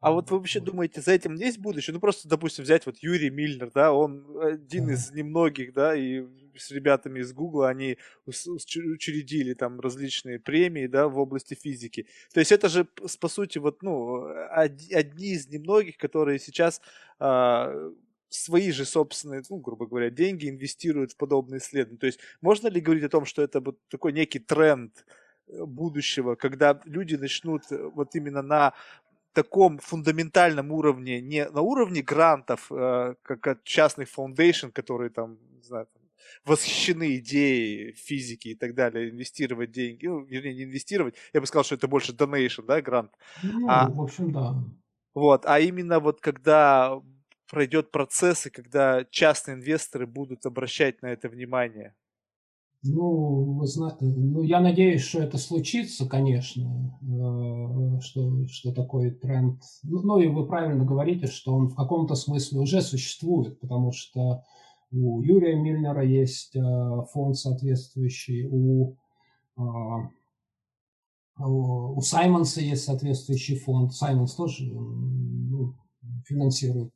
А 0.00 0.12
вот 0.12 0.30
вы 0.30 0.38
вообще 0.38 0.60
думаете, 0.60 1.00
за 1.00 1.12
этим 1.12 1.34
есть 1.34 1.58
будущее? 1.58 1.94
Ну, 1.94 2.00
просто, 2.00 2.28
допустим, 2.28 2.64
взять 2.64 2.84
вот 2.86 2.96
Юрий 2.98 3.30
Мильнер, 3.30 3.70
да, 3.74 3.92
он 3.92 4.24
один 4.38 4.90
из 4.90 5.12
немногих, 5.12 5.72
да, 5.72 5.94
и 5.94 6.26
с 6.56 6.70
ребятами 6.70 7.20
из 7.20 7.32
Гугла 7.32 7.68
они 7.68 7.98
учредили 8.26 9.54
там 9.54 9.80
различные 9.80 10.38
премии, 10.38 10.86
да, 10.86 11.08
в 11.08 11.18
области 11.18 11.54
физики. 11.54 12.06
То 12.32 12.40
есть 12.40 12.52
это 12.52 12.68
же, 12.68 12.84
по 12.84 13.28
сути, 13.28 13.58
вот, 13.58 13.82
ну, 13.82 14.26
одни 14.50 15.32
из 15.32 15.48
немногих, 15.48 15.96
которые 15.96 16.38
сейчас 16.38 16.80
а, 17.18 17.92
свои 18.34 18.72
же 18.72 18.84
собственные, 18.84 19.42
ну, 19.48 19.56
грубо 19.58 19.86
говоря, 19.86 20.10
деньги 20.10 20.48
инвестируют 20.48 21.12
в 21.12 21.16
подобные 21.16 21.58
исследования. 21.58 21.98
То 21.98 22.06
есть 22.06 22.20
можно 22.40 22.68
ли 22.68 22.80
говорить 22.80 23.04
о 23.04 23.08
том, 23.08 23.24
что 23.24 23.42
это 23.42 23.60
вот 23.60 23.78
такой 23.88 24.12
некий 24.12 24.40
тренд 24.40 25.04
э, 25.46 25.64
будущего, 25.64 26.34
когда 26.34 26.80
люди 26.84 27.14
начнут 27.14 27.62
э, 27.70 27.90
вот 27.94 28.14
именно 28.14 28.42
на 28.42 28.74
таком 29.32 29.78
фундаментальном 29.78 30.72
уровне, 30.72 31.20
не 31.20 31.48
на 31.48 31.60
уровне 31.60 32.02
грантов, 32.02 32.70
э, 32.70 33.14
как 33.22 33.46
от 33.46 33.64
частных 33.64 34.08
foundation, 34.08 34.68
которые 34.68 35.10
там, 35.10 35.38
не 35.56 35.62
знаю, 35.62 35.86
там, 35.92 36.02
восхищены 36.44 37.16
идеей 37.16 37.92
физики 37.92 38.48
и 38.48 38.54
так 38.54 38.74
далее, 38.74 39.10
инвестировать 39.10 39.70
деньги, 39.70 40.06
ну, 40.06 40.24
вернее, 40.24 40.54
не 40.54 40.64
инвестировать, 40.64 41.14
я 41.32 41.40
бы 41.40 41.46
сказал, 41.46 41.64
что 41.64 41.74
это 41.74 41.88
больше 41.88 42.12
donation, 42.12 42.64
да, 42.66 42.80
грант. 42.80 43.12
Ну, 43.42 43.68
а, 43.68 43.88
в 43.88 44.00
общем, 44.00 44.32
да. 44.32 44.54
Вот, 45.14 45.46
а 45.46 45.60
именно 45.60 46.00
вот 46.00 46.20
когда 46.20 47.00
пройдет 47.50 47.90
процесс, 47.90 48.46
и 48.46 48.50
когда 48.50 49.04
частные 49.10 49.56
инвесторы 49.56 50.06
будут 50.06 50.44
обращать 50.46 51.02
на 51.02 51.06
это 51.06 51.28
внимание. 51.28 51.94
Ну, 52.86 53.56
вы 53.58 53.66
знаете, 53.66 54.04
ну, 54.04 54.42
я 54.42 54.60
надеюсь, 54.60 55.00
что 55.00 55.20
это 55.20 55.38
случится, 55.38 56.06
конечно, 56.06 56.98
э, 57.00 58.00
что, 58.00 58.46
что 58.46 58.74
такой 58.74 59.10
тренд. 59.10 59.62
Ну, 59.84 60.02
ну, 60.02 60.18
и 60.18 60.26
вы 60.26 60.46
правильно 60.46 60.84
говорите, 60.84 61.26
что 61.26 61.54
он 61.54 61.68
в 61.68 61.76
каком-то 61.76 62.14
смысле 62.14 62.60
уже 62.60 62.82
существует, 62.82 63.58
потому 63.58 63.92
что 63.92 64.44
у 64.94 65.22
Юрия 65.22 65.56
Мильнера 65.56 66.04
есть 66.04 66.54
э, 66.54 66.60
фонд 67.12 67.36
соответствующий, 67.36 68.46
у, 68.48 68.96
э, 69.56 69.62
у 71.38 72.00
Саймонса 72.00 72.60
есть 72.60 72.84
соответствующий 72.84 73.58
фонд. 73.58 73.92
Саймонс 73.92 74.34
тоже 74.34 74.64
ну, 74.66 75.74
финансирует 76.24 76.92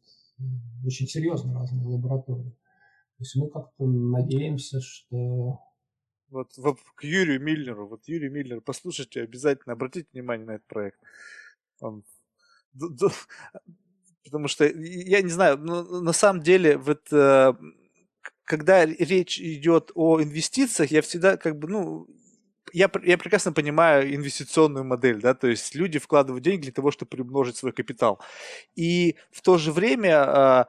очень 0.85 1.09
серьезно 1.09 1.55
разные 1.55 1.87
лаборатории. 1.87 2.51
То 3.19 3.25
есть 3.25 3.35
мы 3.35 3.51
как-то 3.51 3.85
надеемся, 3.87 4.81
что 4.81 5.61
вот, 6.31 6.57
вот 6.57 6.79
к 6.95 7.05
Юрию 7.05 7.41
Миллеру, 7.41 7.89
вот 7.89 8.07
Юрий 8.07 8.29
Миллер, 8.29 8.61
послушайте, 8.61 9.23
обязательно 9.23 9.73
обратите 9.73 10.07
внимание 10.13 10.47
на 10.47 10.53
этот 10.53 10.67
проект. 10.67 11.01
Он, 11.81 12.05
потому 14.25 14.47
что, 14.47 14.67
я 14.67 15.23
не 15.23 15.31
знаю, 15.31 15.59
но 15.59 15.83
на 16.01 16.13
самом 16.13 16.43
деле, 16.43 16.77
вот, 16.77 17.13
э, 17.13 17.55
когда 18.49 18.87
речь 18.87 19.39
идет 19.39 19.91
о 19.95 20.23
инвестициях, 20.23 20.91
я 20.91 21.03
всегда 21.03 21.37
как 21.37 21.59
бы, 21.59 21.69
ну, 21.69 22.07
я, 22.73 22.91
я 23.05 23.19
прекрасно 23.19 23.53
понимаю 23.53 24.15
инвестиционную 24.15 24.85
модель, 24.85 25.21
да, 25.21 25.35
то 25.35 25.49
есть 25.49 25.75
люди 25.75 25.99
вкладывают 25.99 26.45
деньги 26.45 26.63
для 26.63 26.73
того, 26.73 26.91
чтобы 26.91 27.11
приумножить 27.11 27.57
свой 27.57 27.73
капитал. 27.73 28.21
И 28.75 29.17
в 29.31 29.43
то 29.43 29.59
же 29.59 29.71
время 29.71 30.25
э, 30.25 30.65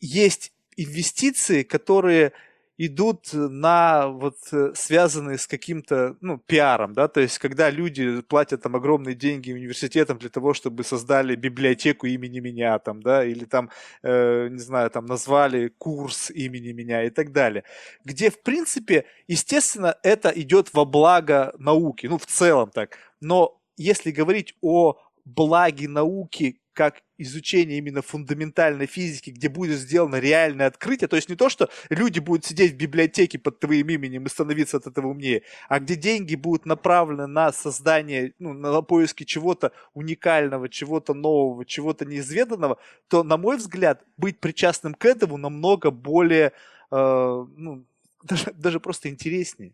есть 0.00 0.52
инвестиции, 0.76 1.64
которые 1.64 2.32
идут 2.78 3.30
на 3.32 4.08
вот 4.08 4.36
э, 4.52 4.72
связанные 4.74 5.38
с 5.38 5.46
каким-то, 5.46 6.16
ну, 6.20 6.38
пиаром, 6.38 6.92
да, 6.92 7.08
то 7.08 7.20
есть 7.20 7.38
когда 7.38 7.70
люди 7.70 8.20
платят 8.22 8.62
там 8.62 8.76
огромные 8.76 9.14
деньги 9.14 9.52
университетам 9.52 10.18
для 10.18 10.28
того, 10.28 10.52
чтобы 10.52 10.84
создали 10.84 11.36
библиотеку 11.36 12.06
имени 12.06 12.40
меня 12.40 12.78
там, 12.78 13.02
да, 13.02 13.24
или 13.24 13.44
там, 13.44 13.70
э, 14.02 14.48
не 14.48 14.58
знаю, 14.58 14.90
там 14.90 15.06
назвали 15.06 15.68
курс 15.68 16.30
имени 16.30 16.72
меня 16.72 17.04
и 17.04 17.10
так 17.10 17.32
далее, 17.32 17.64
где, 18.04 18.30
в 18.30 18.42
принципе, 18.42 19.06
естественно, 19.26 19.96
это 20.02 20.28
идет 20.30 20.74
во 20.74 20.84
благо 20.84 21.54
науки, 21.58 22.06
ну, 22.06 22.18
в 22.18 22.26
целом 22.26 22.70
так, 22.70 22.98
но 23.20 23.58
если 23.78 24.10
говорить 24.10 24.54
о 24.60 24.96
благе 25.24 25.88
науки 25.88 26.60
как 26.76 27.02
изучение 27.16 27.78
именно 27.78 28.02
фундаментальной 28.02 28.84
физики, 28.84 29.30
где 29.30 29.48
будет 29.48 29.78
сделано 29.78 30.16
реальное 30.16 30.66
открытие, 30.66 31.08
то 31.08 31.16
есть 31.16 31.30
не 31.30 31.34
то, 31.34 31.48
что 31.48 31.70
люди 31.88 32.20
будут 32.20 32.44
сидеть 32.44 32.72
в 32.72 32.76
библиотеке 32.76 33.38
под 33.38 33.58
твоим 33.60 33.88
именем 33.88 34.26
и 34.26 34.28
становиться 34.28 34.76
от 34.76 34.86
этого 34.86 35.08
умнее, 35.08 35.42
а 35.70 35.80
где 35.80 35.96
деньги 35.96 36.34
будут 36.34 36.66
направлены 36.66 37.26
на 37.26 37.50
создание, 37.50 38.34
ну, 38.38 38.52
на 38.52 38.82
поиски 38.82 39.24
чего-то 39.24 39.72
уникального, 39.94 40.68
чего-то 40.68 41.14
нового, 41.14 41.64
чего-то 41.64 42.04
неизведанного, 42.04 42.78
то, 43.08 43.22
на 43.22 43.38
мой 43.38 43.56
взгляд, 43.56 44.04
быть 44.18 44.38
причастным 44.38 44.92
к 44.92 45.06
этому 45.06 45.38
намного 45.38 45.90
более, 45.90 46.52
э, 46.90 47.46
ну, 47.56 47.86
даже, 48.22 48.52
даже 48.52 48.80
просто 48.80 49.08
интереснее. 49.08 49.72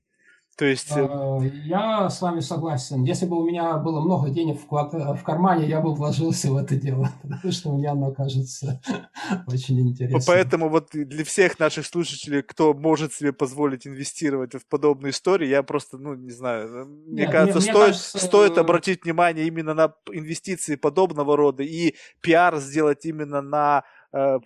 То 0.63 0.67
есть... 0.67 0.93
Э, 0.93 1.09
а, 1.11 1.41
я 1.65 2.09
с 2.09 2.23
вами 2.23 2.39
согласен. 2.39 3.03
Если 3.03 3.27
бы 3.27 3.37
у 3.37 3.45
меня 3.45 3.79
было 3.79 4.01
много 4.01 4.31
денег 4.31 4.61
в 4.61 5.23
кармане, 5.25 5.67
я 5.67 5.81
бы 5.81 5.93
вложился 5.93 6.53
в 6.53 6.57
это 6.57 6.77
дело, 6.77 7.11
потому 7.23 7.53
что 7.53 7.73
мне 7.73 7.89
оно 7.89 8.13
кажется 8.13 8.81
очень 9.49 9.81
интересным. 9.81 10.23
Поэтому 10.25 10.69
вот 10.69 10.91
для 10.93 11.25
всех 11.25 11.59
наших 11.59 11.85
слушателей, 11.85 12.43
кто 12.43 12.75
может 12.75 13.13
себе 13.13 13.33
позволить 13.33 13.89
инвестировать 13.89 14.55
в 14.55 14.65
подобные 14.69 15.11
истории, 15.11 15.49
я 15.49 15.65
просто, 15.65 15.99
ну, 15.99 16.15
не 16.15 16.31
знаю, 16.31 16.69
э, 16.69 16.85
мне 16.85 17.23
Нет, 17.23 17.33
кажется, 17.33 17.59
мне, 17.59 17.63
стоит, 17.63 17.75
мне 17.75 17.87
кажется, 17.87 18.19
стоит 18.21 18.57
обратить 18.57 19.03
внимание 19.03 19.49
именно 19.49 19.75
на 19.75 19.93
инвестиции 20.13 20.77
подобного 20.77 21.37
рода 21.37 21.65
и 21.65 21.97
пиар 22.21 22.59
сделать 22.59 23.05
именно 23.05 23.43
на 23.43 23.83
э, 24.13 24.39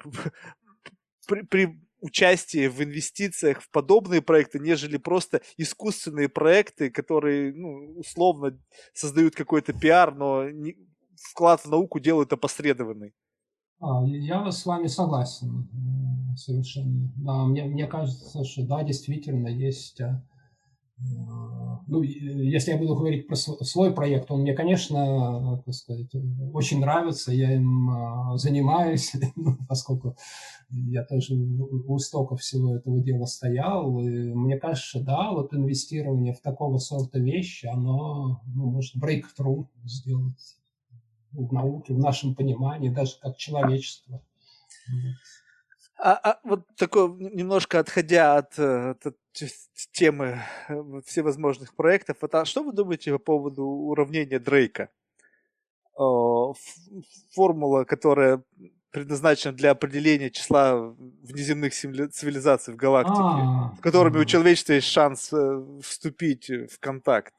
при, 1.29 1.43
при 1.43 1.86
участие 2.01 2.69
в 2.69 2.83
инвестициях 2.83 3.63
в 3.63 3.71
подобные 3.71 4.23
проекты, 4.23 4.59
нежели 4.59 4.97
просто 4.97 5.41
искусственные 5.57 6.29
проекты, 6.29 6.91
которые, 6.91 7.53
ну, 7.55 7.99
условно 7.99 8.59
создают 8.93 9.35
какой-то 9.35 9.73
пиар, 9.73 10.15
но 10.15 10.49
не, 10.51 10.77
вклад 11.17 11.61
в 11.61 11.71
науку 11.71 11.99
делают 12.01 12.33
опосредованный. 12.33 13.15
А, 13.81 14.05
я 14.07 14.51
с 14.51 14.65
вами 14.65 14.87
согласен 14.87 15.69
совершенно. 16.37 17.13
Да, 17.17 17.45
мне, 17.45 17.65
мне 17.65 17.87
кажется, 17.87 18.45
что 18.45 18.67
да, 18.67 18.83
действительно 18.83 19.49
есть 19.49 20.01
а, 20.01 20.23
ну, 20.99 22.03
если 22.03 22.73
я 22.73 22.79
буду 22.79 22.97
говорить 22.97 23.29
про 23.29 23.37
свой 23.37 23.95
проект, 23.95 24.31
он 24.31 24.41
мне, 24.41 24.55
конечно, 24.55 25.63
так 25.65 25.75
сказать, 25.75 26.11
очень 26.53 26.81
нравится, 26.81 27.33
я 27.33 27.55
им 27.55 27.91
а, 27.91 28.37
занимаюсь, 28.37 29.13
ну, 29.37 29.57
поскольку 29.69 30.17
я 30.71 31.05
тоже 31.05 31.35
у 31.35 31.97
истоков 31.97 32.41
всего 32.41 32.75
этого 32.75 33.01
дела 33.01 33.27
стоял. 33.27 34.01
И 34.01 34.09
мне 34.09 34.59
кажется, 34.59 35.01
да, 35.01 35.31
вот 35.31 35.55
инвестирование 35.55 36.33
в 36.33 36.41
такого 36.41 36.79
сорта 36.79 37.19
вещи, 37.19 37.67
оно 37.67 38.41
ну, 38.47 38.71
может 38.71 38.97
breakthrough 38.97 39.67
сделать 39.85 40.57
в 41.33 41.53
науке, 41.53 41.95
в 41.95 41.99
нашем 41.99 42.35
понимании, 42.35 42.89
даже 42.89 43.13
как 43.21 43.37
человечество. 43.37 44.23
А, 45.99 46.13
а 46.13 46.41
вот 46.45 46.67
такое, 46.77 47.09
немножко 47.09 47.79
отходя 47.79 48.37
от, 48.37 48.59
э, 48.59 48.91
от, 48.91 49.07
от 49.07 49.17
темы 49.93 50.43
э, 50.69 51.01
всевозможных 51.07 51.75
проектов, 51.75 52.19
вот, 52.21 52.35
а 52.35 52.45
что 52.45 52.63
вы 52.63 52.73
думаете 52.73 53.13
по 53.13 53.19
поводу 53.19 53.65
уравнения 53.65 54.39
Дрейка? 54.39 54.91
Формула, 57.35 57.85
которая 57.85 58.43
предназначена 58.91 59.55
для 59.55 59.71
определения 59.71 60.31
числа 60.31 60.95
внеземных 61.23 61.73
цивилизаций 61.75 62.75
в 62.75 62.77
галактике, 62.77 63.19
а, 63.19 63.75
с 63.77 63.81
которыми 63.81 64.19
у 64.19 64.25
человечества 64.25 64.75
есть 64.75 64.89
шанс 64.89 65.33
э, 65.33 65.65
вступить 65.83 66.49
в 66.49 66.79
контакт. 66.79 67.35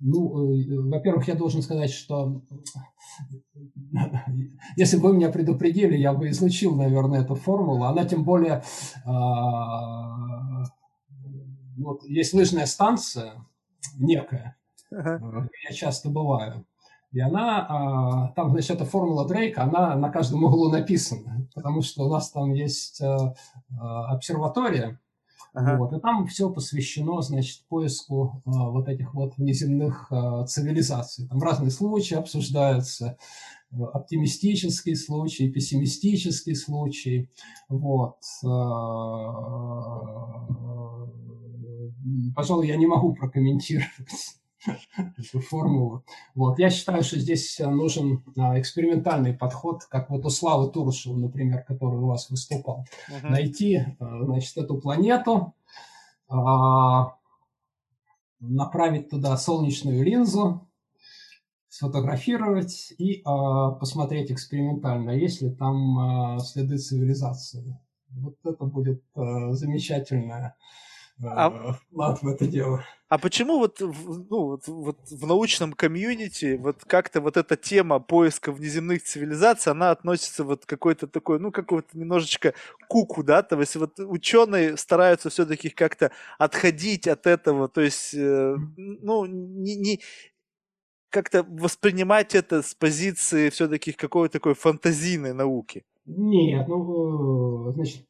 Ну, 0.00 0.54
э, 0.54 0.80
во-первых, 0.90 1.26
я 1.26 1.34
должен 1.34 1.62
сказать, 1.62 1.90
что 1.90 2.42
если 4.76 4.96
бы 4.96 5.08
вы 5.08 5.16
меня 5.16 5.30
предупредили, 5.30 5.96
я 5.96 6.12
бы 6.12 6.28
изучил, 6.28 6.76
наверное, 6.76 7.22
эту 7.22 7.34
формулу. 7.34 7.84
Она 7.84 8.04
тем 8.04 8.24
более... 8.24 8.62
А, 9.04 10.64
вот 11.76 12.04
есть 12.04 12.34
лыжная 12.34 12.66
станция 12.66 13.34
некая, 13.98 14.56
ага. 14.90 15.48
я 15.68 15.74
часто 15.74 16.10
бываю. 16.10 16.64
И 17.12 17.20
она, 17.20 18.32
там, 18.36 18.50
значит, 18.50 18.72
эта 18.72 18.84
формула 18.84 19.26
Дрейка, 19.26 19.62
она 19.62 19.94
на 19.94 20.10
каждом 20.10 20.44
углу 20.44 20.70
написана, 20.70 21.48
потому 21.54 21.80
что 21.80 22.04
у 22.04 22.10
нас 22.10 22.30
там 22.30 22.52
есть 22.52 23.00
обсерватория, 23.70 25.00
Ага. 25.54 25.76
Вот, 25.76 25.92
и 25.92 26.00
там 26.00 26.26
все 26.26 26.50
посвящено, 26.50 27.20
значит, 27.22 27.64
поиску 27.68 28.42
э, 28.44 28.50
вот 28.50 28.88
этих 28.88 29.14
вот 29.14 29.36
внеземных 29.36 30.06
э, 30.10 30.44
цивилизаций. 30.46 31.26
Там 31.28 31.42
разные 31.42 31.70
случаи 31.70 32.14
обсуждаются, 32.14 33.16
э, 33.70 33.82
оптимистический 33.82 34.94
случай, 34.94 35.50
пессимистический 35.50 36.54
случай. 36.54 37.30
Вот. 37.68 38.18
Пожалуй, 42.34 42.68
я 42.68 42.76
не 42.76 42.86
могу 42.86 43.14
прокомментировать 43.14 44.38
эту 45.16 45.40
формулу. 45.40 46.04
Вот. 46.34 46.58
Я 46.58 46.70
считаю, 46.70 47.02
что 47.02 47.18
здесь 47.18 47.58
нужен 47.58 48.24
а, 48.36 48.58
экспериментальный 48.58 49.32
подход, 49.32 49.84
как 49.84 50.10
вот 50.10 50.24
у 50.24 50.30
Славы 50.30 50.70
Туршева, 50.70 51.16
например, 51.16 51.62
который 51.64 51.98
у 51.98 52.06
вас 52.06 52.30
выступал. 52.30 52.84
Uh-huh. 53.08 53.28
Найти 53.28 53.76
а, 53.98 54.24
значит, 54.24 54.56
эту 54.56 54.78
планету, 54.78 55.54
а, 56.28 57.14
направить 58.40 59.10
туда 59.10 59.36
солнечную 59.36 60.02
линзу, 60.04 60.68
сфотографировать 61.68 62.92
и 62.98 63.22
посмотреть 63.22 64.32
экспериментально, 64.32 65.10
есть 65.10 65.42
ли 65.42 65.50
там 65.50 66.40
следы 66.40 66.78
цивилизации. 66.78 67.78
Вот 68.10 68.36
это 68.44 68.64
будет 68.64 69.02
замечательная 69.14 70.56
а, 71.24 71.72
вклад 71.72 72.22
в 72.22 72.28
это 72.28 72.46
дело. 72.46 72.84
А 73.08 73.16
почему 73.16 73.58
вот, 73.58 73.80
ну, 73.80 74.26
вот, 74.28 74.68
вот 74.68 74.98
в 75.10 75.26
научном 75.26 75.72
комьюнити 75.72 76.58
вот 76.60 76.84
как-то 76.84 77.22
вот 77.22 77.38
эта 77.38 77.56
тема 77.56 78.00
поиска 78.00 78.52
внеземных 78.52 79.02
цивилизаций, 79.02 79.72
она 79.72 79.90
относится 79.90 80.44
вот 80.44 80.66
к 80.66 80.68
какой-то 80.68 81.06
такой, 81.06 81.40
ну, 81.40 81.50
какой-то 81.50 81.98
немножечко 81.98 82.52
куку, 82.86 83.22
да, 83.22 83.42
то 83.42 83.58
есть 83.58 83.76
вот 83.76 83.98
ученые 83.98 84.76
стараются 84.76 85.30
все-таки 85.30 85.70
как-то 85.70 86.10
отходить 86.38 87.08
от 87.08 87.26
этого, 87.26 87.68
то 87.68 87.80
есть, 87.80 88.12
э, 88.12 88.56
ну, 88.76 89.24
не, 89.24 89.76
не 89.76 90.00
как-то 91.10 91.44
воспринимать 91.48 92.34
это 92.34 92.62
с 92.62 92.74
позиции 92.74 93.48
все-таки 93.48 93.92
какой-то 93.92 94.34
такой 94.34 94.54
фантазийной 94.54 95.32
науки. 95.32 95.84
Нет, 96.10 96.66
ну, 96.68 97.70
значит, 97.72 98.06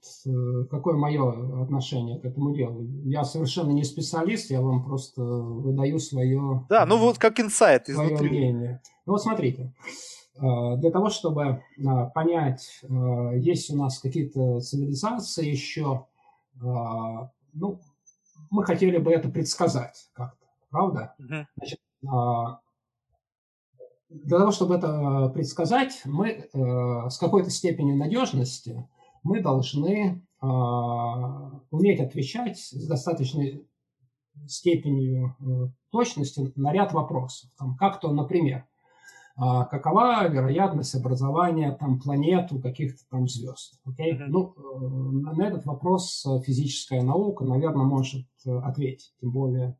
какое 0.70 0.96
мое 0.96 1.62
отношение 1.62 2.20
к 2.20 2.24
этому 2.24 2.54
делу? 2.54 2.84
Я 3.04 3.24
совершенно 3.24 3.72
не 3.72 3.82
специалист, 3.82 4.50
я 4.50 4.62
вам 4.62 4.84
просто 4.84 5.20
выдаю 5.20 5.98
свое... 5.98 6.64
Да, 6.68 6.86
ну 6.86 6.96
вот 6.96 7.18
как 7.18 7.40
инсайт 7.40 7.86
свое 7.86 8.14
изнутри. 8.14 8.30
мнение. 8.30 8.80
Ну 9.04 9.14
вот 9.14 9.22
смотрите, 9.22 9.74
для 10.36 10.90
того, 10.92 11.10
чтобы 11.10 11.60
понять, 12.14 12.80
есть 13.34 13.68
у 13.70 13.76
нас 13.76 13.98
какие-то 13.98 14.60
цивилизации 14.60 15.50
еще, 15.50 16.06
ну, 16.60 17.80
мы 18.50 18.64
хотели 18.64 18.98
бы 18.98 19.10
это 19.10 19.28
предсказать 19.28 20.08
как-то, 20.12 20.46
правда? 20.70 21.16
Угу. 21.18 21.46
Значит, 21.56 21.80
для 24.08 24.38
того, 24.38 24.52
чтобы 24.52 24.76
это 24.76 25.30
предсказать, 25.34 26.02
мы 26.04 26.28
э, 26.28 27.10
с 27.10 27.18
какой-то 27.18 27.50
степенью 27.50 27.96
надежности 27.96 28.88
мы 29.22 29.40
должны 29.42 30.24
э, 30.40 30.46
уметь 31.70 32.00
отвечать 32.00 32.58
с 32.58 32.86
достаточной 32.86 33.66
степенью 34.46 35.36
э, 35.40 35.68
точности 35.90 36.52
на 36.56 36.72
ряд 36.72 36.92
вопросов. 36.92 37.50
Там, 37.58 37.76
как 37.76 38.00
то, 38.00 38.12
например, 38.12 38.64
э, 39.36 39.40
какова 39.70 40.26
вероятность 40.28 40.94
образования 40.94 41.72
там, 41.72 42.00
планет 42.00 42.52
у 42.52 42.60
каких-то 42.60 43.02
там 43.10 43.28
звезд. 43.28 43.80
Okay? 43.86 44.12
Mm-hmm. 44.12 44.26
Ну, 44.28 44.54
э, 44.56 45.36
на 45.36 45.46
этот 45.46 45.66
вопрос 45.66 46.26
физическая 46.44 47.02
наука, 47.02 47.44
наверное, 47.44 47.84
может 47.84 48.26
ответить. 48.46 49.12
Тем 49.20 49.32
более 49.32 49.76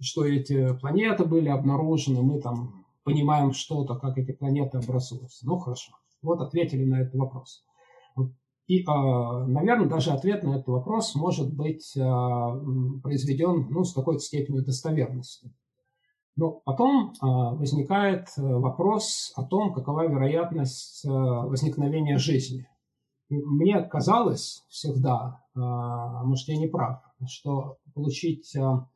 что 0.00 0.24
эти 0.24 0.74
планеты 0.78 1.24
были 1.24 1.48
обнаружены, 1.48 2.22
мы 2.22 2.40
там 2.40 2.84
понимаем 3.04 3.52
что-то, 3.52 3.94
как 3.94 4.18
эти 4.18 4.32
планеты 4.32 4.78
образуются. 4.78 5.46
Ну, 5.46 5.58
хорошо. 5.58 5.92
Вот 6.22 6.40
ответили 6.40 6.84
на 6.84 7.02
этот 7.02 7.14
вопрос. 7.14 7.64
И, 8.66 8.84
а, 8.84 9.46
наверное, 9.46 9.88
даже 9.88 10.10
ответ 10.10 10.42
на 10.42 10.56
этот 10.56 10.66
вопрос 10.66 11.14
может 11.14 11.54
быть 11.54 11.96
а, 11.96 12.58
произведен 13.02 13.68
ну, 13.70 13.84
с 13.84 13.92
какой-то 13.92 14.20
степенью 14.20 14.64
достоверности. 14.64 15.52
Но 16.34 16.50
потом 16.64 17.12
а, 17.20 17.54
возникает 17.54 18.28
вопрос 18.36 19.32
о 19.36 19.44
том, 19.44 19.72
какова 19.72 20.08
вероятность 20.08 21.04
возникновения 21.04 22.18
жизни. 22.18 22.68
Мне 23.28 23.82
казалось 23.82 24.64
всегда, 24.68 25.42
может, 25.54 26.46
я 26.46 26.56
не 26.56 26.68
прав, 26.68 27.02
что 27.26 27.78
получить 27.92 28.54
Э, 28.54 28.86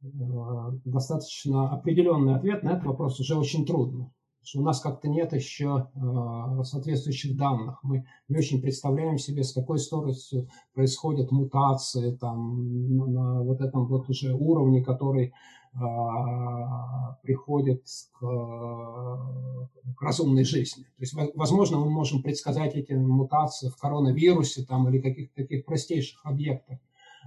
достаточно 0.00 1.70
определенный 1.70 2.36
ответ 2.36 2.62
на 2.62 2.70
этот 2.70 2.86
вопрос 2.86 3.18
уже 3.20 3.36
очень 3.36 3.66
трудно. 3.66 4.12
у 4.54 4.62
нас 4.62 4.80
как-то 4.80 5.08
нет 5.08 5.32
еще 5.32 5.88
э, 5.94 6.62
соответствующих 6.62 7.36
данных. 7.36 7.80
Мы 7.82 8.06
не 8.28 8.36
очень 8.36 8.62
представляем 8.62 9.18
себе, 9.18 9.42
с 9.42 9.52
какой 9.52 9.78
скоростью 9.78 10.48
происходят 10.72 11.32
мутации 11.32 12.16
там, 12.16 12.96
на 12.96 13.42
вот 13.42 13.60
этом 13.60 13.86
вот 13.86 14.08
уже 14.08 14.32
уровне, 14.34 14.84
который 14.84 15.26
э, 15.26 15.78
приходит 17.22 17.84
к, 18.12 18.20
к 18.20 20.02
разумной 20.02 20.44
жизни. 20.44 20.84
То 20.84 21.00
есть, 21.00 21.14
возможно, 21.34 21.78
мы 21.78 21.90
можем 21.90 22.22
предсказать 22.22 22.76
эти 22.76 22.92
мутации 22.92 23.68
в 23.68 23.76
коронавирусе 23.76 24.64
там, 24.64 24.88
или 24.88 25.00
каких-то 25.00 25.42
таких 25.42 25.64
простейших 25.66 26.24
объектах, 26.24 26.78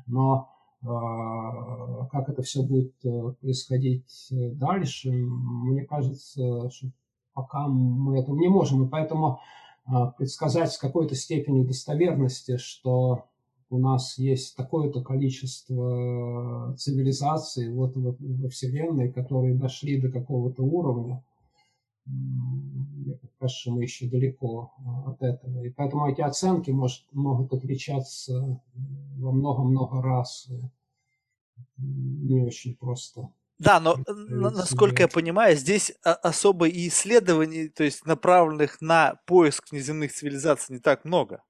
но 0.08 0.50
как 0.84 2.30
это 2.30 2.42
все 2.42 2.64
будет 2.64 2.94
э, 3.06 3.34
происходить 3.40 4.28
э, 4.32 4.50
дальше, 4.50 5.12
мне 5.12 5.86
кажется, 5.86 6.70
что 6.72 6.88
пока 7.34 7.68
мы 7.68 8.20
этого 8.20 8.36
не 8.36 8.48
можем. 8.48 8.86
И 8.86 8.90
поэтому 8.90 9.40
а, 9.86 10.08
предсказать 10.08 10.72
с 10.72 10.78
какой-то 10.78 11.16
степенью 11.16 11.66
достоверности, 11.66 12.58
что 12.58 13.26
у 13.70 13.78
нас 13.78 14.18
есть 14.18 14.56
такое-то 14.56 15.02
количество 15.02 16.76
цивилизаций 16.78 17.72
вот 17.74 17.96
во 17.96 18.50
Вселенной, 18.50 19.12
которые 19.12 19.56
дошли 19.56 20.02
до 20.02 20.12
какого-то 20.12 20.64
уровня, 20.64 21.24
мне 22.06 23.18
кажется, 23.40 23.72
мы 23.72 23.84
еще 23.84 24.08
далеко 24.08 24.72
а, 24.86 25.12
от 25.12 25.22
этого. 25.22 25.64
И 25.64 25.70
поэтому 25.70 26.08
эти 26.08 26.22
оценки 26.22 26.72
может, 26.72 27.06
могут 27.12 27.54
отличаться 27.54 28.60
во 29.22 29.32
много-много 29.32 30.02
раз. 30.02 30.50
Не 31.78 32.42
очень 32.42 32.76
просто. 32.76 33.30
Да, 33.60 33.80
но 33.80 33.98
насколько 34.50 35.04
я 35.04 35.08
понимаю, 35.08 35.56
здесь 35.56 35.94
особо 36.02 36.68
и 36.68 36.88
исследований, 36.88 37.70
то 37.70 37.84
есть 37.84 38.06
направленных 38.06 38.82
на 38.82 39.20
поиск 39.28 39.72
неземных 39.72 40.12
цивилизаций, 40.12 40.76
не 40.76 40.82
так 40.82 41.06
много. 41.06 41.44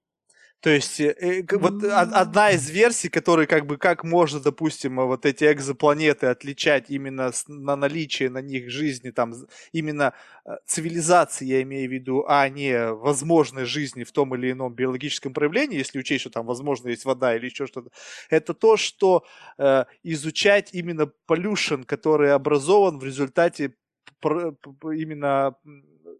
То 0.61 0.69
есть, 0.69 0.99
э, 0.99 1.15
э 1.19 1.57
вот 1.57 1.83
одна 1.83 2.51
из 2.51 2.69
версий, 2.69 3.09
которая 3.09 3.47
как 3.47 3.65
бы, 3.65 3.77
как 3.77 4.03
можно, 4.03 4.39
допустим, 4.39 4.97
вот 4.97 5.25
эти 5.25 5.51
экзопланеты 5.51 6.27
отличать 6.27 6.89
именно 6.89 7.31
на 7.47 7.75
наличие 7.75 8.29
на 8.29 8.41
них 8.41 8.69
жизни, 8.69 9.09
там, 9.09 9.33
именно 9.71 10.13
э, 10.45 10.51
цивилизации, 10.67 11.45
я 11.45 11.61
имею 11.63 11.89
в 11.89 11.93
виду, 11.93 12.25
а 12.27 12.47
не 12.49 12.93
возможной 12.93 13.65
жизни 13.65 14.03
в 14.03 14.11
том 14.11 14.35
или 14.35 14.51
ином 14.51 14.73
биологическом 14.75 15.33
проявлении, 15.33 15.79
если 15.79 15.97
учесть, 15.99 16.21
что 16.21 16.29
там, 16.29 16.45
возможно, 16.45 16.89
есть 16.89 17.05
вода 17.05 17.35
или 17.35 17.45
еще 17.45 17.65
что-то, 17.65 17.89
это 18.29 18.53
то, 18.53 18.77
что 18.77 19.23
э, 19.57 19.85
изучать 20.03 20.69
именно 20.73 21.11
pollution, 21.27 21.85
который 21.85 22.33
образован 22.33 22.99
в 22.99 23.03
результате 23.03 23.73
именно 24.23 25.55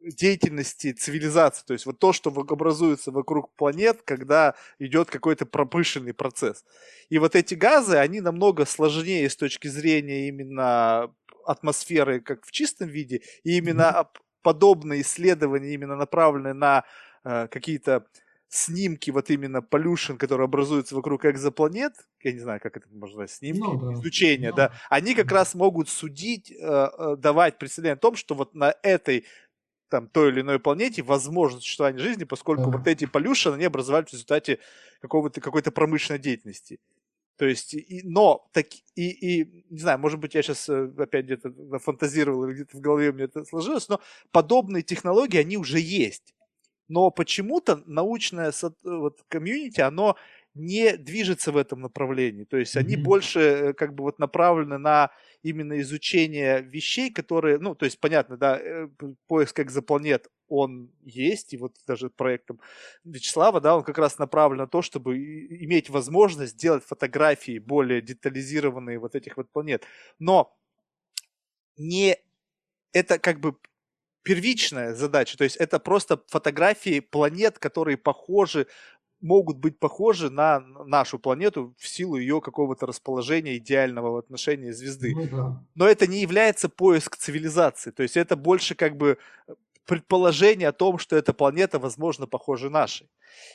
деятельности 0.04 0.94
цивилизации, 0.94 1.64
то 1.66 1.74
есть 1.74 1.86
вот 1.86 2.00
то, 2.00 2.14
что 2.14 2.30
образуется 2.30 3.12
вокруг 3.12 3.54
планет, 3.56 4.02
когда 4.04 4.56
идет 4.80 5.10
какой-то 5.10 5.46
промышленный 5.46 6.14
процесс. 6.14 6.66
И 7.10 7.20
вот 7.20 7.36
эти 7.36 7.54
газы, 7.54 7.98
они 7.98 8.22
намного 8.22 8.66
сложнее 8.66 9.30
с 9.30 9.36
точки 9.36 9.68
зрения 9.68 10.28
именно 10.28 11.14
атмосферы, 11.46 12.20
как 12.20 12.46
в 12.46 12.52
чистом 12.52 12.88
виде, 12.88 13.22
и 13.44 13.58
именно 13.58 14.10
подобные 14.42 15.02
исследования 15.02 15.74
именно 15.74 15.96
направлены 15.96 16.54
на 16.54 16.84
э, 17.24 17.48
какие-то 17.48 18.06
снимки, 18.52 19.12
вот 19.12 19.30
именно 19.30 19.58
pollution, 19.58 20.18
который 20.18 20.46
образуется 20.46 20.96
вокруг 20.96 21.26
экзопланет, 21.26 21.94
я 22.22 22.34
не 22.34 22.40
знаю, 22.40 22.60
как 22.62 22.76
это 22.76 22.88
можно 22.90 23.20
назвать, 23.20 23.32
снимки, 23.32 23.62
ну, 23.62 23.80
да. 23.80 23.94
изучения, 23.94 24.50
ну, 24.50 24.56
да, 24.56 24.74
они 24.90 25.16
как 25.16 25.32
раз 25.32 25.56
могут 25.56 25.88
судить, 25.88 26.52
э, 26.52 26.56
э, 26.60 27.16
давать 27.18 27.58
представление 27.58 27.94
о 27.94 27.98
том, 27.98 28.16
что 28.16 28.36
вот 28.36 28.54
на 28.54 28.76
этой 28.84 29.26
там, 29.92 30.08
той 30.08 30.30
или 30.30 30.40
иной 30.40 30.58
планете 30.58 31.04
возможно 31.04 31.60
существование 31.60 32.02
жизни, 32.02 32.24
поскольку 32.24 32.72
да. 32.72 32.78
вот 32.78 32.88
эти 32.88 33.06
полюши, 33.06 33.50
они 33.50 33.66
образовались 33.66 34.10
в 34.10 34.14
результате 34.14 34.60
какого-то, 35.02 35.42
какой-то 35.42 35.70
промышленной 35.72 36.18
деятельности. 36.18 36.80
То 37.38 37.46
есть, 37.46 37.74
и, 37.74 38.02
но, 38.04 38.48
так, 38.54 38.68
и, 38.96 39.10
и, 39.10 39.66
не 39.70 39.80
знаю, 39.80 40.00
может 40.00 40.20
быть, 40.20 40.34
я 40.34 40.42
сейчас 40.42 40.70
э, 40.70 40.92
опять 40.98 41.26
где-то 41.26 41.52
фантазировал, 41.80 42.46
или 42.46 42.54
где-то 42.54 42.78
в 42.78 42.80
голове 42.80 43.10
у 43.10 43.14
меня 43.14 43.26
это 43.26 43.44
сложилось, 43.44 43.90
но 43.90 44.00
подобные 44.32 44.82
технологии, 44.82 45.40
они 45.40 45.58
уже 45.58 45.80
есть. 45.80 46.34
Но 46.88 47.12
почему-то 47.12 47.84
научное 47.86 48.54
вот, 48.84 49.24
комьюнити, 49.28 49.82
оно 49.82 50.16
не 50.54 50.96
движется 50.96 51.52
в 51.52 51.58
этом 51.58 51.82
направлении. 51.82 52.46
То 52.46 52.58
есть 52.58 52.78
они 52.78 52.96
mm-hmm. 52.96 53.04
больше 53.04 53.40
э, 53.40 53.74
как 53.74 53.94
бы 53.94 54.04
вот 54.04 54.20
направлены 54.20 54.78
на 54.78 55.12
именно 55.44 55.80
изучение 55.82 56.62
вещей, 56.62 57.12
которые, 57.12 57.58
ну, 57.60 57.76
то 57.76 57.86
есть 57.86 58.00
понятно, 58.00 58.38
да, 58.38 58.60
э, 58.60 58.88
поиск 59.28 59.60
экзопланет, 59.60 60.28
он 60.48 60.92
есть, 61.04 61.54
и 61.54 61.58
вот 61.58 61.76
даже 61.88 62.10
проектом 62.10 62.60
Вячеслава, 63.06 63.62
да, 63.62 63.78
он 63.78 63.84
как 63.84 63.98
раз 63.98 64.20
направлен 64.20 64.58
на 64.60 64.68
то, 64.68 64.82
чтобы 64.82 65.18
иметь 65.18 65.90
возможность 65.90 66.58
делать 66.58 66.84
фотографии 66.84 67.60
более 67.60 68.02
детализированные 68.02 69.00
вот 69.00 69.16
этих 69.16 69.38
вот 69.38 69.50
планет. 69.52 69.86
Но 70.20 70.54
не 71.78 72.18
это 72.94 73.20
как 73.20 73.40
бы 73.40 73.56
первичная 74.24 74.94
задача, 74.94 75.38
то 75.38 75.44
есть 75.44 75.58
это 75.58 75.80
просто 75.80 76.22
фотографии 76.28 77.00
планет, 77.00 77.60
которые 77.60 77.98
похожи 77.98 78.68
могут 79.22 79.58
быть 79.58 79.80
похожи 79.80 80.30
на 80.30 80.60
нашу 80.60 81.20
планету 81.20 81.74
в 81.78 81.88
силу 81.88 82.18
ее 82.18 82.42
какого-то 82.42 82.86
расположения 82.86 83.58
идеального 83.58 84.12
в 84.12 84.18
отношении 84.18 84.72
звезды. 84.72 85.14
Ну, 85.16 85.28
да. 85.32 85.64
Но 85.76 85.88
это 85.88 86.08
не 86.08 86.22
является 86.22 86.70
поиск 86.70 87.18
цивилизации. 87.18 87.92
То 87.92 88.04
есть 88.04 88.18
это 88.18 88.36
больше 88.36 88.76
как 88.76 88.98
бы 88.98 89.18
предположение 89.86 90.70
о 90.70 90.72
том, 90.74 90.98
что 90.98 91.16
эта 91.16 91.34
планета, 91.34 91.80
возможно, 91.80 92.28
похожа 92.28 92.70
нашей. 92.70 93.10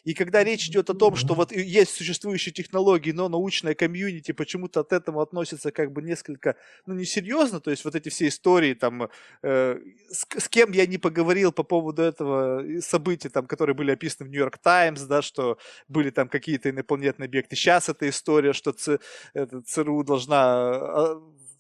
И 0.05 0.15
когда 0.15 0.43
речь 0.43 0.69
идет 0.69 0.91
о 0.91 0.95
том, 0.95 1.17
что 1.17 1.35
вот 1.35 1.53
есть 1.53 1.95
существующие 1.95 2.53
технологии, 2.53 3.13
но 3.13 3.29
научная 3.29 3.75
комьюнити 3.75 4.33
почему-то 4.33 4.81
от 4.81 4.93
этого 4.93 5.23
относится 5.23 5.71
как 5.71 5.93
бы 5.93 6.03
несколько, 6.03 6.57
ну, 6.87 6.95
несерьезно, 6.95 7.61
то 7.61 7.71
есть 7.71 7.85
вот 7.85 7.95
эти 7.95 8.09
все 8.09 8.29
истории, 8.29 8.75
там, 8.75 9.09
э, 9.43 9.79
с, 10.11 10.27
с 10.39 10.49
кем 10.49 10.73
я 10.73 10.87
не 10.87 10.99
поговорил 10.99 11.53
по 11.53 11.63
поводу 11.63 12.03
этого 12.03 12.81
события, 12.81 13.29
там, 13.29 13.47
которые 13.47 13.75
были 13.75 13.93
описаны 13.93 14.29
в 14.29 14.31
Нью-Йорк 14.31 14.59
Таймс, 14.59 15.03
да, 15.03 15.23
что 15.23 15.59
были 15.89 16.11
там 16.11 16.29
какие-то 16.29 16.71
инопланетные 16.71 17.27
объекты. 17.27 17.57
Сейчас 17.57 17.89
эта 17.89 18.09
история, 18.09 18.53
что 18.53 18.73
Ц, 18.73 18.99
это, 19.35 19.63
ЦРУ 19.63 20.05
должна 20.05 20.37
а, 20.39 21.15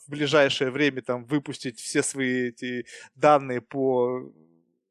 в 0.06 0.10
ближайшее 0.10 0.70
время 0.70 1.02
там 1.02 1.24
выпустить 1.24 1.80
все 1.80 2.02
свои 2.02 2.48
эти 2.48 2.86
данные 3.14 3.60
по 3.60 4.32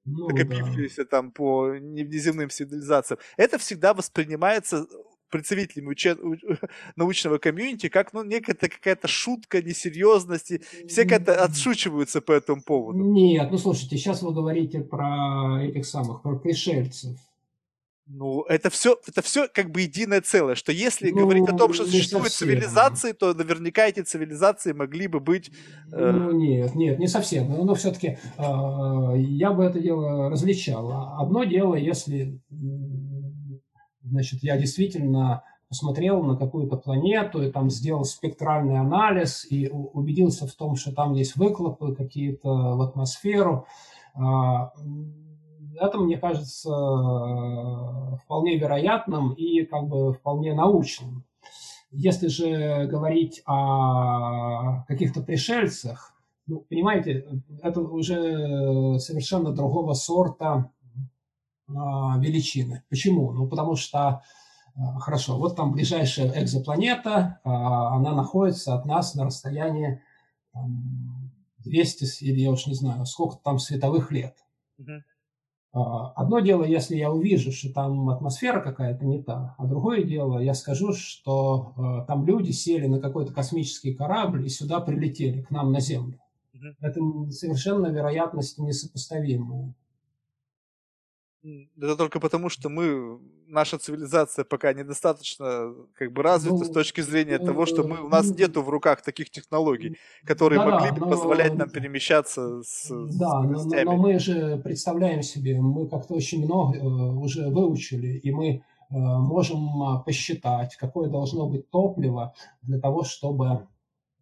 ну, 0.05 0.29
накопившиеся 0.29 1.03
да. 1.03 1.09
там 1.09 1.31
по 1.31 1.69
внеземным 1.69 2.49
цивилизациям, 2.49 3.19
это 3.37 3.57
всегда 3.57 3.93
воспринимается 3.93 4.87
представителями 5.29 5.89
уче... 5.89 6.15
научного 6.95 7.37
комьюнити 7.37 7.89
как 7.89 8.13
ну, 8.13 8.23
некая 8.23 8.53
какая-то 8.53 9.07
шутка, 9.07 9.61
несерьезность, 9.61 10.51
и 10.51 10.61
все 10.87 11.05
как-то 11.05 11.43
отшучиваются 11.43 12.21
по 12.21 12.31
этому 12.31 12.61
поводу. 12.61 12.99
Нет, 12.99 13.49
ну 13.51 13.57
слушайте, 13.57 13.97
сейчас 13.97 14.21
вы 14.21 14.33
говорите 14.33 14.79
про 14.79 15.61
этих 15.63 15.85
самых, 15.85 16.21
про 16.21 16.37
пришельцев. 16.37 17.17
Ну, 18.07 18.43
это 18.43 18.69
все, 18.69 18.97
это 19.07 19.23
все 19.23 19.47
как 19.47 19.71
бы 19.71 19.81
единое 19.81 20.21
целое, 20.21 20.53
что 20.53 20.71
если 20.71 21.09
ну, 21.09 21.21
говорить 21.21 21.49
о 21.49 21.57
том, 21.57 21.73
что 21.73 21.85
существуют 21.85 22.31
совсем. 22.31 22.49
цивилизации, 22.49 23.13
то 23.13 23.33
наверняка 23.33 23.87
эти 23.87 24.01
цивилизации 24.01 24.73
могли 24.73 25.07
бы 25.07 25.19
быть... 25.19 25.51
Э... 25.91 26.11
Ну, 26.11 26.31
нет, 26.31 26.75
нет, 26.75 26.99
не 26.99 27.07
совсем. 27.07 27.49
Но, 27.49 27.63
но 27.63 27.73
все-таки 27.73 28.19
э, 28.37 29.13
я 29.17 29.51
бы 29.51 29.63
это 29.63 29.79
дело 29.79 30.29
различал. 30.29 31.19
Одно 31.19 31.45
дело, 31.45 31.73
если 31.73 32.39
значит, 34.03 34.43
я 34.43 34.57
действительно 34.57 35.43
посмотрел 35.67 36.21
на 36.21 36.37
какую-то 36.37 36.77
планету 36.77 37.41
и 37.41 37.51
там 37.51 37.71
сделал 37.71 38.05
спектральный 38.05 38.79
анализ 38.79 39.45
и 39.49 39.67
убедился 39.67 40.47
в 40.47 40.53
том, 40.53 40.75
что 40.75 40.93
там 40.93 41.13
есть 41.13 41.35
выхлопы 41.35 41.95
какие-то 41.95 42.49
в 42.49 42.81
атмосферу. 42.81 43.65
А, 44.13 44.71
это, 45.79 45.97
мне 45.97 46.17
кажется, 46.17 46.69
вполне 48.23 48.57
вероятным 48.57 49.33
и 49.33 49.65
как 49.65 49.87
бы 49.87 50.13
вполне 50.13 50.53
научным. 50.53 51.23
Если 51.91 52.27
же 52.27 52.87
говорить 52.87 53.41
о 53.45 54.83
каких-то 54.87 55.21
пришельцах, 55.21 56.13
ну, 56.47 56.59
понимаете, 56.69 57.41
это 57.61 57.81
уже 57.81 58.99
совершенно 58.99 59.51
другого 59.51 59.93
сорта 59.93 60.71
а, 61.67 62.17
величины. 62.19 62.83
Почему? 62.89 63.31
Ну, 63.31 63.47
потому 63.47 63.75
что, 63.75 64.21
а, 64.75 64.99
хорошо, 64.99 65.37
вот 65.37 65.55
там 65.55 65.71
ближайшая 65.71 66.43
экзопланета, 66.43 67.39
а, 67.43 67.95
она 67.95 68.13
находится 68.13 68.75
от 68.75 68.85
нас 68.85 69.15
на 69.15 69.25
расстоянии 69.25 70.01
там, 70.53 71.31
200 71.59 72.23
или 72.23 72.41
я 72.41 72.51
уж 72.51 72.67
не 72.67 72.75
знаю, 72.75 73.05
сколько 73.05 73.37
там 73.37 73.57
световых 73.57 74.11
лет. 74.11 74.37
Угу. 74.77 74.91
Одно 75.75 76.39
дело, 76.39 76.63
если 76.63 76.95
я 76.95 77.11
увижу, 77.11 77.51
что 77.51 77.73
там 77.73 78.09
атмосфера 78.09 78.61
какая-то 78.61 79.05
не 79.05 79.21
та, 79.21 79.55
а 79.57 79.65
другое 79.65 80.03
дело, 80.03 80.39
я 80.39 80.53
скажу, 80.53 80.93
что 80.93 81.73
э, 81.75 82.07
там 82.07 82.25
люди 82.25 82.51
сели 82.51 82.87
на 82.87 83.01
какой-то 83.01 83.33
космический 83.33 83.93
корабль 83.93 84.45
и 84.45 84.49
сюда 84.49 84.79
прилетели, 84.79 85.41
к 85.41 85.51
нам 85.51 85.73
на 85.73 85.81
Землю. 85.81 86.17
Это 86.79 87.01
совершенно 87.29 87.87
вероятность 87.87 88.57
несопоставимая. 88.57 89.73
Это 91.77 91.95
только 91.95 92.19
потому, 92.19 92.49
что 92.49 92.69
мы, 92.69 93.19
наша 93.47 93.77
цивилизация 93.77 94.43
пока 94.45 94.73
недостаточно 94.73 95.73
как 95.93 96.11
бы 96.11 96.23
развита 96.23 96.55
ну, 96.55 96.65
с 96.65 96.71
точки 96.71 97.01
зрения 97.01 97.37
ну, 97.39 97.45
того, 97.45 97.65
что 97.67 97.83
мы, 97.83 98.03
у 98.03 98.09
нас 98.09 98.29
нету 98.31 98.63
в 98.63 98.69
руках 98.69 99.01
таких 99.03 99.29
технологий, 99.29 99.97
которые 100.25 100.59
да, 100.59 100.69
могли 100.69 100.91
бы 100.91 101.05
но, 101.05 101.09
позволять 101.09 101.55
нам 101.55 101.69
перемещаться 101.69 102.63
с 102.63 102.89
Да, 102.89 103.43
с 103.43 103.65
но, 103.65 103.83
но 103.83 103.97
мы 103.97 104.17
же 104.17 104.57
представляем 104.57 105.21
себе, 105.21 105.59
мы 105.59 105.87
как-то 105.87 106.15
очень 106.15 106.43
много 106.43 106.77
э, 106.77 106.81
уже 106.81 107.49
выучили, 107.49 108.17
и 108.17 108.31
мы 108.31 108.47
э, 108.47 108.61
можем 108.89 109.83
а, 109.83 109.99
посчитать, 109.99 110.75
какое 110.77 111.09
должно 111.09 111.47
быть 111.47 111.69
топливо 111.69 112.33
для 112.63 112.79
того, 112.79 113.03
чтобы 113.03 113.67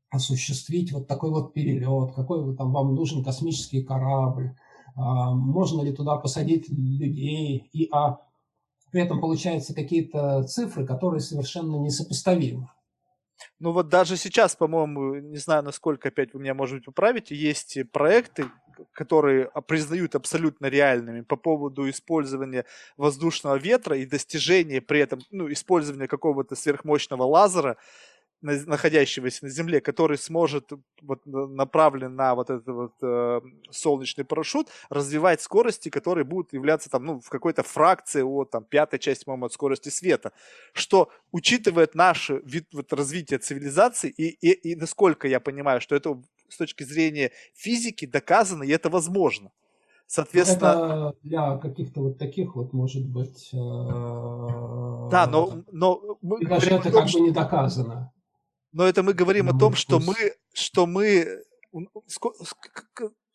осуществить 0.10 0.92
вот 0.92 1.08
такой 1.08 1.32
вот 1.32 1.54
перелет, 1.54 2.14
какой 2.14 2.56
там 2.58 2.74
вам 2.74 2.94
нужен 2.94 3.24
космический 3.24 3.82
корабль, 3.82 4.56
можно 4.96 5.82
ли 5.82 5.92
туда 5.92 6.18
посадить 6.18 6.70
людей, 6.70 7.70
и 7.74 7.90
а 7.92 8.20
при 8.92 9.02
этом 9.02 9.20
получаются 9.20 9.74
какие-то 9.74 10.44
цифры, 10.44 10.86
которые 10.86 11.20
совершенно 11.20 11.78
несопоставимы. 11.78 12.70
Ну 13.60 13.72
вот 13.72 13.90
даже 13.90 14.18
сейчас, 14.18 14.56
по-моему, 14.56 15.16
не 15.16 15.38
знаю, 15.38 15.64
насколько 15.64 16.10
опять 16.10 16.34
вы 16.34 16.42
меня, 16.42 16.54
может 16.54 16.76
быть, 16.78 16.86
поправите, 16.86 17.36
есть 17.36 17.78
проекты, 17.92 18.46
которые 18.92 19.50
признают 19.68 20.16
абсолютно 20.16 20.68
реальными 20.68 21.22
по 21.22 21.36
поводу 21.36 21.90
использования 21.90 22.66
воздушного 22.98 23.56
ветра 23.56 23.98
и 23.98 24.06
достижения 24.06 24.82
при 24.82 25.00
этом, 25.00 25.22
ну, 25.32 25.52
использования 25.52 26.08
какого-то 26.08 26.56
сверхмощного 26.56 27.24
лазера 27.24 27.78
находящегося 28.44 29.46
на 29.46 29.50
Земле, 29.50 29.82
который 29.82 30.18
сможет, 30.18 30.72
вот, 31.02 31.26
направлен 31.26 32.16
на 32.16 32.36
вот 32.36 32.50
этот 32.50 32.68
вот 32.68 32.94
э, 33.02 33.42
солнечный 33.72 34.26
парашют, 34.26 34.68
развивать 34.90 35.42
скорости, 35.42 35.90
которые 35.90 36.26
будут 36.26 36.54
являться 36.54 36.90
там, 36.90 37.06
ну, 37.06 37.20
в 37.20 37.30
какой-то 37.30 37.64
фракции 37.64 38.22
от 38.22 38.52
там, 38.52 38.66
пятой 38.66 39.00
части, 39.00 39.26
по-моему, 39.26 39.46
от 39.46 39.54
скорости 39.54 39.90
света. 39.90 40.34
Что 40.74 41.10
учитывает 41.32 41.96
наше 41.96 42.42
вид, 42.46 42.68
вот, 42.74 42.92
развитие 42.94 43.40
цивилизации, 43.40 44.10
и, 44.10 44.28
и, 44.28 44.52
и 44.52 44.76
насколько 44.76 45.28
я 45.28 45.40
понимаю, 45.40 45.82
что 45.82 45.96
это 45.96 46.22
с 46.50 46.58
точки 46.58 46.84
зрения 46.84 47.32
физики 47.56 48.06
доказано, 48.06 48.64
и 48.64 48.70
это 48.70 48.90
возможно. 48.90 49.52
Соответственно... 50.08 50.68
Это 51.10 51.18
для 51.24 51.58
каких-то 51.58 52.02
вот 52.02 52.20
таких 52.20 52.56
вот, 52.56 52.74
может 52.74 53.06
быть... 53.06 53.50
Э... 53.54 53.58
Да, 55.10 55.28
но... 55.28 55.64
но 55.72 56.20
даже 56.22 56.70
это 56.70 56.92
том, 56.92 57.06
как 57.06 57.14
бы 57.14 57.20
не 57.22 57.32
доказано. 57.32 58.12
Но 58.74 58.86
это 58.88 59.04
мы 59.04 59.14
говорим 59.14 59.46
ну, 59.46 59.56
о 59.56 59.60
том, 59.60 59.76
что 59.76 60.00
мы, 60.00 60.36
что 60.54 60.88
мы 60.88 61.44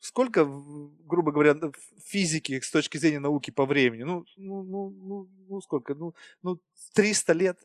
сколько, 0.01 0.45
грубо 0.45 1.33
говоря, 1.33 1.57
физики 2.05 2.61
с 2.61 2.71
точки 2.71 2.99
зрения 2.99 3.21
науки 3.21 3.51
по 3.51 3.65
времени? 3.65 4.03
Ну, 4.03 4.25
ну, 4.37 4.63
ну, 4.63 4.91
ну, 4.91 5.29
ну 5.49 5.61
сколько? 5.61 5.95
Ну, 5.95 6.15
ну, 6.43 6.61
300 6.95 7.33
лет. 7.33 7.59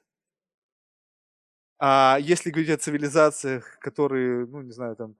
А 1.80 2.18
если 2.22 2.52
говорить 2.52 2.70
о 2.70 2.78
цивилизациях, 2.78 3.80
которые, 3.80 4.46
ну, 4.46 4.62
не 4.62 4.72
знаю, 4.72 4.96
там, 4.96 5.16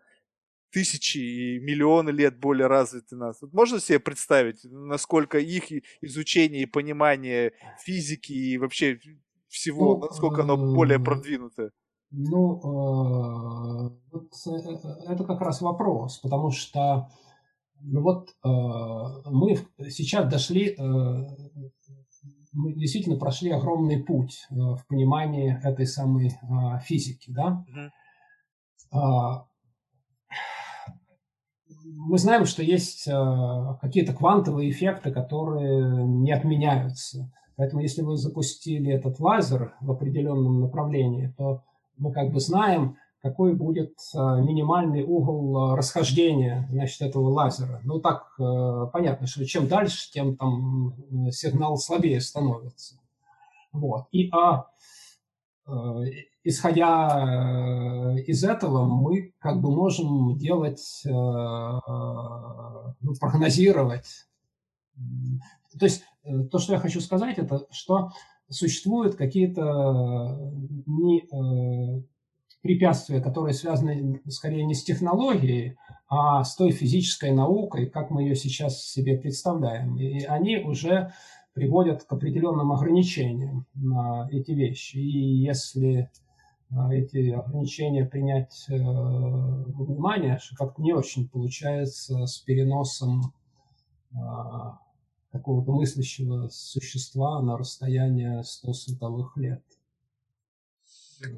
тысячи 0.72 1.18
и 1.18 1.60
миллионы 1.60 2.10
лет 2.10 2.38
более 2.40 2.68
развиты 2.68 3.16
нас. 3.16 3.42
Вот 3.42 3.54
можно 3.54 3.80
себе 3.80 4.00
представить, 4.00 4.64
насколько 4.64 5.38
их 5.38 5.72
изучение 6.02 6.64
и 6.64 6.66
понимание 6.66 7.54
физики 7.84 8.34
и 8.34 8.58
вообще 8.58 9.00
всего, 9.48 9.98
ну, 9.98 10.08
насколько 10.08 10.42
оно 10.42 10.58
более 10.58 11.00
продвинутое? 11.00 11.72
Ну, 12.16 12.58
э, 12.58 13.90
вот 14.12 14.30
э, 14.46 14.52
это 15.08 15.24
как 15.24 15.42
раз 15.42 15.62
вопрос, 15.62 16.20
потому 16.20 16.52
что 16.52 17.10
ну 17.82 18.02
вот 18.02 18.30
э, 18.46 18.50
мы 19.32 19.58
сейчас 19.90 20.30
дошли, 20.30 20.78
мы 22.52 22.74
действительно 22.76 23.18
прошли 23.18 23.50
огромный 23.50 24.04
путь 24.04 24.46
в 24.52 24.86
понимании 24.88 25.60
этой 25.64 25.88
самой 25.88 26.38
физики, 26.84 27.32
да. 27.32 27.66
Mm-hmm. 28.94 29.42
Мы 31.96 32.18
знаем, 32.20 32.46
что 32.46 32.62
есть 32.62 33.10
какие-то 33.82 34.14
квантовые 34.14 34.70
эффекты, 34.70 35.12
которые 35.12 36.06
не 36.06 36.32
отменяются. 36.32 37.32
Поэтому, 37.56 37.82
если 37.82 38.04
вы 38.04 38.18
запустили 38.18 38.92
этот 38.92 39.20
лазер 39.20 39.76
в 39.82 39.92
определенном 39.92 40.62
направлении, 40.62 41.34
то 41.36 41.64
мы 41.98 42.12
как 42.12 42.32
бы 42.32 42.40
знаем, 42.40 42.98
какой 43.24 43.54
будет 43.56 43.98
э, 44.14 44.18
минимальный 44.18 45.04
угол 45.04 45.72
э, 45.72 45.78
расхождения 45.78 46.68
значит, 46.70 47.02
этого 47.02 47.30
лазера. 47.30 47.80
Ну, 47.86 48.02
так 48.02 48.34
э, 48.38 48.88
понятно, 48.92 49.28
что 49.28 49.46
чем 49.46 49.70
дальше, 49.70 50.12
тем 50.12 50.36
там 50.36 50.94
сигнал 51.32 51.78
слабее 51.78 52.20
становится. 52.20 52.96
Вот. 53.72 54.08
И 54.12 54.30
а, 54.32 54.68
исходя 56.44 58.14
из 58.28 58.44
этого, 58.44 58.86
мы 58.86 59.34
как 59.40 59.62
бы 59.62 59.72
можем 59.72 60.38
делать, 60.38 61.02
ну, 61.06 61.82
прогнозировать. 63.20 64.28
То 65.80 65.86
есть 65.86 66.04
то, 66.52 66.60
что 66.60 66.74
я 66.74 66.80
хочу 66.80 67.02
сказать, 67.02 67.40
это 67.40 67.66
что 67.72 68.12
существуют 68.50 69.16
какие-то 69.16 70.52
не, 70.86 71.22
э, 71.22 72.04
препятствия, 72.62 73.22
которые 73.22 73.54
связаны 73.54 74.22
скорее 74.28 74.66
не 74.66 74.74
с 74.74 74.84
технологией, 74.84 75.78
а 76.08 76.44
с 76.44 76.56
той 76.56 76.72
физической 76.72 77.32
наукой, 77.32 77.88
как 77.88 78.10
мы 78.10 78.24
ее 78.24 78.36
сейчас 78.36 78.84
себе 78.84 79.18
представляем. 79.18 79.98
И 79.98 80.24
они 80.24 80.58
уже 80.58 81.12
приводят 81.54 82.04
к 82.04 82.14
определенным 82.14 82.72
ограничениям 82.72 83.68
на 83.76 84.28
эти 84.32 84.52
вещи. 84.52 84.98
И 84.98 85.44
если 85.44 86.10
э, 86.70 86.76
эти 86.92 87.32
ограничения 87.32 88.06
принять 88.06 88.66
э, 88.70 88.78
во 88.78 89.86
внимание, 89.86 90.40
что 90.40 90.56
как-то 90.56 90.82
не 90.82 90.94
очень 90.94 91.28
получается 91.28 92.26
с 92.26 92.40
переносом 92.40 93.34
э, 94.12 94.16
какого-то 95.34 95.72
мыслящего 95.72 96.48
существа 96.50 97.42
на 97.42 97.58
расстояние 97.58 98.44
100 98.44 98.74
световых 98.74 99.36
лет. 99.36 99.64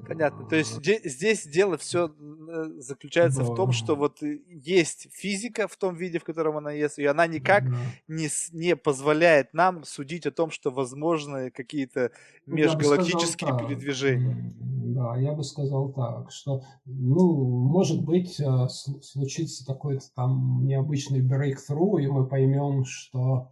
Понятно. 0.07 0.45
То 0.47 0.55
есть 0.55 0.77
здесь, 0.77 1.01
здесь 1.03 1.47
дело 1.47 1.77
все 1.77 2.07
э, 2.07 2.65
заключается 2.79 3.43
да. 3.43 3.45
в 3.45 3.55
том, 3.55 3.71
что 3.71 3.95
вот 3.95 4.19
есть 4.21 5.07
физика 5.11 5.67
в 5.67 5.77
том 5.77 5.95
виде, 5.95 6.19
в 6.19 6.23
котором 6.23 6.57
она 6.57 6.71
есть, 6.71 6.97
и 6.97 7.05
она 7.05 7.27
никак 7.27 7.69
да. 7.69 7.77
не, 8.07 8.27
не 8.51 8.75
позволяет 8.75 9.53
нам 9.53 9.83
судить 9.83 10.25
о 10.25 10.31
том, 10.31 10.49
что 10.49 10.71
возможны 10.71 11.51
какие-то 11.51 12.11
ну, 12.45 12.55
межгалактические 12.55 13.49
сказал, 13.49 13.59
передвижения. 13.59 14.53
Да, 14.59 15.17
я 15.17 15.33
бы 15.33 15.43
сказал 15.43 15.93
так, 15.93 16.31
что, 16.31 16.63
ну, 16.85 17.43
может 17.43 18.03
быть, 18.03 18.39
э, 18.39 18.67
случится 18.69 19.65
какой-то 19.65 20.05
там 20.15 20.65
необычный 20.65 21.21
breakthrough, 21.21 22.01
и 22.01 22.07
мы 22.07 22.27
поймем, 22.27 22.85
что 22.85 23.51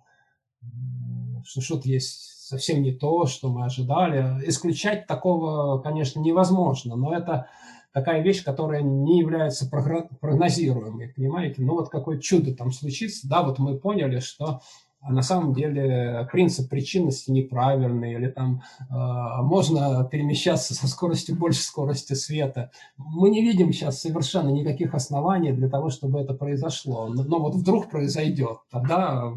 что 1.45 1.61
что-то 1.61 1.89
есть 1.89 2.47
совсем 2.47 2.81
не 2.81 2.91
то, 2.91 3.25
что 3.25 3.49
мы 3.49 3.65
ожидали. 3.65 4.47
Исключать 4.47 5.07
такого, 5.07 5.79
конечно, 5.79 6.19
невозможно, 6.19 6.95
но 6.95 7.15
это 7.15 7.47
такая 7.93 8.21
вещь, 8.21 8.43
которая 8.43 8.81
не 8.81 9.19
является 9.19 9.69
прогнозируемой, 9.69 11.09
понимаете? 11.09 11.61
Ну 11.61 11.73
вот 11.73 11.89
какое 11.89 12.19
чудо 12.19 12.53
там 12.53 12.71
случится, 12.71 13.27
да, 13.27 13.43
вот 13.43 13.59
мы 13.59 13.77
поняли, 13.77 14.19
что 14.19 14.61
на 15.07 15.21
самом 15.21 15.53
деле 15.53 16.27
принцип 16.31 16.69
причинности 16.69 17.29
неправильный, 17.29 18.13
или 18.13 18.27
там 18.29 18.63
э, 18.79 18.93
можно 19.41 20.05
перемещаться 20.05 20.73
со 20.73 20.87
скоростью 20.87 21.35
больше 21.35 21.61
скорости 21.61 22.13
света. 22.13 22.71
Мы 22.97 23.29
не 23.29 23.41
видим 23.41 23.73
сейчас 23.73 24.01
совершенно 24.01 24.49
никаких 24.49 24.93
оснований 24.93 25.51
для 25.51 25.69
того, 25.69 25.89
чтобы 25.89 26.21
это 26.21 26.33
произошло. 26.33 27.09
Но, 27.09 27.23
но 27.23 27.39
вот 27.39 27.53
вдруг 27.55 27.89
произойдет, 27.89 28.59
тогда 28.71 29.33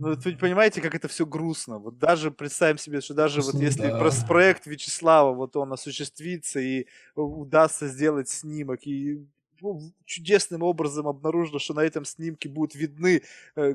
ну, 0.00 0.16
вы 0.16 0.36
понимаете, 0.36 0.80
как 0.80 0.94
это 0.94 1.08
все 1.08 1.26
грустно. 1.26 1.78
Вот 1.78 1.98
даже 1.98 2.30
представим 2.30 2.78
себе, 2.78 3.00
что 3.00 3.12
даже 3.12 3.42
вот 3.42 3.54
если 3.54 3.88
да. 3.88 4.26
проект 4.26 4.66
Вячеслава, 4.66 5.34
вот 5.34 5.56
он 5.56 5.72
осуществится 5.72 6.58
и 6.58 6.86
удастся 7.14 7.86
сделать 7.86 8.28
снимок, 8.30 8.86
и 8.86 9.26
ну, 9.60 9.92
чудесным 10.06 10.62
образом 10.62 11.06
обнаружено, 11.06 11.58
что 11.58 11.74
на 11.74 11.80
этом 11.80 12.06
снимке 12.06 12.48
будут 12.48 12.74
видны 12.74 13.22
э, 13.56 13.74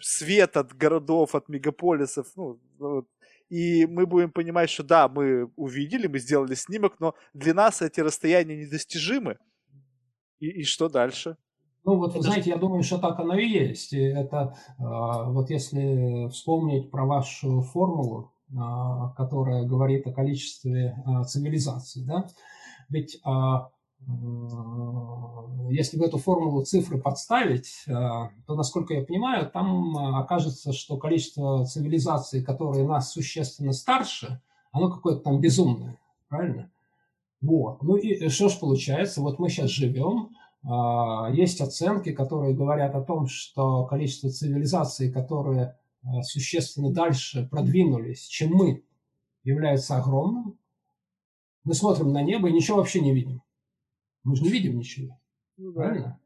свет 0.00 0.56
от 0.56 0.74
городов, 0.74 1.34
от 1.34 1.50
мегаполисов, 1.50 2.28
ну, 2.36 2.58
вот, 2.78 3.06
и 3.50 3.84
мы 3.84 4.06
будем 4.06 4.30
понимать, 4.30 4.70
что 4.70 4.82
да, 4.82 5.08
мы 5.08 5.50
увидели, 5.56 6.06
мы 6.06 6.20
сделали 6.20 6.54
снимок, 6.54 7.00
но 7.00 7.14
для 7.34 7.52
нас 7.52 7.82
эти 7.82 8.00
расстояния 8.00 8.56
недостижимы. 8.56 9.38
И, 10.38 10.48
и 10.60 10.64
что 10.64 10.88
дальше? 10.88 11.36
Ну 11.84 11.96
вот, 11.96 12.14
вы 12.14 12.22
знаете, 12.22 12.50
я 12.50 12.56
думаю, 12.56 12.82
что 12.82 12.98
так 12.98 13.18
оно 13.18 13.34
и 13.34 13.48
есть. 13.48 13.92
И 13.92 14.00
это 14.00 14.54
а, 14.78 15.30
вот 15.30 15.50
если 15.50 16.28
вспомнить 16.28 16.90
про 16.90 17.06
вашу 17.06 17.62
формулу, 17.62 18.32
а, 18.56 19.10
которая 19.10 19.64
говорит 19.64 20.06
о 20.06 20.12
количестве 20.12 21.02
а, 21.06 21.24
цивилизаций, 21.24 22.04
да, 22.04 22.26
ведь 22.88 23.20
если 25.68 25.98
в 25.98 26.02
эту 26.02 26.16
формулу 26.16 26.64
цифры 26.64 26.98
подставить, 26.98 27.84
то, 27.84 28.30
насколько 28.48 28.94
я 28.94 29.04
понимаю, 29.04 29.50
там 29.50 30.16
окажется, 30.16 30.72
что 30.72 30.96
количество 30.96 31.66
цивилизаций, 31.66 32.42
которые 32.42 32.88
нас 32.88 33.12
существенно 33.12 33.74
старше, 33.74 34.40
оно 34.72 34.90
какое-то 34.90 35.20
там 35.20 35.38
безумное, 35.38 35.98
правильно? 36.30 36.70
Вот. 37.42 37.82
Ну 37.82 37.96
и 37.96 38.30
что 38.30 38.48
ж 38.48 38.58
получается? 38.58 39.20
Вот 39.20 39.38
мы 39.38 39.50
сейчас 39.50 39.68
живем, 39.68 40.30
есть 41.32 41.60
оценки, 41.60 42.12
которые 42.12 42.54
говорят 42.54 42.94
о 42.94 43.02
том, 43.02 43.26
что 43.26 43.86
количество 43.86 44.28
цивилизаций, 44.28 45.10
которые 45.10 45.78
а, 46.02 46.22
существенно 46.22 46.92
дальше 46.92 47.48
продвинулись, 47.50 48.26
чем 48.26 48.52
мы, 48.52 48.84
является 49.42 49.96
огромным. 49.96 50.58
Мы 51.64 51.74
смотрим 51.74 52.12
на 52.12 52.22
небо 52.22 52.48
и 52.48 52.52
ничего 52.52 52.78
вообще 52.78 53.00
не 53.00 53.14
видим. 53.14 53.42
Мы 54.24 54.36
же 54.36 54.42
не 54.42 54.50
видим 54.50 54.78
ничего. 54.78 55.18
Ну, 55.56 55.72
правильно? 55.72 56.18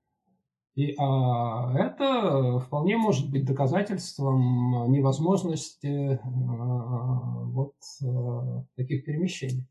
И 0.75 0.95
а, 0.99 1.73
это 1.77 2.59
вполне 2.61 2.97
может 2.97 3.31
быть 3.31 3.45
доказательством 3.45 4.91
невозможности 4.91 6.21
а, 6.23 7.45
вот 7.45 7.75
а, 8.03 8.65
таких 8.77 9.05
перемещений. 9.05 9.69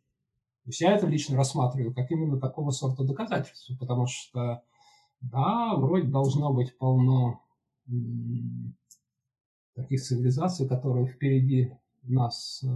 То 0.64 0.70
есть 0.70 0.82
я 0.82 0.96
это 0.96 1.08
лично 1.08 1.36
рассматриваю 1.36 1.94
как 1.94 2.10
именно 2.10 2.40
такого 2.40 2.72
сорта 2.72 3.04
доказательства, 3.04 3.76
потому 3.78 4.08
что, 4.08 4.64
да, 5.20 5.76
вроде 5.76 6.08
должно 6.08 6.54
быть 6.54 6.78
полно 6.78 7.42
таких 9.76 10.02
цивилизаций, 10.02 10.68
которые 10.68 11.08
впереди 11.08 11.74
нас 12.04 12.64
э, 12.64 12.68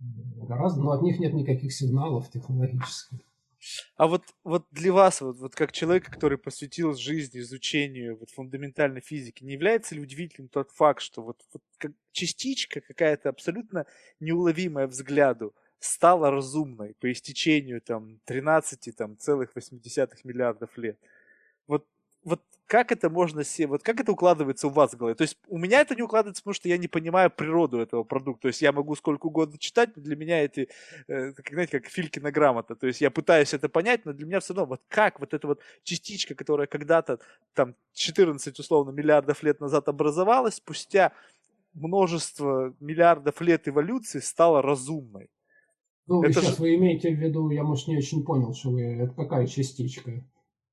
гораздо, 0.00 0.82
но 0.82 0.90
от 0.92 1.02
них 1.02 1.20
нет 1.20 1.32
никаких 1.32 1.72
сигналов 1.72 2.28
технологических. 2.30 3.20
А 3.96 4.08
вот, 4.08 4.22
вот 4.42 4.66
для 4.72 4.92
вас, 4.92 5.20
вот, 5.20 5.38
вот 5.38 5.54
как 5.54 5.70
человека, 5.70 6.10
который 6.10 6.38
посвятил 6.38 6.94
жизнь 6.94 7.38
изучению 7.38 8.18
вот, 8.18 8.30
фундаментальной 8.30 9.00
физики, 9.00 9.44
не 9.44 9.52
является 9.52 9.94
ли 9.94 10.00
удивительным 10.00 10.48
тот 10.48 10.72
факт, 10.72 11.00
что 11.00 11.22
вот, 11.22 11.40
вот 11.52 11.62
как 11.78 11.92
частичка 12.10 12.80
какая-то 12.80 13.28
абсолютно 13.28 13.86
неуловимая 14.18 14.88
взгляду, 14.88 15.54
стала 15.82 16.30
разумной 16.30 16.94
по 17.00 17.10
истечению 17.10 17.80
там 17.80 18.20
13 18.26 18.96
там, 18.96 19.18
целых 19.18 19.54
80 19.54 20.24
миллиардов 20.24 20.70
лет. 20.78 20.96
Вот, 21.66 21.84
вот 22.22 22.40
как 22.68 22.92
это 22.92 23.10
можно 23.10 23.42
себе, 23.42 23.66
вот 23.66 23.82
как 23.82 23.98
это 23.98 24.12
укладывается 24.12 24.68
у 24.68 24.70
вас 24.70 24.92
в 24.92 24.96
голове? 24.96 25.16
То 25.16 25.22
есть 25.22 25.36
у 25.48 25.58
меня 25.58 25.80
это 25.80 25.96
не 25.96 26.02
укладывается, 26.02 26.40
потому 26.42 26.54
что 26.54 26.68
я 26.68 26.78
не 26.78 26.86
понимаю 26.86 27.32
природу 27.32 27.80
этого 27.80 28.04
продукта. 28.04 28.42
То 28.42 28.48
есть 28.48 28.62
я 28.62 28.70
могу 28.70 28.94
сколько 28.94 29.26
угодно 29.26 29.58
читать, 29.58 29.90
но 29.96 30.02
для 30.02 30.14
меня 30.14 30.44
эти, 30.44 30.68
э, 31.08 31.32
как, 31.32 31.48
знаете, 31.50 31.80
как 31.80 31.90
Филькина 31.90 32.30
грамота. 32.30 32.76
То 32.76 32.86
есть 32.86 33.00
я 33.00 33.10
пытаюсь 33.10 33.52
это 33.52 33.68
понять, 33.68 34.04
но 34.04 34.12
для 34.12 34.24
меня 34.24 34.38
все 34.38 34.54
равно, 34.54 34.74
вот 34.74 34.82
как 34.88 35.18
вот 35.18 35.34
эта 35.34 35.48
вот 35.48 35.60
частичка, 35.82 36.36
которая 36.36 36.68
когда-то 36.68 37.18
там 37.54 37.74
14 37.94 38.56
условно 38.56 38.92
миллиардов 38.92 39.42
лет 39.42 39.60
назад 39.60 39.88
образовалась, 39.88 40.54
спустя 40.54 41.12
множество 41.74 42.72
миллиардов 42.78 43.40
лет 43.40 43.66
эволюции 43.66 44.20
стала 44.20 44.62
разумной. 44.62 45.28
Ну, 46.06 46.22
это 46.22 46.40
сейчас 46.40 46.56
же... 46.56 46.62
вы 46.62 46.74
имеете 46.74 47.10
в 47.10 47.18
виду, 47.18 47.50
я, 47.50 47.62
может, 47.62 47.88
не 47.88 47.96
очень 47.96 48.24
понял, 48.24 48.54
что 48.54 48.70
вы, 48.70 48.82
это 48.82 49.14
какая 49.14 49.46
частичка? 49.46 50.24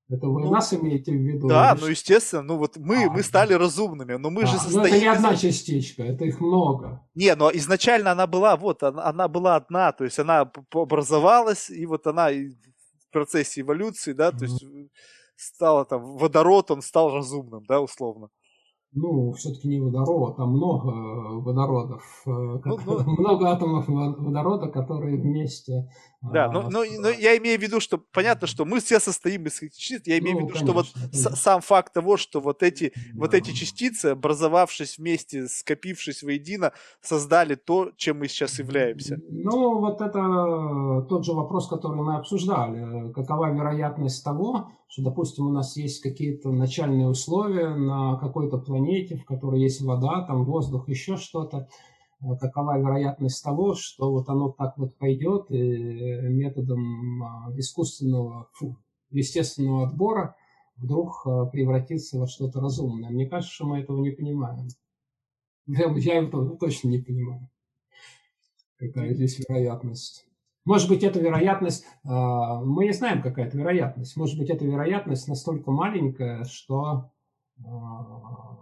Это 0.10 0.28
вы 0.28 0.42
ну, 0.42 0.52
нас 0.52 0.74
имеете 0.74 1.12
в 1.12 1.16
виду? 1.16 1.48
Да, 1.48 1.78
ну 1.80 1.86
естественно, 1.86 2.42
ну 2.42 2.58
вот 2.58 2.78
мы, 2.78 3.06
а, 3.06 3.10
мы 3.12 3.22
стали 3.22 3.54
разумными, 3.54 4.16
но 4.16 4.32
мы 4.32 4.42
а, 4.44 4.46
же 4.48 4.54
состоим... 4.54 4.80
Ну 4.80 4.86
это 4.86 5.00
не 5.00 5.06
одна 5.06 5.36
частичка, 5.36 6.02
это 6.02 6.26
их 6.26 6.42
много. 6.42 7.06
Не, 7.14 7.36
но 7.36 7.52
изначально 7.54 8.12
она 8.12 8.26
была, 8.26 8.58
вот, 8.58 8.82
она, 8.82 9.06
она 9.06 9.28
была 9.28 9.56
одна, 9.56 9.92
то 9.92 10.04
есть 10.04 10.18
она 10.18 10.52
образовалась, 10.74 11.70
и 11.70 11.86
вот 11.86 12.08
она 12.08 12.30
в 12.32 13.12
процессе 13.12 13.62
эволюции, 13.62 14.14
да, 14.14 14.32
то 14.32 14.46
есть 14.46 14.66
стала 15.36 15.86
там, 15.86 16.18
водород, 16.18 16.72
он 16.72 16.82
стал 16.82 17.14
разумным, 17.14 17.64
да, 17.68 17.80
условно 17.80 18.30
ну, 18.92 19.32
все-таки 19.34 19.68
не 19.68 19.80
водород, 19.80 20.38
там 20.38 20.50
много 20.50 20.90
э, 20.90 21.40
водородов, 21.42 22.02
э, 22.26 22.30
ну, 22.66 22.80
ну, 22.86 23.04
много 23.18 23.50
атомов 23.50 23.88
водорода, 23.88 24.68
которые 24.68 25.18
вместе... 25.18 25.90
Да, 26.22 26.46
а, 26.46 26.52
но, 26.52 26.64
но, 26.64 26.84
но 27.00 27.10
я 27.10 27.38
имею 27.38 27.58
в 27.60 27.62
виду, 27.62 27.80
что 27.80 27.98
понятно, 27.98 28.48
что 28.48 28.66
мы 28.66 28.80
все 28.80 29.00
состоим 29.00 29.46
из 29.46 29.60
частиц, 29.60 30.02
я 30.06 30.18
имею 30.20 30.40
ну, 30.40 30.40
в 30.40 30.50
виду, 30.50 30.54
конечно, 30.54 30.68
что 30.68 30.74
вот 30.74 30.88
конечно. 30.94 31.36
сам 31.36 31.62
факт 31.62 31.94
того, 31.94 32.18
что 32.18 32.42
вот 32.42 32.64
эти, 32.64 32.92
да. 32.96 33.20
вот 33.20 33.34
эти 33.34 33.52
частицы, 33.52 34.08
образовавшись 34.08 34.98
вместе, 34.98 35.48
скопившись 35.48 36.24
воедино, 36.24 36.74
создали 37.00 37.56
то, 37.56 37.92
чем 37.96 38.20
мы 38.20 38.28
сейчас 38.28 38.60
являемся. 38.60 39.22
Ну, 39.30 39.80
вот 39.80 40.02
это 40.02 41.06
тот 41.08 41.26
же 41.26 41.34
вопрос, 41.34 41.68
который 41.68 42.02
мы 42.02 42.16
обсуждали. 42.16 43.14
Какова 43.14 43.54
вероятность 43.54 44.24
того, 44.24 44.72
что, 44.90 45.04
допустим, 45.04 45.48
у 45.48 45.52
нас 45.52 45.78
есть 45.78 46.02
какие-то 46.02 46.52
начальные 46.52 47.08
условия 47.08 47.76
на 47.76 48.18
какой-то 48.18 48.58
планете, 48.58 49.18
в 49.18 49.26
которой 49.26 49.62
есть 49.62 49.82
вода, 49.82 50.26
там 50.26 50.44
воздух, 50.46 50.90
еще 50.90 51.16
что-то, 51.16 51.70
э, 52.22 52.36
какова 52.42 52.80
вероятность 52.80 53.44
того, 53.44 53.76
что 53.76 54.12
вот 54.12 54.28
оно 54.30 54.50
так 54.50 54.78
вот 54.78 54.98
пойдет 54.98 55.52
и 55.52 56.28
методом 56.30 57.24
а, 57.24 57.54
искусственного, 57.56 58.50
фу, 58.54 58.78
естественного 59.12 59.88
отбора 59.88 60.36
вдруг 60.76 61.22
э, 61.28 61.46
превратится 61.52 62.18
во 62.18 62.26
что-то 62.26 62.60
разумное. 62.60 63.12
Мне 63.12 63.28
кажется, 63.28 63.54
что 63.54 63.68
мы 63.68 63.82
этого 63.82 64.02
не 64.02 64.10
понимаем. 64.10 64.70
Я, 65.68 65.94
я 65.98 66.24
этого 66.24 66.58
точно 66.58 66.88
не 66.88 66.98
понимаю. 66.98 67.48
Какая 68.78 69.14
здесь 69.14 69.38
вероятность. 69.38 70.26
Может 70.70 70.88
быть, 70.88 71.04
эта 71.04 71.20
вероятность, 71.20 71.84
а, 72.04 72.62
мы 72.62 72.86
не 72.86 72.94
знаем, 72.94 73.24
какая 73.24 73.48
это 73.48 73.58
вероятность. 73.58 74.16
Может 74.16 74.38
быть, 74.38 74.52
эта 74.52 74.66
вероятность 74.66 75.28
настолько 75.28 75.72
маленькая, 75.72 76.44
что, 76.44 77.10
а, 77.66 78.56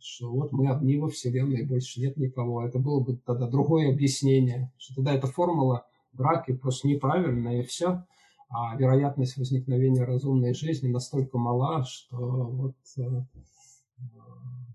что 0.00 0.32
вот 0.32 0.50
мы 0.52 0.70
одни 0.72 0.96
во 0.96 1.10
Вселенной, 1.10 1.66
больше 1.66 2.00
нет 2.00 2.16
никого. 2.16 2.64
Это 2.64 2.78
было 2.78 3.04
бы 3.04 3.18
тогда 3.18 3.50
другое 3.50 3.92
объяснение, 3.92 4.72
что 4.78 4.94
тогда 4.94 5.12
эта 5.12 5.26
формула 5.26 5.84
браки 6.14 6.54
просто 6.54 6.88
неправильная, 6.88 7.60
и 7.60 7.66
все. 7.66 8.06
А 8.48 8.74
вероятность 8.74 9.36
возникновения 9.36 10.04
разумной 10.04 10.54
жизни 10.54 10.88
настолько 10.88 11.36
мала, 11.36 11.84
что 11.84 12.16
вот 12.16 12.76
а, 12.98 13.26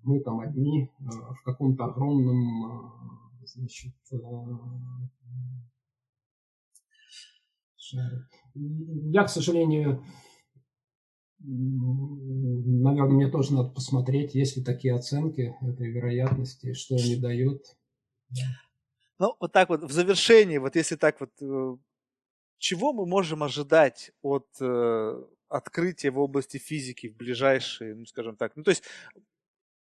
мы 0.04 0.20
там 0.20 0.42
одни 0.42 0.92
в 1.00 1.42
каком-то 1.44 1.86
огромном 1.86 2.94
значит, 3.46 3.96
Я, 8.54 9.24
к 9.24 9.30
сожалению, 9.30 10.04
наверное, 11.40 13.16
мне 13.16 13.30
тоже 13.30 13.54
надо 13.54 13.70
посмотреть, 13.70 14.36
есть 14.36 14.58
ли 14.58 14.64
такие 14.64 14.96
оценки 14.96 15.56
этой 15.62 15.92
вероятности, 15.92 16.74
что 16.74 16.96
они 16.96 17.16
дают. 17.16 17.64
Ну, 19.20 19.36
вот 19.40 19.52
так 19.52 19.70
вот, 19.70 19.84
в 19.84 19.92
завершении, 19.92 20.58
вот 20.58 20.76
если 20.76 20.96
так 20.96 21.20
вот, 21.20 21.32
э, 21.42 21.78
чего 22.60 22.94
мы 22.94 23.08
можем 23.08 23.42
ожидать 23.42 24.12
от 24.22 24.48
э, 24.62 25.24
открытия 25.50 26.12
в 26.12 26.20
области 26.20 26.58
физики 26.58 27.08
в 27.08 27.16
ближайшие, 27.16 27.96
ну, 27.96 28.06
скажем 28.06 28.36
так, 28.36 28.56
ну, 28.56 28.64
то 28.64 28.70
есть 28.70 28.84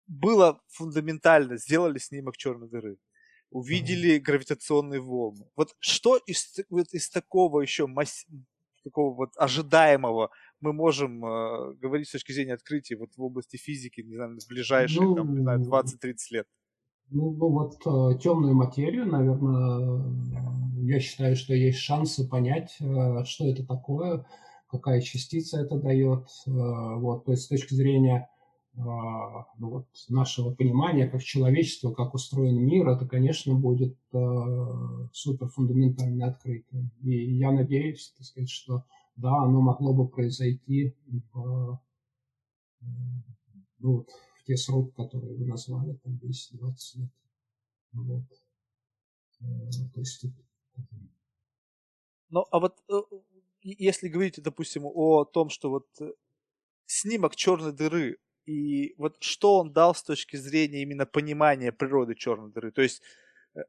было 0.08 0.62
фундаментально, 0.68 1.58
сделали 1.58 1.98
снимок 1.98 2.38
черной 2.38 2.70
дыры, 2.70 2.98
увидели 3.52 4.18
гравитационные 4.18 5.00
волны. 5.00 5.46
Вот 5.56 5.76
что 5.80 6.18
из, 6.18 6.60
вот 6.70 6.88
из 6.94 7.10
такого 7.10 7.62
еще 7.62 7.88
масс... 7.88 8.26
такого 8.84 9.16
вот 9.16 9.30
ожидаемого 9.38 10.30
мы 10.60 10.74
можем 10.74 11.24
э, 11.24 11.74
говорить 11.76 12.08
с 12.08 12.12
точки 12.12 12.32
зрения 12.32 12.54
открытия 12.54 12.98
вот 12.98 13.10
в 13.16 13.24
области 13.24 13.58
физики, 13.58 14.02
не 14.02 14.16
знаю, 14.16 14.38
в 14.40 14.48
ближайшие, 14.48 15.06
ну, 15.06 15.16
там, 15.16 15.34
не 15.34 15.42
знаю, 15.42 15.60
20-30 15.62 16.16
лет? 16.32 16.48
Ну, 17.10 17.32
ну 17.32 17.50
вот 17.50 17.76
э, 17.86 18.20
темную 18.20 18.54
материю, 18.54 19.06
наверное, 19.06 20.04
я 20.84 21.00
считаю, 21.00 21.36
что 21.36 21.54
есть 21.54 21.80
шансы 21.80 22.28
понять, 22.28 22.76
э, 22.80 23.24
что 23.24 23.48
это 23.48 23.66
такое, 23.66 24.26
какая 24.70 25.02
частица 25.02 25.62
это 25.62 25.78
дает. 25.78 26.28
Э, 26.46 26.52
вот, 26.96 27.26
то 27.26 27.32
есть 27.32 27.44
с 27.44 27.48
точки 27.48 27.74
зрения 27.74 28.30
вот, 28.78 29.88
нашего 30.08 30.54
понимания 30.54 31.08
как 31.08 31.24
человечества, 31.24 31.92
как 31.94 32.14
устроен 32.14 32.64
мир, 32.64 32.88
это, 32.88 33.08
конечно, 33.08 33.56
будет 33.56 33.98
супер 35.14 35.48
фундаментальное 35.50 36.30
открытие. 36.30 36.92
И 37.02 37.38
я 37.38 37.52
надеюсь, 37.52 38.14
так 38.16 38.26
сказать, 38.26 38.50
что 38.50 38.84
да, 39.16 39.36
оно 39.44 39.62
могло 39.62 39.94
бы 39.94 40.08
произойти 40.08 40.96
в, 41.34 41.80
ну, 43.80 44.06
в 44.36 44.44
те 44.46 44.56
сроки, 44.56 44.92
которые 44.96 45.36
вы 45.36 45.46
назвали, 45.46 45.94
там 46.04 46.20
10-20 46.22 47.00
лет. 47.00 47.10
Вот. 47.94 48.24
То 49.40 50.00
есть 50.00 50.26
ну, 52.30 52.46
а 52.52 52.60
вот 52.60 52.78
э, 52.90 53.02
если 53.62 54.10
говорить, 54.10 54.42
допустим, 54.42 54.84
о 54.86 55.24
том, 55.26 55.50
что 55.50 55.70
вот 55.70 55.88
э, 56.02 56.12
снимок 56.86 57.36
черной 57.36 57.72
дыры, 57.72 58.18
и 58.48 58.96
вот 58.98 59.18
что 59.20 59.60
он 59.60 59.74
дал 59.74 59.94
с 59.94 60.02
точки 60.02 60.38
зрения 60.38 60.82
именно 60.82 61.06
понимания 61.06 61.72
природы 61.72 62.16
черной 62.16 62.52
дыры, 62.52 62.72
то 62.72 62.82
есть 62.82 63.02
э, 63.56 63.62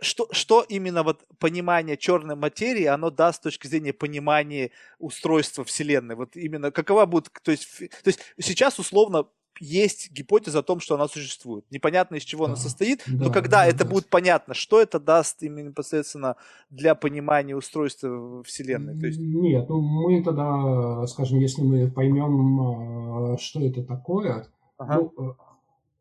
что, 0.00 0.28
что 0.32 0.62
именно 0.62 1.02
вот 1.02 1.26
понимание 1.38 1.96
черной 1.96 2.36
материи, 2.36 2.84
оно 2.84 3.10
даст 3.10 3.38
с 3.38 3.42
точки 3.42 3.66
зрения 3.66 3.92
понимания 3.92 4.70
устройства 4.98 5.64
Вселенной? 5.64 6.14
Вот 6.14 6.36
именно 6.36 6.70
какова 6.70 7.04
будет, 7.06 7.30
то 7.42 7.50
есть, 7.50 7.78
то 7.78 8.08
есть 8.08 8.20
сейчас 8.38 8.78
условно 8.78 9.26
есть 9.60 10.12
гипотеза 10.12 10.60
о 10.60 10.62
том, 10.62 10.80
что 10.80 10.94
она 10.94 11.08
существует. 11.08 11.64
Непонятно, 11.70 12.16
из 12.16 12.22
чего 12.22 12.46
да. 12.46 12.52
она 12.52 12.56
состоит, 12.56 13.02
да, 13.06 13.24
но 13.24 13.32
когда 13.32 13.58
да, 13.58 13.66
это 13.66 13.84
да. 13.84 13.90
будет 13.90 14.08
понятно, 14.08 14.54
что 14.54 14.80
это 14.80 14.98
даст 14.98 15.42
именно 15.42 15.68
непосредственно 15.68 16.36
для 16.70 16.94
понимания 16.94 17.56
устройства 17.56 18.42
Вселенной? 18.44 18.98
То 18.98 19.06
есть... 19.06 19.18
Нет, 19.18 19.68
ну 19.68 19.80
мы 19.80 20.22
тогда, 20.22 21.06
скажем, 21.06 21.38
если 21.38 21.62
мы 21.62 21.90
поймем, 21.90 22.60
а, 22.60 23.38
что 23.38 23.60
это 23.60 23.82
такое, 23.82 24.46
ага. 24.78 25.10
ну, 25.16 25.36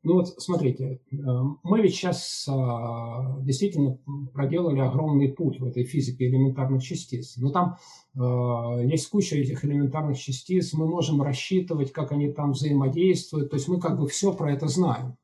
ну 0.06 0.14
вот 0.14 0.28
смотрите, 0.38 1.02
э, 1.12 1.16
мы 1.64 1.82
ведь 1.82 1.96
сейчас 1.96 2.48
а, 2.48 3.40
действительно 3.42 3.98
проделали 4.34 4.80
огромный 4.80 5.30
путь 5.30 5.60
в 5.60 5.66
этой 5.66 5.84
физике 5.84 6.28
элементарных 6.28 6.84
частиц. 6.84 7.38
Но 7.38 7.50
там 7.50 7.78
а, 8.16 8.82
есть 8.84 9.10
куча 9.10 9.36
этих 9.36 9.66
элементарных 9.66 10.20
частиц, 10.20 10.74
мы 10.74 10.88
можем 10.88 11.24
рассчитывать, 11.24 11.92
как 11.92 12.12
они 12.12 12.32
там 12.32 12.52
взаимодействуют. 12.52 13.50
То 13.50 13.56
есть 13.56 13.68
мы 13.68 13.80
как 13.82 13.98
бы 14.00 14.08
все 14.08 14.32
про 14.32 14.54
это 14.54 14.68
знаем. 14.68 15.18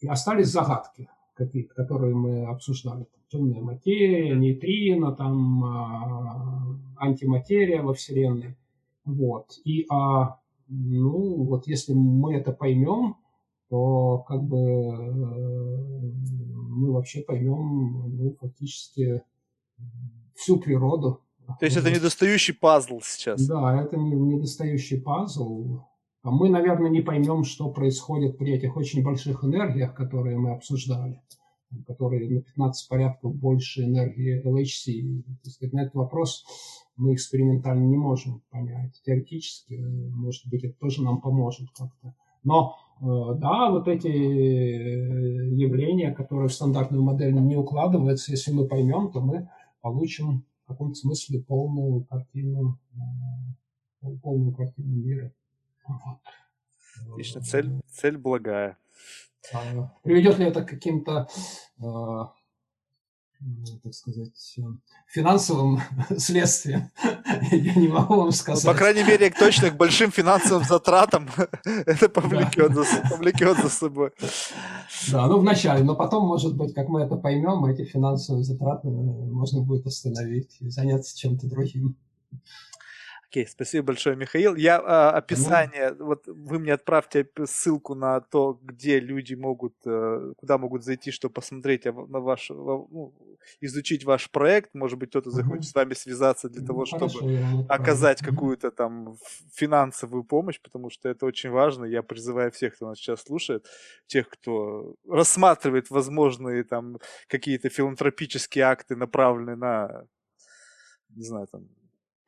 И 0.00 0.08
остались 0.08 0.48
загадки 0.48 1.08
какие-то, 1.34 1.72
которые 1.74 2.16
мы 2.16 2.46
обсуждали. 2.46 3.06
Темная 3.30 3.62
материя, 3.62 4.34
нейтрино, 4.34 5.12
там 5.12 6.90
антиматерия 6.98 7.80
во 7.80 7.94
Вселенной. 7.94 8.56
Вот. 9.04 9.60
И 9.64 9.86
а, 9.88 10.40
ну, 10.66 11.44
вот 11.44 11.68
если 11.68 11.92
мы 11.92 12.34
это 12.34 12.50
поймем, 12.50 13.18
то 13.68 14.18
как 14.28 14.42
бы 14.42 14.58
э, 14.58 15.12
мы 16.74 16.92
вообще 16.92 17.22
поймем 17.22 18.16
ну, 18.16 18.36
фактически 18.40 19.22
всю 20.34 20.58
природу. 20.58 21.20
То 21.60 21.66
есть 21.66 21.76
это 21.76 21.90
недостающий 21.90 22.54
пазл 22.54 23.00
сейчас? 23.02 23.46
Да, 23.46 23.82
это 23.82 23.96
недостающий 23.96 25.00
пазл. 25.00 25.80
А 26.22 26.30
мы, 26.30 26.48
наверное, 26.48 26.90
не 26.90 27.02
поймем, 27.02 27.44
что 27.44 27.70
происходит 27.70 28.38
при 28.38 28.54
этих 28.54 28.76
очень 28.76 29.02
больших 29.02 29.44
энергиях, 29.44 29.94
которые 29.94 30.38
мы 30.38 30.52
обсуждали, 30.52 31.20
которые 31.86 32.30
на 32.30 32.40
15 32.40 32.88
порядков 32.88 33.36
больше 33.36 33.84
энергии 33.84 34.42
LHC. 34.42 35.22
Так 35.42 35.52
сказать, 35.52 35.74
на 35.74 35.82
этот 35.82 35.94
вопрос 35.94 36.46
мы 36.96 37.12
экспериментально 37.12 37.84
не 37.84 37.98
можем 37.98 38.42
понять. 38.50 38.98
Теоретически, 39.04 39.74
может 39.74 40.46
быть, 40.46 40.64
это 40.64 40.74
тоже 40.78 41.02
нам 41.02 41.20
поможет 41.20 41.68
как-то. 41.76 42.14
Но 42.44 42.76
Э, 43.00 43.34
да, 43.36 43.70
вот 43.70 43.88
эти 43.88 44.06
э, 44.06 45.48
явления, 45.54 46.12
которые 46.12 46.48
в 46.48 46.54
стандартную 46.54 47.02
модель 47.02 47.34
не 47.34 47.56
укладываются, 47.56 48.30
если 48.30 48.52
мы 48.52 48.66
поймем, 48.66 49.10
то 49.10 49.20
мы 49.20 49.50
получим 49.80 50.44
в 50.64 50.68
каком-то 50.68 50.94
смысле 50.94 51.42
полную 51.42 52.04
картину, 52.04 52.78
э, 54.02 54.06
полную 54.22 54.54
картину 54.54 54.94
мира. 54.94 55.32
Отлично, 57.10 57.40
цель, 57.40 57.80
цель 57.90 58.16
благая. 58.16 58.78
А 59.52 59.92
приведет 60.02 60.38
ли 60.38 60.46
это 60.46 60.62
к 60.62 60.68
каким-то 60.68 61.28
так 63.82 63.94
сказать, 63.94 64.56
финансовым 65.08 65.80
следствием. 66.18 66.90
Я 67.50 67.74
не 67.74 67.88
могу 67.88 68.16
вам 68.16 68.32
сказать. 68.32 68.64
Ну, 68.64 68.72
по 68.72 68.76
крайней 68.76 69.04
мере, 69.04 69.30
точно 69.30 69.70
к 69.70 69.76
большим 69.76 70.10
финансовым 70.10 70.64
затратам 70.64 71.28
это 71.64 72.08
повлекет, 72.08 72.72
да. 72.72 72.82
за, 72.82 73.08
повлекет 73.10 73.58
за 73.58 73.68
собой. 73.68 74.10
Да, 75.10 75.26
ну 75.26 75.38
вначале, 75.38 75.84
но 75.84 75.94
потом, 75.94 76.26
может 76.26 76.56
быть, 76.56 76.74
как 76.74 76.88
мы 76.88 77.02
это 77.02 77.16
поймем, 77.16 77.64
эти 77.66 77.84
финансовые 77.84 78.44
затраты 78.44 78.88
можно 78.88 79.60
будет 79.60 79.86
остановить 79.86 80.56
и 80.60 80.68
заняться 80.68 81.16
чем-то 81.16 81.46
другим. 81.46 81.96
Окей, 83.34 83.48
спасибо 83.48 83.86
большое, 83.86 84.14
Михаил. 84.14 84.54
Я 84.54 84.78
а, 84.78 85.10
описание, 85.10 85.90
mm. 85.90 86.04
вот 86.04 86.28
вы 86.28 86.60
мне 86.60 86.72
отправьте 86.72 87.26
ссылку 87.46 87.96
на 87.96 88.20
то, 88.20 88.60
где 88.62 89.00
люди 89.00 89.34
могут, 89.34 89.74
э, 89.84 90.34
куда 90.36 90.56
могут 90.56 90.84
зайти, 90.84 91.10
чтобы 91.10 91.34
посмотреть 91.34 91.84
на 91.84 92.20
ваш, 92.20 92.50
ну, 92.50 93.12
изучить 93.60 94.04
ваш 94.04 94.30
проект. 94.30 94.72
Может 94.72 95.00
быть, 95.00 95.10
кто-то 95.10 95.30
захочет 95.30 95.64
mm-hmm. 95.64 95.68
с 95.68 95.74
вами 95.74 95.94
связаться 95.94 96.48
для 96.48 96.64
того, 96.64 96.86
чтобы 96.86 97.08
Хорошо, 97.10 97.66
оказать 97.68 98.22
mm-hmm. 98.22 98.30
какую-то 98.30 98.70
там 98.70 99.16
финансовую 99.52 100.22
помощь, 100.22 100.60
потому 100.62 100.90
что 100.90 101.08
это 101.08 101.26
очень 101.26 101.50
важно. 101.50 101.86
Я 101.86 102.04
призываю 102.04 102.52
всех, 102.52 102.76
кто 102.76 102.86
нас 102.86 102.98
сейчас 102.98 103.22
слушает, 103.22 103.66
тех, 104.06 104.28
кто 104.28 104.94
рассматривает 105.08 105.90
возможные 105.90 106.62
там 106.62 106.98
какие-то 107.26 107.68
филантропические 107.68 108.62
акты, 108.62 108.94
направленные 108.94 109.56
на, 109.56 110.06
не 111.16 111.24
знаю, 111.24 111.48
там 111.48 111.66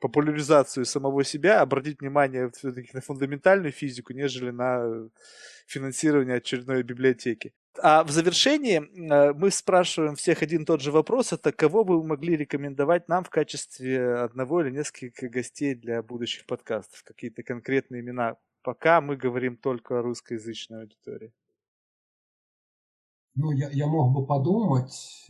популяризацию 0.01 0.85
самого 0.85 1.24
себя, 1.24 1.60
обратить 1.60 2.01
внимание 2.01 2.51
все-таки 2.51 2.90
на 2.93 3.01
фундаментальную 3.01 3.73
физику, 3.73 4.12
нежели 4.12 4.51
на 4.51 5.09
финансирование 5.66 6.36
очередной 6.36 6.82
библиотеки. 6.82 7.52
А 7.82 8.05
в 8.05 8.10
завершении 8.10 8.78
э, 8.81 9.32
мы 9.35 9.51
спрашиваем 9.51 10.14
всех 10.16 10.43
один 10.43 10.62
и 10.62 10.64
тот 10.64 10.81
же 10.81 10.93
вопрос. 10.93 11.32
Это 11.32 11.52
кого 11.52 11.85
бы 11.85 12.01
вы 12.01 12.06
могли 12.06 12.36
рекомендовать 12.36 13.09
нам 13.09 13.24
в 13.24 13.31
качестве 13.31 14.14
одного 14.14 14.62
или 14.62 14.70
нескольких 14.70 15.31
гостей 15.31 15.74
для 15.74 16.02
будущих 16.02 16.47
подкастов? 16.47 17.02
Какие-то 17.05 17.43
конкретные 17.43 18.01
имена? 18.01 18.36
Пока 18.62 19.01
мы 19.01 19.16
говорим 19.16 19.56
только 19.56 19.98
о 19.98 20.02
русскоязычной 20.02 20.82
аудитории. 20.82 21.32
Ну, 23.35 23.52
я, 23.52 23.68
я 23.70 23.86
мог 23.86 24.14
бы 24.14 24.27
подумать, 24.27 25.27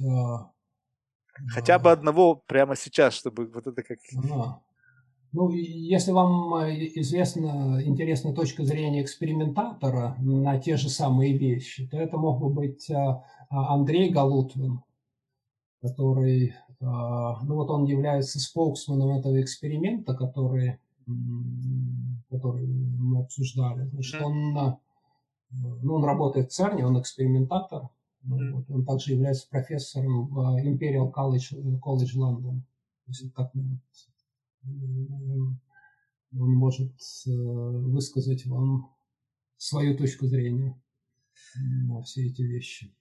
э, 1.38 1.48
Хотя 1.48 1.78
бы 1.78 1.90
одного 1.90 2.36
прямо 2.46 2.76
сейчас, 2.76 3.14
чтобы 3.14 3.46
вот 3.46 3.66
это 3.66 3.82
как... 3.82 3.98
А. 4.30 4.60
Ну, 5.36 5.50
если 5.50 6.12
вам 6.12 6.54
э, 6.54 6.86
известна 6.94 7.82
интересная 7.84 8.32
точка 8.32 8.64
зрения 8.64 9.02
экспериментатора 9.02 10.16
на 10.18 10.58
те 10.58 10.78
же 10.78 10.88
самые 10.88 11.36
вещи, 11.36 11.86
то 11.88 11.98
это 11.98 12.16
мог 12.16 12.40
бы 12.40 12.48
быть 12.48 12.88
э, 12.88 13.22
Андрей 13.50 14.08
Галутвин, 14.08 14.80
который, 15.82 16.46
э, 16.48 16.54
ну 16.80 17.54
вот 17.54 17.68
он 17.68 17.84
является 17.84 18.40
споксменом 18.40 19.10
этого 19.10 19.38
эксперимента, 19.42 20.14
который, 20.14 20.78
который 22.30 22.66
мы 22.66 23.20
обсуждали. 23.20 23.88
Значит, 23.88 24.22
он, 24.22 24.78
ну, 25.50 25.94
он 25.94 26.04
работает 26.04 26.50
в 26.50 26.54
ЦЕРНе, 26.54 26.86
он 26.86 26.98
экспериментатор. 26.98 27.90
Он 28.28 28.84
также 28.84 29.12
является 29.12 29.48
профессором 29.48 30.26
в 30.28 30.38
Imperial 30.64 31.12
College, 31.12 31.80
College 31.80 32.16
London. 32.16 32.60
Если 33.06 33.28
так 33.28 33.50
вот, 33.54 33.80
он 36.38 36.54
может 36.54 36.92
высказать 37.26 38.46
вам 38.46 38.94
свою 39.56 39.96
точку 39.96 40.26
зрения 40.26 40.80
на 41.88 42.02
все 42.02 42.26
эти 42.26 42.42
вещи. 42.42 42.92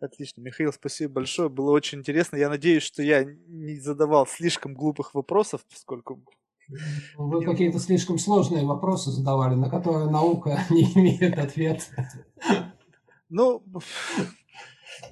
Отлично. 0.00 0.40
Михаил, 0.40 0.72
спасибо 0.72 1.14
большое. 1.14 1.48
Было 1.48 1.70
очень 1.70 1.98
интересно. 1.98 2.36
Я 2.36 2.48
надеюсь, 2.48 2.82
что 2.82 3.02
я 3.02 3.24
не 3.24 3.78
задавал 3.78 4.26
слишком 4.26 4.74
глупых 4.74 5.14
вопросов, 5.14 5.64
поскольку... 5.68 6.24
Вы 7.16 7.44
какие-то 7.44 7.80
слишком 7.80 8.18
сложные 8.18 8.64
вопросы 8.64 9.10
задавали, 9.10 9.56
на 9.56 9.68
которые 9.68 10.08
наука 10.08 10.60
не 10.70 10.84
имеет 10.94 11.38
ответа. 11.38 12.08
Ну, 13.28 13.62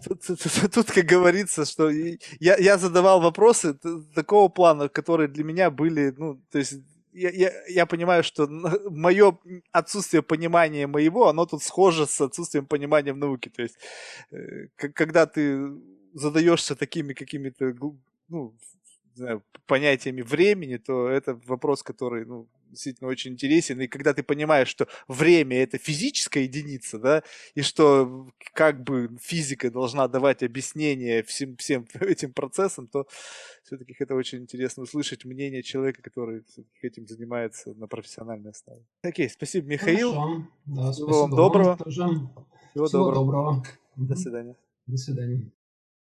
Тут, 0.05 0.27
тут, 0.27 0.41
тут, 0.43 0.73
тут, 0.73 0.91
как 0.91 1.05
говорится, 1.05 1.65
что 1.65 1.91
я, 1.91 2.57
я 2.57 2.79
задавал 2.79 3.21
вопросы 3.21 3.75
такого 4.15 4.49
плана, 4.49 4.89
которые 4.89 5.29
для 5.29 5.45
меня 5.45 5.71
были, 5.71 6.15
ну, 6.17 6.41
то 6.51 6.59
есть 6.59 6.75
я, 7.13 7.31
я, 7.31 7.53
я 7.69 7.87
понимаю, 7.87 8.23
что 8.23 8.47
мое 8.91 9.39
отсутствие 9.73 10.23
понимания 10.23 10.87
моего, 10.87 11.29
оно 11.29 11.47
тут 11.47 11.63
схоже 11.63 12.07
с 12.07 12.21
отсутствием 12.21 12.67
понимания 12.67 13.13
в 13.13 13.17
науке. 13.17 13.51
То 13.51 13.63
есть, 13.63 13.79
э, 14.31 14.69
когда 14.77 15.27
ты 15.27 15.69
задаешься 16.15 16.75
такими 16.75 17.13
какими-то 17.13 17.75
ну, 18.29 18.55
знаю, 19.19 19.43
понятиями 19.67 20.23
времени, 20.23 20.77
то 20.77 21.09
это 21.09 21.39
вопрос, 21.47 21.83
который 21.83 22.25
ну, 22.25 22.49
действительно 22.71 23.11
очень 23.11 23.33
интересен. 23.33 23.81
И 23.81 23.87
когда 23.87 24.15
ты 24.15 24.23
понимаешь, 24.23 24.69
что 24.69 24.87
время 25.07 25.63
это 25.63 25.79
физическая 25.79 26.45
единица, 26.45 26.99
да, 26.99 27.23
и 27.55 27.63
что 27.63 28.29
как 28.55 28.83
бы 28.83 29.11
физика 29.21 29.71
должна 29.71 30.09
давать 30.09 30.43
объяснение 30.43 31.23
всем, 31.23 31.57
всем 31.57 31.87
этим 32.01 32.33
процессам, 32.33 32.87
то 32.87 33.07
все-таки 33.63 33.95
это 33.99 34.15
очень 34.15 34.39
интересно 34.39 34.85
услышать 34.85 35.25
мнение 35.25 35.63
человека, 35.63 36.03
который 36.03 36.45
этим 36.83 37.07
занимается 37.07 37.75
на 37.75 37.87
профессиональной 37.87 38.51
основе. 38.51 38.83
Окей, 39.03 39.29
спасибо, 39.29 39.67
Михаил. 39.67 40.13
Хорошо. 40.13 40.47
Да, 40.67 40.93
Всего 40.93 41.21
вам 41.23 41.31
доброго. 41.31 41.77
Всего, 41.77 41.89
Всего 42.73 42.89
доброго. 42.89 43.15
доброго. 43.15 43.65
До 43.97 44.17
свидания. 44.17 44.57
До 44.87 44.97
свидания. 44.97 45.51